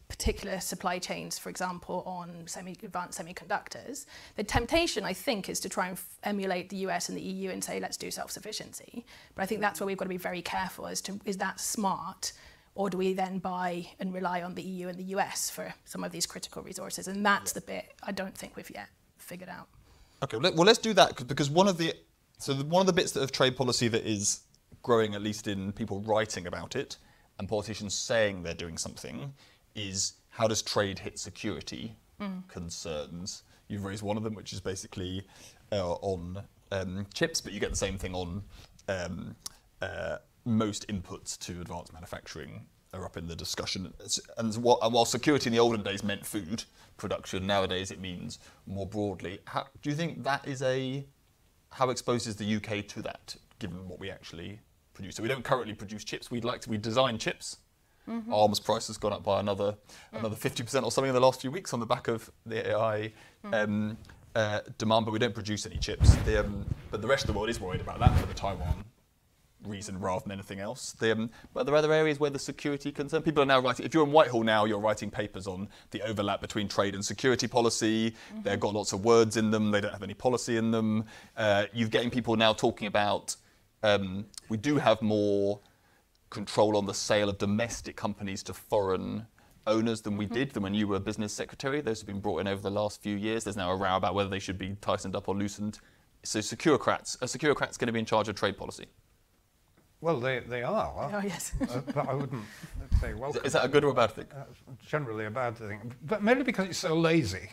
particular 0.08 0.60
supply 0.60 0.98
chains, 0.98 1.38
for 1.38 1.48
example, 1.48 2.02
on 2.06 2.46
semi 2.46 2.72
advanced 2.82 3.18
semiconductors. 3.18 4.06
The 4.36 4.44
temptation, 4.44 5.04
I 5.04 5.12
think, 5.14 5.48
is 5.48 5.60
to 5.60 5.68
try 5.68 5.88
and 5.88 5.98
emulate 6.22 6.68
the 6.68 6.76
US 6.88 7.08
and 7.08 7.16
the 7.16 7.22
EU 7.22 7.50
and 7.50 7.62
say, 7.64 7.80
let's 7.80 7.96
do 7.96 8.10
self-sufficiency. 8.10 9.04
But 9.34 9.42
I 9.42 9.46
think 9.46 9.60
that's 9.60 9.80
where 9.80 9.86
we've 9.86 9.96
got 9.96 10.04
to 10.04 10.10
be 10.10 10.16
very 10.18 10.42
careful 10.42 10.86
as 10.86 11.00
to 11.02 11.18
is 11.24 11.38
that 11.38 11.58
smart, 11.60 12.32
or 12.74 12.90
do 12.90 12.98
we 12.98 13.12
then 13.14 13.38
buy 13.38 13.86
and 13.98 14.12
rely 14.14 14.42
on 14.42 14.54
the 14.54 14.62
EU 14.62 14.88
and 14.88 14.98
the 14.98 15.04
US 15.16 15.48
for 15.50 15.72
some 15.84 16.04
of 16.04 16.12
these 16.12 16.26
critical 16.26 16.62
resources? 16.62 17.08
And 17.08 17.24
that's 17.24 17.52
the 17.52 17.60
bit 17.62 17.94
I 18.02 18.12
don't 18.12 18.36
think 18.36 18.56
we've 18.56 18.70
yet 18.70 18.88
figured 19.18 19.48
out. 19.48 19.68
Okay, 20.22 20.36
well, 20.36 20.44
let- 20.44 20.54
well 20.54 20.66
let's 20.66 20.78
do 20.78 20.92
that 20.94 21.16
'cause- 21.16 21.26
because 21.26 21.50
one 21.50 21.66
of 21.68 21.78
the 21.78 21.94
so 22.38 22.52
the, 22.54 22.64
one 22.64 22.80
of 22.80 22.86
the 22.88 22.92
bits 22.92 23.14
of 23.14 23.30
trade 23.30 23.56
policy 23.56 23.86
that 23.86 24.04
is 24.04 24.40
growing, 24.82 25.14
at 25.14 25.22
least 25.22 25.46
in 25.46 25.72
people 25.72 26.00
writing 26.00 26.46
about 26.48 26.74
it 26.74 26.96
and 27.38 27.48
politicians 27.48 27.94
saying 27.94 28.42
they're 28.42 28.52
doing 28.52 28.76
something, 28.76 29.32
is 29.74 30.14
how 30.30 30.48
does 30.48 30.62
trade 30.62 30.98
hit 30.98 31.18
security 31.18 31.96
concerns? 32.48 33.42
You've 33.68 33.84
raised 33.84 34.02
one 34.02 34.16
of 34.16 34.22
them, 34.22 34.34
which 34.34 34.52
is 34.52 34.60
basically 34.60 35.26
uh, 35.72 35.92
on 35.94 36.42
um, 36.70 37.06
chips, 37.14 37.40
but 37.40 37.52
you 37.52 37.60
get 37.60 37.70
the 37.70 37.76
same 37.76 37.98
thing 37.98 38.14
on 38.14 38.42
um, 38.88 39.36
uh, 39.80 40.18
most 40.44 40.86
inputs 40.88 41.38
to 41.38 41.60
advanced 41.60 41.92
manufacturing 41.92 42.66
are 42.94 43.04
up 43.04 43.16
in 43.16 43.26
the 43.26 43.36
discussion. 43.36 43.92
And 44.36 44.54
while 44.56 45.04
security 45.04 45.48
in 45.48 45.52
the 45.52 45.58
olden 45.58 45.82
days 45.82 46.04
meant 46.04 46.26
food 46.26 46.64
production, 46.96 47.46
nowadays 47.46 47.90
it 47.90 48.00
means 48.00 48.38
more 48.66 48.86
broadly. 48.86 49.40
How, 49.46 49.66
do 49.80 49.90
you 49.90 49.96
think 49.96 50.24
that 50.24 50.46
is 50.46 50.62
a 50.62 51.06
how 51.70 51.88
exposed 51.88 52.26
is 52.26 52.36
the 52.36 52.56
UK 52.56 52.86
to 52.88 53.02
that, 53.02 53.34
given 53.58 53.88
what 53.88 53.98
we 53.98 54.10
actually 54.10 54.60
produce? 54.92 55.16
So 55.16 55.22
we 55.22 55.28
don't 55.28 55.44
currently 55.44 55.74
produce 55.74 56.04
chips. 56.04 56.30
We'd 56.30 56.44
like 56.44 56.60
to. 56.62 56.70
We 56.70 56.76
design 56.76 57.18
chips. 57.18 57.58
Arms 58.30 58.60
price 58.60 58.88
has 58.88 58.98
gone 58.98 59.12
up 59.12 59.22
by 59.22 59.40
another 59.40 59.76
another 60.12 60.36
fifty 60.36 60.62
percent 60.62 60.84
or 60.84 60.90
something 60.90 61.08
in 61.08 61.14
the 61.14 61.20
last 61.20 61.40
few 61.40 61.50
weeks 61.50 61.72
on 61.72 61.80
the 61.80 61.86
back 61.86 62.08
of 62.08 62.30
the 62.44 62.70
AI. 62.70 63.12
Um, 63.44 63.96
uh, 64.34 64.60
demand, 64.78 65.04
but 65.04 65.12
we 65.12 65.18
don't 65.18 65.34
produce 65.34 65.66
any 65.66 65.76
chips. 65.76 66.14
The, 66.24 66.40
um, 66.40 66.64
but 66.90 67.02
the 67.02 67.08
rest 67.08 67.24
of 67.24 67.26
the 67.26 67.38
world 67.38 67.50
is 67.50 67.60
worried 67.60 67.82
about 67.82 67.98
that 67.98 68.16
for 68.18 68.26
the 68.26 68.34
Taiwan 68.34 68.84
reason 69.66 69.98
rather 70.00 70.22
than 70.22 70.32
anything 70.32 70.58
else. 70.58 70.92
The, 70.92 71.12
um, 71.12 71.30
but 71.54 71.66
there 71.66 71.74
are 71.74 71.78
other 71.78 71.92
areas 71.92 72.18
where 72.18 72.30
the 72.30 72.38
security 72.38 72.90
concern. 72.92 73.22
People 73.22 73.42
are 73.42 73.46
now 73.46 73.60
writing. 73.60 73.86
If 73.86 73.94
you're 73.94 74.04
in 74.04 74.12
Whitehall 74.12 74.42
now, 74.42 74.64
you're 74.64 74.78
writing 74.80 75.10
papers 75.10 75.46
on 75.46 75.68
the 75.90 76.02
overlap 76.02 76.40
between 76.40 76.68
trade 76.68 76.94
and 76.94 77.04
security 77.04 77.46
policy. 77.46 78.14
They've 78.42 78.58
got 78.58 78.74
lots 78.74 78.92
of 78.92 79.04
words 79.04 79.36
in 79.36 79.50
them. 79.50 79.70
They 79.70 79.80
don't 79.80 79.92
have 79.92 80.02
any 80.02 80.14
policy 80.14 80.56
in 80.56 80.70
them. 80.70 81.04
Uh, 81.36 81.66
you're 81.72 81.88
getting 81.88 82.10
people 82.10 82.36
now 82.36 82.52
talking 82.52 82.86
about. 82.86 83.36
Um, 83.82 84.26
we 84.48 84.56
do 84.56 84.76
have 84.78 85.02
more 85.02 85.60
control 86.36 86.76
on 86.76 86.86
the 86.86 86.94
sale 86.94 87.28
of 87.28 87.38
domestic 87.38 87.94
companies 87.94 88.42
to 88.44 88.54
foreign 88.54 89.26
owners 89.66 90.00
than 90.00 90.16
we 90.16 90.26
did 90.26 90.50
than 90.50 90.62
when 90.62 90.74
you 90.74 90.88
were 90.88 90.98
business 90.98 91.32
secretary. 91.32 91.80
Those 91.80 92.00
have 92.00 92.06
been 92.06 92.20
brought 92.20 92.40
in 92.40 92.48
over 92.48 92.60
the 92.62 92.70
last 92.70 93.00
few 93.02 93.16
years. 93.16 93.44
There's 93.44 93.56
now 93.56 93.70
a 93.70 93.76
row 93.76 93.96
about 93.96 94.14
whether 94.14 94.30
they 94.30 94.38
should 94.40 94.58
be 94.58 94.74
tightened 94.80 95.14
up 95.14 95.28
or 95.28 95.36
loosened. 95.36 95.78
So 96.24 96.38
securocrats, 96.40 97.20
a 97.20 97.26
securocrat's 97.28 97.76
going 97.76 97.86
to 97.86 97.92
be 97.92 97.98
in 98.00 98.06
charge 98.06 98.28
of 98.28 98.34
trade 98.34 98.56
policy. 98.56 98.86
Well, 100.00 100.18
they, 100.18 100.40
they 100.40 100.62
are, 100.64 101.10
Oh, 101.14 101.20
yes. 101.22 101.52
uh, 101.70 101.80
but 101.94 102.08
I 102.08 102.14
wouldn't 102.14 102.42
say 103.00 103.14
welcome. 103.14 103.42
Is 103.44 103.52
that 103.52 103.64
a 103.64 103.68
good 103.68 103.84
or 103.84 103.90
a 103.90 103.94
bad 103.94 104.10
thing? 104.12 104.26
Uh, 104.34 104.44
generally 104.84 105.26
a 105.26 105.30
bad 105.30 105.56
thing, 105.56 105.92
but 106.06 106.22
mainly 106.24 106.42
because 106.42 106.66
it's 106.66 106.78
so 106.78 106.96
lazy. 106.96 107.50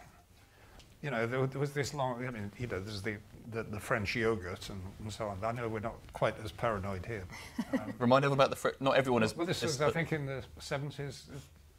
You 1.04 1.12
know, 1.12 1.28
there, 1.28 1.46
there 1.46 1.60
was 1.60 1.74
this 1.74 1.94
long. 1.94 2.26
I 2.26 2.32
mean, 2.32 2.52
you 2.58 2.66
know, 2.66 2.80
there's 2.80 3.04
the, 3.04 3.18
the, 3.52 3.64
the 3.64 3.80
French 3.80 4.16
yogurt 4.16 4.70
and, 4.70 4.82
and 5.00 5.12
so 5.12 5.28
on. 5.28 5.40
I 5.44 5.52
know 5.52 5.68
we're 5.68 5.80
not 5.80 5.96
quite 6.14 6.36
as 6.44 6.52
paranoid 6.52 7.06
here. 7.06 7.24
Um, 7.74 7.94
Remind 8.00 8.26
everyone 8.26 8.38
about 8.40 8.50
the. 8.50 8.56
Fr- 8.56 8.70
not 8.80 8.96
everyone 8.96 9.24
is. 9.24 9.36
well, 9.36 9.46
this 9.46 9.64
is- 9.64 9.80
was, 9.80 9.82
I 9.82 9.92
think, 9.92 10.12
in 10.14 10.26
the 10.26 10.44
70s. 10.60 11.24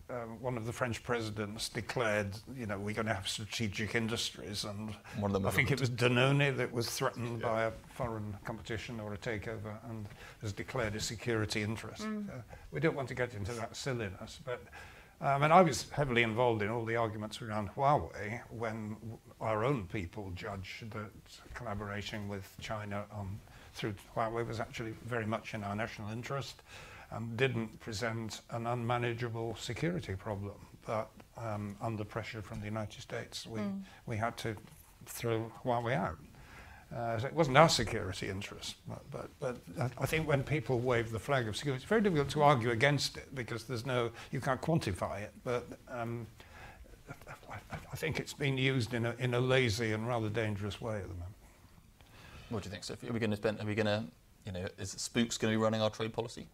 Um, 0.08 0.40
one 0.42 0.56
of 0.56 0.66
the 0.66 0.72
French 0.72 1.04
presidents 1.04 1.68
declared, 1.68 2.36
you 2.56 2.66
know, 2.66 2.76
we're 2.76 2.96
going 2.96 3.06
to 3.06 3.14
have 3.14 3.28
strategic 3.28 3.94
industries, 3.94 4.64
and 4.64 4.92
One 5.20 5.30
of 5.30 5.34
them 5.34 5.46
I 5.46 5.50
think 5.52 5.70
it 5.70 5.78
was 5.78 5.88
Danone 5.88 6.56
that 6.56 6.72
was 6.72 6.90
threatened 6.90 7.42
by 7.42 7.62
a 7.66 7.72
foreign 7.94 8.36
competition 8.44 8.98
or 8.98 9.14
a 9.14 9.16
takeover, 9.16 9.72
and 9.88 10.06
has 10.42 10.52
declared 10.52 10.96
a 10.96 11.00
security 11.00 11.62
interest. 11.62 12.02
Uh, 12.02 12.40
we 12.72 12.80
don't 12.80 12.96
want 12.96 13.06
to 13.06 13.14
get 13.14 13.34
into 13.34 13.52
that 13.52 13.76
silliness, 13.76 14.40
but 14.44 14.60
um, 15.20 15.42
and 15.42 15.52
I 15.52 15.62
was 15.62 15.90
heavily 15.90 16.22
involved 16.22 16.62
in 16.62 16.68
all 16.68 16.84
the 16.84 16.96
arguments 16.96 17.42
around 17.42 17.70
Huawei 17.76 18.40
when 18.50 18.96
our 19.40 19.64
own 19.64 19.86
people 19.86 20.32
judged 20.34 20.90
that 20.92 21.10
collaboration 21.54 22.28
with 22.28 22.50
China 22.60 23.04
on, 23.12 23.38
through 23.74 23.94
Huawei 24.16 24.46
was 24.46 24.60
actually 24.60 24.94
very 25.04 25.26
much 25.26 25.54
in 25.54 25.62
our 25.62 25.76
national 25.76 26.10
interest 26.10 26.62
and 27.10 27.36
didn't 27.36 27.80
present 27.80 28.40
an 28.50 28.66
unmanageable 28.66 29.56
security 29.56 30.14
problem. 30.14 30.54
But 30.86 31.10
um, 31.36 31.76
under 31.82 32.04
pressure 32.04 32.40
from 32.40 32.60
the 32.60 32.66
United 32.66 33.00
States, 33.00 33.46
we, 33.46 33.60
we 34.06 34.16
had 34.16 34.36
to 34.38 34.56
throw 35.06 35.50
Huawei 35.64 35.94
out. 35.94 36.18
Uh, 36.94 37.18
so 37.20 37.26
it 37.28 37.32
wasn't 37.34 37.56
our 37.56 37.68
security 37.68 38.28
interest, 38.28 38.74
but, 38.88 39.00
but, 39.12 39.28
but 39.40 39.56
I- 39.80 40.02
I 40.02 40.06
think 40.06 40.26
when 40.26 40.42
people 40.42 40.80
wave 40.80 41.12
the 41.12 41.20
flag 41.20 41.46
of 41.46 41.56
security, 41.56 41.82
it's 41.82 41.88
very 41.88 42.00
difficult 42.00 42.28
to 42.30 42.42
argue 42.42 42.70
against 42.70 43.16
it 43.16 43.32
because 43.34 43.62
there's 43.64 43.86
no, 43.86 44.10
you 44.32 44.40
can't 44.40 44.60
quantify 44.60 45.20
it. 45.22 45.32
But 45.44 45.68
um, 45.88 46.26
I, 47.48 47.54
I- 47.72 47.78
I 47.92 47.96
think 47.96 48.18
it's 48.18 48.32
been 48.32 48.58
used 48.58 48.92
in 48.94 49.06
a, 49.06 49.14
in 49.20 49.34
a 49.34 49.40
lazy 49.40 49.92
and 49.92 50.06
rather 50.08 50.28
dangerous 50.28 50.80
way 50.80 50.96
at 50.96 51.02
the 51.02 51.08
moment. 51.14 51.34
What 52.48 52.62
do 52.64 52.68
you 52.68 52.72
think, 52.72 52.82
Sophie? 52.82 53.08
Are 53.08 53.12
we 53.12 53.20
going 53.20 53.30
to 53.30 53.36
spend? 53.36 53.60
Are 53.60 53.66
we 53.66 53.74
going 53.76 53.86
to? 53.86 54.04
You 54.46 54.52
know, 54.52 54.66
is 54.78 54.90
Spooks 54.98 55.38
going 55.38 55.52
to 55.52 55.58
be 55.58 55.62
running 55.62 55.82
our 55.82 55.90
trade 55.90 56.12
policy? 56.12 56.46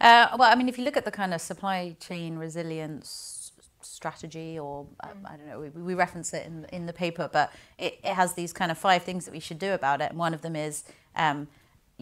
Uh, 0.00 0.28
well, 0.38 0.50
I 0.50 0.54
mean, 0.54 0.68
if 0.68 0.78
you 0.78 0.84
look 0.84 0.96
at 0.96 1.04
the 1.04 1.10
kind 1.10 1.34
of 1.34 1.40
supply 1.40 1.94
chain 2.00 2.36
resilience 2.38 3.41
strategy, 3.84 4.58
or 4.58 4.86
um, 5.02 5.26
I 5.26 5.36
don't 5.36 5.46
know, 5.46 5.60
we, 5.60 5.68
we 5.70 5.94
reference 5.94 6.32
it 6.32 6.46
in 6.46 6.66
in 6.72 6.86
the 6.86 6.92
paper, 6.92 7.28
but 7.32 7.52
it, 7.78 7.98
it 8.02 8.14
has 8.14 8.34
these 8.34 8.52
kind 8.52 8.70
of 8.70 8.78
five 8.78 9.02
things 9.02 9.24
that 9.24 9.32
we 9.32 9.40
should 9.40 9.58
do 9.58 9.72
about 9.72 10.00
it, 10.00 10.10
and 10.10 10.18
one 10.18 10.34
of 10.34 10.42
them 10.42 10.56
is. 10.56 10.84
Um, 11.14 11.48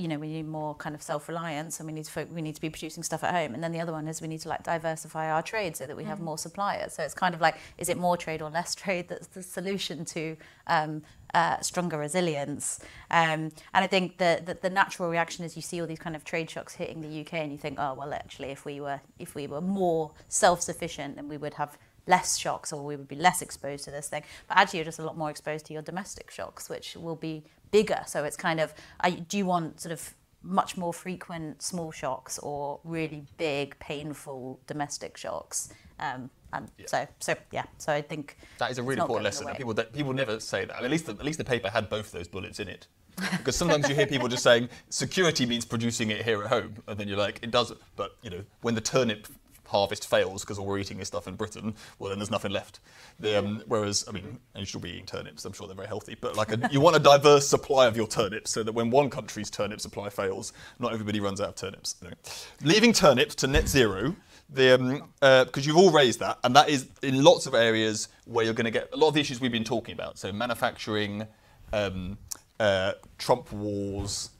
you 0.01 0.09
know, 0.09 0.18
we 0.18 0.28
need 0.28 0.48
more 0.48 0.74
kind 0.74 0.94
of 0.94 1.03
self-reliance, 1.03 1.78
and 1.78 1.86
we 1.86 1.92
need 1.92 2.07
to 2.07 2.26
we 2.32 2.42
need 2.42 2.55
to 2.55 2.61
be 2.61 2.70
producing 2.70 3.03
stuff 3.03 3.22
at 3.22 3.34
home. 3.34 3.55
And 3.55 3.62
then 3.62 3.72
the 3.72 3.80
other 3.80 3.92
one 3.92 4.09
is 4.09 4.20
we 4.20 4.28
need 4.28 4.40
to 4.40 4.48
like 4.48 4.62
diversify 4.62 5.30
our 5.30 5.42
trade 5.42 5.76
so 5.76 5.86
that 5.86 5.96
we 5.96 6.05
have 6.05 6.20
more 6.20 6.38
suppliers. 6.38 6.94
So 6.94 7.03
it's 7.03 7.14
kind 7.14 7.34
of 7.34 7.40
like, 7.40 7.57
is 7.78 7.88
it 7.88 7.98
more 7.98 8.16
trade 8.16 8.42
or 8.42 8.51
less 8.51 8.74
trade 8.82 9.09
that's 9.09 9.26
the 9.28 9.42
solution 9.42 10.05
to 10.07 10.36
um, 10.66 11.03
uh, 11.34 11.61
stronger 11.61 11.98
resilience? 11.98 12.80
Um, 13.11 13.53
and 13.74 13.84
I 13.84 13.86
think 13.86 14.18
the, 14.18 14.42
the 14.44 14.55
the 14.55 14.70
natural 14.70 15.11
reaction 15.11 15.44
is 15.44 15.57
you 15.57 15.62
see 15.62 15.80
all 15.80 15.86
these 15.86 15.98
kind 15.98 16.16
of 16.16 16.24
trade 16.24 16.51
shocks 16.51 16.74
hitting 16.74 17.01
the 17.03 17.20
UK, 17.20 17.34
and 17.34 17.53
you 17.53 17.59
think, 17.59 17.78
oh 17.78 17.94
well, 17.94 18.12
actually, 18.14 18.48
if 18.48 18.64
we 18.64 18.80
were 18.80 19.01
if 19.18 19.34
we 19.34 19.46
were 19.46 19.61
more 19.61 20.12
self-sufficient, 20.28 21.16
then 21.16 21.28
we 21.28 21.36
would 21.36 21.55
have 21.55 21.76
less 22.07 22.36
shocks 22.36 22.72
or 22.72 22.84
we 22.84 22.96
would 22.96 23.09
be 23.09 23.16
less 23.16 23.42
exposed 23.42 23.84
to 23.84 23.90
this 23.90 24.09
thing. 24.09 24.22
But 24.48 24.57
actually, 24.59 24.78
you're 24.78 24.84
just 24.84 24.98
a 24.98 25.05
lot 25.05 25.16
more 25.16 25.30
exposed 25.30 25.66
to 25.66 25.72
your 25.72 25.82
domestic 25.82 26.30
shocks, 26.30 26.68
which 26.68 26.96
will 26.96 27.16
be 27.16 27.44
bigger. 27.71 28.03
So 28.07 28.25
it's 28.25 28.37
kind 28.37 28.61
of, 28.61 28.75
you- 29.07 29.21
do 29.21 29.39
you 29.39 29.47
want 29.47 29.81
sort 29.81 29.93
of 29.93 30.14
much 30.43 30.77
more 30.77 30.93
frequent 30.93 31.61
small 31.62 31.93
shocks 31.93 32.39
or 32.39 32.81
really 32.85 33.25
big, 33.37 33.79
painful 33.79 34.61
domestic 34.66 35.16
shocks? 35.16 35.73
Um, 35.99 36.31
and 36.53 36.68
so, 36.87 37.07
so 37.21 37.35
yeah. 37.53 37.64
So 37.79 37.93
I 37.93 38.03
think 38.03 38.37
That 38.59 38.71
is 38.71 38.79
a 38.79 38.83
really 38.83 39.01
important 39.01 39.25
lesson. 39.25 39.47
People 39.55 39.75
that 39.75 39.93
people 39.93 40.12
never 40.12 40.41
say 40.41 40.64
that. 40.64 40.83
At 40.83 40.91
least 40.91 41.07
the, 41.07 41.12
at 41.12 41.25
least 41.25 41.39
the 41.39 41.45
paper 41.45 41.68
had 41.68 41.89
both 41.89 42.11
those 42.11 42.27
bullets 42.27 42.59
in 42.59 42.68
it. 42.68 42.87
Because 43.33 43.55
sometimes 43.55 43.87
you 43.89 43.95
hear 43.95 44.07
people 44.07 44.29
just 44.29 44.43
saying 44.43 44.70
security 44.89 45.44
means 45.44 45.66
producing 45.66 46.11
it 46.11 46.24
here 46.24 46.43
at 46.43 46.49
home, 46.49 46.77
and 46.86 46.99
then 46.99 47.07
you're 47.07 47.19
like, 47.19 47.39
it 47.43 47.51
doesn't. 47.51 47.78
But 47.94 48.16
you 48.23 48.31
know, 48.31 48.43
when 48.62 48.74
the 48.74 48.81
turnip 48.81 49.28
harvest 49.70 50.09
fails 50.09 50.42
because 50.42 50.59
all 50.59 50.66
we're 50.66 50.78
eating 50.78 51.01
is 51.01 51.09
stuff 51.09 51.26
in 51.26 51.34
Britain, 51.34 51.74
well 51.98 52.10
then 52.10 52.18
there's 52.18 52.30
nothing 52.30 52.52
left. 52.52 52.80
The, 53.18 53.38
um, 53.38 53.62
whereas, 53.66 54.05
I 54.09 54.12
mean, 54.12 54.38
and 54.55 54.60
you 54.60 54.66
should 54.66 54.80
be 54.80 54.90
eating 54.90 55.06
turnips. 55.06 55.44
I'm 55.44 55.52
sure 55.52 55.66
they're 55.66 55.76
very 55.76 55.88
healthy, 55.88 56.16
but 56.20 56.36
like 56.36 56.52
a, 56.52 56.68
you 56.70 56.80
want 56.80 56.97
a 56.97 56.98
diverse 56.98 57.48
supply 57.48 57.86
of 57.86 57.97
your 57.97 58.06
turnips 58.06 58.51
so 58.51 58.62
that 58.62 58.72
when 58.72 58.90
one 58.90 59.10
country's 59.10 59.51
turnip 59.51 59.80
supply 59.80 60.09
fails, 60.09 60.52
not 60.78 60.92
everybody 60.92 61.20
runs 61.20 61.40
out 61.40 61.48
of 61.51 61.55
turnips. 61.55 61.97
Anyway. 62.02 62.16
Leaving 62.62 62.92
turnips 62.92 63.34
to 63.36 63.47
net 63.47 63.68
zero. 63.68 64.14
The, 64.52 64.74
um, 64.74 65.05
uh, 65.22 65.44
because 65.44 65.64
you've 65.64 65.76
all 65.76 65.92
raised 65.92 66.18
that, 66.18 66.38
and 66.42 66.56
that 66.56 66.68
is 66.68 66.88
in 67.02 67.22
lots 67.22 67.47
of 67.47 67.55
areas 67.55 68.09
where 68.24 68.44
you're 68.44 68.55
going 68.55 68.64
to 68.64 68.72
get 68.72 68.88
a 68.92 68.97
lot 68.97 69.06
of 69.06 69.14
the 69.14 69.20
issues 69.20 69.40
we've 69.40 69.52
been 69.52 69.62
talking 69.62 69.94
about. 69.94 70.18
So 70.18 70.32
manufacturing, 70.32 71.24
um, 71.72 72.18
uh, 72.59 72.94
Trump 73.16 73.52
wars, 73.52 74.30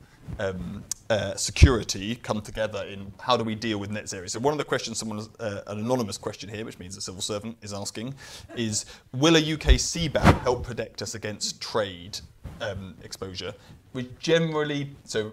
um, 0.40 0.82
uh, 1.11 1.35
security 1.35 2.15
come 2.15 2.41
together 2.41 2.85
in 2.85 3.12
how 3.20 3.37
do 3.37 3.43
we 3.43 3.57
deal 3.57 3.78
with 3.78 3.91
net 3.91 4.09
zero. 4.09 4.27
So 4.28 4.39
one 4.39 4.53
of 4.53 4.59
the 4.59 4.65
questions, 4.65 4.97
someone, 4.99 5.27
uh, 5.41 5.61
an 5.66 5.81
anonymous 5.81 6.16
question 6.16 6.49
here, 6.49 6.65
which 6.65 6.78
means 6.78 6.97
a 6.97 7.01
civil 7.01 7.20
servant 7.20 7.57
is 7.62 7.73
asking, 7.73 8.15
is 8.57 8.87
will 9.12 9.37
a 9.37 9.41
UK 9.41 9.74
CBAM 9.74 10.41
help 10.43 10.65
protect 10.65 11.03
us 11.03 11.16
against 11.16 11.61
trade 11.61 12.20
um, 12.61 12.95
exposure? 13.03 13.53
We 13.93 14.09
generally, 14.20 14.95
so 15.05 15.32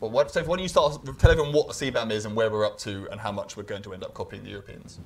well, 0.00 0.10
what, 0.10 0.32
so 0.32 0.42
why 0.42 0.56
don't 0.56 0.62
you 0.62 0.68
start, 0.68 0.98
tell 1.18 1.30
everyone 1.30 1.52
what 1.52 1.68
a 1.68 1.72
CBAM 1.72 2.10
is 2.10 2.24
and 2.24 2.34
where 2.34 2.50
we're 2.50 2.66
up 2.66 2.76
to 2.78 3.08
and 3.12 3.20
how 3.20 3.30
much 3.30 3.56
we're 3.56 3.62
going 3.62 3.82
to 3.82 3.94
end 3.94 4.02
up 4.02 4.14
copying 4.14 4.42
the 4.42 4.50
Europeans. 4.50 4.98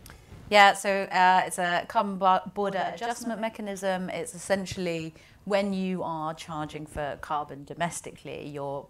Yeah, 0.50 0.72
so 0.72 1.02
uh, 1.02 1.42
it's 1.44 1.58
a 1.58 1.84
carbon 1.86 2.16
border 2.54 2.90
adjustment 2.94 3.42
mechanism. 3.42 4.08
It's 4.08 4.34
essentially 4.34 5.14
when 5.44 5.74
you 5.74 6.02
are 6.02 6.32
charging 6.32 6.86
for 6.86 7.18
carbon 7.20 7.64
domestically, 7.64 8.48
you're 8.48 8.86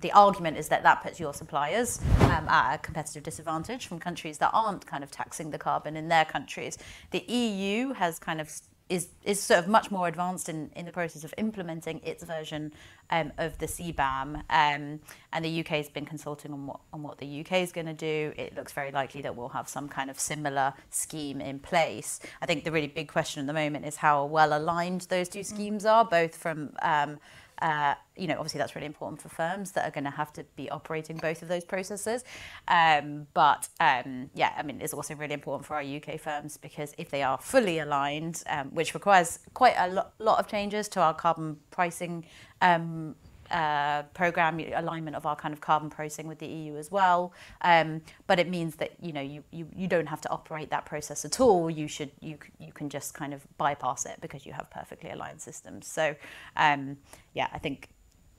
the 0.00 0.12
argument 0.12 0.56
is 0.56 0.68
that 0.68 0.82
that 0.82 1.02
puts 1.02 1.20
your 1.20 1.32
suppliers 1.32 2.00
um, 2.22 2.48
at 2.48 2.74
a 2.74 2.78
competitive 2.78 3.22
disadvantage 3.22 3.86
from 3.86 3.98
countries 3.98 4.38
that 4.38 4.50
aren't 4.52 4.86
kind 4.86 5.04
of 5.04 5.10
taxing 5.10 5.50
the 5.50 5.58
carbon 5.58 5.96
in 5.96 6.08
their 6.08 6.24
countries. 6.24 6.78
The 7.10 7.20
EU 7.20 7.92
has 7.92 8.18
kind 8.18 8.40
of 8.40 8.50
is 8.88 9.08
is 9.24 9.40
sort 9.40 9.60
of 9.60 9.68
much 9.68 9.90
more 9.90 10.08
advanced 10.08 10.48
in, 10.48 10.70
in 10.76 10.84
the 10.84 10.92
process 10.92 11.24
of 11.24 11.32
implementing 11.38 12.00
its 12.04 12.22
version 12.22 12.70
um, 13.10 13.32
of 13.38 13.56
the 13.58 13.66
CBAM, 13.66 14.36
um, 14.50 15.00
and 15.32 15.44
the 15.44 15.60
UK 15.60 15.68
has 15.68 15.88
been 15.88 16.04
consulting 16.04 16.52
on 16.52 16.66
what 16.66 16.80
on 16.92 17.02
what 17.02 17.18
the 17.18 17.40
UK 17.40 17.52
is 17.62 17.72
going 17.72 17.86
to 17.86 17.94
do. 17.94 18.34
It 18.36 18.54
looks 18.54 18.72
very 18.72 18.90
likely 18.90 19.22
that 19.22 19.34
we'll 19.34 19.48
have 19.48 19.68
some 19.68 19.88
kind 19.88 20.10
of 20.10 20.20
similar 20.20 20.74
scheme 20.90 21.40
in 21.40 21.60
place. 21.60 22.20
I 22.42 22.46
think 22.46 22.64
the 22.64 22.72
really 22.72 22.88
big 22.88 23.08
question 23.08 23.40
at 23.40 23.46
the 23.46 23.54
moment 23.54 23.86
is 23.86 23.96
how 23.96 24.26
well 24.26 24.56
aligned 24.56 25.02
those 25.02 25.30
two 25.30 25.44
schemes 25.44 25.86
are, 25.86 26.04
both 26.04 26.36
from 26.36 26.74
um, 26.82 27.18
uh, 27.60 27.94
you 28.16 28.26
know, 28.26 28.34
obviously 28.34 28.58
that's 28.58 28.74
really 28.74 28.86
important 28.86 29.20
for 29.20 29.28
firms 29.28 29.72
that 29.72 29.86
are 29.86 29.90
going 29.90 30.04
to 30.04 30.10
have 30.10 30.32
to 30.34 30.44
be 30.56 30.70
operating 30.70 31.16
both 31.16 31.42
of 31.42 31.48
those 31.48 31.64
processes. 31.64 32.24
Um, 32.68 33.26
but 33.34 33.68
um, 33.80 34.30
yeah, 34.34 34.52
I 34.56 34.62
mean, 34.62 34.80
it's 34.80 34.94
also 34.94 35.14
really 35.14 35.34
important 35.34 35.66
for 35.66 35.74
our 35.74 35.82
UK 35.82 36.20
firms 36.20 36.56
because 36.56 36.94
if 36.98 37.10
they 37.10 37.22
are 37.22 37.38
fully 37.38 37.78
aligned, 37.78 38.42
um, 38.48 38.68
which 38.74 38.94
requires 38.94 39.38
quite 39.54 39.74
a 39.76 39.88
lo- 39.88 40.06
lot 40.18 40.38
of 40.38 40.46
changes 40.46 40.88
to 40.90 41.00
our 41.00 41.14
carbon 41.14 41.56
pricing 41.70 42.24
um, 42.60 43.14
uh, 43.54 44.02
program 44.14 44.58
alignment 44.58 45.14
of 45.14 45.26
our 45.26 45.36
kind 45.36 45.54
of 45.54 45.60
carbon 45.60 45.88
pricing 45.88 46.26
with 46.26 46.40
the 46.40 46.46
EU 46.46 46.76
as 46.76 46.90
well. 46.90 47.32
Um, 47.60 48.02
but 48.26 48.40
it 48.40 48.48
means 48.48 48.74
that 48.76 48.92
you 49.00 49.12
know 49.12 49.20
you, 49.20 49.44
you 49.52 49.68
you 49.74 49.86
don't 49.86 50.08
have 50.08 50.20
to 50.22 50.30
operate 50.30 50.70
that 50.70 50.84
process 50.84 51.24
at 51.24 51.40
all. 51.40 51.70
You 51.70 51.86
should 51.86 52.10
you 52.20 52.36
you 52.58 52.72
can 52.72 52.88
just 52.88 53.14
kind 53.14 53.32
of 53.32 53.46
bypass 53.56 54.06
it 54.06 54.18
because 54.20 54.44
you 54.44 54.52
have 54.52 54.68
perfectly 54.70 55.10
aligned 55.10 55.40
systems. 55.40 55.86
So 55.86 56.16
um, 56.56 56.96
yeah, 57.32 57.46
I 57.52 57.58
think 57.58 57.90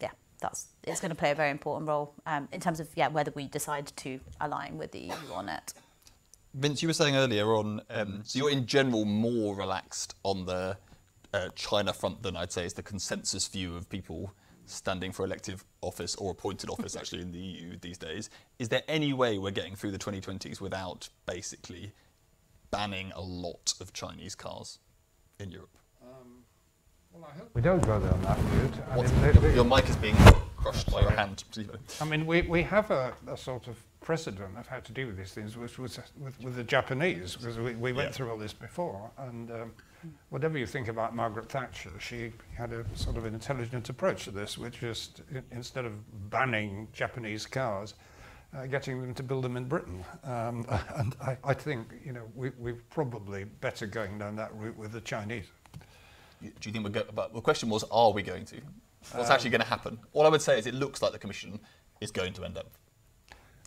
yeah 0.02 0.12
that's 0.42 0.68
it's 0.84 1.00
going 1.00 1.12
to 1.12 1.16
play 1.16 1.32
a 1.32 1.36
very 1.36 1.50
important 1.50 1.88
role 1.88 2.14
um, 2.26 2.50
in 2.52 2.60
terms 2.60 2.82
of 2.82 2.90
yeah 2.96 3.08
whether 3.08 3.32
we 3.36 3.48
decide 3.48 3.88
to 3.96 4.20
align 4.42 4.78
with 4.78 4.92
the 4.92 5.00
EU 5.00 5.34
on 5.34 5.48
it. 5.48 5.74
Vince, 6.54 6.82
you 6.82 6.90
were 6.90 6.94
saying 6.94 7.16
earlier 7.16 7.54
on, 7.54 7.82
um, 7.90 8.22
so 8.24 8.40
you're 8.40 8.52
in 8.52 8.66
general 8.66 9.04
more 9.04 9.56
relaxed 9.56 10.16
on 10.24 10.46
the 10.46 10.78
uh, 11.34 11.50
China 11.56 11.94
front 11.94 12.22
than 12.22 12.36
I'd 12.36 12.52
say 12.52 12.66
is 12.66 12.74
the 12.74 12.84
consensus 12.84 13.48
view 13.48 13.76
of 13.76 13.90
people 13.90 14.34
standing 14.66 15.12
for 15.12 15.26
elective 15.26 15.64
office 15.82 16.16
or 16.16 16.32
appointed 16.32 16.70
office 16.70 16.96
actually 16.96 17.22
in 17.22 17.32
the 17.32 17.40
EU 17.40 17.78
these 17.82 17.98
days. 17.98 18.30
Is 18.60 18.70
there 18.70 18.84
any 18.88 19.14
way 19.14 19.38
we're 19.38 19.52
getting 19.52 19.76
through 19.76 19.92
the 19.92 20.00
2020s 20.00 20.60
without 20.62 21.10
basically 21.26 21.94
banning 22.72 23.12
a 23.16 23.22
lot 23.22 23.74
of 23.80 23.94
Chinese 23.94 24.36
cars 24.36 24.80
in 25.40 25.52
Europe? 25.52 25.78
Um, 26.02 26.44
well, 27.14 27.30
I 27.34 27.38
hope 27.38 27.50
we 27.54 27.62
don't 27.62 27.82
go 27.86 28.00
down 28.00 28.22
that 28.24 28.38
route. 28.38 28.74
I 28.92 28.96
mean, 29.02 29.44
your, 29.44 29.56
your, 29.56 29.66
mic 29.66 29.90
is 29.90 29.96
being 29.96 30.18
crushed 30.58 30.92
by 30.92 31.02
your 31.02 31.12
hand. 31.12 31.44
I 32.02 32.06
mean, 32.06 32.26
we, 32.26 32.42
we 32.42 32.64
have 32.64 32.92
a, 32.92 33.14
a, 33.28 33.38
sort 33.38 33.68
of 33.68 33.78
precedent 34.02 34.58
of 34.58 34.68
how 34.68 34.80
to 34.80 34.92
deal 34.92 35.08
with 35.08 35.18
these 35.18 35.32
things, 35.32 35.56
which 35.56 35.80
was 35.80 36.00
with, 36.20 36.42
with 36.44 36.56
the 36.56 36.64
Japanese, 36.64 37.36
because 37.36 37.58
we, 37.58 37.76
we 37.76 37.94
went 37.94 38.10
yeah. 38.10 38.12
through 38.12 38.32
all 38.32 38.38
this 38.38 38.54
before. 38.54 39.12
And 39.18 39.50
um, 39.52 39.72
whatever 40.30 40.58
you 40.58 40.66
think 40.66 40.88
about 40.88 41.16
Margaret 41.16 41.50
Thatcher, 41.50 41.92
she 42.00 42.32
had 42.56 42.72
a 42.74 42.86
sort 42.96 43.18
of 43.18 43.26
an 43.26 43.34
intelligent 43.34 43.90
approach 43.90 44.26
to 44.26 44.32
this, 44.32 44.58
which 44.58 44.84
is 44.84 45.10
instead 45.52 45.86
of 45.86 45.94
banning 46.30 46.88
Japanese 46.94 47.46
cars, 47.46 47.94
uh, 48.56 48.66
getting 48.66 49.02
them 49.02 49.14
to 49.14 49.24
build 49.24 49.44
them 49.44 49.58
in 49.58 49.66
Britain. 49.66 50.04
Um, 50.24 50.66
and 50.96 51.16
I, 51.22 51.38
I, 51.44 51.54
think 51.54 51.88
you 52.04 52.14
know 52.14 52.24
we, 52.36 52.52
we're 52.58 52.82
probably 52.90 53.44
better 53.44 53.86
going 53.86 54.18
down 54.18 54.36
that 54.38 54.56
route 54.56 54.78
with 54.78 54.92
the 54.92 55.02
Chinese. 55.02 55.46
Do 56.42 56.50
you 56.64 56.72
think 56.72 56.84
we're 56.84 56.92
going? 56.92 57.08
But 57.14 57.34
the 57.34 57.42
question 57.42 57.70
was, 57.70 57.84
are 57.92 58.12
we 58.12 58.22
going 58.22 58.46
to? 58.46 58.58
What's 59.12 59.30
um, 59.30 59.34
actually 59.34 59.52
going 59.52 59.62
to 59.62 59.68
happen? 59.68 60.00
All 60.14 60.26
I 60.26 60.30
would 60.30 60.42
say 60.42 60.58
is, 60.58 60.66
it 60.66 60.74
looks 60.74 61.02
like 61.02 61.12
the 61.12 61.20
Commission 61.20 61.60
is 62.02 62.12
going 62.12 62.34
to 62.34 62.44
end 62.44 62.58
up 62.58 62.72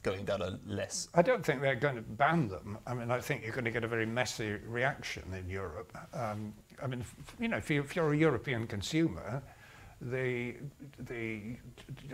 going 0.08 0.24
down 0.24 0.42
a 0.42 0.58
less. 0.66 1.08
I 1.14 1.22
don't 1.22 1.44
think 1.44 1.60
they're 1.60 1.74
going 1.74 1.96
to 1.96 2.02
ban 2.02 2.48
them. 2.48 2.78
I 2.86 2.94
mean, 2.94 3.10
I 3.10 3.20
think 3.20 3.42
you're 3.42 3.52
going 3.52 3.64
to 3.66 3.70
get 3.70 3.84
a 3.84 3.88
very 3.88 4.06
messy 4.06 4.56
reaction 4.66 5.24
in 5.34 5.48
Europe. 5.48 5.96
Um, 6.14 6.54
I 6.82 6.86
mean, 6.86 7.00
f- 7.00 7.14
you 7.38 7.48
know, 7.48 7.58
if, 7.58 7.70
you, 7.70 7.82
if 7.82 7.94
you're 7.94 8.12
a 8.12 8.16
European 8.16 8.66
consumer, 8.66 9.42
the 10.00 10.54
the 11.00 11.56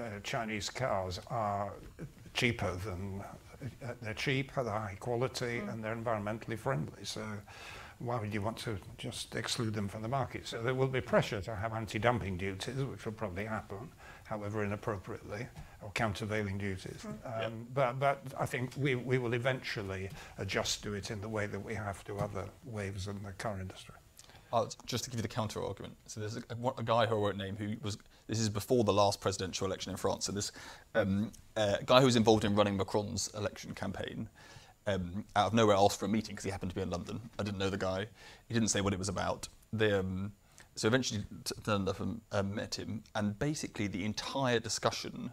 uh, 0.01 0.19
Chinese 0.23 0.71
cars 0.71 1.21
are 1.29 1.75
cheaper 2.33 2.75
than 2.77 3.23
uh, 3.23 3.93
they're 4.01 4.15
cheap, 4.15 4.53
they're 4.55 4.65
high 4.65 4.97
quality, 4.99 5.61
mm. 5.61 5.71
and 5.71 5.85
they're 5.85 5.95
environmentally 5.95 6.59
friendly. 6.59 7.05
So 7.05 7.23
why 8.05 8.21
would 8.21 8.33
you 8.33 8.43
want 8.43 8.57
to 8.59 8.77
just 8.99 9.35
exclude 9.35 9.75
them 9.75 9.89
from 9.89 10.03
the 10.03 10.09
market? 10.09 10.47
So 10.47 10.63
there 10.63 10.75
will 10.75 10.89
be 10.89 11.01
pressure 11.01 11.41
to 11.41 11.55
have 11.55 11.73
anti-dumping 11.73 12.37
duties, 12.37 12.77
which 12.85 13.05
will 13.05 13.13
probably 13.13 13.45
happen, 13.45 13.89
however 14.25 14.65
inappropriately, 14.65 15.47
or 15.83 15.91
countervailing 15.93 16.59
duties. 16.59 17.05
Mm. 17.05 17.09
Um, 17.09 17.41
yep. 17.41 17.53
but, 17.75 17.99
but 17.99 18.23
I 18.39 18.47
think 18.47 18.73
we, 18.77 18.95
we 18.95 19.19
will 19.19 19.35
eventually 19.35 20.11
adjust 20.39 20.83
to 20.85 20.95
it 20.95 21.11
in 21.11 21.21
the 21.21 21.29
way 21.29 21.47
that 21.47 21.61
we 21.61 21.75
have 21.75 22.05
to 22.05 22.19
other 22.19 22.45
waves 22.65 23.09
in 23.09 23.23
the 23.23 23.33
car 23.33 23.59
industry. 23.61 23.95
Uh, 24.53 24.67
just 24.87 25.03
to 25.03 25.11
give 25.11 25.19
you 25.19 25.23
the 25.23 25.29
counter 25.29 25.65
argument. 25.65 25.97
So 26.07 26.21
there's 26.21 26.37
a, 26.37 26.43
a, 26.79 26.83
guy 26.85 27.07
who 27.07 27.17
I 27.17 27.19
won't 27.19 27.37
name 27.37 27.57
who 27.57 27.75
was. 27.83 27.99
This 28.29 28.39
is 28.39 28.49
before 28.49 28.85
the 28.85 28.93
last 28.93 29.21
presidential 29.21 29.67
election 29.67 29.91
in 29.91 29.97
France. 29.97 30.27
So 30.27 30.33
this 30.33 30.53
um, 30.95 31.33
uh, 31.57 31.79
guy 31.85 31.99
who 31.99 32.07
was 32.07 32.15
involved 32.15 32.45
in 32.45 32.55
running 32.55 32.77
Macron's 32.77 33.29
election 33.35 33.75
campaign 33.75 34.29
um, 34.87 35.25
out 35.37 35.49
of 35.49 35.55
nowhere 35.55 35.77
asked 35.77 35.99
for 35.99 36.07
a 36.07 36.09
meeting 36.09 36.35
because 36.35 36.45
he 36.45 36.51
happened 36.51 36.71
to 36.71 36.75
be 36.75 36.83
in 36.83 36.91
London. 36.91 37.21
I 37.39 37.43
didn't 37.43 37.59
know 37.59 37.71
the 37.71 37.79
guy. 37.79 38.07
He 38.49 38.55
didn't 38.55 38.69
say 38.69 38.81
what 38.81 38.93
it 38.93 38.99
was 38.99 39.09
about. 39.09 39.49
The, 39.73 40.01
um, 40.01 40.33
so 40.75 40.89
eventually 40.89 41.25
turned 41.65 41.89
up 41.89 42.01
and 42.01 42.21
uh, 42.33 42.43
met 42.43 42.77
him, 42.77 43.03
and 43.15 43.39
basically 43.39 43.87
the 43.87 44.05
entire 44.05 44.59
discussion 44.59 45.31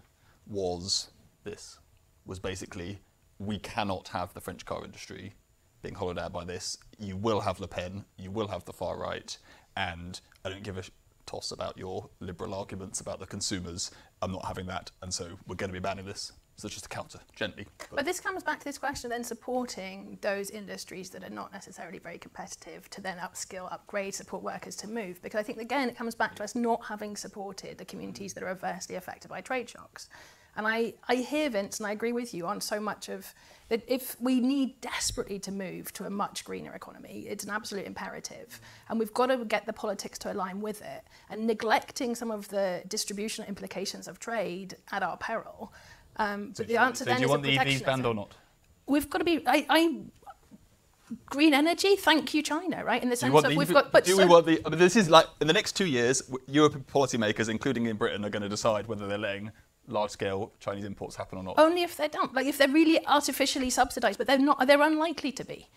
was 0.47 1.09
this, 1.43 1.79
was 2.25 2.39
basically 2.39 2.99
we 3.39 3.57
cannot 3.59 4.09
have 4.09 4.33
the 4.33 4.41
French 4.41 4.65
car 4.65 4.85
industry 4.85 5.33
being 5.81 5.95
hollowed 5.95 6.19
out 6.19 6.31
by 6.31 6.45
this. 6.45 6.77
You 6.99 7.17
will 7.17 7.41
have 7.41 7.59
Le 7.59 7.67
Pen, 7.67 8.05
you 8.17 8.29
will 8.29 8.47
have 8.47 8.65
the 8.65 8.73
far 8.73 8.99
right, 8.99 9.35
and 9.75 10.19
I 10.45 10.49
don't 10.49 10.63
give 10.63 10.77
a 10.77 10.83
toss 11.25 11.51
about 11.51 11.77
your 11.77 12.09
liberal 12.19 12.53
arguments 12.53 13.01
about 13.01 13.19
the 13.19 13.25
consumers. 13.25 13.89
I'm 14.21 14.31
not 14.31 14.45
having 14.45 14.67
that, 14.67 14.91
and 15.01 15.13
so 15.13 15.25
we're 15.47 15.55
going 15.55 15.69
to 15.69 15.73
be 15.73 15.79
banning 15.79 16.05
this. 16.05 16.31
So 16.57 16.69
just 16.69 16.85
a 16.85 16.89
counter, 16.89 17.19
gently. 17.35 17.65
But, 17.77 17.95
but 17.97 18.05
this 18.05 18.19
comes 18.19 18.43
back 18.43 18.59
to 18.59 18.65
this 18.65 18.77
question 18.77 19.09
then 19.09 19.23
supporting 19.23 20.19
those 20.21 20.51
industries 20.51 21.09
that 21.09 21.23
are 21.23 21.29
not 21.29 21.51
necessarily 21.51 21.97
very 21.97 22.19
competitive 22.19 22.89
to 22.91 23.01
then 23.01 23.17
upskill, 23.17 23.71
upgrade, 23.71 24.13
support 24.13 24.43
workers 24.43 24.75
to 24.77 24.87
move. 24.87 25.21
Because 25.23 25.39
I 25.39 25.43
think, 25.43 25.59
again, 25.59 25.89
it 25.89 25.97
comes 25.97 26.13
back 26.13 26.35
to 26.35 26.43
us 26.43 26.53
not 26.53 26.85
having 26.85 27.15
supported 27.15 27.77
the 27.77 27.85
communities 27.85 28.33
that 28.35 28.43
are 28.43 28.49
adversely 28.49 28.95
affected 28.95 29.29
by 29.29 29.41
trade 29.41 29.69
shocks. 29.69 30.09
And 30.57 30.67
I, 30.67 30.93
I 31.07 31.15
hear 31.15 31.49
Vince, 31.49 31.79
and 31.79 31.87
I 31.87 31.91
agree 31.91 32.11
with 32.11 32.33
you 32.33 32.45
on 32.45 32.59
so 32.59 32.79
much 32.79 33.07
of 33.07 33.33
that 33.69 33.83
if 33.87 34.19
we 34.19 34.41
need 34.41 34.81
desperately 34.81 35.39
to 35.39 35.51
move 35.51 35.93
to 35.93 36.03
a 36.03 36.09
much 36.09 36.43
greener 36.43 36.73
economy, 36.73 37.25
it's 37.29 37.45
an 37.45 37.49
absolute 37.49 37.85
imperative. 37.85 38.59
And 38.89 38.99
we've 38.99 39.13
got 39.13 39.27
to 39.27 39.45
get 39.45 39.65
the 39.65 39.71
politics 39.71 40.19
to 40.19 40.33
align 40.33 40.59
with 40.59 40.81
it. 40.81 41.05
And 41.29 41.47
neglecting 41.47 42.15
some 42.15 42.31
of 42.31 42.49
the 42.49 42.83
distributional 42.89 43.47
implications 43.47 44.09
of 44.09 44.19
trade 44.19 44.75
at 44.91 45.03
our 45.03 45.15
peril. 45.15 45.73
Um, 46.17 46.53
so 46.53 46.63
but 46.63 46.67
the 46.67 46.77
answer 46.77 47.03
so 47.03 47.09
then 47.09 47.17
do 47.17 47.23
you 47.23 47.29
want 47.29 47.43
the 47.43 47.57
EVs 47.57 47.85
banned 47.85 48.05
or 48.05 48.13
not? 48.13 48.35
We've 48.87 49.09
got 49.09 49.19
to 49.19 49.25
be. 49.25 49.43
I, 49.47 49.65
I 49.69 50.01
green 51.25 51.53
energy. 51.53 51.95
Thank 51.95 52.33
you, 52.33 52.41
China. 52.41 52.83
Right 52.83 53.01
in 53.01 53.09
the 53.09 53.15
sense 53.15 53.33
of 53.33 53.55
we've 53.55 53.73
got. 53.73 53.91
But 53.91 54.05
do 54.05 54.15
so 54.15 54.23
we 54.23 54.25
want 54.25 54.45
the? 54.45 54.61
I 54.65 54.69
mean, 54.69 54.79
this 54.79 54.95
is 54.95 55.09
like 55.09 55.27
in 55.39 55.47
the 55.47 55.53
next 55.53 55.73
two 55.73 55.85
years, 55.85 56.21
European 56.47 56.83
policymakers, 56.83 57.49
including 57.49 57.85
in 57.85 57.97
Britain, 57.97 58.25
are 58.25 58.29
going 58.29 58.43
to 58.43 58.49
decide 58.49 58.87
whether 58.87 59.07
they're 59.07 59.17
letting 59.17 59.51
large-scale 59.87 60.53
Chinese 60.59 60.85
imports 60.85 61.15
happen 61.15 61.37
or 61.37 61.43
not? 61.43 61.55
Only 61.57 61.83
if 61.83 61.97
they're 61.97 62.07
dumped. 62.07 62.35
Like 62.35 62.45
if 62.45 62.57
they're 62.57 62.69
really 62.69 63.05
artificially 63.07 63.69
subsidised, 63.69 64.17
but 64.17 64.27
they're 64.27 64.37
not. 64.37 64.65
They're 64.67 64.81
unlikely 64.81 65.31
to 65.33 65.43
be. 65.43 65.67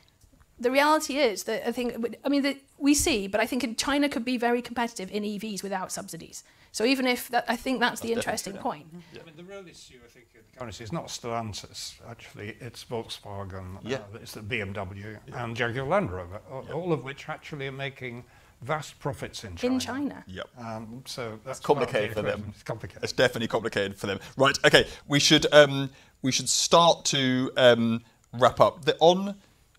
The 0.58 0.70
reality 0.70 1.18
is 1.18 1.44
that 1.44 1.66
I 1.66 1.72
think. 1.72 2.18
I 2.24 2.28
mean, 2.28 2.42
that 2.42 2.58
we 2.78 2.94
see, 2.94 3.26
but 3.26 3.40
I 3.40 3.46
think 3.46 3.78
China 3.78 4.08
could 4.08 4.24
be 4.24 4.36
very 4.36 4.62
competitive 4.62 5.10
in 5.10 5.22
EVs 5.22 5.62
without 5.62 5.90
subsidies. 5.90 6.44
So 6.70 6.84
even 6.84 7.06
if 7.06 7.28
that, 7.28 7.44
I 7.46 7.56
think 7.56 7.78
that's, 7.78 8.00
the 8.00 8.12
interesting 8.12 8.54
point. 8.54 8.86
Yeah. 9.12 9.20
I 9.22 9.26
mean, 9.26 9.36
the 9.36 9.44
real 9.44 9.66
issue, 9.66 10.00
I 10.04 10.08
think, 10.08 10.26
in 10.34 10.40
the 10.52 10.58
currency 10.58 10.82
is 10.82 10.92
not 10.92 11.06
Stellantis. 11.06 11.94
Actually, 12.08 12.56
it's 12.60 12.84
Volkswagen. 12.84 13.78
Yeah. 13.82 13.98
Uh, 13.98 14.18
it's 14.20 14.32
the 14.32 14.40
BMW 14.40 15.18
and 15.32 15.56
Jaguar 15.56 15.86
Land 15.86 16.10
Rover, 16.10 16.40
all, 16.50 16.66
all 16.72 16.92
of 16.92 17.04
which 17.04 17.28
actually 17.28 17.68
are 17.68 17.72
making 17.72 18.24
vast 18.62 18.98
profits 18.98 19.44
in 19.44 19.54
China. 19.54 19.74
In 19.74 19.80
China. 19.80 20.24
Yep. 20.26 20.48
Um, 20.58 21.02
so 21.06 21.38
that's 21.44 21.58
It's 21.58 21.66
complicated 21.66 22.10
for 22.10 22.22
part 22.22 22.26
of 22.26 22.38
the 22.38 22.42
them. 22.42 22.52
It's 22.54 22.62
complicated. 22.64 23.04
It's 23.04 23.12
definitely 23.12 23.48
complicated 23.48 23.96
for 23.96 24.08
them. 24.08 24.18
Right. 24.36 24.58
Okay. 24.64 24.86
We 25.06 25.20
should 25.20 25.46
um, 25.52 25.90
we 26.22 26.32
should 26.32 26.48
start 26.48 27.04
to 27.06 27.52
um, 27.56 28.02
wrap 28.32 28.60
up. 28.60 28.84
The, 28.84 28.96
on 28.98 29.36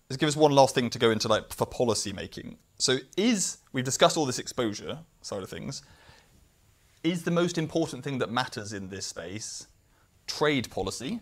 let's 0.08 0.18
give 0.18 0.28
us 0.28 0.36
one 0.36 0.52
last 0.52 0.74
thing 0.74 0.90
to 0.90 0.98
go 0.98 1.10
into 1.10 1.28
like 1.28 1.52
for 1.52 1.66
policy 1.66 2.12
making. 2.12 2.58
So 2.78 2.98
is 3.16 3.58
we've 3.72 3.84
discussed 3.84 4.16
all 4.16 4.26
this 4.26 4.38
exposure 4.38 5.00
side 5.22 5.42
of 5.42 5.50
things. 5.50 5.82
Is 7.02 7.22
the 7.24 7.30
most 7.30 7.58
important 7.58 8.04
thing 8.04 8.18
that 8.18 8.30
matters 8.30 8.72
in 8.72 8.88
this 8.88 9.06
space 9.06 9.66
trade 10.26 10.68
policy, 10.70 11.20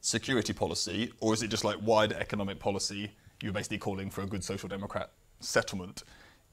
security 0.00 0.52
policy, 0.52 1.12
or 1.20 1.34
is 1.34 1.42
it 1.42 1.48
just 1.48 1.64
like 1.64 1.76
wider 1.82 2.16
economic 2.16 2.60
policy? 2.60 3.10
You're 3.42 3.52
basically 3.52 3.78
calling 3.78 4.10
for 4.10 4.22
a 4.22 4.26
good 4.26 4.44
social 4.44 4.68
democrat 4.68 5.10
settlement. 5.40 6.04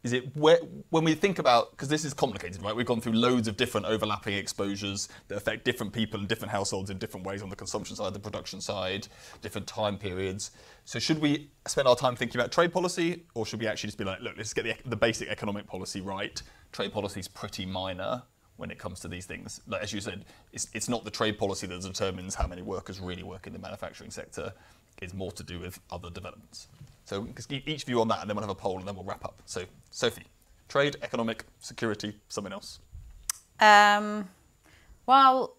Is 0.03 0.11
it 0.11 0.35
where, 0.35 0.57
when 0.89 1.05
we 1.05 1.15
think 1.15 1.39
about 1.39 1.71
because 1.71 1.87
this 1.87 2.03
is 2.03 2.13
complicated, 2.13 2.61
right? 2.61 2.75
We've 2.75 2.85
gone 2.85 2.99
through 2.99 3.13
loads 3.13 3.47
of 3.47 3.55
different 3.55 3.87
overlapping 3.87 4.33
exposures 4.33 5.07
that 5.29 5.37
affect 5.37 5.63
different 5.63 5.93
people 5.93 6.19
and 6.19 6.27
different 6.27 6.51
households 6.51 6.89
in 6.89 6.97
different 6.97 7.25
ways 7.25 7.41
on 7.41 7.49
the 7.49 7.55
consumption 7.55 7.95
side, 7.95 8.13
the 8.13 8.19
production 8.19 8.59
side, 8.59 9.07
different 9.41 9.65
time 9.65 9.97
periods. 9.97 10.51
So 10.83 10.99
should 10.99 11.21
we 11.21 11.49
spend 11.67 11.87
our 11.87 11.95
time 11.95 12.17
thinking 12.17 12.39
about 12.39 12.51
trade 12.51 12.73
policy, 12.73 13.23
or 13.33 13.45
should 13.45 13.61
we 13.61 13.67
actually 13.67 13.87
just 13.87 13.97
be 13.97 14.03
like, 14.03 14.19
look, 14.19 14.35
let's 14.35 14.53
get 14.53 14.65
the, 14.65 14.75
the 14.89 14.97
basic 14.97 15.29
economic 15.29 15.67
policy 15.67 16.01
right? 16.01 16.41
Trade 16.73 16.91
policy 16.91 17.21
is 17.21 17.29
pretty 17.29 17.65
minor 17.65 18.23
when 18.57 18.71
it 18.71 18.77
comes 18.77 18.99
to 18.99 19.07
these 19.07 19.25
things. 19.25 19.61
Like, 19.67 19.83
as 19.83 19.93
you 19.93 20.01
said, 20.01 20.25
it's, 20.51 20.67
it's 20.73 20.89
not 20.89 21.05
the 21.05 21.11
trade 21.11 21.37
policy 21.37 21.65
that 21.67 21.81
determines 21.81 22.35
how 22.35 22.47
many 22.47 22.61
workers 22.61 22.99
really 22.99 23.23
work 23.23 23.47
in 23.47 23.53
the 23.53 23.59
manufacturing 23.59 24.11
sector. 24.11 24.53
It's 25.01 25.13
more 25.13 25.31
to 25.31 25.43
do 25.43 25.59
with 25.59 25.79
other 25.91 26.09
developments. 26.09 26.67
So 27.05 27.27
each 27.49 27.83
view 27.83 28.01
on 28.01 28.07
that, 28.07 28.21
and 28.21 28.29
then 28.29 28.35
we'll 28.35 28.43
have 28.43 28.49
a 28.49 28.55
poll, 28.55 28.79
and 28.79 28.87
then 28.87 28.95
we'll 28.95 29.03
wrap 29.03 29.25
up. 29.25 29.41
So, 29.45 29.65
Sophie, 29.91 30.23
trade, 30.69 30.95
economic, 31.01 31.45
security, 31.59 32.15
something 32.29 32.53
else. 32.53 32.79
Um, 33.59 34.29
well, 35.05 35.57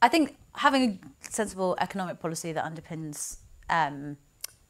I 0.00 0.08
think 0.08 0.36
having 0.54 1.00
a 1.26 1.30
sensible 1.30 1.76
economic 1.80 2.20
policy 2.20 2.52
that 2.52 2.64
underpins, 2.64 3.38
um, 3.70 4.16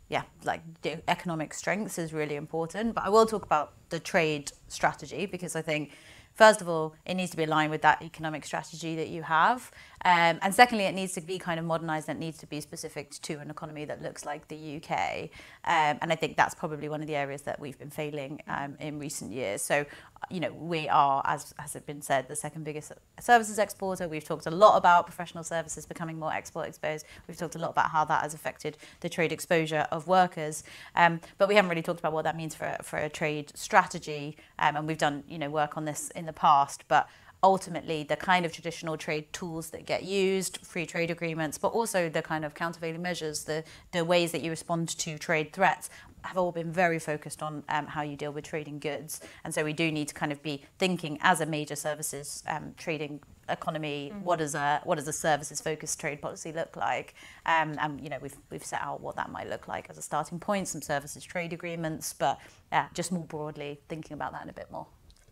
yeah, 0.08 0.22
like 0.44 0.62
economic 1.08 1.52
strengths 1.54 1.98
is 1.98 2.12
really 2.12 2.36
important. 2.36 2.94
But 2.94 3.04
I 3.04 3.08
will 3.08 3.26
talk 3.26 3.44
about 3.44 3.74
the 3.90 4.00
trade 4.00 4.52
strategy 4.68 5.26
because 5.26 5.56
I 5.56 5.62
think, 5.62 5.92
first 6.34 6.60
of 6.60 6.68
all, 6.68 6.94
it 7.04 7.14
needs 7.14 7.30
to 7.32 7.36
be 7.36 7.44
aligned 7.44 7.70
with 7.70 7.82
that 7.82 8.02
economic 8.02 8.44
strategy 8.44 8.96
that 8.96 9.08
you 9.08 9.22
have. 9.22 9.70
Um, 10.04 10.38
and 10.42 10.54
secondly, 10.54 10.84
it 10.84 10.94
needs 10.94 11.14
to 11.14 11.22
be 11.22 11.38
kind 11.38 11.58
of 11.58 11.64
modernised 11.64 12.08
and 12.08 12.22
it 12.22 12.24
needs 12.24 12.38
to 12.38 12.46
be 12.46 12.60
specific 12.60 13.10
to 13.22 13.38
an 13.38 13.50
economy 13.50 13.86
that 13.86 14.02
looks 14.02 14.26
like 14.26 14.48
the 14.48 14.76
UK. 14.76 15.30
Um, 15.64 15.98
and 16.02 16.12
I 16.12 16.14
think 16.16 16.36
that's 16.36 16.54
probably 16.54 16.88
one 16.88 17.00
of 17.00 17.06
the 17.06 17.16
areas 17.16 17.42
that 17.42 17.58
we've 17.58 17.78
been 17.78 17.90
failing 17.90 18.42
um, 18.46 18.76
in 18.80 18.98
recent 18.98 19.32
years. 19.32 19.62
So, 19.62 19.86
you 20.30 20.40
know, 20.40 20.52
we 20.52 20.88
are, 20.88 21.22
as 21.24 21.54
has 21.58 21.74
been 21.86 22.02
said, 22.02 22.28
the 22.28 22.36
second 22.36 22.64
biggest 22.64 22.92
services 23.18 23.58
exporter. 23.58 24.06
We've 24.06 24.24
talked 24.24 24.46
a 24.46 24.50
lot 24.50 24.76
about 24.76 25.06
professional 25.06 25.44
services 25.44 25.86
becoming 25.86 26.18
more 26.18 26.32
export 26.32 26.68
exposed. 26.68 27.06
We've 27.26 27.36
talked 27.36 27.54
a 27.54 27.58
lot 27.58 27.70
about 27.70 27.90
how 27.90 28.04
that 28.04 28.22
has 28.22 28.34
affected 28.34 28.76
the 29.00 29.08
trade 29.08 29.32
exposure 29.32 29.86
of 29.90 30.06
workers. 30.06 30.64
Um, 30.96 31.20
but 31.38 31.48
we 31.48 31.54
haven't 31.54 31.70
really 31.70 31.82
talked 31.82 32.00
about 32.00 32.12
what 32.12 32.24
that 32.24 32.36
means 32.36 32.54
for, 32.54 32.76
for 32.82 32.98
a 32.98 33.08
trade 33.08 33.52
strategy. 33.54 34.36
Um, 34.58 34.76
and 34.76 34.86
we've 34.86 34.98
done, 34.98 35.24
you 35.28 35.38
know, 35.38 35.48
work 35.48 35.78
on 35.78 35.86
this 35.86 36.10
in 36.10 36.26
the 36.26 36.32
past. 36.32 36.84
But 36.88 37.08
ultimately 37.44 38.02
the 38.02 38.16
kind 38.16 38.46
of 38.46 38.52
traditional 38.52 38.96
trade 38.96 39.30
tools 39.34 39.68
that 39.68 39.84
get 39.84 40.02
used, 40.02 40.66
free 40.66 40.86
trade 40.86 41.10
agreements, 41.10 41.58
but 41.58 41.68
also 41.68 42.08
the 42.08 42.22
kind 42.22 42.42
of 42.42 42.54
countervailing 42.54 43.02
measures, 43.02 43.44
the, 43.44 43.62
the 43.92 44.02
ways 44.02 44.32
that 44.32 44.42
you 44.42 44.50
respond 44.50 44.88
to 44.88 45.18
trade 45.18 45.52
threats 45.52 45.90
have 46.22 46.38
all 46.38 46.52
been 46.52 46.72
very 46.72 46.98
focused 46.98 47.42
on 47.42 47.62
um, 47.68 47.86
how 47.86 48.00
you 48.00 48.16
deal 48.16 48.32
with 48.32 48.44
trading 48.44 48.78
goods. 48.78 49.20
And 49.44 49.52
so 49.52 49.62
we 49.62 49.74
do 49.74 49.92
need 49.92 50.08
to 50.08 50.14
kind 50.14 50.32
of 50.32 50.42
be 50.42 50.64
thinking 50.78 51.18
as 51.20 51.42
a 51.42 51.46
major 51.46 51.76
services 51.76 52.42
um, 52.48 52.72
trading 52.78 53.20
economy, 53.50 54.10
mm-hmm. 54.10 54.24
what 54.24 54.38
does 54.38 54.54
a 54.54 54.80
what 54.84 54.94
does 54.94 55.06
a 55.06 55.12
services 55.12 55.60
focused 55.60 56.00
trade 56.00 56.22
policy 56.22 56.50
look 56.50 56.76
like? 56.76 57.14
Um, 57.44 57.76
and 57.78 58.00
you 58.00 58.08
know 58.08 58.16
we've 58.22 58.36
we've 58.50 58.64
set 58.64 58.80
out 58.80 59.02
what 59.02 59.16
that 59.16 59.30
might 59.30 59.50
look 59.50 59.68
like 59.68 59.90
as 59.90 59.98
a 59.98 60.02
starting 60.02 60.40
point, 60.40 60.66
some 60.66 60.80
services 60.80 61.22
trade 61.22 61.52
agreements, 61.52 62.14
but 62.14 62.40
yeah, 62.72 62.86
just 62.94 63.12
more 63.12 63.24
broadly 63.24 63.80
thinking 63.90 64.14
about 64.14 64.32
that 64.32 64.44
in 64.44 64.48
a 64.48 64.54
bit 64.54 64.70
more. 64.72 64.86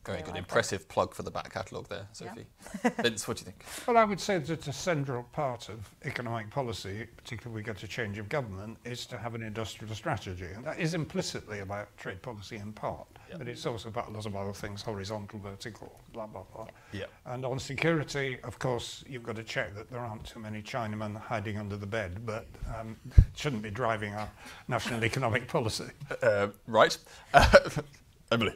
Very 0.05 0.23
good. 0.23 0.37
Impressive 0.37 0.89
plug 0.89 1.15
for 1.15 1.23
the 1.23 1.31
back 1.31 1.53
catalogue 1.53 1.89
there, 1.89 2.09
Sophie. 2.12 2.47
Yeah. 2.83 2.91
Vince, 3.03 3.29
what 3.29 3.37
do 3.37 3.43
you 3.43 3.45
think? 3.47 3.65
Well, 3.87 3.97
I 3.97 4.05
would 4.05 4.20
say 4.20 4.39
that 4.39 4.66
a 4.66 4.73
central 4.73 5.24
part 5.33 5.69
of 5.69 5.91
economic 6.05 6.51
policy, 6.51 7.07
particularly 7.16 7.61
we 7.61 7.65
get 7.65 7.83
a 7.83 7.89
change 7.89 8.19
of 8.19 8.29
government, 8.29 8.79
is 8.85 9.07
to 9.07 9.19
have 9.19 9.35
an 9.35 9.43
industrial 9.43 9.95
strategy. 9.95 10.47
And 10.55 10.65
that 10.65 10.79
is 10.79 10.95
implicitly 10.95 11.61
about 11.61 11.97
trade 11.97 12.23
policy 12.23 12.57
in 12.57 12.73
part. 12.73 13.07
Yeah. 13.29 13.37
But 13.39 13.49
it's 13.49 13.66
also 13.66 13.89
about 13.89 14.09
a 14.09 14.12
lot 14.12 14.27
of 14.27 14.35
other 14.37 14.53
things, 14.53 14.83
horizontal, 14.83 15.39
vertical, 15.41 16.01
blah, 16.12 16.27
blah, 16.27 16.45
blah. 16.55 16.66
Yeah. 16.93 17.07
And 17.27 17.45
on 17.45 17.59
security, 17.59 18.39
of 18.45 18.59
course, 18.59 19.05
you've 19.09 19.24
got 19.24 19.37
to 19.37 19.45
check 19.45 19.74
that 19.74 19.91
there 19.91 20.01
aren't 20.01 20.24
too 20.24 20.41
many 20.41 20.62
Chinamen 20.62 21.16
hiding 21.16 21.59
under 21.59 21.77
the 21.77 21.87
bed, 21.87 22.24
but 22.24 22.47
um, 22.79 22.97
shouldn't 23.37 23.62
be 23.62 23.70
driving 23.70 24.15
our 24.15 24.29
national 24.69 25.05
economic 25.05 25.49
policy. 25.49 25.91
Uh, 26.23 26.49
right. 26.66 26.97
Emily. 28.33 28.55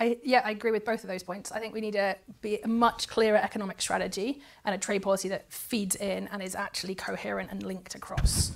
I, 0.00 0.16
yeah, 0.24 0.40
I 0.42 0.52
agree 0.52 0.70
with 0.70 0.86
both 0.86 1.04
of 1.04 1.08
those 1.08 1.22
points. 1.22 1.52
I 1.52 1.60
think 1.60 1.74
we 1.74 1.82
need 1.82 1.94
a, 1.94 2.16
be 2.40 2.58
a 2.62 2.68
much 2.68 3.06
clearer 3.06 3.36
economic 3.36 3.82
strategy 3.82 4.40
and 4.64 4.74
a 4.74 4.78
trade 4.78 5.02
policy 5.02 5.28
that 5.28 5.52
feeds 5.52 5.94
in 5.96 6.26
and 6.28 6.42
is 6.42 6.54
actually 6.54 6.94
coherent 6.94 7.50
and 7.50 7.62
linked 7.62 7.94
across 7.94 8.52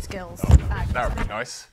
skills. 0.00 0.40
Oh, 0.48 0.56
that 0.92 1.14
would 1.14 1.22
be 1.22 1.28
nice. 1.28 1.68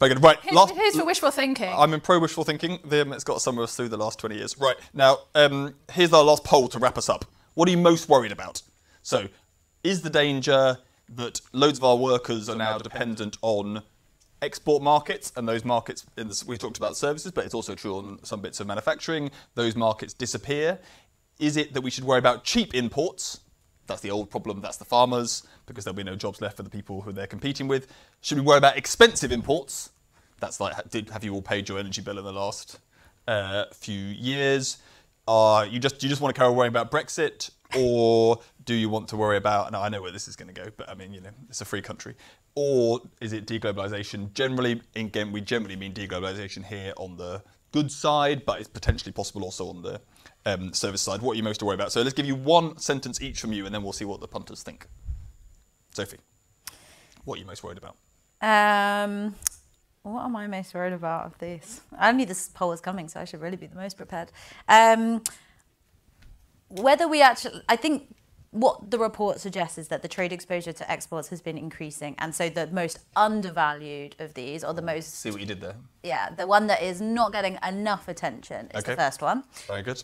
Very 0.00 0.14
good. 0.14 0.22
Right, 0.22 0.38
here's, 0.40 0.54
last, 0.54 0.74
here's 0.74 0.96
for 0.96 1.04
wishful 1.04 1.30
thinking. 1.30 1.70
I'm 1.70 1.92
in 1.92 2.00
pro 2.00 2.18
wishful 2.18 2.44
thinking. 2.44 2.78
The, 2.84 3.10
it's 3.12 3.24
got 3.24 3.42
some 3.42 3.58
of 3.58 3.64
us 3.64 3.76
through 3.76 3.90
the 3.90 3.98
last 3.98 4.18
20 4.20 4.36
years. 4.36 4.58
Right, 4.58 4.76
now, 4.94 5.18
um, 5.34 5.74
here's 5.92 6.12
our 6.12 6.24
last 6.24 6.44
poll 6.44 6.68
to 6.68 6.78
wrap 6.78 6.96
us 6.96 7.10
up. 7.10 7.26
What 7.54 7.68
are 7.68 7.72
you 7.72 7.78
most 7.78 8.08
worried 8.08 8.32
about? 8.32 8.62
So, 9.02 9.28
is 9.82 10.00
the 10.00 10.10
danger 10.10 10.78
that 11.10 11.42
loads 11.52 11.78
of 11.78 11.84
our 11.84 11.96
workers 11.96 12.48
are 12.48 12.56
now 12.56 12.78
dependent 12.78 13.36
on 13.42 13.82
export 14.42 14.82
markets, 14.82 15.32
and 15.36 15.48
those 15.48 15.64
markets, 15.64 16.04
the, 16.16 16.44
we 16.46 16.56
talked 16.56 16.76
about 16.76 16.96
services, 16.96 17.32
but 17.32 17.44
it's 17.44 17.54
also 17.54 17.74
true 17.74 17.96
on 17.96 18.18
some 18.24 18.40
bits 18.40 18.60
of 18.60 18.66
manufacturing, 18.66 19.30
those 19.54 19.76
markets 19.76 20.12
disappear. 20.12 20.78
Is 21.38 21.56
it 21.56 21.74
that 21.74 21.80
we 21.80 21.90
should 21.90 22.04
worry 22.04 22.18
about 22.18 22.44
cheap 22.44 22.74
imports? 22.74 23.40
That's 23.86 24.00
the 24.00 24.10
old 24.10 24.30
problem, 24.30 24.60
that's 24.60 24.76
the 24.76 24.84
farmers, 24.84 25.42
because 25.66 25.84
there'll 25.84 25.96
be 25.96 26.04
no 26.04 26.16
jobs 26.16 26.40
left 26.40 26.56
for 26.56 26.62
the 26.62 26.70
people 26.70 27.02
who 27.02 27.12
they're 27.12 27.26
competing 27.26 27.68
with. 27.68 27.86
Should 28.20 28.38
we 28.38 28.44
worry 28.44 28.58
about 28.58 28.76
expensive 28.76 29.32
imports? 29.32 29.90
That's 30.40 30.60
like, 30.60 30.90
did, 30.90 31.10
have 31.10 31.24
you 31.24 31.34
all 31.34 31.42
paid 31.42 31.68
your 31.68 31.78
energy 31.78 32.02
bill 32.02 32.18
in 32.18 32.24
the 32.24 32.32
last 32.32 32.78
uh, 33.28 33.64
few 33.72 33.98
years? 33.98 34.78
Uh, 35.26 35.66
you 35.70 35.78
just 35.78 36.02
you 36.02 36.08
just 36.08 36.20
want 36.20 36.34
to 36.34 36.38
carry 36.38 36.50
on 36.50 36.56
worrying 36.56 36.72
about 36.72 36.90
Brexit, 36.90 37.50
or 37.74 38.38
do 38.64 38.74
you 38.74 38.90
want 38.90 39.08
to 39.08 39.16
worry 39.16 39.38
about? 39.38 39.68
And 39.68 39.76
I 39.76 39.88
know 39.88 40.02
where 40.02 40.10
this 40.10 40.28
is 40.28 40.36
going 40.36 40.52
to 40.52 40.54
go, 40.54 40.70
but 40.76 40.88
I 40.88 40.94
mean, 40.94 41.14
you 41.14 41.22
know, 41.22 41.30
it's 41.48 41.62
a 41.62 41.64
free 41.64 41.80
country 41.80 42.14
or 42.54 43.00
is 43.20 43.32
it 43.32 43.46
deglobalization? 43.46 44.32
Generally, 44.32 44.82
in 44.94 45.06
again, 45.06 45.32
we 45.32 45.40
generally 45.40 45.76
mean 45.76 45.92
deglobalization 45.92 46.64
here 46.64 46.92
on 46.96 47.16
the 47.16 47.42
good 47.72 47.90
side, 47.90 48.44
but 48.44 48.60
it's 48.60 48.68
potentially 48.68 49.12
possible 49.12 49.42
also 49.42 49.68
on 49.68 49.82
the 49.82 50.00
um, 50.46 50.72
service 50.72 51.02
side. 51.02 51.20
What 51.20 51.32
are 51.32 51.36
you 51.36 51.42
most 51.42 51.62
worried 51.62 51.80
about? 51.80 51.90
So 51.90 52.02
let's 52.02 52.14
give 52.14 52.26
you 52.26 52.36
one 52.36 52.78
sentence 52.78 53.20
each 53.20 53.40
from 53.40 53.52
you, 53.52 53.66
and 53.66 53.74
then 53.74 53.82
we'll 53.82 53.92
see 53.92 54.04
what 54.04 54.20
the 54.20 54.28
punters 54.28 54.62
think. 54.62 54.86
Sophie, 55.92 56.18
what 57.24 57.36
are 57.36 57.40
you 57.40 57.46
most 57.46 57.64
worried 57.64 57.78
about? 57.78 57.96
Um, 58.40 59.34
what 60.02 60.24
am 60.24 60.36
I 60.36 60.46
most 60.46 60.74
worried 60.74 60.92
about 60.92 61.26
of 61.26 61.38
this? 61.38 61.80
I 61.98 62.12
knew 62.12 62.26
this 62.26 62.48
poll 62.48 62.68
was 62.70 62.80
coming, 62.80 63.08
so 63.08 63.20
I 63.20 63.24
should 63.24 63.40
really 63.40 63.56
be 63.56 63.66
the 63.66 63.76
most 63.76 63.96
prepared. 63.96 64.30
Um, 64.68 65.22
whether 66.68 67.08
we 67.08 67.22
actually, 67.22 67.62
I 67.68 67.76
think 67.76 68.13
what 68.54 68.92
the 68.92 68.98
report 68.98 69.40
suggests 69.40 69.78
is 69.78 69.88
that 69.88 70.02
the 70.02 70.08
trade 70.08 70.32
exposure 70.32 70.72
to 70.72 70.90
exports 70.90 71.28
has 71.28 71.42
been 71.42 71.58
increasing, 71.58 72.14
and 72.18 72.32
so 72.32 72.48
the 72.48 72.68
most 72.68 73.00
undervalued 73.16 74.14
of 74.20 74.34
these, 74.34 74.62
or 74.62 74.72
the 74.72 74.80
mm. 74.80 74.96
most 74.96 75.14
see 75.18 75.30
what 75.30 75.40
you 75.40 75.46
did 75.46 75.60
there. 75.60 75.74
Yeah, 76.04 76.30
the 76.30 76.46
one 76.46 76.68
that 76.68 76.80
is 76.80 77.00
not 77.00 77.32
getting 77.32 77.58
enough 77.66 78.06
attention 78.06 78.70
is 78.72 78.84
okay. 78.84 78.92
the 78.92 78.96
first 78.96 79.22
one. 79.22 79.42
Very 79.66 79.82
good. 79.82 80.02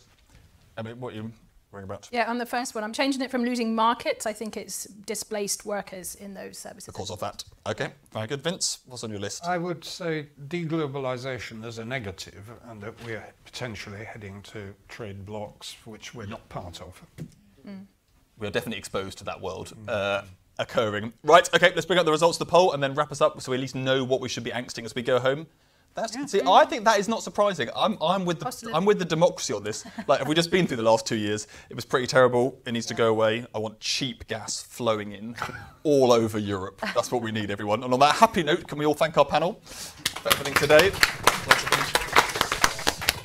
I 0.76 0.82
mean, 0.82 0.98
what 0.98 1.14
you 1.14 1.30
worrying 1.70 1.84
about? 1.84 2.08
Yeah, 2.10 2.28
on 2.28 2.38
the 2.38 2.46
first 2.46 2.74
one, 2.74 2.82
I'm 2.82 2.92
changing 2.92 3.22
it 3.22 3.30
from 3.30 3.44
losing 3.44 3.72
markets. 3.72 4.26
I 4.26 4.32
think 4.32 4.56
it's 4.56 4.84
displaced 4.84 5.64
workers 5.64 6.16
in 6.16 6.34
those 6.34 6.58
services. 6.58 6.92
Because 6.92 7.10
of 7.10 7.20
that. 7.20 7.44
Okay, 7.68 7.92
very 8.12 8.26
good. 8.26 8.42
Vince, 8.42 8.80
what's 8.86 9.04
on 9.04 9.10
your 9.10 9.20
list? 9.20 9.46
I 9.46 9.58
would 9.58 9.84
say 9.84 10.26
deglobalisation 10.48 11.64
as 11.64 11.78
a 11.78 11.84
negative, 11.84 12.50
and 12.68 12.80
that 12.80 12.94
we're 13.04 13.24
potentially 13.44 14.04
heading 14.04 14.42
to 14.42 14.74
trade 14.88 15.24
blocks 15.24 15.76
which 15.84 16.14
we're 16.14 16.26
not 16.26 16.48
part 16.48 16.80
of. 16.80 17.00
Mm. 17.64 17.86
We 18.40 18.46
are 18.46 18.50
definitely 18.50 18.78
exposed 18.78 19.18
to 19.18 19.24
that 19.24 19.40
world 19.40 19.72
uh, 19.86 20.22
occurring. 20.58 21.12
Right, 21.22 21.48
okay, 21.54 21.72
let's 21.74 21.86
bring 21.86 21.98
up 21.98 22.06
the 22.06 22.12
results 22.12 22.40
of 22.40 22.46
the 22.46 22.50
poll 22.50 22.72
and 22.72 22.82
then 22.82 22.94
wrap 22.94 23.12
us 23.12 23.20
up 23.20 23.40
so 23.40 23.52
we 23.52 23.58
at 23.58 23.60
least 23.60 23.74
know 23.74 24.02
what 24.02 24.20
we 24.20 24.28
should 24.28 24.44
be 24.44 24.50
angsting 24.50 24.84
as 24.84 24.94
we 24.94 25.02
go 25.02 25.20
home. 25.20 25.46
That's, 25.94 26.30
see, 26.30 26.40
I 26.46 26.64
think 26.66 26.84
that 26.84 27.00
is 27.00 27.08
not 27.08 27.22
surprising. 27.22 27.68
I'm, 27.74 27.98
I'm 28.00 28.24
with 28.24 28.38
the. 28.38 28.70
I'm 28.72 28.84
with 28.84 29.00
the 29.00 29.04
democracy 29.04 29.52
on 29.52 29.64
this. 29.64 29.84
Like, 30.06 30.20
have 30.20 30.28
we 30.28 30.34
just 30.34 30.50
been 30.50 30.66
through 30.66 30.76
the 30.76 30.84
last 30.84 31.04
two 31.04 31.16
years? 31.16 31.46
It 31.68 31.74
was 31.74 31.84
pretty 31.84 32.06
terrible. 32.06 32.58
It 32.64 32.72
needs 32.72 32.86
to 32.86 32.94
go 32.94 33.10
away. 33.10 33.44
I 33.54 33.58
want 33.58 33.80
cheap 33.80 34.26
gas 34.28 34.62
flowing 34.62 35.12
in 35.12 35.36
all 35.82 36.12
over 36.12 36.38
Europe. 36.38 36.80
That's 36.94 37.10
what 37.10 37.22
we 37.22 37.32
need, 37.32 37.50
everyone. 37.50 37.82
And 37.82 37.92
on 37.92 38.00
that 38.00 38.14
happy 38.14 38.42
note, 38.42 38.66
can 38.66 38.78
we 38.78 38.86
all 38.86 38.94
thank 38.94 39.18
our 39.18 39.24
panel 39.24 39.60
for 39.64 40.32
everything 40.32 40.54
today? 40.54 40.90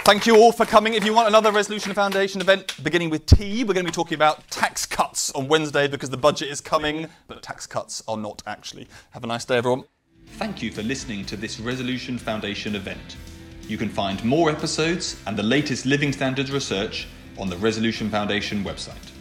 Thank 0.05 0.27
you 0.27 0.37
all 0.37 0.51
for 0.51 0.67
coming. 0.67 0.93
If 0.93 1.03
you 1.03 1.15
want 1.15 1.27
another 1.29 1.51
Resolution 1.51 1.91
Foundation 1.95 2.39
event 2.39 2.75
beginning 2.83 3.09
with 3.09 3.25
T, 3.25 3.63
we're 3.63 3.73
going 3.73 3.87
to 3.87 3.91
be 3.91 3.95
talking 3.95 4.13
about 4.13 4.47
tax 4.51 4.85
cuts 4.85 5.31
on 5.31 5.47
Wednesday 5.47 5.87
because 5.87 6.11
the 6.11 6.15
budget 6.15 6.49
is 6.49 6.61
coming, 6.61 7.07
but 7.27 7.41
tax 7.41 7.65
cuts 7.65 8.03
are 8.07 8.15
not 8.15 8.43
actually. 8.45 8.87
Have 9.13 9.23
a 9.23 9.27
nice 9.27 9.45
day, 9.45 9.57
everyone. 9.57 9.83
Thank 10.33 10.61
you 10.61 10.71
for 10.71 10.83
listening 10.83 11.25
to 11.25 11.35
this 11.35 11.59
Resolution 11.59 12.19
Foundation 12.19 12.75
event. 12.75 13.17
You 13.67 13.79
can 13.79 13.89
find 13.89 14.23
more 14.23 14.51
episodes 14.51 15.19
and 15.25 15.35
the 15.35 15.41
latest 15.41 15.87
living 15.87 16.13
standards 16.13 16.51
research 16.51 17.07
on 17.39 17.49
the 17.49 17.57
Resolution 17.57 18.11
Foundation 18.11 18.63
website. 18.63 19.14